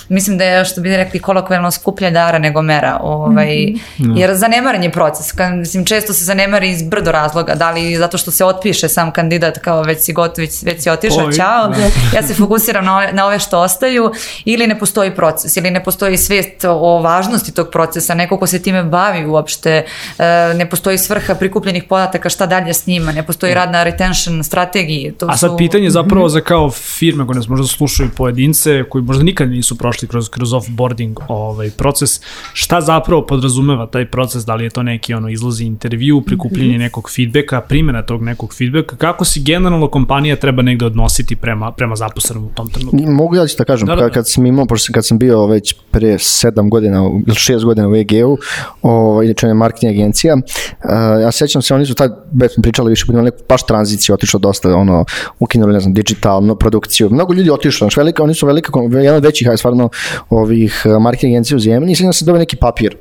mislim 0.10 0.38
da 0.38 0.44
je, 0.44 0.66
što 0.66 0.82
bi 0.82 0.98
rekli, 0.98 1.20
kolokvijalno 1.20 1.72
skuplja 1.72 2.10
dara 2.10 2.40
nego 2.40 2.62
mera, 2.62 3.00
ovaj, 3.02 3.66
mm 3.66 4.04
-hmm. 4.04 4.18
jer 4.18 4.36
zanemaren 4.36 4.84
je 4.84 4.92
proces, 4.92 5.32
kad, 5.32 5.54
mislim, 5.54 5.86
često 5.86 6.14
se 6.14 6.26
zanemari 6.26 6.70
iz 6.70 6.84
brdo 6.84 7.12
razloga, 7.12 7.56
da 7.56 7.72
li 7.72 7.96
zato 7.96 8.18
što 8.18 8.32
se 8.32 8.46
otpiše 8.46 8.90
sam 8.90 9.12
kandidat 9.12 9.58
kao 9.58 9.82
već 9.82 10.00
si 10.04 10.14
gotov, 10.14 10.42
već, 10.42 10.64
već 10.64 10.84
si 10.84 10.90
otišao, 10.90 11.32
čao, 11.32 11.68
da. 11.68 11.76
ja 12.16 12.24
se 12.28 12.34
fokusiram 12.34 12.86
na 12.86 12.98
ove, 12.98 13.14
na 13.14 13.26
ove 13.26 13.40
što 13.40 13.60
ostaju, 13.60 14.12
ili 14.46 14.68
ne 14.68 14.80
postoji 14.80 15.16
proces, 15.16 15.58
ili 15.58 15.72
ne 15.72 15.84
postoji 15.84 16.18
svest 16.18 16.66
o 16.66 17.02
važnosti 17.02 17.52
tog 17.52 17.70
procesa, 17.72 18.14
neko 18.14 18.38
ko 18.38 18.48
se 18.48 18.62
time 18.62 18.84
bavi 18.84 19.26
uopšte, 19.26 19.86
e, 20.20 20.54
ne 20.56 20.70
postoji 20.70 20.98
svrha 20.98 21.36
prikupljenih 21.36 21.84
podataka 21.84 22.30
šta 22.30 22.46
dalje 22.46 22.74
s 22.74 22.88
njima, 22.88 23.12
ne 23.12 23.24
postoji 23.24 23.54
rad 23.54 23.72
na 23.72 23.84
retention 23.84 24.44
strategiji. 24.44 25.12
To 25.20 25.28
A 25.30 25.38
sad 25.38 25.50
su... 25.52 25.58
pitanje 25.58 25.90
zapravo 25.90 26.30
za 26.30 26.42
kao 26.42 26.72
firme 26.72 27.26
koje 27.26 27.36
nas 27.36 27.48
možda 27.48 27.68
slušaju 27.68 28.10
pojedince, 28.18 28.84
koji 28.90 29.04
možda 29.14 29.24
nikad 29.24 29.50
nisu 29.50 29.78
prošli 29.78 30.08
kroz, 30.08 30.30
kroz 30.30 30.54
offboarding 30.54 31.20
ovaj, 31.28 31.70
proces, 31.70 32.22
šta 32.54 32.82
zapravo 32.82 33.26
podrazumeva 33.26 33.88
taj 33.88 34.06
proces, 34.06 34.46
da 34.46 34.56
li 34.56 34.64
je 34.64 34.70
to 34.70 34.84
neki 34.84 35.14
ono 35.14 35.30
izlazi 35.30 35.66
intervju, 35.66 36.22
prikupljenje 36.22 36.74
mhm. 36.74 36.82
nekog 36.82 37.10
feedbacka, 37.16 37.62
primjena 37.62 38.02
tog 38.02 38.24
nekog 38.24 38.54
feedbacka, 38.54 38.96
kako 38.96 39.26
se 39.26 39.40
generalno 39.40 39.88
kompanija 39.88 40.36
treba 40.36 40.62
negde 40.62 40.86
odnositi 40.86 41.36
prema, 41.36 41.72
prema 41.72 41.96
zaposlenom 41.96 42.46
u 42.46 42.50
tom 42.50 42.70
trenutku? 42.70 43.12
Mogu 43.12 43.36
ja 43.36 43.46
da 43.58 43.64
kažem, 43.64 43.88
da, 43.88 43.96
da, 43.96 44.02
da. 44.02 44.10
kad 44.10 44.30
sam 44.30 44.46
imao, 44.46 44.66
pošto 44.66 44.94
kad 44.94 45.06
sam 45.06 45.20
bio 45.20 45.46
već 45.46 45.76
pre 45.92 46.18
sedam 46.20 46.70
godina 46.70 47.10
ili 47.28 47.36
šest 47.36 47.66
godina 47.66 47.88
u 47.90 47.96
EG-u, 47.96 48.38
ovaj, 48.82 49.26
inače 49.26 49.48
je 49.48 49.54
marketing 49.54 49.92
agencija, 49.92 50.36
uh, 50.36 51.22
ja 51.22 51.32
sećam 51.32 51.62
se, 51.62 51.74
oni 51.74 51.86
su 51.86 51.94
tad, 51.94 52.26
već 52.34 52.54
smo 52.54 52.62
pričali 52.62 52.90
više, 52.90 53.06
budemo 53.08 53.24
neku 53.24 53.38
baš 53.50 53.66
tranziciju, 53.66 54.14
otišlo 54.14 54.40
dosta, 54.40 54.76
ono, 54.76 55.06
ukinuli, 55.40 55.74
ne 55.74 55.80
znam, 55.80 55.94
digitalnu 55.94 56.56
produkciju, 56.56 57.10
mnogo 57.10 57.34
ljudi 57.34 57.50
otišlo, 57.50 57.86
znači 57.86 58.00
velika, 58.00 58.24
oni 58.24 58.34
su 58.34 58.46
velika, 58.46 58.72
jedan 59.04 59.18
od 59.18 59.24
većih, 59.24 59.50
aj 59.50 59.58
stvarno, 59.58 59.90
ovih 60.30 60.82
uh, 60.86 61.02
marketing 61.02 61.34
agencija 61.34 61.58
u 61.58 61.60
zemlji, 61.60 61.92
i 61.92 61.96
sad 61.96 62.16
se 62.16 62.26
dobije 62.26 62.40
neki 62.40 62.56
papir, 62.56 62.98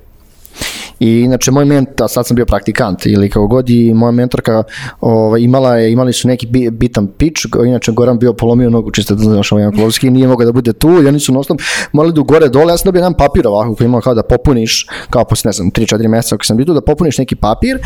I 1.03 1.21
inače 1.21 1.51
moj 1.51 1.65
mentor, 1.65 2.11
sad 2.11 2.27
sam 2.27 2.37
bio 2.37 2.47
praktikant 2.47 3.07
ili 3.07 3.31
kao 3.31 3.47
god 3.47 3.71
i 3.71 3.95
moja 3.95 4.11
mentorka 4.11 4.63
ovaj, 5.01 5.41
imala 5.41 5.77
je, 5.77 5.93
imali 5.93 6.13
su 6.13 6.29
neki 6.29 6.47
bitan 6.71 7.07
pitch, 7.07 7.43
inače 7.67 7.93
Goran 7.93 8.19
bio 8.19 8.33
polomio 8.33 8.71
nogu 8.71 8.91
čisto 8.91 9.15
da 9.15 9.23
znaš 9.23 9.53
ovaj 9.53 9.65
Jankolovski 9.65 10.11
nije 10.11 10.29
mogao 10.29 10.47
da 10.47 10.53
bude 10.53 10.73
tu 10.73 11.03
i 11.03 11.07
oni 11.07 11.21
su 11.21 11.33
nostom 11.33 11.59
morali 11.93 12.15
da 12.15 12.21
gore 12.21 12.49
dole, 12.49 12.73
ja 12.73 12.77
sam 12.77 12.89
dobio 12.89 12.99
jedan 12.99 13.15
papir 13.15 13.47
ovako 13.47 13.75
koji 13.75 13.87
imao 13.87 14.01
kao 14.01 14.15
da 14.15 14.23
popuniš, 14.23 14.87
kao 15.11 15.25
posle 15.25 15.49
ne 15.49 15.53
znam 15.53 15.71
3-4 15.71 16.09
meseca 16.09 16.35
ako 16.35 16.45
sam 16.45 16.57
bio 16.57 16.67
tu 16.67 16.75
da 16.75 16.81
popuniš 16.81 17.19
neki 17.19 17.37
papir 17.37 17.79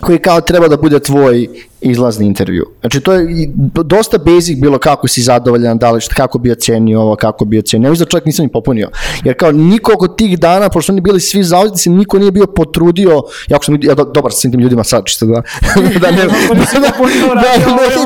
koji 0.00 0.18
kao 0.18 0.40
treba 0.40 0.68
da 0.68 0.76
bude 0.76 1.00
tvoj 1.00 1.48
izlazni 1.80 2.26
intervju. 2.26 2.66
Znači 2.80 3.00
to 3.00 3.12
je 3.12 3.48
dosta 3.84 4.18
basic 4.18 4.60
bilo 4.60 4.78
kako 4.78 5.08
si 5.08 5.22
zadovoljan, 5.22 5.78
da 5.78 5.90
li 5.90 6.00
šta, 6.00 6.14
kako 6.14 6.38
bi 6.38 6.52
ocenio 6.52 7.00
ovo, 7.00 7.16
kako 7.16 7.44
bi 7.44 7.58
ocenio. 7.58 7.90
Mislim 7.90 8.04
da 8.04 8.10
čovjek 8.10 8.26
nisam 8.26 8.44
ni 8.44 8.52
popunio. 8.52 8.90
Jer 9.24 9.36
kao 9.36 9.52
niko 9.52 9.92
od 10.00 10.16
tih 10.16 10.38
dana, 10.38 10.68
pošto 10.68 10.92
oni 10.92 11.00
bili 11.00 11.20
svi 11.20 11.42
zauzeti, 11.42 11.90
niko 11.90 12.18
nije 12.18 12.32
bio 12.32 12.46
potrudio, 12.46 13.22
jako 13.48 13.64
sam 13.64 13.78
ja 13.82 13.94
do, 13.94 14.04
dobar 14.04 14.32
sa 14.32 14.50
tim 14.50 14.60
ljudima 14.60 14.84
sad, 14.84 15.04
čisto 15.04 15.26
da, 15.26 15.42
da 16.02 16.10
ne, 16.10 16.16
da, 16.26 16.64
da, 16.80 16.90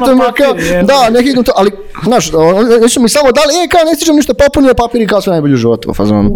da, 0.07 0.15
da, 0.15 0.33
kao, 0.33 0.55
da, 0.83 1.11
ne 1.11 1.23
hitam 1.23 1.45
to, 1.45 1.53
ali, 1.57 1.71
znaš, 2.05 2.35
oni 2.81 2.89
su 2.89 3.01
mi 3.01 3.09
samo 3.09 3.33
dali, 3.33 3.65
e, 3.65 3.69
kao, 3.69 3.81
ne 3.85 3.95
stižem 3.95 4.17
ništa 4.17 4.35
popunio 4.35 4.75
papir 4.75 5.01
i 5.01 5.07
kao 5.07 5.21
sve 5.21 5.31
najbolje 5.31 5.55
u 5.55 5.57
životu, 5.57 5.95
fazon. 5.95 6.31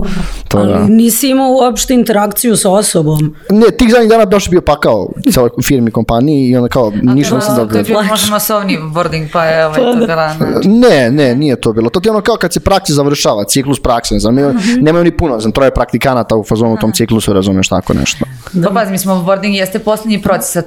To, 0.48 0.58
ali 0.58 0.72
da. 0.72 0.86
nisi 0.88 1.28
imao 1.28 1.50
uopšte 1.50 1.94
interakciju 1.94 2.56
sa 2.56 2.70
osobom. 2.70 3.34
Ne, 3.50 3.66
tih 3.78 3.90
zadnjih 3.90 4.10
dana 4.10 4.24
baš 4.24 4.50
bio 4.50 4.60
pakao 4.60 5.08
celoj 5.32 5.50
firmi, 5.62 5.90
kompaniji 5.90 6.48
i 6.48 6.56
onda 6.56 6.68
kao, 6.68 6.92
ništa 7.02 7.23
nisam 7.30 7.56
dobro. 7.56 7.72
To 7.72 7.78
je 7.78 7.84
bio 7.84 8.02
možda 8.02 8.30
masovni 8.30 8.78
boarding, 8.82 9.30
pa 9.32 9.44
je 9.44 9.66
ovaj, 9.66 9.80
to 9.80 9.94
bila... 10.06 10.34
Ne, 10.64 11.10
ne, 11.10 11.34
nije 11.34 11.60
to 11.60 11.72
bilo. 11.72 11.90
To 11.90 12.00
ti 12.00 12.08
je 12.08 12.12
ono 12.12 12.20
kao 12.20 12.36
kad 12.36 12.52
se 12.52 12.60
praksa 12.60 12.92
završava, 12.92 13.44
ciklus 13.44 13.80
prakse, 13.80 14.14
ne 14.14 14.20
znam, 14.20 14.34
nemaju 14.80 15.04
ni 15.04 15.16
puno, 15.16 15.40
znam, 15.40 15.52
troje 15.52 15.70
praktikanata 15.74 16.36
u 16.36 16.44
fazonu 16.44 16.74
u 16.74 16.76
tom 16.76 16.92
ciklusu, 16.92 17.32
razumeš, 17.32 17.68
tako 17.68 17.94
nešto. 17.94 18.24
Da, 18.52 18.70
pa, 18.70 18.98
smo 18.98 19.22
boarding 19.22 19.54
jeste 19.54 19.78
poslednji 19.78 20.22
proces, 20.22 20.64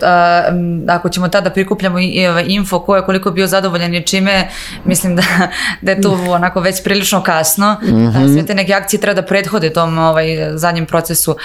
ako 0.88 1.10
ćemo 1.10 1.28
tada 1.28 1.50
prikupljamo 1.50 2.00
info 2.48 2.80
ko 2.80 2.96
je 2.96 3.06
koliko 3.06 3.32
bio 3.32 3.48
zadovoljan 3.48 3.96
i 3.96 4.06
čime, 4.06 4.50
mislim 4.86 5.16
da, 5.16 5.24
da 5.82 5.92
je 5.92 6.02
tu 6.02 6.18
onako 6.30 6.60
već 6.60 6.84
prilično 6.84 7.24
kasno, 7.24 7.78
mm 7.84 7.88
-hmm. 7.88 8.34
sve 8.34 8.46
te 8.46 8.56
neke 8.56 8.74
akcije 8.74 9.00
treba 9.00 9.22
da 9.22 9.28
prethode 9.28 9.74
tom 9.74 9.98
ovaj, 9.98 10.28
zadnjem 10.56 10.86
procesu. 10.86 11.36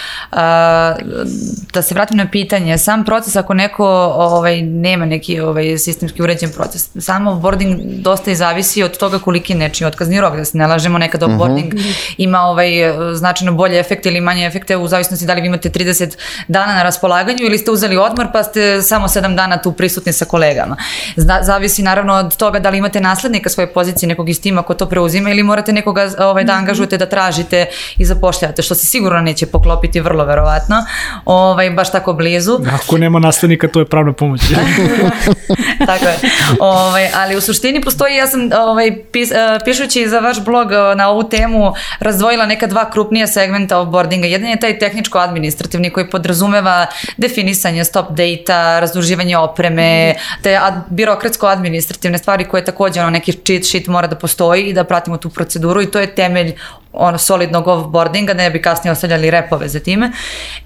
Da 1.73 1.83
se 1.83 1.95
vratim 1.95 2.17
na 2.17 2.27
pitanje, 2.31 2.79
sam 2.79 3.05
proces 3.05 3.37
ako 3.37 3.55
neko 3.55 3.87
ovaj, 4.17 4.63
nema 4.63 5.02
neki 5.07 5.41
ovaj, 5.41 5.79
sistemski 5.79 6.23
uređen 6.23 6.53
proces. 6.53 6.89
Samo 7.01 7.35
boarding 7.35 7.81
dosta 7.83 8.31
i 8.31 8.35
zavisi 8.35 8.83
od 8.83 8.99
toga 8.99 9.19
koliki 9.19 9.53
je 9.53 9.59
nečiji 9.59 9.87
otkazni 9.87 10.21
rok, 10.21 10.37
da 10.37 10.45
se 10.45 10.59
ne 10.59 10.67
lažemo, 10.67 10.99
nekada 10.99 11.27
uh 11.27 11.33
mhm. 11.33 11.41
-huh. 11.41 11.47
boarding 11.47 11.75
ima 12.17 12.41
ovaj, 12.41 12.71
značajno 13.15 13.53
bolje 13.53 13.81
efekte 13.81 14.09
ili 14.09 14.21
manje 14.21 14.47
efekte 14.47 14.77
u 14.77 14.89
zavisnosti 14.89 15.27
da 15.27 15.35
li 15.35 15.41
vi 15.41 15.47
imate 15.47 15.71
30 15.71 16.17
dana 16.49 16.75
na 16.75 16.83
raspolaganju 16.83 17.45
ili 17.45 17.59
ste 17.59 17.71
uzeli 17.71 17.97
odmor 17.97 18.27
pa 18.33 18.43
ste 18.43 18.83
samo 18.83 19.09
7 19.09 19.35
dana 19.37 19.63
tu 19.63 19.73
prisutni 19.73 20.13
sa 20.13 20.25
kolegama. 20.25 20.77
Zna, 21.17 21.43
zavisi 21.43 21.83
naravno 21.83 22.15
od 22.15 22.37
toga 22.37 22.59
da 22.59 22.71
li 22.71 22.79
imate 22.79 23.01
naslednika 23.01 23.51
svoje 23.51 23.73
pozicije, 23.73 24.09
nekog 24.09 24.29
iz 24.29 24.41
tima 24.41 24.63
ko 24.63 24.75
to 24.75 24.87
preuzima 24.87 25.31
ili 25.31 25.43
morate 25.43 25.73
nekoga 25.73 26.09
ovaj, 26.19 26.45
da 26.45 26.53
mhm. 26.53 26.59
angažujete, 26.59 26.99
da 26.99 27.07
tražite 27.07 27.67
i 27.99 28.05
zapošljavate, 28.05 28.63
što 28.63 28.75
se 28.75 28.87
sigurno 28.87 29.21
neće 29.21 29.47
poklopiti 29.47 30.01
vrlo 30.01 30.25
verovatno, 30.25 30.77
ovaj, 31.25 31.71
baš 31.71 31.93
tako 31.93 32.13
blizu. 32.13 32.61
Ako 32.73 32.99
nema 32.99 33.19
naslednika, 33.19 33.69
to 33.69 33.79
je 33.81 33.85
pravna 33.87 34.13
pomoć. 34.13 34.41
Tako 35.87 36.05
je. 36.05 36.19
Ovaj, 36.61 37.09
ali 37.15 37.37
u 37.37 37.41
suštini 37.41 37.81
postoji, 37.81 38.17
ja 38.17 38.27
sam 38.27 38.51
ovaj, 38.53 39.05
pis, 39.13 39.31
uh, 39.31 39.37
pišući 39.65 40.09
za 40.09 40.19
vaš 40.19 40.45
blog 40.45 40.67
uh, 40.67 40.97
na 40.97 41.09
ovu 41.09 41.23
temu 41.23 41.73
razdvojila 42.01 42.47
neka 42.47 42.67
dva 42.67 42.91
krupnija 42.91 43.27
segmenta 43.27 43.79
offboardinga. 43.79 44.27
Jedan 44.27 44.49
je 44.49 44.61
taj 44.61 44.79
tehničko-administrativni 44.79 45.91
koji 45.91 46.11
podrazumeva 46.11 46.87
definisanje 47.17 47.85
stop 47.85 48.07
data, 48.11 48.81
razduživanje 48.81 49.37
opreme, 49.37 50.15
te 50.43 50.57
ad, 50.57 50.75
birokratsko-administrativne 50.91 52.19
stvari 52.19 52.45
koje 52.45 52.65
takođe 52.65 53.01
ono, 53.01 53.11
neki 53.11 53.33
cheat 53.33 53.65
sheet 53.65 53.87
mora 53.87 54.07
da 54.07 54.17
postoji 54.17 54.65
i 54.65 54.73
da 54.73 54.85
pratimo 54.85 55.17
tu 55.17 55.31
proceduru 55.31 55.83
i 55.83 55.91
to 55.91 56.01
je 56.01 56.15
temelj 56.15 56.55
ono 56.93 57.19
solidnog 57.19 57.69
offboardinga, 57.69 58.35
ne 58.35 58.51
bi 58.51 58.63
kasnije 58.63 58.93
ostavljali 58.93 59.31
repove 59.31 59.69
za 59.69 59.81
time. 59.81 60.13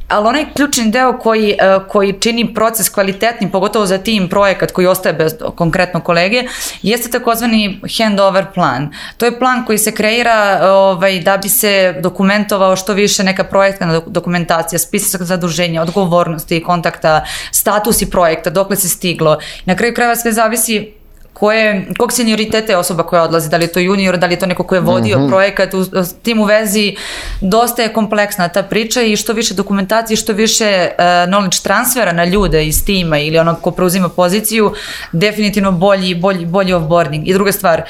Ali 0.08 0.26
onaj 0.28 0.44
ključni 0.54 0.90
deo 0.90 1.18
koji, 1.18 1.50
e, 1.50 1.56
koji 1.88 2.12
čini 2.20 2.54
proces 2.54 2.88
kvalitetnim, 2.88 3.50
pogotovo 3.50 3.86
za 3.86 3.98
tim 3.98 4.28
projekat 4.28 4.72
koji 4.72 4.86
ostaje 4.86 5.12
bez 5.12 5.34
konkretno 5.56 6.00
kolege, 6.00 6.42
jeste 6.82 7.10
takozvani 7.10 7.80
handover 7.98 8.46
plan. 8.54 8.92
To 9.16 9.24
je 9.24 9.38
plan 9.38 9.64
koji 9.64 9.78
se 9.78 9.94
kreira 9.94 10.60
ovaj, 10.62 11.20
da 11.20 11.36
bi 11.36 11.48
se 11.48 11.94
dokumentovao 12.00 12.76
što 12.76 12.92
više 12.92 13.24
neka 13.24 13.44
projektna 13.44 14.00
dokumentacija, 14.06 14.78
spisak 14.78 15.22
zaduženja, 15.22 15.82
odgovornosti 15.82 16.62
kontakta, 16.62 17.24
statusi 17.50 18.10
projekta, 18.10 18.50
dokle 18.50 18.76
se 18.76 18.88
stiglo. 18.88 19.38
Na 19.64 19.76
kraju 19.76 19.94
krajeva 19.94 20.16
sve 20.16 20.32
zavisi 20.32 20.92
koje, 21.38 21.86
kog 21.98 22.12
senioriteta 22.12 22.72
je 22.72 22.78
osoba 22.78 23.02
koja 23.02 23.22
odlazi, 23.22 23.50
da 23.50 23.56
li 23.56 23.64
je 23.64 23.72
to 23.72 23.80
junior, 23.80 24.16
da 24.16 24.26
li 24.26 24.32
je 24.32 24.38
to 24.38 24.46
neko 24.46 24.62
ko 24.62 24.74
je 24.74 24.80
vodio 24.80 25.18
mm 25.18 25.22
-hmm. 25.22 25.28
projekat, 25.28 25.74
u, 25.74 25.80
u 25.80 25.84
tim 26.22 26.40
u 26.40 26.44
vezi 26.44 26.96
dosta 27.40 27.82
je 27.82 27.92
kompleksna 27.92 28.48
ta 28.48 28.62
priča 28.62 29.02
i 29.02 29.16
što 29.16 29.32
više 29.32 29.54
dokumentacije, 29.54 30.16
što 30.16 30.32
više 30.32 30.88
uh, 30.90 31.04
knowledge 31.04 31.62
transfera 31.62 32.12
na 32.12 32.24
ljude 32.24 32.66
iz 32.66 32.84
tima 32.84 33.18
ili 33.18 33.38
onog 33.38 33.60
ko 33.60 33.70
preuzima 33.70 34.08
poziciju, 34.08 34.72
definitivno 35.12 35.72
bolji, 35.72 36.14
bolji, 36.14 36.46
bolji 36.46 36.72
offboarding. 36.72 37.28
I 37.28 37.32
druga 37.32 37.52
stvar, 37.52 37.80
uh, 37.80 37.86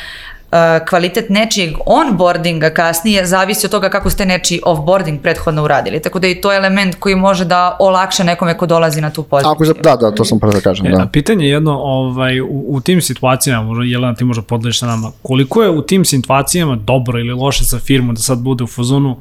kvalitet 0.89 1.29
nečijeg 1.29 1.75
onboardinga 1.87 2.71
kasnije 2.71 3.27
zavisi 3.27 3.67
od 3.67 3.71
toga 3.71 3.89
kako 3.89 4.11
ste 4.11 4.27
nečiji 4.27 4.61
offboarding 4.65 5.21
prethodno 5.21 5.65
uradili. 5.65 6.01
Tako 6.01 6.19
da 6.19 6.27
je 6.27 6.41
to 6.41 6.53
element 6.53 6.95
koji 6.99 7.15
može 7.15 7.45
da 7.45 7.77
olakša 7.81 8.25
nekome 8.25 8.57
ko 8.59 8.67
dolazi 8.67 9.01
na 9.01 9.11
tu 9.11 9.23
poziciju. 9.23 9.51
Ako, 9.51 9.83
da, 9.83 9.97
da, 9.97 10.15
to 10.15 10.25
sam 10.25 10.41
prvo 10.41 10.53
da 10.53 10.61
kažem. 10.61 10.87
E, 10.87 10.91
Da. 10.91 11.03
a 11.03 11.07
pitanje 11.07 11.47
je 11.47 11.51
jedno, 11.51 11.73
ovaj, 11.73 12.41
u, 12.41 12.65
u 12.69 12.81
tim 12.81 13.01
situacijama, 13.01 13.63
možda 13.63 13.85
Jelena 13.85 14.15
ti 14.15 14.25
možda 14.25 14.43
podeliš 14.43 14.81
sa 14.81 14.87
nama, 14.87 15.13
koliko 15.23 15.63
je 15.63 15.71
u 15.71 15.83
tim 15.83 16.05
situacijama 16.05 16.77
dobro 16.77 17.19
ili 17.19 17.33
loše 17.33 17.65
za 17.65 17.79
firmu 17.79 18.13
da 18.13 18.21
sad 18.21 18.39
bude 18.39 18.65
u 18.65 18.67
fazonu 18.67 19.17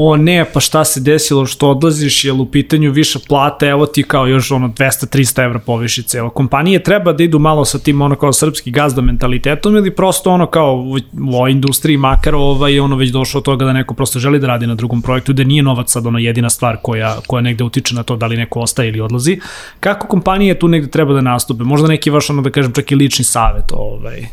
o 0.00 0.16
ne, 0.16 0.44
pa 0.52 0.60
šta 0.60 0.84
se 0.84 1.00
desilo 1.00 1.46
što 1.46 1.70
odlaziš, 1.70 2.24
jel 2.24 2.40
u 2.40 2.46
pitanju 2.46 2.90
više 2.90 3.18
plate, 3.28 3.66
evo 3.66 3.86
ti 3.86 4.02
kao 4.02 4.26
još 4.26 4.50
ono 4.50 4.68
200-300 4.68 5.44
evra 5.44 5.58
povišice, 5.58 6.18
evo 6.18 6.30
kompanije 6.30 6.82
treba 6.82 7.12
da 7.12 7.24
idu 7.24 7.38
malo 7.38 7.64
sa 7.64 7.78
tim 7.78 8.02
ono 8.02 8.14
kao 8.14 8.32
srpski 8.32 8.70
gazda 8.70 9.02
mentalitetom 9.02 9.76
ili 9.76 9.90
prosto 9.90 10.30
ono 10.30 10.46
kao 10.46 10.74
u, 10.74 10.98
ovoj 11.34 11.50
industriji 11.50 11.96
makar 11.96 12.34
ovaj, 12.34 12.80
ono 12.80 12.96
već 12.96 13.10
došlo 13.10 13.38
od 13.38 13.44
toga 13.44 13.64
da 13.64 13.72
neko 13.72 13.94
prosto 13.94 14.18
želi 14.18 14.38
da 14.38 14.46
radi 14.46 14.66
na 14.66 14.74
drugom 14.74 15.02
projektu, 15.02 15.32
da 15.32 15.44
nije 15.44 15.62
novac 15.62 15.92
sad 15.92 16.06
ono 16.06 16.18
jedina 16.18 16.50
stvar 16.50 16.76
koja, 16.82 17.16
koja 17.26 17.40
negde 17.40 17.64
utiče 17.64 17.94
na 17.94 18.02
to 18.02 18.16
da 18.16 18.26
li 18.26 18.36
neko 18.36 18.60
ostaje 18.60 18.88
ili 18.88 19.00
odlazi. 19.00 19.40
Kako 19.80 20.06
kompanije 20.06 20.58
tu 20.58 20.68
negde 20.68 20.90
treba 20.90 21.14
da 21.14 21.20
nastupe? 21.20 21.64
Možda 21.64 21.88
neki 21.88 22.10
vaš 22.10 22.30
ono 22.30 22.42
da 22.42 22.50
kažem 22.50 22.72
čak 22.72 22.92
i 22.92 22.94
lični 22.94 23.24
savet 23.24 23.72
ovaj. 23.72 24.26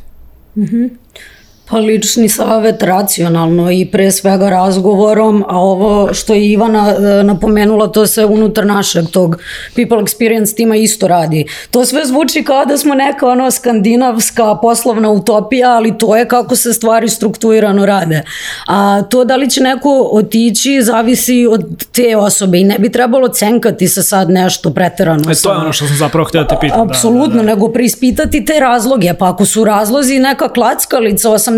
Pa 1.69 1.77
lični 1.77 2.29
savet 2.29 2.83
racionalno 2.83 3.71
i 3.71 3.85
pre 3.91 4.11
svega 4.11 4.49
razgovorom, 4.49 5.45
a 5.47 5.59
ovo 5.59 6.13
što 6.13 6.33
je 6.33 6.51
Ivana 6.51 6.89
e, 6.89 7.23
napomenula, 7.23 7.87
to 7.87 8.07
se 8.07 8.25
unutar 8.25 8.65
našeg 8.65 9.05
tog 9.11 9.37
people 9.75 9.97
experience 9.97 10.55
tima 10.55 10.75
isto 10.75 11.07
radi. 11.07 11.45
To 11.71 11.85
sve 11.85 12.05
zvuči 12.05 12.43
kao 12.43 12.65
da 12.65 12.77
smo 12.77 12.95
neka 12.95 13.27
ono 13.27 13.51
skandinavska 13.51 14.55
poslovna 14.55 15.09
utopija, 15.09 15.71
ali 15.71 15.97
to 15.97 16.15
je 16.15 16.27
kako 16.27 16.55
se 16.55 16.73
stvari 16.73 17.09
strukturirano 17.09 17.85
rade. 17.85 18.21
A 18.67 19.01
to 19.09 19.25
da 19.25 19.35
li 19.35 19.49
će 19.49 19.61
neko 19.61 20.09
otići 20.11 20.81
zavisi 20.81 21.47
od 21.49 21.85
te 21.91 22.17
osobe 22.17 22.59
i 22.59 22.63
ne 22.63 22.79
bi 22.79 22.91
trebalo 22.91 23.27
cenkati 23.27 23.87
se 23.87 24.03
sad 24.03 24.29
nešto 24.29 24.69
preterano. 24.69 25.31
E, 25.31 25.35
to 25.43 25.51
je 25.51 25.57
ono 25.57 25.73
što 25.73 25.87
sam 25.87 25.97
zapravo 25.97 26.25
htio 26.25 26.41
da 26.41 26.47
te 26.47 26.55
pitam. 26.61 26.81
Apsolutno, 26.81 27.25
Da, 27.25 27.33
da, 27.33 27.43
da. 27.43 27.55
nego 27.55 27.67
preispitati 27.69 28.45
te 28.45 28.59
razloge. 28.59 29.13
Pa 29.19 29.29
ako 29.29 29.45
su 29.45 29.63
razlozi 29.63 30.19
neka 30.19 30.49
klackalica 30.49 31.29
80%, 31.29 31.54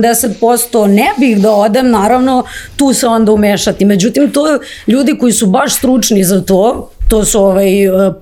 ne 0.88 1.10
bih 1.20 1.42
da 1.42 1.52
odem, 1.52 1.90
naravno, 1.90 2.44
tu 2.76 2.94
se 2.94 3.08
onda 3.08 3.32
umešati. 3.32 3.86
Međutim, 3.86 4.32
to 4.32 4.60
ljudi 4.88 5.18
koji 5.18 5.34
su 5.34 5.46
baš 5.46 5.76
stručni 5.76 6.24
za 6.24 6.42
to, 6.42 6.90
to 7.08 7.26
su 7.26 7.40
ovaj, 7.44 7.68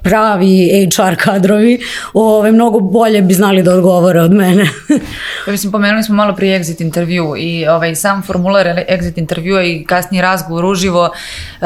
pravi 0.02 0.90
HR 0.96 1.16
kadrovi, 1.16 1.80
ovaj, 2.14 2.52
mnogo 2.52 2.80
bolje 2.80 3.22
bi 3.22 3.34
znali 3.34 3.64
da 3.64 3.74
odgovore 3.74 4.22
od 4.22 4.32
mene. 4.32 4.70
Pa 5.46 5.52
mislim, 5.56 5.72
pomenuli 5.72 6.04
smo 6.04 6.16
malo 6.16 6.36
prije 6.36 6.60
exit 6.60 6.82
intervju 6.82 7.34
i 7.38 7.68
ovaj, 7.68 7.96
sam 7.96 8.24
formular 8.24 8.66
exit 8.90 9.18
intervjua 9.18 9.64
i 9.64 9.84
kasniji 9.84 10.22
razgovor 10.22 10.66
uživo 10.66 11.10
e, 11.62 11.66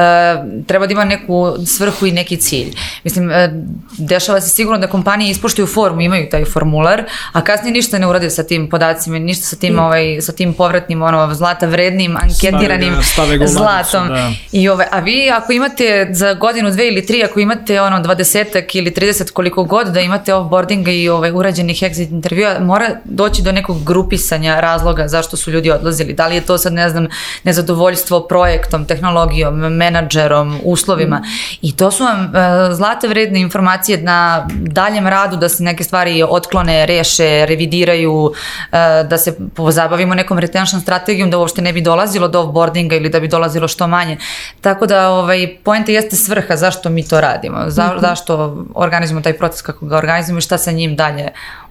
treba 0.67 0.87
da 0.87 0.93
ima 0.93 1.05
neku 1.05 1.55
svrhu 1.65 2.05
i 2.05 2.11
neki 2.11 2.37
cilj. 2.37 2.75
Mislim, 3.03 3.31
e, 3.31 3.49
dešava 3.97 4.41
se 4.41 4.49
sigurno 4.49 4.79
da 4.79 4.87
kompanije 4.87 5.31
ispoštuju 5.31 5.67
formu, 5.67 6.01
imaju 6.01 6.29
taj 6.29 6.45
formular, 6.45 7.03
a 7.31 7.41
kasnije 7.41 7.73
ništa 7.73 7.99
ne 7.99 8.07
urade 8.07 8.29
sa 8.29 8.43
tim 8.43 8.69
podacima, 8.69 9.19
ništa 9.19 9.45
sa 9.45 9.55
tim, 9.55 9.79
ovaj, 9.79 10.21
sa 10.21 10.31
tim 10.31 10.53
povratnim, 10.53 11.01
ono, 11.01 11.33
zlata 11.33 11.65
vrednim, 11.65 12.17
anketiranim 12.17 12.93
Stave 13.01 13.37
ga- 13.37 13.47
stave 13.47 13.47
zlatom. 13.47 14.07
da. 14.07 14.31
I 14.51 14.69
ove, 14.69 14.87
a 14.91 14.99
vi 14.99 15.29
ako 15.29 15.51
imate 15.51 16.07
za 16.11 16.33
godinu, 16.33 16.71
dve 16.71 16.87
ili 16.87 17.05
tri, 17.09 17.23
ako 17.23 17.39
imate 17.39 17.81
ono 17.81 17.99
20 17.99 18.77
ili 18.77 18.91
30 18.91 19.31
koliko 19.31 19.63
god 19.63 19.87
da 19.87 19.99
imate 19.99 20.33
offboardinga 20.33 20.91
i 20.91 21.09
ovaj, 21.09 21.31
urađenih 21.31 21.77
exit 21.83 22.11
intervjua, 22.11 22.59
mora 22.59 22.89
doći 23.03 23.41
do 23.41 23.51
nekog 23.51 23.83
grupisanja 23.83 24.59
razloga 24.59 25.07
zašto 25.07 25.37
su 25.37 25.51
ljudi 25.51 25.71
odlazili. 25.71 26.13
Da 26.13 26.27
li 26.27 26.35
je 26.35 26.41
to 26.41 26.57
sad, 26.57 26.73
ne 26.73 26.89
znam, 26.89 27.07
nezadovoljstvo 27.43 28.27
projektom, 28.27 28.85
tehnologijom, 28.85 29.55
menadžerom, 29.55 30.59
uslovima. 30.63 31.23
I 31.61 31.75
to 31.77 31.91
su 31.91 32.03
vam 32.03 32.23
e, 32.25 32.29
zlate 32.73 33.07
vredne 33.07 33.41
informacije 33.41 34.01
na 34.01 34.47
daljem 34.49 35.07
radu 35.07 35.37
da 35.37 35.49
se 35.49 35.63
neke 35.63 35.83
stvari 35.83 36.23
otklone, 36.29 36.85
reše, 36.85 37.45
revidiraju, 37.45 38.33
e, 38.71 39.03
da 39.03 39.17
se 39.17 39.37
pozabavimo 39.55 40.15
nekom 40.15 40.39
retention 40.39 40.81
strategijom 40.81 41.31
da 41.31 41.37
uopšte 41.37 41.61
ne 41.61 41.73
bi 41.73 41.81
dolazilo 41.81 42.27
do 42.27 42.41
offboardinga 42.41 42.95
ili 42.95 43.09
da 43.09 43.19
bi 43.19 43.27
dolazilo 43.27 43.67
što 43.67 43.87
manje. 43.87 44.17
Tako 44.61 44.85
da 44.85 45.09
ovaj, 45.09 45.57
poenta 45.63 45.91
jeste 45.91 46.15
svrha 46.15 46.55
zašto 46.55 46.89
mi 46.89 46.98
to 47.07 47.21
radimo, 47.21 47.57
za, 47.67 47.95
zašto 48.01 48.65
organizujemo 48.75 49.21
taj 49.21 49.37
proces 49.37 49.61
kako 49.61 49.85
ga 49.85 49.97
organizujemo 49.97 50.37
i 50.37 50.41
šta 50.41 50.57
sa 50.57 50.71
njim 50.71 50.95
dalje 50.95 51.29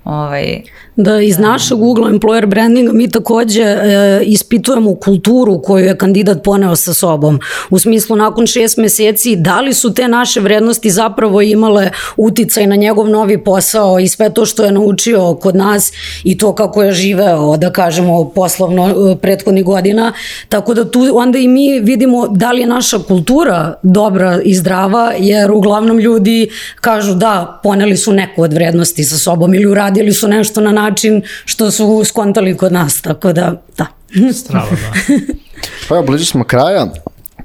ovaj, 0.09 0.63
Da 0.99 1.21
iz 1.21 1.39
našeg 1.39 1.83
ugla 1.83 2.11
employer 2.11 2.47
brandinga 2.47 2.93
mi 2.93 3.11
takođe 3.11 3.63
e, 3.63 4.21
ispitujemo 4.25 4.95
kulturu 4.95 5.63
koju 5.63 5.85
je 5.85 5.99
kandidat 5.99 6.43
poneo 6.45 6.77
sa 6.77 6.95
sobom. 6.95 7.41
U 7.71 7.79
smislu 7.79 8.17
nakon 8.17 8.47
šest 8.47 8.77
meseci 8.77 9.37
da 9.37 9.61
li 9.61 9.75
su 9.75 9.95
te 9.95 10.09
naše 10.09 10.41
vrednosti 10.41 10.91
zapravo 10.91 11.43
imale 11.43 11.91
uticaj 12.17 12.67
na 12.67 12.77
njegov 12.77 13.09
novi 13.09 13.45
posao 13.45 13.99
i 13.99 14.09
sve 14.09 14.31
to 14.35 14.47
što 14.47 14.65
je 14.65 14.73
naučio 14.73 15.35
kod 15.35 15.57
nas 15.57 15.93
i 16.25 16.39
to 16.39 16.55
kako 16.55 16.83
je 16.83 16.93
živeo, 16.93 17.57
da 17.57 17.73
kažemo, 17.73 18.31
poslovno 18.35 18.89
e, 18.89 19.17
prethodnih 19.17 19.65
godina. 19.65 20.13
Tako 20.49 20.75
da 20.75 20.91
tu 20.91 21.01
onda 21.15 21.39
i 21.39 21.49
mi 21.49 21.81
vidimo 21.81 22.29
da 22.29 22.53
li 22.53 22.61
je 22.61 22.67
naša 22.67 22.99
kultura 22.99 23.75
dobra 23.83 24.41
i 24.45 24.55
zdrava, 24.55 25.13
jer 25.19 25.51
uglavnom 25.51 25.99
ljudi 25.99 26.49
kažu 26.81 27.15
da, 27.15 27.61
poneli 27.63 27.97
su 27.97 28.13
neku 28.13 28.43
od 28.43 28.53
vrednosti 28.53 29.05
sa 29.05 29.19
sobom 29.19 29.55
ili 29.55 29.67
uradili 29.67 29.98
su 30.13 30.29
nešto 30.29 30.61
na 30.61 30.73
način 30.73 31.23
što 31.45 31.71
su 31.71 32.03
skontali 32.05 32.57
kod 32.57 32.73
nas, 32.73 33.01
tako 33.03 33.33
da, 33.33 33.63
da. 33.79 33.87
Strava, 34.33 34.71
da. 34.71 35.15
Pa 35.89 35.95
evo, 35.95 36.05
blizu 36.07 36.25
smo 36.25 36.45
kraja. 36.45 36.87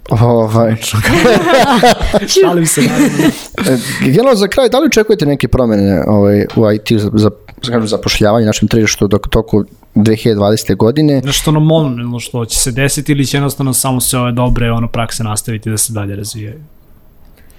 Ovaj, 0.10 0.76
Šalim 2.42 2.66
se, 2.66 2.82
naravno. 2.82 3.08
e, 3.68 3.78
generalno 4.06 4.36
za 4.36 4.48
kraj, 4.48 4.70
da 4.70 4.80
li 4.80 4.86
očekujete 4.86 5.26
neke 5.26 5.48
promene 5.48 6.04
ovaj, 6.08 6.46
u 6.56 6.72
IT 6.72 7.02
za, 7.02 7.10
za, 7.14 7.30
za 7.64 7.72
kažem, 7.72 7.88
zapošljavanje 7.88 8.46
našem 8.46 8.68
tržištu 8.68 9.08
dok 9.08 9.28
toku 9.28 9.64
2020. 9.96 10.76
godine? 10.76 11.22
Nešto 11.26 11.52
ono 11.52 11.60
momentalno 11.60 12.20
što 12.20 12.46
će 12.46 12.60
se 12.60 12.72
desiti 12.72 13.12
ili 13.12 13.26
će 13.26 13.38
jednostavno 13.38 13.74
samo 13.74 14.02
se 14.02 14.18
ove 14.18 14.32
dobre 14.32 14.72
ono 14.72 14.88
prakse 14.88 15.24
nastaviti 15.24 15.70
da 15.70 15.78
se 15.78 15.94
dalje 15.94 16.16
razvijaju. 16.16 16.60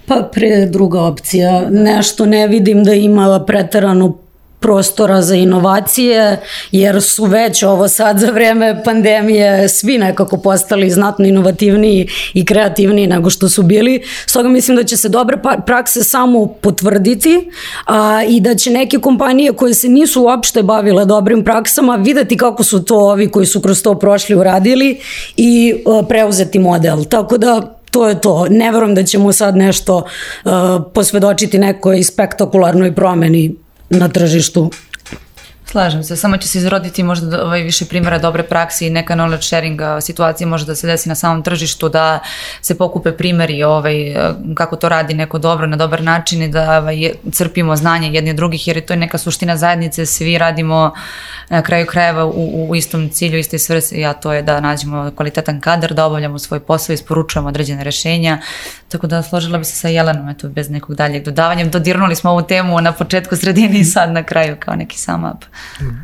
Pa 0.07 0.29
pre 0.33 0.65
druga 0.65 1.01
opcija, 1.01 1.69
nešto 1.69 2.25
ne 2.25 2.47
vidim 2.47 2.83
da 2.83 2.93
ima 2.93 3.43
preterano 3.47 4.17
prostora 4.59 5.21
za 5.21 5.35
inovacije, 5.35 6.41
jer 6.71 7.01
su 7.01 7.25
već 7.25 7.63
ovo 7.63 7.87
sad 7.87 8.19
za 8.19 8.31
vreme 8.31 8.83
pandemije 8.83 9.69
svi 9.69 9.97
nekako 9.97 10.37
postali 10.37 10.89
znatno 10.89 11.25
inovativniji 11.25 12.07
i 12.33 12.45
kreativniji 12.45 13.07
nego 13.07 13.29
što 13.29 13.49
su 13.49 13.63
bili. 13.63 14.03
Stoga 14.25 14.49
mislim 14.49 14.77
da 14.77 14.83
će 14.83 14.97
se 14.97 15.09
dobre 15.09 15.37
pa- 15.41 15.57
prakse 15.65 16.03
samo 16.03 16.45
potvrditi 16.45 17.49
a, 17.85 18.23
i 18.27 18.39
da 18.39 18.55
će 18.55 18.71
neke 18.71 18.97
kompanije 18.97 19.53
koje 19.53 19.73
se 19.73 19.89
nisu 19.89 20.23
uopšte 20.23 20.63
bavile 20.63 21.05
dobrim 21.05 21.43
praksama 21.43 21.95
videti 21.95 22.37
kako 22.37 22.63
su 22.63 22.83
to 22.83 22.95
ovi 22.95 23.31
koji 23.31 23.45
su 23.45 23.61
kroz 23.61 23.83
to 23.83 23.99
prošli 23.99 24.35
uradili 24.35 24.99
i 25.37 25.75
a, 25.85 26.03
preuzeti 26.09 26.59
model. 26.59 27.05
Tako 27.05 27.37
da 27.37 27.75
to 27.91 28.07
je 28.07 28.21
to. 28.21 28.47
Ne 28.49 28.71
verujem 28.71 28.95
da 28.95 29.03
ćemo 29.03 29.33
sad 29.33 29.55
nešto 29.55 29.95
uh, 29.95 30.51
posvedočiti 30.93 31.57
nekoj 31.57 32.03
spektakularnoj 32.03 32.95
promeni 32.95 33.55
na 33.89 34.07
tržištu. 34.09 34.69
Slažem 35.75 36.03
se, 36.03 36.15
samo 36.15 36.37
će 36.37 36.47
se 36.47 36.57
izroditi 36.57 37.03
možda 37.03 37.43
ovaj, 37.43 37.61
više 37.61 37.85
primjera 37.85 38.17
dobre 38.17 38.43
prakse 38.43 38.87
i 38.87 38.89
neka 38.89 39.15
knowledge 39.15 39.41
sharinga 39.41 40.01
situacije 40.01 40.47
može 40.47 40.65
da 40.65 40.75
se 40.75 40.87
desi 40.87 41.09
na 41.09 41.15
samom 41.15 41.43
tržištu, 41.43 41.89
da 41.89 42.19
se 42.61 42.77
pokupe 42.77 43.11
primjeri 43.11 43.63
ovaj, 43.63 44.11
eh, 44.11 44.33
kako 44.53 44.75
to 44.75 44.89
radi 44.89 45.13
neko 45.13 45.37
dobro, 45.37 45.67
na 45.67 45.75
dobar 45.75 46.03
način 46.03 46.41
i 46.43 46.47
da 46.47 46.77
ovaj, 46.77 47.11
crpimo 47.31 47.75
znanje 47.75 48.09
jedni 48.13 48.29
od 48.29 48.35
drugih, 48.35 48.67
jer 48.67 48.77
je 48.77 48.85
to 48.85 48.93
je 48.93 48.97
neka 48.97 49.17
suština 49.17 49.57
zajednice, 49.57 50.05
svi 50.05 50.37
radimo 50.37 50.93
na 51.49 51.61
kraju 51.61 51.85
krajeva 51.85 52.25
u, 52.25 52.69
u 52.69 52.75
istom 52.75 53.09
cilju, 53.09 53.39
istoj 53.39 53.59
svrsi, 53.59 54.05
a 54.05 54.13
to 54.13 54.33
je 54.33 54.41
da 54.41 54.59
nađemo 54.59 55.11
kvalitetan 55.15 55.61
kadar, 55.61 55.93
da 55.93 56.05
obavljamo 56.05 56.39
svoj 56.39 56.59
posao, 56.59 56.93
isporučujemo 56.93 57.47
određene 57.49 57.83
rešenja, 57.83 58.41
tako 58.89 59.07
da 59.07 59.23
složila 59.23 59.57
bi 59.57 59.65
se 59.65 59.75
sa 59.75 59.87
Jelenom, 59.87 60.29
eto, 60.29 60.49
bez 60.49 60.69
nekog 60.69 60.95
daljeg 60.95 61.23
dodavanja. 61.23 61.65
Dodirnuli 61.65 62.15
smo 62.15 62.31
ovu 62.31 62.41
temu 62.41 62.81
na 62.81 62.91
početku, 62.91 63.35
sredini 63.35 63.79
i 63.79 63.83
sad 63.83 64.11
na 64.11 64.23
kraju 64.23 64.55
kao 64.59 64.75
neki 64.75 64.99
sum 64.99 65.23
up. 65.23 65.43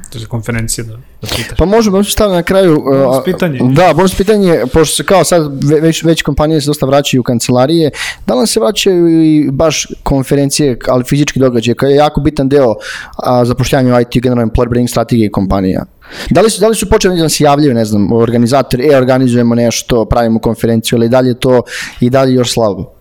To 0.10 0.20
je 0.20 0.26
konferencija 0.26 0.84
da, 0.86 0.94
da 0.94 1.28
pitaš. 1.36 1.58
Pa 1.58 1.66
možemo 1.66 1.98
možemo 1.98 2.12
staviti 2.12 2.36
na 2.36 2.44
kraju... 2.44 2.84
A, 3.10 3.22
pitanje. 3.26 3.60
Da, 3.64 3.94
bonus 3.94 4.16
pitanje, 4.16 4.64
pošto 4.74 4.96
se 4.96 5.04
kao 5.04 5.24
sad 5.24 5.64
ve- 5.64 5.80
već, 5.80 6.04
već 6.04 6.22
kompanije 6.22 6.62
se 6.62 6.68
dosta 6.68 6.86
vraćaju 6.86 7.22
u 7.22 7.24
kancelarije, 7.24 7.92
da 8.28 8.36
li 8.36 8.48
se 8.48 8.60
vraćaju 8.60 9.24
i 9.24 9.50
baš 9.52 9.88
konferencije, 10.04 10.78
ali 10.88 11.04
fizički 11.04 11.40
događaje, 11.40 11.76
koji 11.76 11.92
je 11.92 11.96
jako 11.96 12.22
bitan 12.22 12.50
deo 12.50 12.76
a, 13.24 13.46
zapošljanja 13.46 13.96
u 13.96 14.02
IT, 14.02 14.14
generalno 14.14 14.52
employer 14.52 14.70
branding 14.70 14.90
strategije 14.90 15.32
kompanija? 15.32 15.86
Da 16.30 16.42
li 16.42 16.50
su, 16.50 16.62
da 16.62 16.68
li 16.68 16.76
su 16.76 16.90
počeli 16.90 17.20
da 17.20 17.30
se 17.30 17.44
javljaju, 17.44 17.74
ne 17.74 17.86
znam, 17.86 18.12
organizatori, 18.12 18.88
e, 18.88 18.98
organizujemo 18.98 19.56
nešto, 19.56 20.06
pravimo 20.06 20.40
konferenciju, 20.40 20.98
ali 20.98 21.06
i 21.06 21.10
dalje 21.10 21.30
je 21.30 21.40
to 21.40 21.62
i 22.00 22.10
dalje 22.10 22.34
još 22.34 22.54
slabo? 22.54 23.01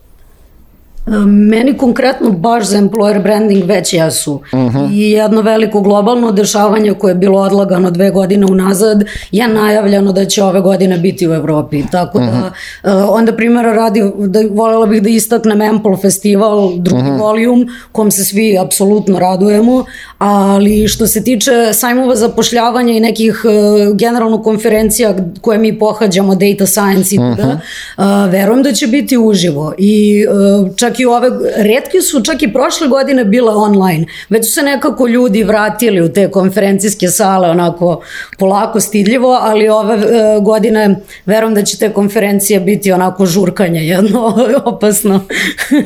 Meni 1.26 1.76
konkretno 1.76 2.30
baš 2.30 2.64
za 2.66 2.78
employer 2.78 3.22
branding 3.22 3.64
već 3.64 3.92
jesu. 3.92 4.32
Uh 4.52 4.58
Mhm. 4.58 4.78
-huh. 4.78 4.92
I 4.92 5.10
jedno 5.10 5.40
veliko 5.42 5.80
globalno 5.80 6.32
dešavanje 6.32 6.94
koje 6.94 7.10
je 7.10 7.14
bilo 7.14 7.40
odlagano 7.40 7.90
dve 7.90 8.10
godine 8.10 8.46
unazad 8.46 9.02
je 9.32 9.48
najavljeno 9.48 10.12
da 10.12 10.24
će 10.24 10.42
ove 10.44 10.60
godine 10.60 10.98
biti 10.98 11.28
u 11.28 11.34
Evropi. 11.34 11.82
Tako 11.92 12.18
da, 12.18 12.24
uh 12.24 12.30
Mhm. 12.30 12.42
-huh. 12.84 13.06
onda 13.10 13.32
primjera 13.36 13.72
radi, 13.72 14.00
da 14.16 14.40
volela 14.50 14.86
bih 14.86 15.02
da 15.02 15.08
istaknem 15.08 15.60
Ample 15.60 15.96
Festival, 15.96 16.72
drugi 16.76 17.00
uh 17.02 17.06
Mhm. 17.06 17.14
-huh. 17.14 17.20
volijum, 17.20 17.66
kom 17.92 18.10
se 18.10 18.24
svi 18.24 18.58
apsolutno 18.58 19.18
radujemo, 19.18 19.84
ali 20.20 20.88
što 20.88 21.06
se 21.06 21.24
tiče 21.24 21.50
sajmova 21.72 22.16
zapošljavanja 22.16 22.92
i 22.92 23.00
nekih 23.00 23.42
uh, 23.44 23.96
generalno 23.96 24.42
konferencija 24.42 25.14
koje 25.40 25.58
mi 25.58 25.78
pohađamo, 25.78 26.34
data 26.34 26.66
science 26.66 27.14
i 27.14 27.18
uh 27.18 27.24
-huh. 27.24 27.54
uh, 27.54 28.32
verujem 28.32 28.62
da 28.62 28.72
će 28.72 28.86
biti 28.86 29.18
uživo 29.18 29.74
i 29.78 30.26
uh, 30.26 30.76
čak 30.76 31.00
i 31.00 31.06
ove, 31.06 31.30
redki 31.56 32.00
su 32.00 32.22
čak 32.22 32.42
i 32.42 32.52
prošle 32.52 32.88
godine 32.88 33.24
bile 33.24 33.52
online, 33.52 34.06
već 34.28 34.46
su 34.46 34.52
se 34.52 34.62
nekako 34.62 35.06
ljudi 35.06 35.42
vratili 35.42 36.02
u 36.02 36.12
te 36.12 36.30
konferencijske 36.30 37.08
sale 37.08 37.50
onako 37.50 38.02
polako 38.38 38.80
stidljivo, 38.80 39.38
ali 39.42 39.68
ove 39.68 39.94
uh, 39.94 40.44
godine 40.44 40.96
verujem 41.26 41.54
da 41.54 41.62
će 41.62 41.78
te 41.78 41.92
konferencije 41.92 42.60
biti 42.60 42.92
onako 42.92 43.26
žurkanje 43.26 43.80
jedno 43.80 44.34
opasno. 44.64 45.20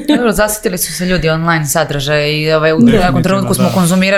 Dobro, 0.09 0.33
zasitili 0.33 0.79
su 0.79 0.93
se 0.93 1.07
ljudi 1.07 1.29
online 1.29 1.67
sadržaje 1.67 2.43
i 2.43 2.53
ovaj, 2.53 2.73
u 2.73 2.79
nekom 2.79 3.23
trenutku 3.23 3.55
smo 3.55 3.65
da. 3.65 3.71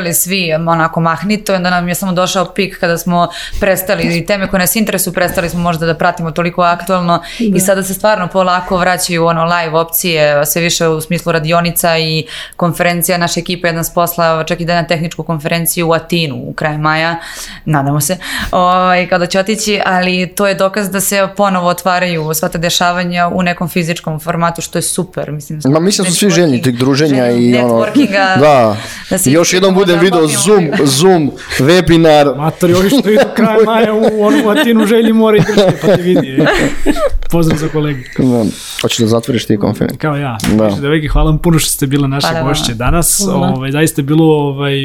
Konzumirali 0.07 0.15
svi 0.15 0.53
onako 0.53 1.01
mahnito 1.01 1.53
i 1.53 1.57
onda 1.57 1.71
nam 1.71 1.89
je 1.89 1.95
samo 1.95 2.13
došao 2.13 2.45
pik 2.45 2.79
kada 2.81 2.99
smo 2.99 3.29
prestali 3.61 4.19
i 4.19 4.27
teme 4.27 4.49
koje 4.49 4.61
nas 4.61 4.77
interesuju 4.77 5.15
prestali 5.15 5.49
smo 5.49 5.61
možda 5.61 5.87
da 5.87 5.95
pratimo 5.95 6.31
toliko 6.31 6.63
aktualno 6.63 7.23
da. 7.39 7.57
i 7.57 7.61
sada 7.61 7.83
se 7.83 7.95
stvarno 7.95 8.29
polako 8.29 8.77
vraćaju 8.77 9.27
ono 9.27 9.45
live 9.45 9.79
opcije, 9.79 10.47
sve 10.47 10.63
više 10.63 10.89
u 10.89 11.01
smislu 11.01 11.33
radionica 11.33 11.99
i 11.99 12.27
konferencija. 12.57 13.19
Naša 13.19 13.41
ekipa 13.41 13.69
je 13.69 13.73
nas 13.73 13.95
poslao 13.95 14.45
čak 14.45 14.61
i 14.61 14.65
da 14.65 14.75
na 14.75 14.87
tehničku 14.87 15.23
konferenciju 15.23 15.89
u 15.89 15.93
Atinu 15.93 16.37
u 16.37 16.53
kraju 16.53 16.79
maja, 16.79 17.17
nadamo 17.65 18.01
se, 18.01 18.17
ovaj, 18.51 19.09
kada 19.09 19.27
će 19.27 19.41
otići, 19.41 19.81
ali 19.85 20.27
to 20.27 20.47
je 20.47 20.55
dokaz 20.55 20.91
da 20.91 21.01
se 21.01 21.29
ponovo 21.37 21.69
otvaraju 21.69 22.35
sva 22.35 22.49
te 22.49 22.59
dešavanja 22.59 23.29
u 23.29 23.43
nekom 23.43 23.69
fizičkom 23.69 24.21
formatu, 24.21 24.63
što 24.63 24.79
je 24.79 24.83
super. 24.83 25.33
Mislim, 25.33 25.61
Ma 25.65 25.81
mislim 25.81 26.05
da 26.05 26.11
su 26.11 26.17
svi 26.17 26.31
željni 26.31 26.63
tih 26.63 26.79
druženja 26.79 27.31
i 27.31 27.57
ono... 27.57 27.67
Networkinga. 27.67 28.37
Da, 28.41 28.77
da 29.11 29.19
se 29.19 29.31
još 29.31 29.53
jednom 29.53 29.75
budem 29.75 29.96
da 29.97 30.03
video 30.03 30.27
Zoom. 30.27 30.71
Zoom, 30.85 31.31
webinar. 31.59 32.37
Matori, 32.37 32.75
ovi 32.75 32.89
što 32.91 33.11
idu 33.11 33.23
kraj 33.37 33.57
maja 33.67 33.95
u 33.95 34.25
onu 34.25 34.49
Atinu 34.49 34.87
želji 34.87 35.13
mora 35.13 35.37
i 35.37 35.41
Grčke, 35.41 35.79
pa 35.83 35.97
ti 35.97 36.03
vidi. 36.03 36.29
e. 36.29 36.47
Pozdrav 37.31 37.59
za 37.59 37.69
kolegi. 37.69 38.05
Da. 38.19 38.45
Hoćeš 38.83 38.99
da 38.99 39.07
zatvoriš 39.07 39.47
ti 39.47 39.57
konferenciju? 39.57 39.99
Kao 39.99 40.17
ja. 40.17 40.39
Da. 40.57 40.69
Da. 40.69 40.81
Devojke, 40.81 41.09
hvala 41.09 41.31
vam 41.31 41.39
puno 41.39 41.59
što 41.59 41.71
ste 41.71 41.87
bile 41.87 42.09
naše 42.09 42.27
Hvala 42.27 42.39
vama. 42.39 42.51
gošće 42.51 42.75
danas. 42.75 43.21
Hvala. 43.25 43.49
Ovaj, 43.57 43.71
zaista 43.71 44.01
je 44.01 44.05
bilo 44.05 44.25
ovaj, 44.27 44.85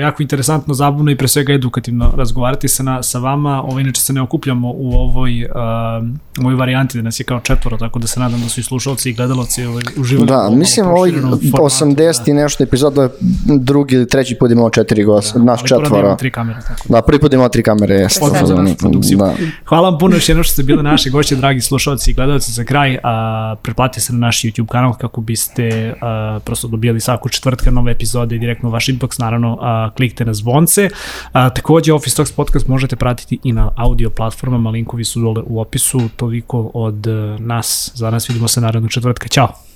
jako 0.00 0.22
interesantno, 0.22 0.74
zabavno 0.74 1.10
i 1.10 1.16
pre 1.16 1.28
svega 1.28 1.52
edukativno 1.52 2.12
razgovarati 2.16 2.68
sa, 2.68 2.82
na, 2.82 3.02
sa 3.02 3.18
vama. 3.18 3.62
Ovaj, 3.62 3.80
inače 3.80 4.00
se 4.00 4.12
ne 4.12 4.20
okupljamo 4.20 4.72
u 4.76 4.92
ovoj, 4.92 5.46
a, 5.54 6.00
u 6.40 6.42
ovoj 6.42 6.54
varijanti 6.54 6.98
da 6.98 7.02
nas 7.02 7.20
je 7.20 7.24
kao 7.24 7.40
četvoro, 7.40 7.76
tako 7.76 7.98
da 7.98 8.06
se 8.06 8.20
nadam 8.20 8.40
da 8.40 8.48
su 8.48 8.60
i 8.60 8.62
slušalci 8.62 9.10
i 9.10 9.12
gledalci 9.12 9.64
ovaj, 9.64 9.82
uživali. 9.96 10.26
Da, 10.28 10.50
mislim 10.50 10.86
formatu, 10.86 11.36
80 11.56 12.30
i 12.30 12.32
nešto 12.32 12.64
epizoda, 12.64 13.02
je 13.02 13.08
drugi 13.46 13.94
ili 13.94 14.08
treći 14.08 14.34
put 14.34 14.43
imao 14.52 14.70
četiri 14.70 15.04
gosta, 15.04 15.38
ali 15.38 15.46
prvo 15.46 15.56
da 15.56 15.76
imamo 15.76 15.84
četvora. 15.84 16.16
tri 16.16 16.30
kamere, 16.30 16.60
tako. 16.68 16.82
Da, 16.88 17.02
prvi 17.02 17.20
put 17.20 17.32
imao 17.32 17.48
tri 17.48 17.62
kamere, 17.62 17.94
jeste. 17.94 18.24
Za 18.44 18.54
našu 18.54 18.76
produkciju. 18.76 19.18
Da. 19.18 19.34
Hvala 19.66 19.90
vam 19.90 19.98
puno 19.98 20.16
još 20.16 20.28
jedno 20.28 20.42
što 20.42 20.52
ste 20.52 20.62
bile 20.62 20.82
naše 20.82 21.10
gošće, 21.10 21.36
dragi 21.36 21.60
slušalci 21.60 22.10
i 22.10 22.14
gledalci 22.14 22.52
za 22.52 22.64
kraj. 22.64 22.98
A, 23.02 23.56
pretplatite 23.62 24.00
se 24.00 24.12
na 24.12 24.18
naš 24.18 24.42
YouTube 24.42 24.66
kanal 24.66 24.94
kako 24.94 25.20
biste 25.20 25.94
a, 26.00 26.38
prosto 26.44 26.68
dobijali 26.68 27.00
svaku 27.00 27.28
četvrtka 27.28 27.70
nove 27.70 27.92
epizode 27.92 28.38
direktno 28.38 28.68
u 28.68 28.72
vaš 28.72 28.86
inbox, 28.86 29.20
naravno 29.20 29.58
a, 29.60 29.90
klikte 29.96 30.24
na 30.24 30.34
zvonce. 30.34 30.88
A, 31.32 31.50
takođe 31.50 31.92
Office 31.92 32.16
Talks 32.16 32.32
podcast 32.32 32.68
možete 32.68 32.96
pratiti 32.96 33.38
i 33.44 33.52
na 33.52 33.70
audio 33.76 34.10
platformama, 34.10 34.70
linkovi 34.70 35.04
su 35.04 35.20
dole 35.20 35.42
u 35.46 35.60
opisu. 35.60 36.00
Toliko 36.16 36.70
od 36.74 37.06
nas, 37.38 37.90
za 37.94 38.10
nas 38.10 38.28
vidimo 38.28 38.48
se 38.48 38.60
narednog 38.60 38.90
četvrtka. 38.90 39.28
Ćao! 39.28 39.73